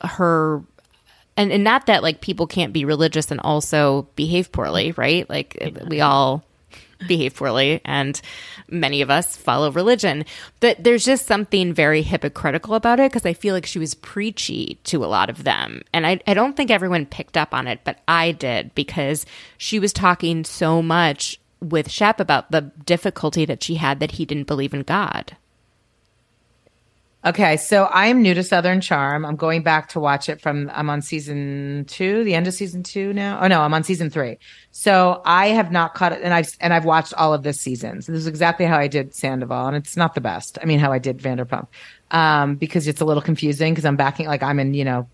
her 0.03 0.63
and, 1.37 1.53
and 1.53 1.65
not 1.65 1.87
that 1.87 2.03
like 2.03 2.21
people 2.21 2.47
can't 2.47 2.73
be 2.73 2.85
religious 2.85 3.31
and 3.31 3.41
also 3.41 4.03
behave 4.15 4.53
poorly 4.53 4.93
right? 4.93 5.29
Like 5.29 5.59
we 5.89 6.01
all 6.01 6.45
behave 7.07 7.35
poorly 7.35 7.81
and 7.85 8.21
many 8.69 9.01
of 9.01 9.11
us 9.11 9.37
follow 9.37 9.71
religion. 9.73 10.25
But 10.61 10.85
there's 10.85 11.05
just 11.05 11.27
something 11.27 11.73
very 11.73 12.03
hypocritical 12.03 12.75
about 12.75 13.01
it 13.01 13.11
because 13.11 13.25
i 13.25 13.33
feel 13.33 13.55
like 13.55 13.67
she 13.67 13.79
was 13.79 13.95
preachy 13.95 14.79
to 14.85 15.05
a 15.05 15.07
lot 15.07 15.31
of 15.31 15.45
them. 15.45 15.83
And 15.93 16.07
I, 16.07 16.21
I 16.27 16.35
don't 16.35 16.57
think 16.57 16.71
everyone 16.71 17.07
picked 17.07 17.37
up 17.37 17.55
on 17.55 17.67
it 17.67 17.81
but 17.85 17.99
i 18.07 18.33
did 18.33 18.75
because 18.75 19.25
she 19.57 19.79
was 19.79 19.93
talking 19.93 20.45
so 20.45 20.83
much 20.83 21.40
with 21.61 21.91
shep 21.91 22.21
about 22.21 22.51
the 22.51 22.63
difficulty 22.85 23.45
that 23.45 23.63
she 23.63 23.75
had 23.77 24.01
that 24.01 24.13
he 24.13 24.25
didn't 24.25 24.47
believe 24.47 24.75
in 24.75 24.83
god 24.83 25.37
Okay, 27.23 27.59
so 27.59 27.85
I 27.85 28.07
am 28.07 28.23
new 28.23 28.33
to 28.33 28.43
Southern 28.43 28.81
Charm. 28.81 29.27
I'm 29.27 29.37
going 29.37 29.63
back 29.63 29.91
to 29.91 30.01
watch 30.01 30.31
it 30.31 30.41
from 30.41 30.71
I'm 30.73 30.89
on 30.89 31.03
season 31.03 31.85
two, 31.87 32.25
the 32.25 32.35
end 32.35 32.47
of 32.47 32.55
season 32.55 32.83
two 32.83 33.13
now. 33.13 33.39
Oh 33.43 33.47
no, 33.47 33.61
I'm 33.61 33.75
on 33.75 33.85
season 33.85 34.09
three. 34.09 34.39
So 34.71 35.21
I 35.27 35.49
have 35.49 35.71
not 35.71 35.93
caught 35.93 36.13
it, 36.13 36.23
and 36.23 36.33
I've 36.33 36.57
and 36.61 36.73
I've 36.73 36.87
watched 36.87 37.13
all 37.15 37.35
of 37.35 37.43
this 37.43 37.61
season. 37.61 38.01
So 38.01 38.13
this 38.13 38.23
is 38.23 38.27
exactly 38.27 38.65
how 38.65 38.79
I 38.79 38.89
did 38.89 39.15
Sandoval, 39.15 39.67
and 39.67 39.77
it's 39.77 39.99
not 39.99 40.15
the 40.15 40.23
best. 40.23 40.57
I 40.63 40.65
mean, 40.65 40.79
how 40.79 40.93
I 40.93 40.99
did 40.99 41.19
Vanderpump, 41.19 41.67
um, 42.11 42.55
because 42.55 42.89
it's 42.89 43.03
a 43.03 43.05
little 43.05 43.23
confusing 43.23 43.75
because 43.75 43.85
I'm 43.85 43.97
backing 43.97 44.27
like 44.27 44.43
I'm 44.43 44.59
in 44.59 44.73
you 44.73 44.87
know 44.87 45.07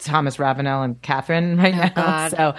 Thomas 0.00 0.40
Ravenel 0.40 0.82
and 0.82 1.00
Kathryn 1.00 1.58
right 1.62 1.76
now. 1.76 1.90
God. 1.90 2.30
So, 2.32 2.56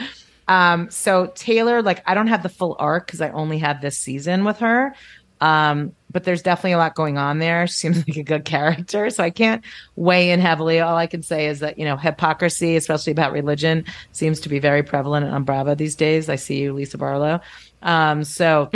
um, 0.47 0.89
so 0.89 1.31
Taylor, 1.35 1.81
like 1.81 2.01
I 2.05 2.13
don't 2.13 2.27
have 2.27 2.43
the 2.43 2.49
full 2.49 2.75
arc 2.79 3.07
because 3.07 3.21
I 3.21 3.29
only 3.31 3.57
had 3.57 3.81
this 3.81 3.97
season 3.97 4.43
with 4.45 4.59
her. 4.59 4.95
Um, 5.39 5.93
but 6.11 6.23
there's 6.23 6.41
definitely 6.41 6.71
a 6.71 6.77
lot 6.77 6.95
going 6.95 7.17
on 7.17 7.39
there. 7.39 7.67
She 7.67 7.73
seems 7.77 7.97
like 7.97 8.17
a 8.17 8.23
good 8.23 8.45
character, 8.45 9.09
so 9.09 9.23
I 9.23 9.29
can't 9.29 9.63
weigh 9.95 10.31
in 10.31 10.39
heavily. 10.39 10.79
All 10.79 10.95
I 10.95 11.07
can 11.07 11.21
say 11.21 11.47
is 11.47 11.59
that 11.59 11.77
you 11.77 11.85
know 11.85 11.97
hypocrisy, 11.97 12.75
especially 12.75 13.11
about 13.11 13.33
religion, 13.33 13.85
seems 14.13 14.39
to 14.41 14.49
be 14.49 14.59
very 14.59 14.83
prevalent 14.83 15.25
on 15.27 15.43
Bravo 15.43 15.75
these 15.75 15.95
days. 15.95 16.29
I 16.29 16.35
see 16.35 16.61
you, 16.61 16.73
Lisa 16.73 16.97
Barlow. 16.97 17.41
Um, 17.81 18.23
so 18.23 18.71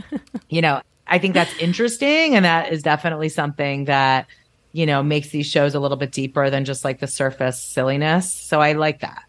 you 0.48 0.62
know, 0.62 0.80
I 1.06 1.18
think 1.18 1.34
that's 1.34 1.56
interesting, 1.58 2.34
and 2.34 2.44
that 2.44 2.72
is 2.72 2.82
definitely 2.82 3.28
something 3.28 3.86
that 3.86 4.26
you 4.72 4.86
know 4.86 5.02
makes 5.02 5.30
these 5.30 5.46
shows 5.46 5.74
a 5.74 5.80
little 5.80 5.96
bit 5.96 6.12
deeper 6.12 6.50
than 6.50 6.64
just 6.64 6.84
like 6.84 7.00
the 7.00 7.08
surface 7.08 7.60
silliness. 7.60 8.32
So 8.32 8.60
I 8.60 8.72
like 8.72 9.00
that. 9.00 9.25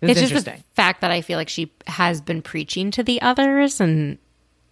It 0.00 0.08
was 0.08 0.18
it's 0.20 0.30
just 0.30 0.44
the 0.44 0.58
fact 0.74 1.00
that 1.00 1.10
I 1.10 1.20
feel 1.20 1.38
like 1.38 1.48
she 1.48 1.72
has 1.86 2.20
been 2.20 2.42
preaching 2.42 2.90
to 2.92 3.02
the 3.02 3.20
others 3.22 3.80
and 3.80 4.18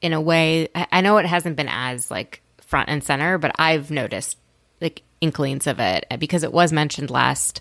in 0.01 0.13
a 0.13 0.21
way 0.21 0.69
I 0.75 1.01
know 1.01 1.17
it 1.19 1.27
hasn't 1.27 1.57
been 1.57 1.69
as 1.69 2.11
like 2.11 2.43
front 2.61 2.89
and 2.89 3.03
center, 3.03 3.39
but 3.39 3.53
I've 3.59 3.91
noticed 3.91 4.39
like 4.81 5.03
inklings 5.21 5.67
of 5.67 5.81
it 5.81 6.07
because 6.19 6.43
it 6.43 6.53
was 6.53 6.73
mentioned 6.73 7.11
last 7.11 7.61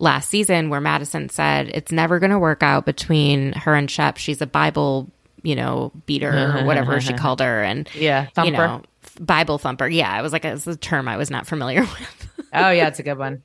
last 0.00 0.28
season 0.28 0.70
where 0.70 0.80
Madison 0.80 1.28
said 1.28 1.68
it's 1.68 1.92
never 1.92 2.18
going 2.18 2.30
to 2.30 2.38
work 2.38 2.62
out 2.62 2.86
between 2.86 3.52
her 3.52 3.74
and 3.74 3.90
Shep. 3.90 4.16
She's 4.16 4.40
a 4.40 4.46
Bible, 4.46 5.10
you 5.42 5.54
know, 5.54 5.92
beater 6.06 6.30
or 6.30 6.32
mm-hmm, 6.32 6.66
whatever 6.66 7.00
she 7.00 7.10
mm-hmm. 7.10 7.18
called 7.18 7.40
her 7.40 7.62
and 7.62 7.88
Yeah, 7.94 8.28
you 8.42 8.50
know, 8.50 8.82
Bible 9.20 9.58
thumper. 9.58 9.88
Yeah, 9.88 10.18
it 10.18 10.22
was 10.22 10.32
like 10.32 10.44
it's 10.44 10.66
a 10.66 10.76
term 10.76 11.08
I 11.08 11.16
was 11.16 11.30
not 11.30 11.46
familiar 11.46 11.80
with. 12.38 12.46
oh 12.52 12.70
yeah, 12.70 12.88
it's 12.88 12.98
a 12.98 13.04
good 13.04 13.18
one. 13.18 13.42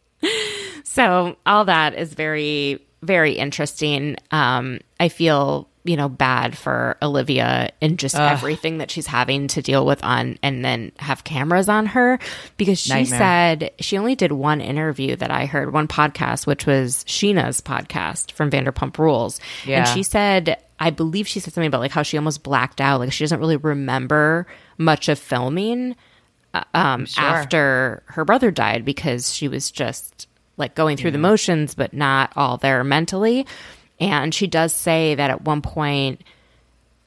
So 0.84 1.38
all 1.46 1.66
that 1.66 1.94
is 1.96 2.14
very, 2.14 2.86
very 3.02 3.34
interesting. 3.34 4.16
Um, 4.32 4.80
I 5.00 5.10
feel 5.10 5.68
you 5.86 5.96
know 5.96 6.10
bad 6.10 6.58
for 6.58 6.98
Olivia 7.02 7.72
and 7.82 7.98
just 7.98 8.14
everything 8.16 8.80
that 8.80 8.92
she's 8.92 9.08
having 9.08 9.48
to 9.48 9.62
deal 9.62 9.86
with 9.86 10.04
on, 10.04 10.38
and 10.44 10.64
then 10.64 10.92
have 11.00 11.24
cameras 11.24 11.70
on 11.70 11.86
her 11.88 12.20
because 12.58 12.80
she 12.80 12.90
Nightmare. 12.94 13.20
said 13.20 13.72
she 13.80 13.98
only 13.98 14.16
did 14.16 14.32
one 14.34 14.60
interview 14.62 15.16
that 15.16 15.32
I 15.32 15.46
heard, 15.46 15.72
one 15.74 15.88
podcast, 15.88 16.46
which 16.46 16.66
was 16.66 17.04
Scheana's 17.06 17.62
podcast 17.62 18.34
from 18.34 18.52
Vanderpump 18.52 18.98
Rules, 18.98 19.40
Yeah. 19.66 19.80
and 19.80 19.88
she 19.88 20.04
said. 20.04 20.58
I 20.82 20.92
believe 20.92 21.28
she 21.28 21.42
said 21.42 21.52
something 21.54 21.68
about 21.68 21.82
like 21.82 21.92
how 21.92 22.04
she 22.04 22.16
almost 22.16 22.42
blacked 22.42 22.80
out, 22.80 23.02
like 23.02 23.12
she 23.12 23.26
doesn't 23.26 23.42
really 23.42 23.58
remember 23.58 24.48
much 24.78 25.10
of 25.10 25.20
filming 25.20 25.94
uh, 26.54 26.64
um, 26.74 27.06
Sure. 27.06 27.22
after 27.22 28.02
her 28.06 28.24
brother 28.24 28.50
died 28.50 28.86
because 28.86 29.34
she 29.34 29.50
was 29.50 29.72
just 29.72 30.29
like 30.60 30.76
going 30.76 30.98
through 30.98 31.12
the 31.12 31.18
mm-hmm. 31.18 31.24
motions, 31.24 31.74
but 31.74 31.94
not 31.94 32.34
all 32.36 32.58
there 32.58 32.84
mentally. 32.84 33.48
And 34.00 34.34
she 34.34 34.48
does 34.48 34.74
say 34.74 35.16
that 35.16 35.30
at 35.30 35.42
one 35.42 35.62
point, 35.62 36.22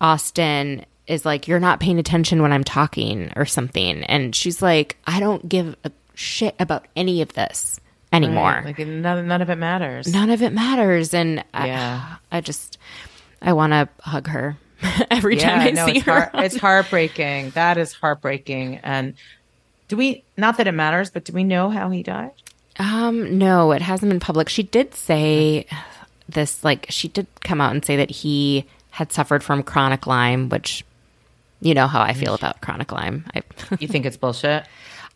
Austin 0.01 0.85
is 1.07 1.25
like, 1.25 1.49
You're 1.49 1.61
not 1.61 1.81
paying 1.81 1.99
attention 1.99 2.43
when 2.43 2.53
I'm 2.53 2.65
talking 2.65 3.33
or 3.37 3.45
something. 3.45 4.03
And 4.05 4.35
she's 4.35 4.61
like, 4.61 4.97
I 5.07 5.21
don't 5.21 5.49
give 5.49 5.77
a 5.85 5.93
shit 6.15 6.55
about 6.59 6.87
any 6.97 7.23
of 7.23 7.33
this 7.35 7.81
anymore. 8.13 8.63
Like 8.65 8.79
none, 8.79 9.27
none 9.27 9.43
of 9.43 9.51
it 9.51 9.57
matters. 9.57 10.13
None 10.13 10.31
of 10.31 10.43
it 10.43 10.53
matters. 10.53 11.15
And 11.15 11.45
Yeah. 11.55 12.17
I, 12.31 12.39
I 12.39 12.41
just, 12.41 12.79
I 13.41 13.53
want 13.53 13.73
to 13.73 13.89
hug 14.01 14.29
her 14.29 14.57
every 15.11 15.37
time 15.37 15.61
I 15.61 15.71
no, 15.71 15.87
see 15.87 15.97
it's, 15.99 16.07
her. 16.07 16.13
heart, 16.13 16.31
it's 16.35 16.57
heartbreaking. 16.57 17.51
That 17.51 17.79
is 17.79 17.93
heartbreaking. 17.93 18.79
And 18.79 19.15
do 19.89 19.97
we? 19.97 20.25
Not 20.37 20.57
that 20.57 20.67
it 20.67 20.73
matters, 20.73 21.11
but 21.11 21.25
do 21.25 21.33
we 21.33 21.45
know 21.45 21.69
how 21.71 21.91
he 21.91 22.03
died? 22.03 22.42
Um, 22.79 23.39
no, 23.39 23.73
it 23.73 23.83
hasn't 23.83 24.11
been 24.11 24.21
public. 24.21 24.49
She 24.49 24.63
did 24.63 24.95
say 24.95 25.67
this, 26.29 26.65
like, 26.65 26.87
she 26.89 27.09
did 27.09 27.27
come 27.43 27.61
out 27.61 27.73
and 27.73 27.85
say 27.85 27.97
that 27.97 28.11
he 28.11 28.67
had 28.91 29.13
suffered 29.13 29.43
from 29.45 29.63
chronic 29.63 30.07
Lyme, 30.07 30.49
which 30.49 30.85
you 31.61 31.75
know 31.75 31.87
how 31.87 32.01
I 32.03 32.13
feel 32.13 32.35
about 32.35 32.61
chronic 32.61 32.91
Lyme. 32.93 33.25
I, 33.35 33.43
You 33.81 33.89
think 33.89 34.05
it's 34.07 34.17
bullshit? 34.17 34.65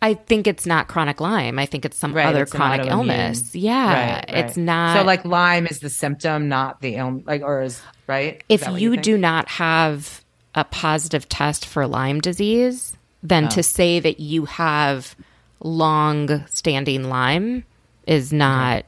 I 0.03 0.15
think 0.15 0.47
it's 0.47 0.67
not 0.67 0.89
chronic 0.89 1.21
Lyme. 1.21 1.59
I 1.59 1.67
think 1.67 1.85
it's 1.85 1.97
some 1.97 2.13
Right, 2.13 2.27
other 2.27 2.43
it's 2.43 2.53
chronic 2.53 2.87
illness. 2.87 3.55
Yeah, 3.55 4.17
Right, 4.17 4.25
it's 4.29 4.57
not. 4.57 4.97
So 4.99 5.03
like 5.05 5.25
Lyme 5.25 5.67
is 5.67 5.81
the 5.81 5.89
symptom, 5.91 6.49
not 6.49 6.81
the 6.83 6.97
illness. 6.97 7.27
Like 7.27 7.43
or 7.43 7.63
is 7.63 7.81
right? 8.07 8.43
Is 8.49 8.63
if 8.63 8.69
what 8.69 8.81
you 8.81 8.97
do 8.99 9.17
not 9.19 9.49
have 9.49 10.23
a 10.55 10.65
positive 10.65 11.29
test 11.29 11.65
for 11.67 11.87
Lyme 11.87 12.21
disease, 12.21 12.97
then 13.23 13.47
Oh. 13.47 13.49
to 13.49 13.63
say 13.63 13.99
that 14.01 14.21
you 14.21 14.45
have 14.45 15.17
long 15.61 16.47
standing 16.49 17.09
Lyme 17.09 17.65
is 18.07 18.33
not 18.33 18.85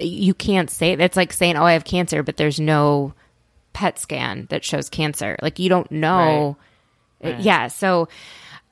you 0.00 0.32
can't 0.34 0.70
say 0.70 0.92
It's 0.92 1.16
like 1.16 1.32
saying, 1.32 1.56
oh, 1.56 1.64
I 1.64 1.72
have 1.72 1.84
cancer, 1.84 2.22
but 2.22 2.36
there's 2.36 2.60
no 2.60 3.14
PET 3.72 3.98
scan 3.98 4.46
that 4.50 4.64
shows 4.64 4.88
cancer. 4.88 5.36
Like 5.42 5.58
you 5.58 5.68
don't 5.68 5.90
know. 5.90 6.56
Uh, 7.22 7.34
Yeah. 7.40 7.68
So, 7.68 8.08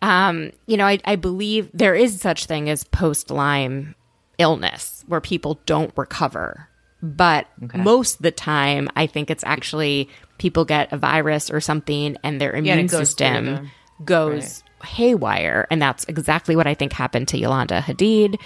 um, 0.03 0.53
you 0.67 0.77
know, 0.77 0.87
I, 0.87 1.01
I 1.05 1.17
believe 1.17 1.69
there 1.75 1.95
is 1.95 2.21
such 2.21 2.47
thing 2.47 2.71
as 2.71 2.85
post 2.85 3.31
Lyme 3.31 3.95
illness 4.39 5.05
where 5.07 5.21
people 5.21 5.61
don't 5.67 5.93
recover. 5.97 6.69
But 7.03 7.47
most 7.75 8.17
of 8.17 8.23
the 8.23 8.31
time, 8.31 8.89
I 8.97 9.07
think 9.07 9.31
it's 9.31 9.45
actually 9.45 10.09
people 10.39 10.65
get 10.65 10.93
a 10.93 10.97
virus 10.97 11.51
or 11.51 11.61
something 11.61 12.17
and 12.23 12.41
their 12.41 12.53
immune 12.53 12.89
system 12.89 13.71
goes 14.05 14.64
haywire. 14.85 15.66
And 15.70 15.80
that's 15.82 16.05
exactly 16.05 16.55
what 16.57 16.66
I 16.66 16.74
think 16.74 16.93
happened 16.93 17.28
to 17.28 17.39
Yolanda 17.39 17.80
Hadid. 17.80 18.37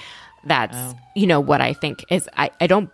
That's, 0.45 0.77
Oh. 0.77 0.95
you 1.15 1.27
know, 1.27 1.41
what 1.41 1.61
I 1.61 1.73
think 1.75 2.05
is, 2.11 2.29
I, 2.37 2.51
I 2.61 2.67
don't 2.67 2.91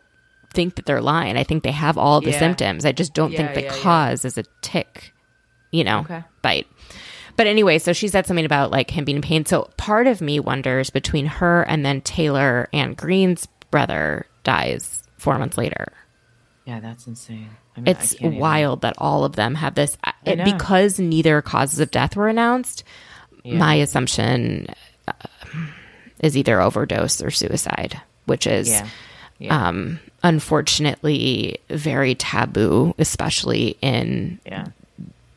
think 0.52 0.76
that 0.76 0.86
they're 0.86 1.00
lying. 1.02 1.36
I 1.36 1.44
think 1.44 1.62
they 1.62 1.72
have 1.72 1.98
all 1.98 2.20
the 2.20 2.30
Yeah. 2.30 2.38
symptoms. 2.38 2.84
I 2.84 2.92
just 2.92 3.12
don't 3.14 3.32
Yeah, 3.32 3.38
think 3.38 3.54
the 3.54 3.62
yeah, 3.64 3.82
cause 3.82 4.24
is 4.24 4.38
a 4.38 4.44
tick, 4.62 5.12
you 5.70 5.84
know, 5.84 6.00
Okay. 6.00 6.22
bite. 6.42 6.66
But 7.36 7.46
anyway, 7.48 7.78
so 7.78 7.92
she 7.92 8.06
said 8.08 8.26
something 8.26 8.44
about 8.44 8.70
like 8.70 8.90
him 8.90 9.04
being 9.04 9.16
in 9.16 9.22
pain. 9.22 9.44
So 9.44 9.68
part 9.76 10.06
of 10.06 10.20
me 10.20 10.38
wonders 10.40 10.90
between 10.90 11.26
her 11.26 11.62
and 11.62 11.84
then 11.84 12.00
Taylor 12.00 12.68
Ann 12.72 12.94
Green's 12.94 13.46
brother 13.72 14.26
dies 14.44 15.02
four 15.18 15.36
months 15.38 15.58
later. 15.58 15.92
Yeah, 16.64 16.78
that's 16.80 17.06
insane. 17.08 17.50
I 17.76 17.80
mean, 17.80 17.88
It's 17.88 18.12
can't 18.12 18.26
even- 18.34 18.38
wild 18.38 18.82
that 18.82 18.94
all 18.98 19.24
of 19.24 19.34
them 19.34 19.56
have 19.56 19.74
this 19.74 19.98
it, 20.24 20.44
because 20.44 20.98
neither 21.00 21.42
causes 21.42 21.80
of 21.80 21.90
death 21.90 22.14
were 22.16 22.28
announced. 22.28 22.84
My 23.44 23.74
assumption 23.74 24.68
uh, 25.06 25.12
is 26.20 26.36
either 26.36 26.60
overdose 26.60 27.20
or 27.22 27.30
suicide, 27.30 28.00
which 28.26 28.46
is 28.46 28.68
Yeah. 28.70 28.88
Yeah. 29.38 29.68
um, 29.68 30.00
unfortunately 30.22 31.58
very 31.68 32.14
taboo, 32.14 32.94
especially 32.98 33.76
in 33.82 34.38
yeah. 34.46 34.66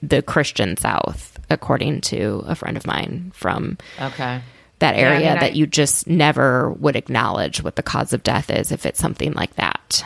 the 0.01 0.21
Christian 0.21 0.77
South, 0.77 1.37
according 1.49 2.01
to 2.01 2.43
a 2.47 2.55
friend 2.55 2.77
of 2.77 2.85
mine 2.87 3.31
from 3.35 3.77
Okay. 3.99 4.39
that 4.79 4.95
Yeah, 4.95 5.01
I 5.01 5.03
area, 5.15 5.31
mean, 5.31 5.39
that 5.39 5.51
I- 5.51 5.55
you 5.55 5.67
just 5.67 6.07
never 6.07 6.71
would 6.73 6.95
acknowledge 6.95 7.61
what 7.63 7.75
the 7.75 7.83
cause 7.83 8.13
of 8.13 8.23
death 8.23 8.49
is 8.49 8.71
if 8.71 8.85
it's 8.85 8.99
something 8.99 9.33
like 9.33 9.55
that. 9.55 10.05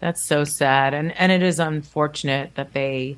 That's 0.00 0.22
so 0.22 0.44
sad. 0.44 0.92
And 0.94 1.12
and 1.18 1.30
it 1.32 1.42
is 1.42 1.58
unfortunate 1.60 2.54
that 2.56 2.72
they 2.74 3.16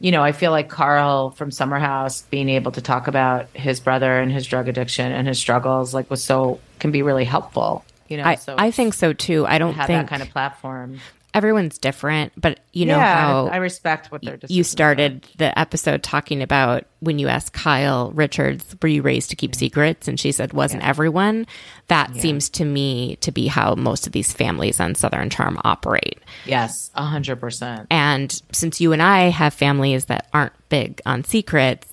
you 0.00 0.10
know, 0.10 0.22
I 0.22 0.32
feel 0.32 0.50
like 0.50 0.70
Carl 0.70 1.30
from 1.30 1.50
Summer 1.50 1.78
House 1.78 2.22
being 2.22 2.48
able 2.48 2.72
to 2.72 2.80
talk 2.80 3.06
about 3.06 3.48
his 3.52 3.80
brother 3.80 4.18
and 4.18 4.32
his 4.32 4.46
drug 4.46 4.66
addiction 4.66 5.12
and 5.12 5.28
his 5.28 5.38
struggles 5.38 5.92
like 5.92 6.10
was 6.10 6.24
so 6.24 6.58
can 6.78 6.90
be 6.90 7.02
really 7.02 7.24
helpful. 7.24 7.84
You 8.08 8.16
know, 8.16 8.24
I, 8.24 8.34
so 8.36 8.56
I 8.58 8.70
think 8.70 8.94
so 8.94 9.12
too. 9.12 9.46
I 9.46 9.58
don't 9.58 9.74
have 9.74 9.86
think 9.86 10.02
that 10.02 10.08
kind 10.08 10.22
of 10.22 10.30
platform. 10.30 10.98
Everyone's 11.34 11.78
different, 11.78 12.32
but 12.36 12.60
you 12.72 12.86
know 12.86 12.96
yeah, 12.96 13.16
how 13.16 13.46
I 13.46 13.56
respect 13.56 14.10
what 14.10 14.22
their 14.22 14.38
you 14.48 14.64
started 14.64 15.26
the 15.38 15.56
episode 15.58 16.02
talking 16.02 16.42
about 16.42 16.84
when 17.00 17.18
you 17.18 17.28
asked 17.28 17.52
Kyle 17.52 18.10
Richards, 18.12 18.76
were 18.82 18.88
you 18.88 19.02
raised 19.02 19.30
to 19.30 19.36
keep 19.36 19.52
mm-hmm. 19.52 19.58
secrets? 19.58 20.06
And 20.06 20.20
she 20.20 20.32
said, 20.32 20.52
wasn't 20.52 20.86
everyone? 20.86 21.46
That 21.88 22.14
seems 22.14 22.48
to 22.50 22.64
me 22.64 23.16
to 23.16 23.32
be 23.32 23.46
how 23.46 23.74
most 23.74 24.06
of 24.06 24.12
these 24.12 24.32
families 24.32 24.80
on 24.80 24.94
Southern 24.94 25.30
Charm 25.30 25.58
operate. 25.64 26.20
Yes, 26.44 26.90
a 26.94 27.04
hundred 27.04 27.40
percent. 27.40 27.86
And 27.90 28.30
since 28.52 28.80
you 28.80 28.92
and 28.92 29.02
I 29.02 29.30
have 29.30 29.54
families 29.54 30.06
that 30.06 30.28
aren't 30.32 30.52
big 30.68 31.00
on 31.04 31.24
secrets, 31.24 31.89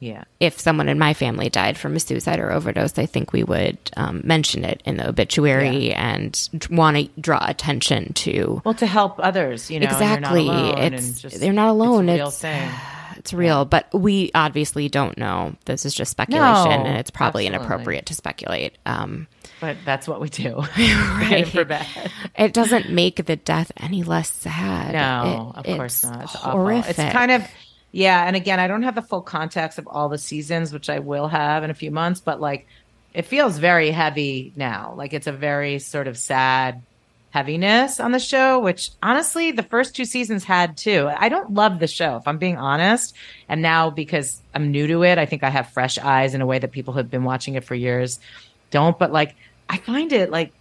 Yeah. 0.00 0.24
if 0.38 0.60
someone 0.60 0.88
in 0.88 0.98
my 0.98 1.12
family 1.14 1.48
died 1.50 1.76
from 1.76 1.96
a 1.96 2.00
suicide 2.00 2.38
or 2.38 2.52
overdose, 2.52 2.96
I 2.98 3.06
think 3.06 3.32
we 3.32 3.42
would 3.42 3.78
um, 3.96 4.20
mention 4.24 4.64
it 4.64 4.80
in 4.84 4.96
the 4.96 5.08
obituary 5.08 5.92
and 5.92 6.48
want 6.70 6.96
to 6.96 7.08
draw 7.20 7.44
attention 7.48 8.12
to 8.14 8.62
Well, 8.64 8.74
to 8.74 8.86
help 8.86 9.16
others, 9.18 9.70
you 9.70 9.80
know, 9.80 9.88
and 9.88 9.98
you're 10.00 10.20
not 10.20 10.36
exactly. 10.36 10.96
it's 10.96 11.20
just- 11.22 11.40
they're 11.40 11.52
not 11.52 11.68
alone. 11.70 12.08
It's 12.08 12.14
a 12.14 12.18
real 12.18 12.28
It's, 12.28 12.38
thing. 12.40 12.70
it's 13.16 13.32
real, 13.32 13.64
but 13.64 13.86
we 13.92 14.30
obviously 14.34 14.88
don't 14.88 15.18
know. 15.18 15.54
This 15.64 15.84
is 15.84 15.94
just 15.94 16.12
speculation, 16.12 16.70
No, 16.70 16.86
and 16.86 16.98
it's 16.98 17.10
probably 17.10 17.46
absolutely. 17.48 17.66
inappropriate 17.66 18.06
to 18.06 18.14
speculate. 18.14 18.78
Um, 18.86 19.26
But 19.60 19.78
that's 19.84 20.06
what 20.06 20.20
we 20.20 20.28
do. 20.28 20.56
right. 20.78 21.52
It 22.38 22.52
doesn't 22.52 22.90
make 22.90 23.26
the 23.26 23.34
death 23.36 23.72
any 23.76 24.04
less 24.04 24.30
sad. 24.30 24.92
No, 24.92 25.52
It- 25.56 25.70
of 25.70 25.76
course 25.76 26.04
not. 26.04 26.22
It's 26.22 26.34
horrific. 26.34 26.90
awful. 26.90 27.04
It's 27.04 27.12
kind 27.12 27.30
of 27.32 27.44
yeah, 27.92 28.24
and 28.26 28.36
again, 28.36 28.60
I 28.60 28.66
don't 28.68 28.82
have 28.82 28.94
the 28.94 29.02
full 29.02 29.22
context 29.22 29.78
of 29.78 29.86
all 29.88 30.08
the 30.08 30.18
seasons, 30.18 30.72
which 30.72 30.90
I 30.90 30.98
will 31.00 31.28
have 31.28 31.64
in 31.64 31.70
a 31.70 31.74
few 31.74 31.90
months, 31.90 32.20
but 32.20 32.40
like 32.40 32.66
it 33.14 33.22
feels 33.26 33.58
very 33.58 33.90
heavy 33.90 34.52
now. 34.56 34.94
Like 34.96 35.12
it's 35.14 35.26
a 35.26 35.32
very 35.32 35.78
sort 35.78 36.06
of 36.06 36.18
sad 36.18 36.84
heaviness 37.30 38.00
on 38.00 38.12
the 38.12 38.18
show, 38.18 38.60
which 38.60 38.90
honestly 39.02 39.52
the 39.52 39.62
first 39.62 39.94
two 39.96 40.04
seasons 40.04 40.44
had 40.44 40.76
too. 40.76 41.08
I 41.14 41.28
don't 41.28 41.52
love 41.54 41.78
the 41.78 41.86
show, 41.86 42.16
if 42.16 42.26
I'm 42.26 42.38
being 42.38 42.56
honest. 42.58 43.14
And 43.48 43.62
now 43.62 43.90
because 43.90 44.42
I'm 44.54 44.70
new 44.70 44.86
to 44.88 45.04
it, 45.04 45.18
I 45.18 45.26
think 45.26 45.42
I 45.42 45.50
have 45.50 45.70
fresh 45.72 45.98
eyes 45.98 46.34
in 46.34 46.40
a 46.42 46.46
way 46.46 46.58
that 46.58 46.72
people 46.72 46.92
who 46.94 46.98
have 46.98 47.10
been 47.10 47.24
watching 47.24 47.54
it 47.54 47.64
for 47.64 47.74
years 47.74 48.20
don't. 48.70 48.98
But 48.98 49.12
like 49.12 49.36
I 49.68 49.78
find 49.78 50.12
it 50.12 50.30
like 50.30 50.54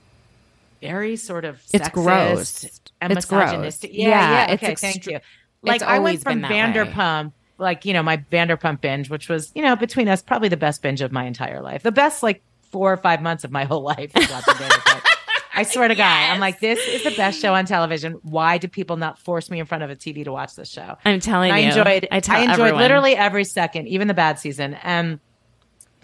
very 0.81 1.15
sort 1.15 1.45
of 1.45 1.61
It's 1.73 1.89
gross. 1.89 2.81
and 3.01 3.13
It's 3.13 3.25
gross. 3.25 3.45
misogynistic. 3.45 3.91
Yeah, 3.93 4.09
Yeah, 4.09 4.29
yeah. 4.29 4.51
it's 4.51 4.63
Okay, 4.63 4.75
thank 4.75 5.07
you. 5.07 5.19
Like 5.61 5.81
I 5.81 5.99
went 5.99 6.21
from 6.23 6.41
that 6.41 6.51
way. 6.51 6.57
Vanderpump, 6.57 7.33
like 7.57 7.85
you 7.85 7.93
know, 7.93 8.03
my 8.03 8.17
Vanderpump 8.17 8.81
binge, 8.81 9.09
which 9.09 9.29
was 9.29 9.51
you 9.55 9.61
know 9.61 9.75
between 9.75 10.07
us 10.07 10.21
probably 10.21 10.49
the 10.49 10.57
best 10.57 10.81
binge 10.81 11.01
of 11.01 11.11
my 11.11 11.25
entire 11.25 11.61
life, 11.61 11.83
the 11.83 11.91
best 11.91 12.23
like 12.23 12.41
four 12.71 12.91
or 12.91 12.97
five 12.97 13.21
months 13.21 13.43
of 13.43 13.51
my 13.51 13.63
whole 13.65 13.81
life. 13.95 14.11
Vanderpump. 14.13 15.01
I 15.55 15.63
swear 15.63 15.87
to 15.87 15.95
God, 15.95 16.05
I'm 16.31 16.39
like, 16.39 16.59
this 16.59 16.77
is 16.87 17.03
the 17.03 17.15
best 17.17 17.39
show 17.41 17.55
on 17.55 17.65
television. 17.65 18.19
Why 18.21 18.59
do 18.59 18.67
people 18.67 18.95
not 18.95 19.17
force 19.17 19.49
me 19.49 19.59
in 19.59 19.65
front 19.65 19.83
of 19.83 19.89
a 19.89 19.95
TV 19.95 20.23
to 20.25 20.31
watch 20.31 20.53
this 20.55 20.69
show? 20.69 20.97
I'm 21.03 21.19
telling 21.19 21.49
And 21.49 21.55
I 21.57 21.59
you, 21.61 21.67
enjoyed. 21.69 22.07
I, 22.11 22.15
I, 22.15 22.17
enjoyed 22.17 22.59
everyone. 22.59 22.77
literally 22.77 23.15
every 23.15 23.43
second, 23.43 23.87
even 23.87 24.07
the 24.07 24.13
bad 24.13 24.37
season. 24.37 24.75
And 24.83 25.19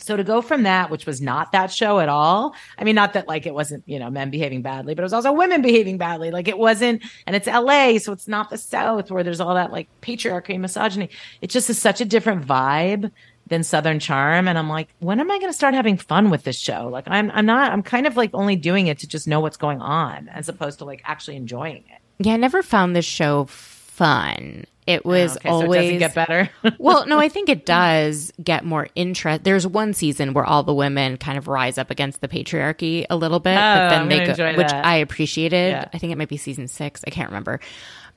so 0.04 0.18
to 0.18 0.24
go 0.24 0.42
from 0.42 0.64
that, 0.64 0.90
which 0.90 1.06
was 1.06 1.22
not 1.22 1.52
that 1.54 1.72
show 1.72 2.00
at 2.00 2.10
all. 2.10 2.56
I 2.78 2.84
mean, 2.84 2.96
not 2.96 3.14
that 3.14 3.28
like 3.28 3.46
it 3.46 3.54
wasn't 3.54 3.84
you 3.86 4.00
know 4.00 4.10
men 4.10 4.30
behaving 4.30 4.62
badly, 4.62 4.96
but 4.96 5.02
it 5.02 5.06
was 5.06 5.14
also 5.14 5.32
women 5.32 5.62
behaving 5.62 5.98
badly. 5.98 6.32
Like 6.32 6.48
it 6.48 6.58
wasn't, 6.58 7.04
and 7.26 7.36
it's 7.36 7.48
L.A., 7.48 8.00
so 8.00 8.12
it's 8.12 8.28
not 8.28 8.50
the 8.50 8.58
South 8.58 9.10
where 9.12 9.24
there's 9.24 9.40
all 9.40 9.56
that 9.56 9.72
like 9.72 9.88
patriarchy 10.02 10.52
and 10.52 10.62
misogyny. 10.62 11.10
It 11.42 11.50
just 11.50 11.70
is 11.70 11.82
such 11.82 12.02
a 12.02 12.06
different 12.06 12.46
vibe 12.46 13.12
than 13.48 13.64
Southern 13.64 14.00
Charm. 14.00 14.48
And 14.48 14.58
I'm 14.58 14.70
like, 14.70 14.90
when 15.00 15.20
am 15.20 15.30
I 15.32 15.38
going 15.38 15.50
to 15.50 15.58
start 15.58 15.74
having 15.74 15.98
fun 15.98 16.30
with 16.30 16.44
this 16.44 16.58
show? 16.58 16.88
Like 16.88 17.06
I'm, 17.08 17.32
I'm 17.32 17.46
not. 17.46 17.72
I'm 17.72 17.84
kind 17.84 18.08
of 18.08 18.18
like 18.18 18.32
only 18.34 18.56
doing 18.56 18.88
it 18.88 19.00
to 19.00 19.08
just 19.08 19.28
know 19.28 19.40
what's 19.40 19.58
going 19.58 19.82
on, 19.82 20.30
as 20.30 20.50
opposed 20.50 20.80
to 20.80 20.86
like 20.86 21.02
actually 21.06 21.38
enjoying 21.38 21.84
it. 21.90 22.02
Yeah, 22.20 22.34
I 22.34 22.38
never 22.38 22.62
found 22.62 22.96
this 22.96 23.06
show 23.06 23.46
fun. 23.46 24.66
It 24.86 25.06
was 25.06 25.38
Oh, 25.38 25.40
Okay, 25.40 25.50
so 25.50 25.60
it 25.60 25.64
always 25.64 26.00
get 26.00 26.14
better. 26.16 26.50
well, 26.78 27.06
no, 27.08 27.18
I 27.20 27.30
think 27.30 27.48
it 27.50 27.66
does 27.66 28.32
get 28.44 28.66
more 28.66 28.88
interest. 28.96 29.44
There's 29.44 29.66
one 29.66 29.94
season 29.94 30.34
where 30.34 30.46
all 30.46 30.64
the 30.64 30.74
women 30.74 31.18
kind 31.18 31.38
of 31.38 31.48
rise 31.48 31.78
up 31.78 31.90
against 31.90 32.20
the 32.22 32.28
patriarchy 32.28 33.06
a 33.10 33.16
little 33.16 33.40
bit, 33.40 33.56
but 33.56 33.86
Oh, 33.86 33.90
then 33.90 34.02
I'm 34.04 34.10
they 34.10 34.26
go, 34.26 34.58
which 34.58 34.68
that. 34.68 34.86
I 34.86 34.96
appreciated. 34.98 35.72
Yeah. 35.72 35.86
I 35.94 35.98
think 35.98 36.12
it 36.12 36.18
might 36.18 36.30
be 36.30 36.38
season 36.38 36.68
six. 36.68 37.02
I 37.08 37.12
can't 37.12 37.30
remember, 37.30 37.60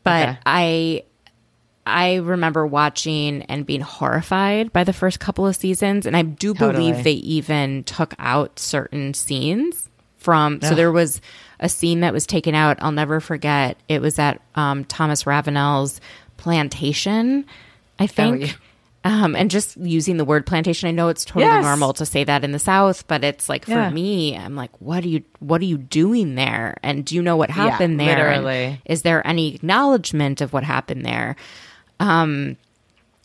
but 0.02 0.28
Okay. 0.30 0.38
I. 0.46 1.02
I 1.88 2.16
remember 2.16 2.66
watching 2.66 3.42
and 3.42 3.64
being 3.64 3.80
horrified 3.80 4.72
by 4.72 4.82
the 4.82 4.92
first 4.92 5.20
couple 5.20 5.46
of 5.46 5.54
seasons, 5.54 6.04
and 6.04 6.16
I 6.16 6.22
do 6.22 6.52
Totally. 6.52 6.90
believe 6.90 7.04
they 7.04 7.12
even 7.12 7.84
took 7.84 8.12
out 8.18 8.58
certain 8.58 9.14
scenes 9.14 9.88
from. 10.16 10.60
So 10.62 10.74
there 10.74 10.90
was 10.90 11.20
a 11.60 11.68
scene 11.68 12.00
that 12.00 12.12
was 12.12 12.26
taken 12.26 12.56
out. 12.56 12.78
I'll 12.80 12.90
never 12.90 13.20
forget. 13.20 13.76
It 13.88 14.02
was 14.02 14.18
at 14.18 14.42
um, 14.56 14.84
Thomas 14.84 15.26
Ravenel's 15.28 16.00
plantation, 16.36 17.44
I 17.98 18.06
think. 18.06 18.42
yeah. 18.48 18.52
Um, 19.04 19.36
and 19.36 19.48
just 19.52 19.76
using 19.76 20.16
the 20.16 20.24
word 20.24 20.46
plantation, 20.46 20.88
I 20.88 20.90
know 20.92 21.06
it's 21.08 21.24
totally 21.24 21.44
Yes. 21.44 21.62
normal 21.62 21.92
to 21.92 22.04
say 22.04 22.24
that 22.24 22.42
in 22.42 22.50
the 22.50 22.58
South, 22.58 23.06
but 23.06 23.22
it's 23.22 23.48
like 23.48 23.64
for 23.64 23.70
Yeah. 23.70 23.90
me, 23.90 24.36
I'm 24.36 24.56
like, 24.56 24.72
what 24.80 25.04
are 25.04 25.08
you, 25.08 25.22
what 25.38 25.60
are 25.60 25.64
you 25.64 25.78
doing 25.78 26.34
there? 26.34 26.76
And 26.82 27.04
do 27.04 27.14
you 27.14 27.22
know 27.22 27.36
what 27.36 27.50
happened 27.50 28.00
there? 28.00 28.30
And 28.32 28.44
literally. 28.44 28.80
is 28.84 29.02
there 29.02 29.24
any 29.24 29.54
acknowledgement 29.54 30.40
of 30.40 30.52
what 30.52 30.64
happened 30.64 31.04
there? 31.06 31.36
Um, 32.00 32.56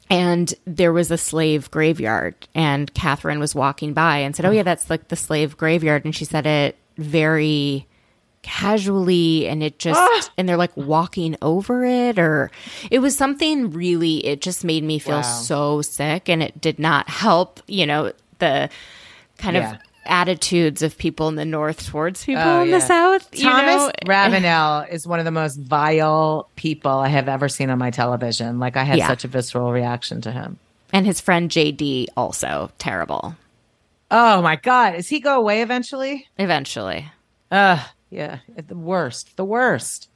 and 0.09 0.53
there 0.65 0.93
was 0.93 1.09
a 1.09 1.17
slave 1.17 1.71
graveyard, 1.71 2.35
and 2.53 2.93
Kathryn 2.93 3.39
was 3.39 3.55
walking 3.55 3.93
by 3.93 4.17
and 4.17 4.35
said, 4.35 4.45
"Oh 4.45 4.51
yeah, 4.51 4.63
that's 4.63 4.89
like 4.89 5.07
the 5.07 5.15
slave 5.15 5.57
graveyard," 5.57 6.03
and 6.05 6.13
she 6.15 6.25
said 6.25 6.45
it 6.45 6.75
very 6.97 7.87
casually 8.43 9.47
and 9.47 9.61
it 9.63 9.77
just 9.79 9.99
Ah! 9.99 10.29
and 10.37 10.47
they're 10.49 10.57
like 10.57 10.75
walking 10.75 11.35
over 11.41 11.83
it 11.85 12.17
or 12.19 12.49
it 12.89 12.99
was 12.99 13.15
something 13.15 13.71
really 13.71 14.25
it 14.25 14.41
just 14.41 14.63
made 14.63 14.83
me 14.83 14.99
feel 14.99 15.17
Wow. 15.17 15.21
so 15.21 15.81
sick 15.81 16.27
and 16.29 16.41
it 16.41 16.59
did 16.59 16.79
not 16.79 17.09
help 17.09 17.59
you 17.67 17.85
know 17.85 18.11
the 18.39 18.69
kind 19.37 19.55
Yeah. 19.57 19.73
of 19.73 19.77
attitudes 20.05 20.81
of 20.81 20.97
people 20.97 21.27
in 21.27 21.35
the 21.35 21.45
north 21.45 21.85
towards 21.87 22.25
people 22.25 22.41
Oh, 22.41 22.63
in 22.63 22.69
yeah. 22.69 22.79
the 22.79 22.85
south 22.85 23.29
you 23.37 23.43
Thomas 23.43 23.75
know? 23.75 23.91
Ravenel 24.07 24.81
is 24.91 25.05
one 25.05 25.19
of 25.19 25.25
the 25.25 25.31
most 25.31 25.57
vile 25.57 26.49
people 26.55 26.91
I 26.91 27.07
have 27.09 27.29
ever 27.29 27.47
seen 27.47 27.69
on 27.69 27.77
my 27.77 27.91
television. 27.91 28.59
Like 28.59 28.75
I 28.77 28.83
had 28.83 28.97
Yeah. 28.97 29.07
such 29.07 29.23
a 29.23 29.27
visceral 29.27 29.71
reaction 29.71 30.19
to 30.21 30.31
him. 30.31 30.57
and 30.91 31.05
his 31.05 31.21
friend 31.21 31.49
JD 31.51 32.07
also 32.17 32.71
terrible 32.79 33.35
Oh 34.09 34.41
my 34.41 34.55
god, 34.57 34.91
does 34.93 35.07
he 35.07 35.19
go 35.19 35.37
away 35.37 35.61
eventually? 35.61 36.27
eventually 36.39 37.05
Ugh, 37.51 37.79
yeah, 38.11 38.39
the 38.67 38.75
worst, 38.77 39.35
the 39.37 39.45
worst. 39.45 40.09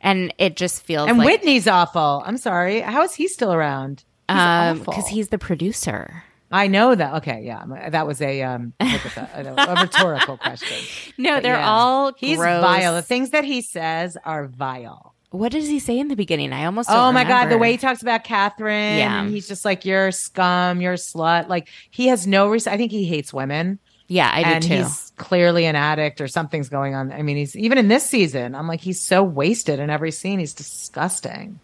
and 0.00 0.34
it 0.38 0.56
just 0.56 0.82
feels 0.82 1.08
And 1.08 1.16
like 1.18 1.26
Whitney's 1.26 1.66
awful. 1.66 2.22
I'm 2.26 2.36
sorry. 2.36 2.80
How 2.80 3.02
is 3.02 3.14
he 3.14 3.28
still 3.28 3.52
around? 3.54 4.04
He's 4.28 4.36
um 4.38 4.78
because 4.80 5.06
he's 5.08 5.28
the 5.28 5.38
producer 5.38 6.24
I 6.52 6.68
know 6.68 6.94
that. 6.94 7.14
Okay, 7.14 7.42
yeah, 7.44 7.64
that 7.90 8.06
was 8.06 8.20
a 8.22 8.42
um 8.42 8.72
a, 8.80 9.00
a 9.36 9.74
rhetorical 9.82 10.36
question. 10.36 10.76
no 11.18 11.36
But 11.36 11.42
they're 11.42 11.54
yeah. 11.56 11.68
all 11.68 12.12
He's 12.16 12.38
gross. 12.38 12.62
vile. 12.62 12.94
The 12.94 13.02
things 13.02 13.30
that 13.30 13.44
he 13.44 13.62
says 13.62 14.16
are 14.24 14.46
vile. 14.46 15.14
what 15.30 15.50
does 15.52 15.66
he 15.68 15.78
say 15.80 15.98
in 15.98 16.06
the 16.08 16.14
beginning 16.16 16.52
i 16.52 16.64
almost 16.64 16.88
Oh 16.90 17.10
my 17.12 17.24
god, 17.24 17.46
the 17.48 17.58
way 17.58 17.72
he 17.72 17.78
talks 17.78 18.00
about 18.02 18.24
Kathryn, 18.24 18.98
Yeah. 18.98 19.26
he's 19.28 19.48
just 19.48 19.64
like 19.64 19.84
you're 19.84 20.12
scum, 20.12 20.80
you're 20.80 20.92
a 20.94 20.96
slut. 20.96 21.48
Like 21.48 21.68
he 21.90 22.06
has 22.08 22.26
no 22.26 22.48
reason. 22.48 22.72
I 22.72 22.76
think 22.76 22.92
he 22.92 23.04
hates 23.04 23.32
women, 23.32 23.78
yeah 24.08 24.30
i 24.32 24.42
do 24.42 24.48
and 24.50 24.62
too 24.64 24.74
he's 24.76 25.12
clearly 25.16 25.64
an 25.66 25.76
addict 25.76 26.20
or 26.20 26.28
something's 26.28 26.68
going 26.68 26.94
on. 26.94 27.10
I 27.10 27.22
mean, 27.22 27.36
he's 27.38 27.56
even 27.56 27.78
in 27.78 27.88
this 27.88 28.04
season. 28.04 28.54
I'm 28.54 28.68
like, 28.68 28.80
he's 28.80 29.00
so 29.00 29.22
wasted 29.24 29.80
in 29.80 29.88
every 29.88 30.10
scene. 30.10 30.38
He's 30.38 30.52
disgusting. 30.52 31.58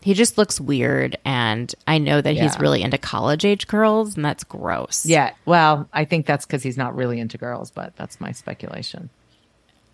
He 0.00 0.14
just 0.14 0.36
looks 0.36 0.60
weird, 0.60 1.16
and 1.24 1.72
I 1.86 1.98
know 1.98 2.20
that 2.20 2.34
he's 2.34 2.58
really 2.58 2.82
into 2.82 2.98
college 2.98 3.44
age 3.44 3.68
girls, 3.68 4.16
and 4.16 4.24
that's 4.24 4.42
gross. 4.42 5.06
Yeah. 5.06 5.30
Well, 5.44 5.88
I 5.92 6.04
think 6.04 6.26
that's 6.26 6.44
because 6.44 6.64
he's 6.64 6.76
not 6.76 6.96
really 6.96 7.20
into 7.20 7.38
girls, 7.38 7.70
but 7.70 7.94
that's 7.94 8.20
my 8.20 8.32
speculation. 8.32 9.10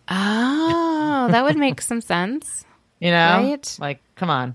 Oh, 0.08 1.28
that 1.30 1.44
would 1.44 1.56
make 1.66 1.80
some 1.80 2.00
sense. 2.00 2.64
You 3.00 3.10
know, 3.10 3.36
Right? 3.50 3.76
like, 3.78 4.00
come 4.16 4.30
on. 4.30 4.54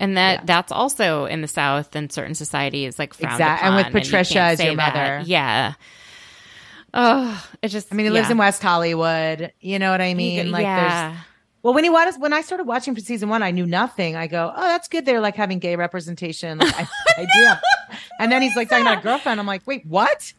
And 0.00 0.16
that 0.16 0.40
Yeah. 0.40 0.44
that's 0.44 0.72
also 0.72 1.24
in 1.24 1.40
the 1.42 1.48
South 1.48 1.94
and 1.96 2.12
certain 2.12 2.34
societies 2.34 2.98
like 2.98 3.14
frowned 3.14 3.34
Exact- 3.34 3.62
and 3.64 3.76
with 3.76 3.86
Patricia 3.92 4.34
can't 4.34 4.52
as 4.52 4.58
your 4.60 4.72
say 4.72 4.76
that. 4.76 4.94
mother. 4.94 5.22
Yeah. 5.26 5.72
Oh, 7.00 7.46
it 7.62 7.68
just. 7.68 7.92
I 7.92 7.94
mean, 7.94 8.06
he 8.06 8.10
lives 8.10 8.28
in 8.28 8.38
West 8.38 8.60
Hollywood. 8.62 9.52
You 9.60 9.78
know 9.78 9.90
what 9.92 10.00
I 10.00 10.14
mean? 10.14 10.46
g- 10.46 10.50
like, 10.50 10.62
yeah. 10.64 11.10
there's 11.10 11.20
Well, 11.62 11.74
when 11.74 11.84
he 11.84 11.90
was 11.90 12.16
when 12.18 12.32
I 12.32 12.40
started 12.40 12.64
watching 12.66 12.94
for 12.94 13.00
season 13.00 13.28
one, 13.28 13.42
I 13.42 13.52
knew 13.52 13.66
nothing. 13.66 14.16
I 14.16 14.26
go, 14.26 14.52
oh, 14.54 14.60
that's 14.62 14.88
good. 14.88 15.06
They're 15.06 15.20
like 15.20 15.36
having 15.36 15.60
gay 15.60 15.76
representation. 15.76 16.58
Like, 16.58 16.74
I, 16.76 16.88
I 17.18 17.26
do. 17.32 17.96
And 18.18 18.32
then 18.32 18.42
he's 18.42 18.56
like 18.56 18.68
talking 18.68 18.84
about 18.84 18.98
a 18.98 19.02
girlfriend. 19.02 19.38
I'm 19.38 19.46
like, 19.46 19.64
wait, 19.66 19.86
what? 19.86 20.32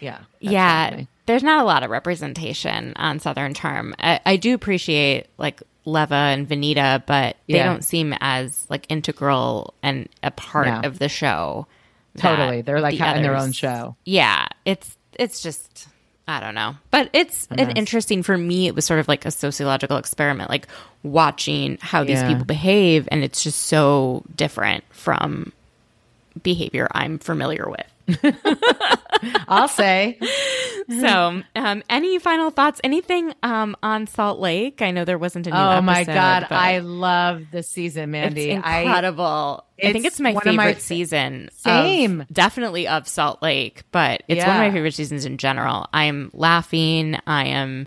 Yeah. 0.00 0.18
yeah 0.38 0.94
me. 0.96 1.08
there's 1.26 1.42
not 1.42 1.60
a 1.60 1.66
lot 1.66 1.82
of 1.82 1.90
representation 1.90 2.92
on 2.94 3.18
southern 3.18 3.52
charm 3.52 3.96
I, 3.98 4.20
I 4.24 4.36
do 4.36 4.54
appreciate 4.54 5.26
like 5.38 5.60
leva 5.84 6.14
and 6.14 6.48
venita 6.48 7.02
but 7.04 7.36
they 7.48 7.54
Yeah. 7.56 7.64
don't 7.64 7.82
seem 7.82 8.14
as 8.20 8.64
like 8.70 8.86
integral 8.90 9.74
and 9.82 10.08
a 10.22 10.30
part 10.30 10.68
No. 10.68 10.80
of 10.88 11.00
the 11.00 11.08
show 11.08 11.66
Totally. 12.16 12.62
They're 12.62 12.80
like 12.80 12.96
the 12.98 13.04
having 13.04 13.22
their 13.24 13.36
own 13.36 13.50
show. 13.50 13.96
yeah 14.04 14.46
it's 14.64 14.96
it's 15.18 15.42
just 15.42 15.88
i 16.26 16.40
don't 16.40 16.54
know. 16.54 16.76
But 16.90 17.10
it's 17.12 17.46
an 17.50 17.70
interesting 17.70 18.22
for 18.22 18.36
me 18.38 18.66
it 18.66 18.74
was 18.74 18.84
sort 18.84 19.00
of 19.00 19.08
like 19.08 19.24
a 19.26 19.30
sociological 19.30 19.96
experiment 19.96 20.48
like 20.50 20.66
watching 21.02 21.78
how 21.80 22.04
these 22.04 22.20
Yeah. 22.20 22.28
people 22.28 22.44
behave 22.44 23.08
and 23.10 23.22
it's 23.24 23.42
just 23.42 23.60
so 23.64 24.22
different 24.36 24.84
from 24.90 25.52
behavior 26.42 26.86
i'm 26.92 27.18
familiar 27.18 27.68
with 27.68 27.86
I'll 29.48 29.68
say. 29.68 30.18
So, 30.88 31.42
um, 31.54 31.82
any 31.90 32.18
final 32.18 32.50
thoughts? 32.50 32.80
Anything 32.82 33.34
um, 33.42 33.76
on 33.82 34.06
Salt 34.06 34.40
Lake? 34.40 34.80
I 34.80 34.90
know 34.90 35.04
there 35.04 35.18
wasn't 35.18 35.46
a 35.46 35.50
new 35.50 35.56
Oh 35.56 35.82
my 35.82 36.00
episode, 36.00 36.14
God. 36.14 36.46
I 36.48 36.78
love 36.78 37.42
this 37.52 37.68
season, 37.68 38.10
Mandy. 38.10 38.54
I 38.54 38.80
incredible. 38.80 39.66
I, 39.84 39.92
think 39.92 40.06
it's 40.06 40.18
my 40.18 40.30
of 40.30 40.36
my 40.36 40.42
favorite 40.42 40.76
fa- 40.76 40.80
season. 40.80 41.44
of- 41.48 41.52
Same. 41.52 42.24
definitely 42.32 42.88
of 42.88 43.06
Salt 43.06 43.42
Lake, 43.42 43.82
but 43.92 44.22
it's 44.28 44.40
one 44.46 44.56
of 44.56 44.60
my 44.62 44.70
favorite 44.70 44.94
seasons 44.94 45.26
in 45.26 45.36
general. 45.36 45.86
I'm 45.92 46.30
laughing. 46.32 47.18
I 47.26 47.48
am 47.48 47.86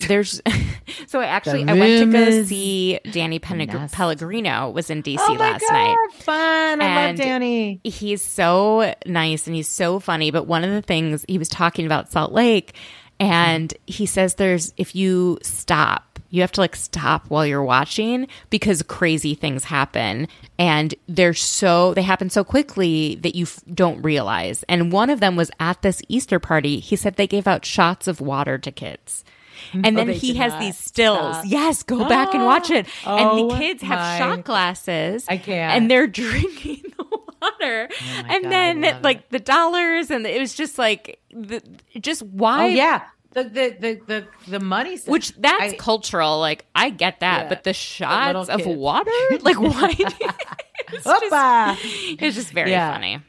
there's 0.00 0.42
so 1.06 1.20
I 1.20 1.26
actually 1.26 1.64
I 1.64 1.72
went 1.72 2.12
to 2.12 2.12
go 2.12 2.42
see 2.44 2.98
Danny. 3.10 3.38
Pellegrino 3.38 4.70
was 4.70 4.90
in 4.90 5.02
DC 5.02 5.16
oh 5.18 5.32
last 5.34 5.62
God, 5.62 5.72
night. 5.72 5.96
Fun. 6.12 6.82
I 6.82 7.06
love 7.06 7.16
Danny. 7.16 7.80
He's 7.84 8.22
so 8.22 8.94
nice 9.06 9.46
and 9.46 9.56
he's 9.56 9.68
so 9.68 9.98
funny. 9.98 10.30
But 10.30 10.46
one 10.46 10.64
of 10.64 10.70
the 10.70 10.82
things 10.82 11.24
he 11.26 11.38
was 11.38 11.48
talking 11.48 11.86
about 11.86 12.12
Salt 12.12 12.32
Lake, 12.32 12.74
and 13.18 13.72
he 13.86 14.04
says 14.04 14.34
there's 14.34 14.74
if 14.76 14.94
you 14.94 15.38
stop, 15.42 16.18
you 16.28 16.42
have 16.42 16.52
to 16.52 16.60
like 16.60 16.76
stop 16.76 17.24
while 17.28 17.46
you're 17.46 17.64
watching 17.64 18.28
because 18.50 18.82
crazy 18.82 19.34
things 19.34 19.64
happen, 19.64 20.28
and 20.58 20.94
they're 21.08 21.32
so 21.32 21.94
they 21.94 22.02
happen 22.02 22.28
so 22.28 22.44
quickly 22.44 23.14
that 23.22 23.34
you 23.34 23.44
f- 23.44 23.60
don't 23.72 24.02
realize. 24.02 24.64
And 24.68 24.92
one 24.92 25.08
of 25.08 25.20
them 25.20 25.34
was 25.34 25.50
at 25.58 25.80
this 25.80 26.02
Easter 26.08 26.38
party. 26.38 26.78
He 26.78 26.94
said 26.94 27.16
they 27.16 27.26
gave 27.26 27.46
out 27.46 27.64
shots 27.64 28.06
of 28.06 28.20
water 28.20 28.58
to 28.58 28.70
kids. 28.70 29.24
Mm-hmm. 29.72 29.84
And 29.84 29.96
oh, 29.96 30.00
then 30.00 30.08
Oh, 30.08 30.12
they 30.12 30.18
he 30.18 30.34
has 30.34 30.52
not 30.52 30.60
these 30.60 30.76
stills. 30.76 31.36
stop. 31.36 31.44
Yes, 31.46 31.82
go 31.82 32.08
back 32.08 32.34
and 32.34 32.44
watch 32.44 32.70
it. 32.70 32.86
and 33.06 33.28
Oh, 33.30 33.48
the 33.50 33.56
kids 33.58 33.82
have 33.82 33.98
my- 33.98 34.18
shot 34.18 34.44
glasses. 34.44 35.24
I 35.28 35.36
can't. 35.38 35.74
And 35.76 35.90
they're 35.90 36.06
drinking 36.22 36.82
the 36.96 37.04
water. 37.04 37.88
Oh 37.90 38.22
and 38.28 38.42
God, 38.44 38.50
then 38.52 39.02
like 39.02 39.28
the 39.30 39.38
dollars 39.38 40.10
and 40.10 40.26
it 40.26 40.40
was 40.40 40.54
just 40.54 40.78
like 40.78 41.20
the, 41.30 41.62
just 42.00 42.22
Oh 42.22 42.26
why 42.32 42.66
yeah. 42.68 43.02
The 43.32 43.44
the 43.44 43.76
the 43.78 44.00
the, 44.06 44.26
the 44.48 44.60
money 44.60 44.96
stuff. 44.96 45.12
which 45.12 45.36
that's 45.36 45.74
I- 45.74 45.76
cultural 45.76 46.40
like 46.40 46.64
I 46.74 46.90
get 46.90 47.20
that 47.20 47.42
Yeah. 47.42 47.48
but 47.48 47.62
the 47.62 47.72
shots 47.74 48.48
of 48.48 48.60
kids. 48.62 48.76
water 48.76 49.10
like 49.42 49.60
why 49.60 49.94
it's, 49.98 51.04
just, 51.04 52.22
it's 52.22 52.36
just 52.36 52.50
very 52.52 52.70
Yeah. 52.70 52.92
funny 52.92 53.20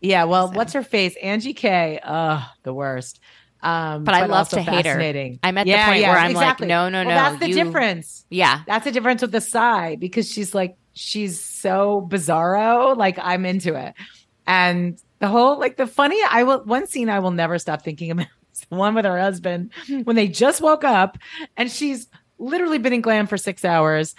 Yeah, 0.00 0.24
well, 0.24 0.50
what's 0.52 0.72
her 0.72 0.82
face? 0.82 1.14
Angie 1.22 1.52
K. 1.52 2.00
Ugh, 2.02 2.42
the 2.62 2.72
worst. 2.72 3.20
Um, 3.62 4.04
But 4.04 4.14
I 4.14 4.26
love 4.26 4.48
to 4.50 4.62
hate 4.62 4.86
her. 4.86 4.98
I'm 5.42 5.58
at 5.58 5.66
the 5.66 5.72
point 5.72 6.00
yeah, 6.00 6.10
where 6.10 6.18
I'm 6.18 6.32
like, 6.32 6.42
exactly. 6.44 6.66
no, 6.68 6.88
no, 6.88 7.04
Well, 7.04 7.08
no, 7.08 7.14
That's 7.14 7.40
the 7.40 7.48
you- 7.48 7.54
difference. 7.54 8.24
yeah 8.30 8.62
That's 8.66 8.84
the 8.84 8.90
difference 8.92 9.22
with 9.22 9.32
the 9.32 9.40
side 9.40 10.00
because 10.00 10.30
she's 10.30 10.54
like 10.54 10.76
she's 10.94 11.38
so 11.42 12.06
bizarro. 12.10 12.96
Like 12.96 13.18
I'm 13.20 13.44
into 13.46 13.74
it, 13.74 13.94
and 14.46 14.98
the 15.18 15.28
whole 15.28 15.58
like 15.58 15.76
the 15.76 15.86
funny. 15.86 16.18
I 16.28 16.42
will 16.44 16.64
one 16.64 16.86
scene 16.86 17.08
I 17.08 17.18
will 17.20 17.30
never 17.30 17.58
stop 17.58 17.82
thinking 17.82 18.10
about. 18.10 18.26
is 18.54 18.60
the 18.68 18.74
one 18.76 18.94
with 18.94 19.04
her 19.04 19.18
husband 19.18 19.70
when 20.04 20.16
they 20.16 20.26
just 20.26 20.60
woke 20.60 20.82
up 20.82 21.16
and 21.56 21.70
she's 21.70 22.08
literally 22.38 22.78
been 22.78 22.92
in 22.92 23.00
glam 23.00 23.26
for 23.28 23.36
six 23.36 23.64
hours. 23.64 24.14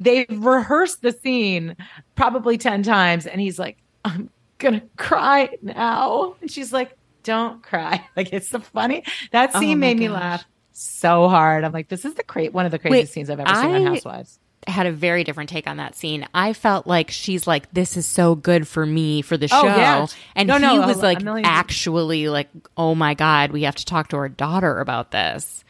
They've 0.00 0.26
rehearsed 0.30 1.02
the 1.02 1.12
scene 1.12 1.76
probably 2.16 2.58
ten 2.58 2.82
times, 2.82 3.26
and 3.26 3.40
he's 3.40 3.58
like, 3.58 3.76
"I'm 4.04 4.30
gonna 4.58 4.82
cry 4.96 5.50
now," 5.62 6.34
and 6.40 6.50
she's 6.50 6.72
like, 6.72 6.97
"Don't 7.28 7.62
cry." 7.62 8.04
Like 8.16 8.32
it's 8.32 8.48
the 8.50 8.60
funny 8.60 9.04
that 9.32 9.50
Oh 9.54 9.60
scene 9.60 9.78
my 9.78 9.86
made 9.88 9.98
me 9.98 10.08
gosh. 10.08 10.14
laugh 10.20 10.44
so 10.72 11.28
hard. 11.28 11.64
I'm 11.64 11.72
like, 11.72 11.88
this 11.88 12.04
is 12.04 12.14
the 12.14 12.22
great 12.22 12.52
one 12.52 12.64
of 12.66 12.72
the 12.72 12.78
craziest 12.78 13.00
Wait, 13.10 13.12
scenes 13.12 13.30
I've 13.30 13.40
ever 13.40 13.54
seen 13.54 13.64
on 13.74 13.86
I- 13.86 13.90
Housewives. 13.90 14.38
had 14.66 14.86
a 14.86 14.92
very 14.92 15.24
different 15.24 15.48
take 15.50 15.66
on 15.66 15.76
that 15.78 15.94
scene. 15.96 16.26
I 16.34 16.52
felt 16.52 16.86
like 16.86 17.10
she's 17.10 17.46
like, 17.46 17.70
"This 17.72 17.96
is 17.96 18.06
so 18.06 18.34
good 18.34 18.66
for 18.68 18.84
me 18.86 19.22
for 19.22 19.36
the 19.36 19.46
oh, 19.46 19.62
show," 19.62 19.68
Oh, 19.68 19.76
yeah. 19.76 20.06
and 20.36 20.46
No, 20.48 20.54
he 20.56 20.60
no, 20.60 20.86
was 20.86 20.98
a- 20.98 21.00
a 21.00 21.02
like, 21.02 21.22
million- 21.22 21.46
actually, 21.46 22.28
like, 22.28 22.48
"Oh 22.76 22.94
my 22.94 23.14
god, 23.14 23.50
we 23.52 23.62
have 23.62 23.76
to 23.76 23.84
talk 23.84 24.08
to 24.08 24.16
our 24.16 24.28
daughter 24.28 24.80
about 24.80 25.10
this." 25.10 25.64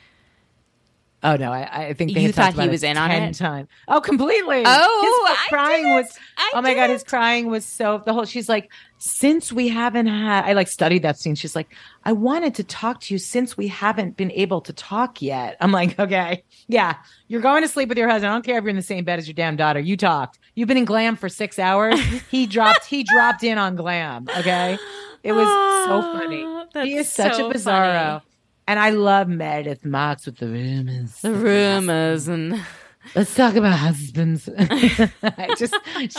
Oh 1.22 1.34
no, 1.34 1.50
I, 1.52 1.86
I 1.88 1.92
think 1.94 2.14
they 2.14 2.20
You 2.22 2.32
thought 2.32 2.54
he 2.54 2.68
was 2.68 2.84
it 2.84 2.90
in 2.90 2.96
on 2.96 3.10
10 3.10 3.22
it? 3.24 3.34
Times. 3.34 3.68
Oh, 3.88 4.00
completely. 4.00 4.62
Oh, 4.64 5.24
his 5.26 5.36
I 5.36 5.46
crying 5.48 5.92
was. 5.92 6.06
I 6.36 6.52
oh 6.54 6.62
my 6.62 6.74
god, 6.74 6.90
his 6.90 7.02
crying 7.02 7.46
was 7.48 7.64
so 7.64 8.00
the 8.06 8.12
whole. 8.12 8.24
She's 8.24 8.48
like, 8.48 8.70
since 8.98 9.52
we 9.52 9.68
haven't 9.68 10.06
had. 10.06 10.44
I 10.44 10.52
like 10.52 10.68
studied 10.68 11.02
that 11.02 11.18
scene. 11.18 11.34
She's 11.34 11.56
like, 11.56 11.68
I 12.04 12.12
wanted 12.12 12.54
to 12.56 12.64
talk 12.64 13.00
to 13.02 13.14
you 13.14 13.18
since 13.18 13.56
we 13.56 13.68
haven't 13.68 14.16
been 14.16 14.30
able 14.32 14.60
to 14.62 14.72
talk 14.72 15.22
yet. 15.22 15.56
I'm 15.60 15.72
like, 15.72 15.98
okay, 15.98 16.44
yeah, 16.66 16.96
you're 17.28 17.40
going 17.40 17.62
to 17.62 17.68
sleep 17.68 17.88
with 17.88 17.98
your 17.98 18.08
husband. 18.08 18.30
I 18.30 18.34
don't 18.34 18.44
care 18.44 18.58
if 18.58 18.64
you're 18.64 18.70
in 18.70 18.76
the 18.76 18.82
same 18.82 19.04
bed 19.04 19.18
as 19.18 19.26
your 19.26 19.34
damn 19.34 19.56
daughter. 19.56 19.80
You 19.80 19.96
talked. 19.96 20.38
You've 20.54 20.68
been 20.68 20.76
in 20.76 20.84
glam 20.84 21.16
for 21.16 21.28
six 21.28 21.58
hours. 21.58 21.98
he 22.30 22.46
dropped. 22.46 22.84
He 22.86 23.04
dropped 23.04 23.42
in 23.42 23.58
on 23.58 23.76
glam. 23.76 24.26
Okay, 24.38 24.78
it 25.22 25.32
was 25.32 25.46
so 25.86 26.00
ah, 26.02 26.18
funny. 26.18 26.42
Oh, 26.44 26.84
He 26.84 26.96
is 26.96 27.08
such 27.08 27.36
so 27.36 27.50
a 27.50 27.54
bizarro. 27.54 28.08
funny. 28.08 28.22
And 28.66 28.78
I 28.78 28.90
love 28.90 29.28
Meredith 29.28 29.84
Marks 29.86 30.26
with 30.26 30.36
the 30.36 30.46
rumors. 30.46 31.22
The 31.22 31.32
rumors 31.32 32.28
and 32.28 32.60
Let's 33.14 33.34
talk 33.34 33.56
about 33.56 33.78
husbands. 33.78 34.48
I 34.58 35.54
just 35.58 35.74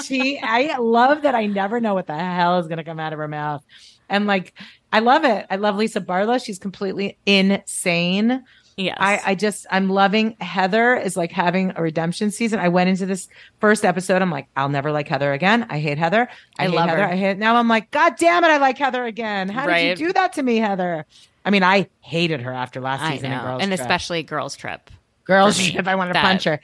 she 0.05 0.39
I 0.41 0.77
love 0.77 1.23
that 1.23 1.35
I 1.35 1.45
never 1.45 1.79
know 1.79 1.93
what 1.93 2.07
the 2.07 2.17
hell 2.17 2.59
is 2.59 2.67
gonna 2.67 2.83
come 2.83 2.99
out 2.99 3.13
of 3.13 3.19
her 3.19 3.27
mouth. 3.27 3.63
And 4.09 4.27
like 4.27 4.53
I 4.91 4.99
love 4.99 5.23
it. 5.23 5.45
I 5.49 5.57
love 5.57 5.75
Lisa 5.75 6.01
Barlow. 6.01 6.37
She's 6.37 6.57
completely 6.59 7.17
insane. 7.25 8.43
yes, 8.75 8.97
I, 8.99 9.21
I 9.25 9.35
just 9.35 9.67
I'm 9.69 9.89
loving 9.89 10.35
Heather 10.41 10.95
is 10.95 11.15
like 11.15 11.31
having 11.31 11.73
a 11.75 11.81
redemption 11.81 12.31
season. 12.31 12.59
I 12.59 12.69
went 12.69 12.89
into 12.89 13.05
this 13.05 13.27
first 13.59 13.85
episode. 13.85 14.21
I'm 14.21 14.31
like, 14.31 14.47
I'll 14.55 14.69
never 14.69 14.91
like 14.91 15.07
Heather 15.07 15.31
again. 15.33 15.67
I 15.69 15.79
hate 15.79 15.97
Heather. 15.97 16.27
I, 16.57 16.63
I 16.63 16.67
hate 16.67 16.75
love 16.75 16.89
Heather. 16.89 17.03
her. 17.03 17.13
I 17.13 17.15
hate 17.15 17.37
now 17.37 17.55
I'm 17.55 17.67
like, 17.67 17.91
God 17.91 18.15
damn 18.17 18.43
it, 18.43 18.47
I 18.47 18.57
like 18.57 18.77
Heather 18.77 19.05
again. 19.05 19.49
How 19.49 19.67
did 19.67 19.99
you 19.99 20.07
do 20.07 20.13
that 20.13 20.33
to 20.33 20.43
me, 20.43 20.57
Heather? 20.57 21.05
I 21.45 21.51
mean, 21.51 21.63
I 21.63 21.87
hated 22.01 22.41
her 22.41 22.51
after 22.51 22.81
last 22.81 23.07
season 23.11 23.31
know, 23.31 23.41
Girls 23.41 23.61
and 23.61 23.69
Trip. 23.69 23.79
especially 23.79 24.23
Girls 24.23 24.55
Trip. 24.55 24.89
Girls 25.29 25.57
for 25.57 25.81
me, 25.81 25.87
I 25.87 25.95
wanted 25.95 26.09
to 26.09 26.13
that- 26.13 26.23
punch 26.23 26.43
her. 26.45 26.59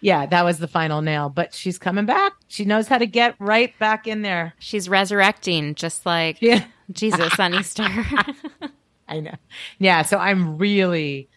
Yeah, 0.00 0.26
that 0.26 0.44
was 0.44 0.58
the 0.58 0.68
final 0.68 1.00
nail. 1.02 1.28
But 1.30 1.54
she's 1.54 1.78
coming 1.78 2.04
back. 2.06 2.32
She 2.48 2.64
knows 2.64 2.86
how 2.88 2.98
to 2.98 3.06
get 3.06 3.34
right 3.38 3.76
back 3.78 4.06
in 4.06 4.22
there. 4.22 4.54
She's 4.58 4.88
resurrecting, 4.88 5.74
just 5.74 6.04
like 6.04 6.40
Yeah. 6.42 6.64
Jesus 6.92 7.38
on 7.40 7.54
Easter. 7.54 7.86
I 9.08 9.20
know. 9.20 9.34
Yeah, 9.78 10.02
so 10.02 10.18
I'm 10.18 10.58
really 10.58 11.28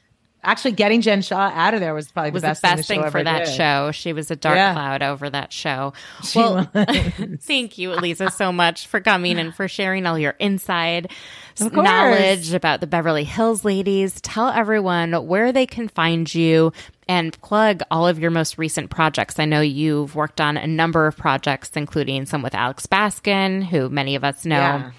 actually 0.44 0.72
getting 0.72 1.02
Jen 1.02 1.22
Shah 1.22 1.52
out 1.54 1.74
of 1.74 1.80
there 1.82 1.94
was 1.94 2.12
probably 2.12 2.32
was 2.32 2.42
the 2.44 2.48
best, 2.50 2.62
the 2.62 2.68
best 2.68 2.88
thing, 2.88 3.02
thing 3.02 3.12
for 3.12 3.24
that 3.24 3.46
did. 3.46 3.56
show. 3.56 3.92
She 3.92 4.14
was 4.14 4.32
a 4.32 4.36
dark 4.36 4.56
Yeah. 4.56 4.74
cloud 4.74 5.04
over 5.04 5.30
that 5.30 5.52
show. 5.54 5.94
She 6.24 6.40
well, 6.40 6.64
thank 7.42 7.78
you, 7.78 7.90
Aliza, 7.90 8.32
so 8.32 8.52
much 8.52 8.88
for 8.88 9.00
coming 9.02 9.38
and 9.38 9.54
for 9.54 9.68
sharing 9.68 10.06
all 10.06 10.18
your 10.18 10.36
inside 10.40 11.06
s- 11.08 11.12
Of 11.12 11.18
course. 11.18 11.49
Knowledge 11.62 12.54
about 12.54 12.82
the 12.82 12.88
Beverly 12.88 13.24
Hills 13.24 13.64
ladies. 13.66 14.20
Tell 14.22 14.50
everyone 14.50 15.14
where 15.28 15.52
they 15.52 15.66
can 15.66 15.88
find 15.88 16.34
you 16.34 16.72
and 17.08 17.40
plug 17.42 17.82
all 17.92 18.08
of 18.08 18.20
your 18.20 18.32
most 18.32 18.58
recent 18.58 18.90
projects. 18.90 19.40
I 19.40 19.46
know 19.46 19.62
you've 19.62 20.16
worked 20.16 20.40
on 20.40 20.58
a 20.58 20.68
number 20.68 21.08
of 21.08 21.18
projects, 21.18 21.72
including 21.76 22.26
some 22.26 22.42
with 22.42 22.54
Alex 22.56 22.86
Baskin, 22.86 23.64
who 23.64 23.90
many 23.90 24.16
of 24.16 24.24
us 24.24 24.46
know. 24.46 24.56
Yeah. 24.56 24.92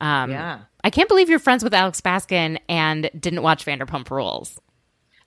Um, 0.00 0.30
Yeah. 0.30 0.58
I 0.84 0.90
can't 0.90 1.08
believe 1.08 1.28
you're 1.28 1.38
friends 1.40 1.64
with 1.64 1.74
Alex 1.74 2.00
Baskin 2.00 2.58
and 2.68 3.10
didn't 3.18 3.42
watch 3.42 3.64
Vanderpump 3.64 4.08
Rules. 4.10 4.60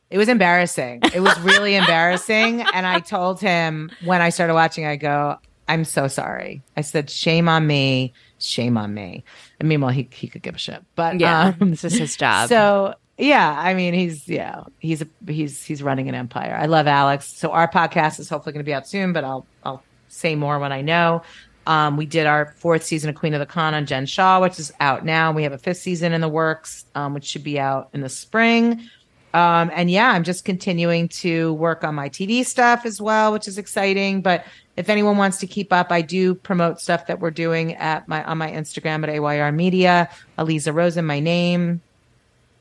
It 0.10 0.18
was 0.18 0.30
embarrassing. 0.30 1.02
It 1.14 1.20
was 1.20 1.38
really 1.42 1.76
embarrassing. 1.76 2.62
And 2.74 2.88
I 2.88 3.00
told 3.00 3.42
him 3.42 3.92
when 4.06 4.22
I 4.22 4.30
started 4.30 4.54
watching, 4.54 4.86
I 4.86 4.96
go, 4.96 5.38
I'm 5.68 5.84
so 5.86 6.08
sorry. 6.08 6.64
I 6.78 6.82
said, 6.82 7.10
shame 7.10 7.50
on 7.50 7.68
me. 7.68 8.14
Shame 8.40 8.78
on 8.78 8.94
me. 8.94 9.24
And 9.60 9.68
meanwhile, 9.68 9.92
he, 9.92 10.08
he 10.12 10.28
could 10.28 10.42
give 10.42 10.56
a 10.56 10.60
shit. 10.60 10.84
But 10.96 11.20
Yeah, 11.20 11.54
um, 11.60 11.70
this 11.72 11.84
is 11.84 11.98
his 11.98 12.16
job. 12.16 12.50
So 12.50 12.96
yeah, 13.18 13.54
I 13.58 13.74
mean, 13.74 13.94
he's 13.94 14.28
yeah, 14.28 14.64
he's 14.80 15.02
a, 15.02 15.08
he's 15.28 15.64
he's 15.64 15.84
running 15.84 16.08
an 16.08 16.16
empire. 16.16 16.58
I 16.60 16.68
love 16.68 16.88
Alex. 16.88 17.28
So 17.28 17.52
our 17.52 17.70
podcast 17.70 18.20
is 18.20 18.30
hopefully 18.30 18.54
going 18.54 18.64
to 18.64 18.70
be 18.70 18.74
out 18.74 18.88
soon, 18.88 19.12
but 19.12 19.24
I'll 19.24 19.46
I'll 19.64 19.84
say 20.08 20.36
more 20.36 20.58
when 20.60 20.72
I 20.72 20.82
know. 20.82 21.24
Um, 21.68 21.98
we 21.98 22.06
did 22.06 22.26
our 22.26 22.54
fourth 22.58 22.84
season 22.84 23.10
of 23.10 23.16
Queen 23.16 23.34
of 23.34 23.40
the 23.40 23.46
Con 23.46 23.76
on 23.76 23.86
Jen 23.86 24.06
Shah, 24.06 24.40
which 24.40 24.58
is 24.58 24.72
out 24.80 25.06
now. 25.06 25.32
We 25.32 25.44
have 25.44 25.52
a 25.52 25.58
fifth 25.58 25.78
season 25.78 26.14
in 26.14 26.22
the 26.22 26.30
works, 26.30 26.86
um, 26.96 27.14
which 27.14 27.26
should 27.26 27.44
be 27.44 27.60
out 27.60 27.90
in 27.94 28.02
the 28.02 28.10
spring. 28.10 28.90
Um, 29.34 29.70
and 29.74 29.92
yeah, 29.92 30.10
I'm 30.12 30.24
just 30.24 30.44
continuing 30.44 31.08
to 31.10 31.54
work 31.54 31.84
on 31.84 31.94
my 31.96 32.10
TV 32.10 32.46
stuff 32.46 32.86
as 32.86 33.00
well, 33.02 33.32
which 33.32 33.48
is 33.48 33.58
exciting. 33.58 34.22
But 34.22 34.46
if 34.76 34.90
anyone 34.90 35.18
wants 35.18 35.38
to 35.40 35.48
keep 35.48 35.72
up, 35.72 35.92
I 35.92 36.02
do 36.02 36.34
promote 36.34 36.80
stuff 36.80 37.08
that 37.08 37.20
we're 37.20 37.32
doing 37.32 37.76
at 37.76 38.08
my 38.08 38.24
on 38.24 38.38
my 38.38 38.50
Instagram 38.50 39.04
at 39.04 39.10
AYR 39.10 39.52
Media. 39.52 40.10
Aliza 40.38 40.74
Rosen, 40.74 41.06
my 41.06 41.20
name. 41.20 41.82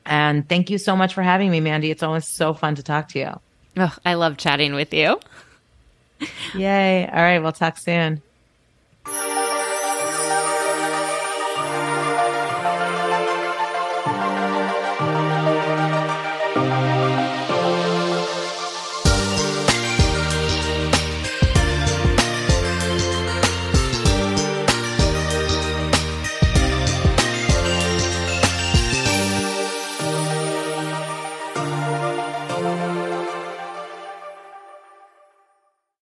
And 0.05 0.47
thank 0.47 0.69
you 0.69 0.77
so 0.77 0.95
much 0.95 1.13
for 1.13 1.23
having 1.23 1.51
me, 1.51 1.59
Mandy. 1.59 1.91
It's 1.91 2.03
always 2.03 2.27
so 2.27 2.53
fun 2.53 2.75
to 2.75 2.83
talk 2.83 3.09
to 3.09 3.19
you. 3.19 3.39
Ugh, 3.77 3.99
I 4.05 4.15
love 4.15 4.37
chatting 4.37 4.73
with 4.73 4.93
you. 4.93 5.19
Yay. 6.55 7.07
All 7.07 7.21
right, 7.21 7.39
we'll 7.39 7.51
talk 7.51 7.77
soon. 7.77 8.21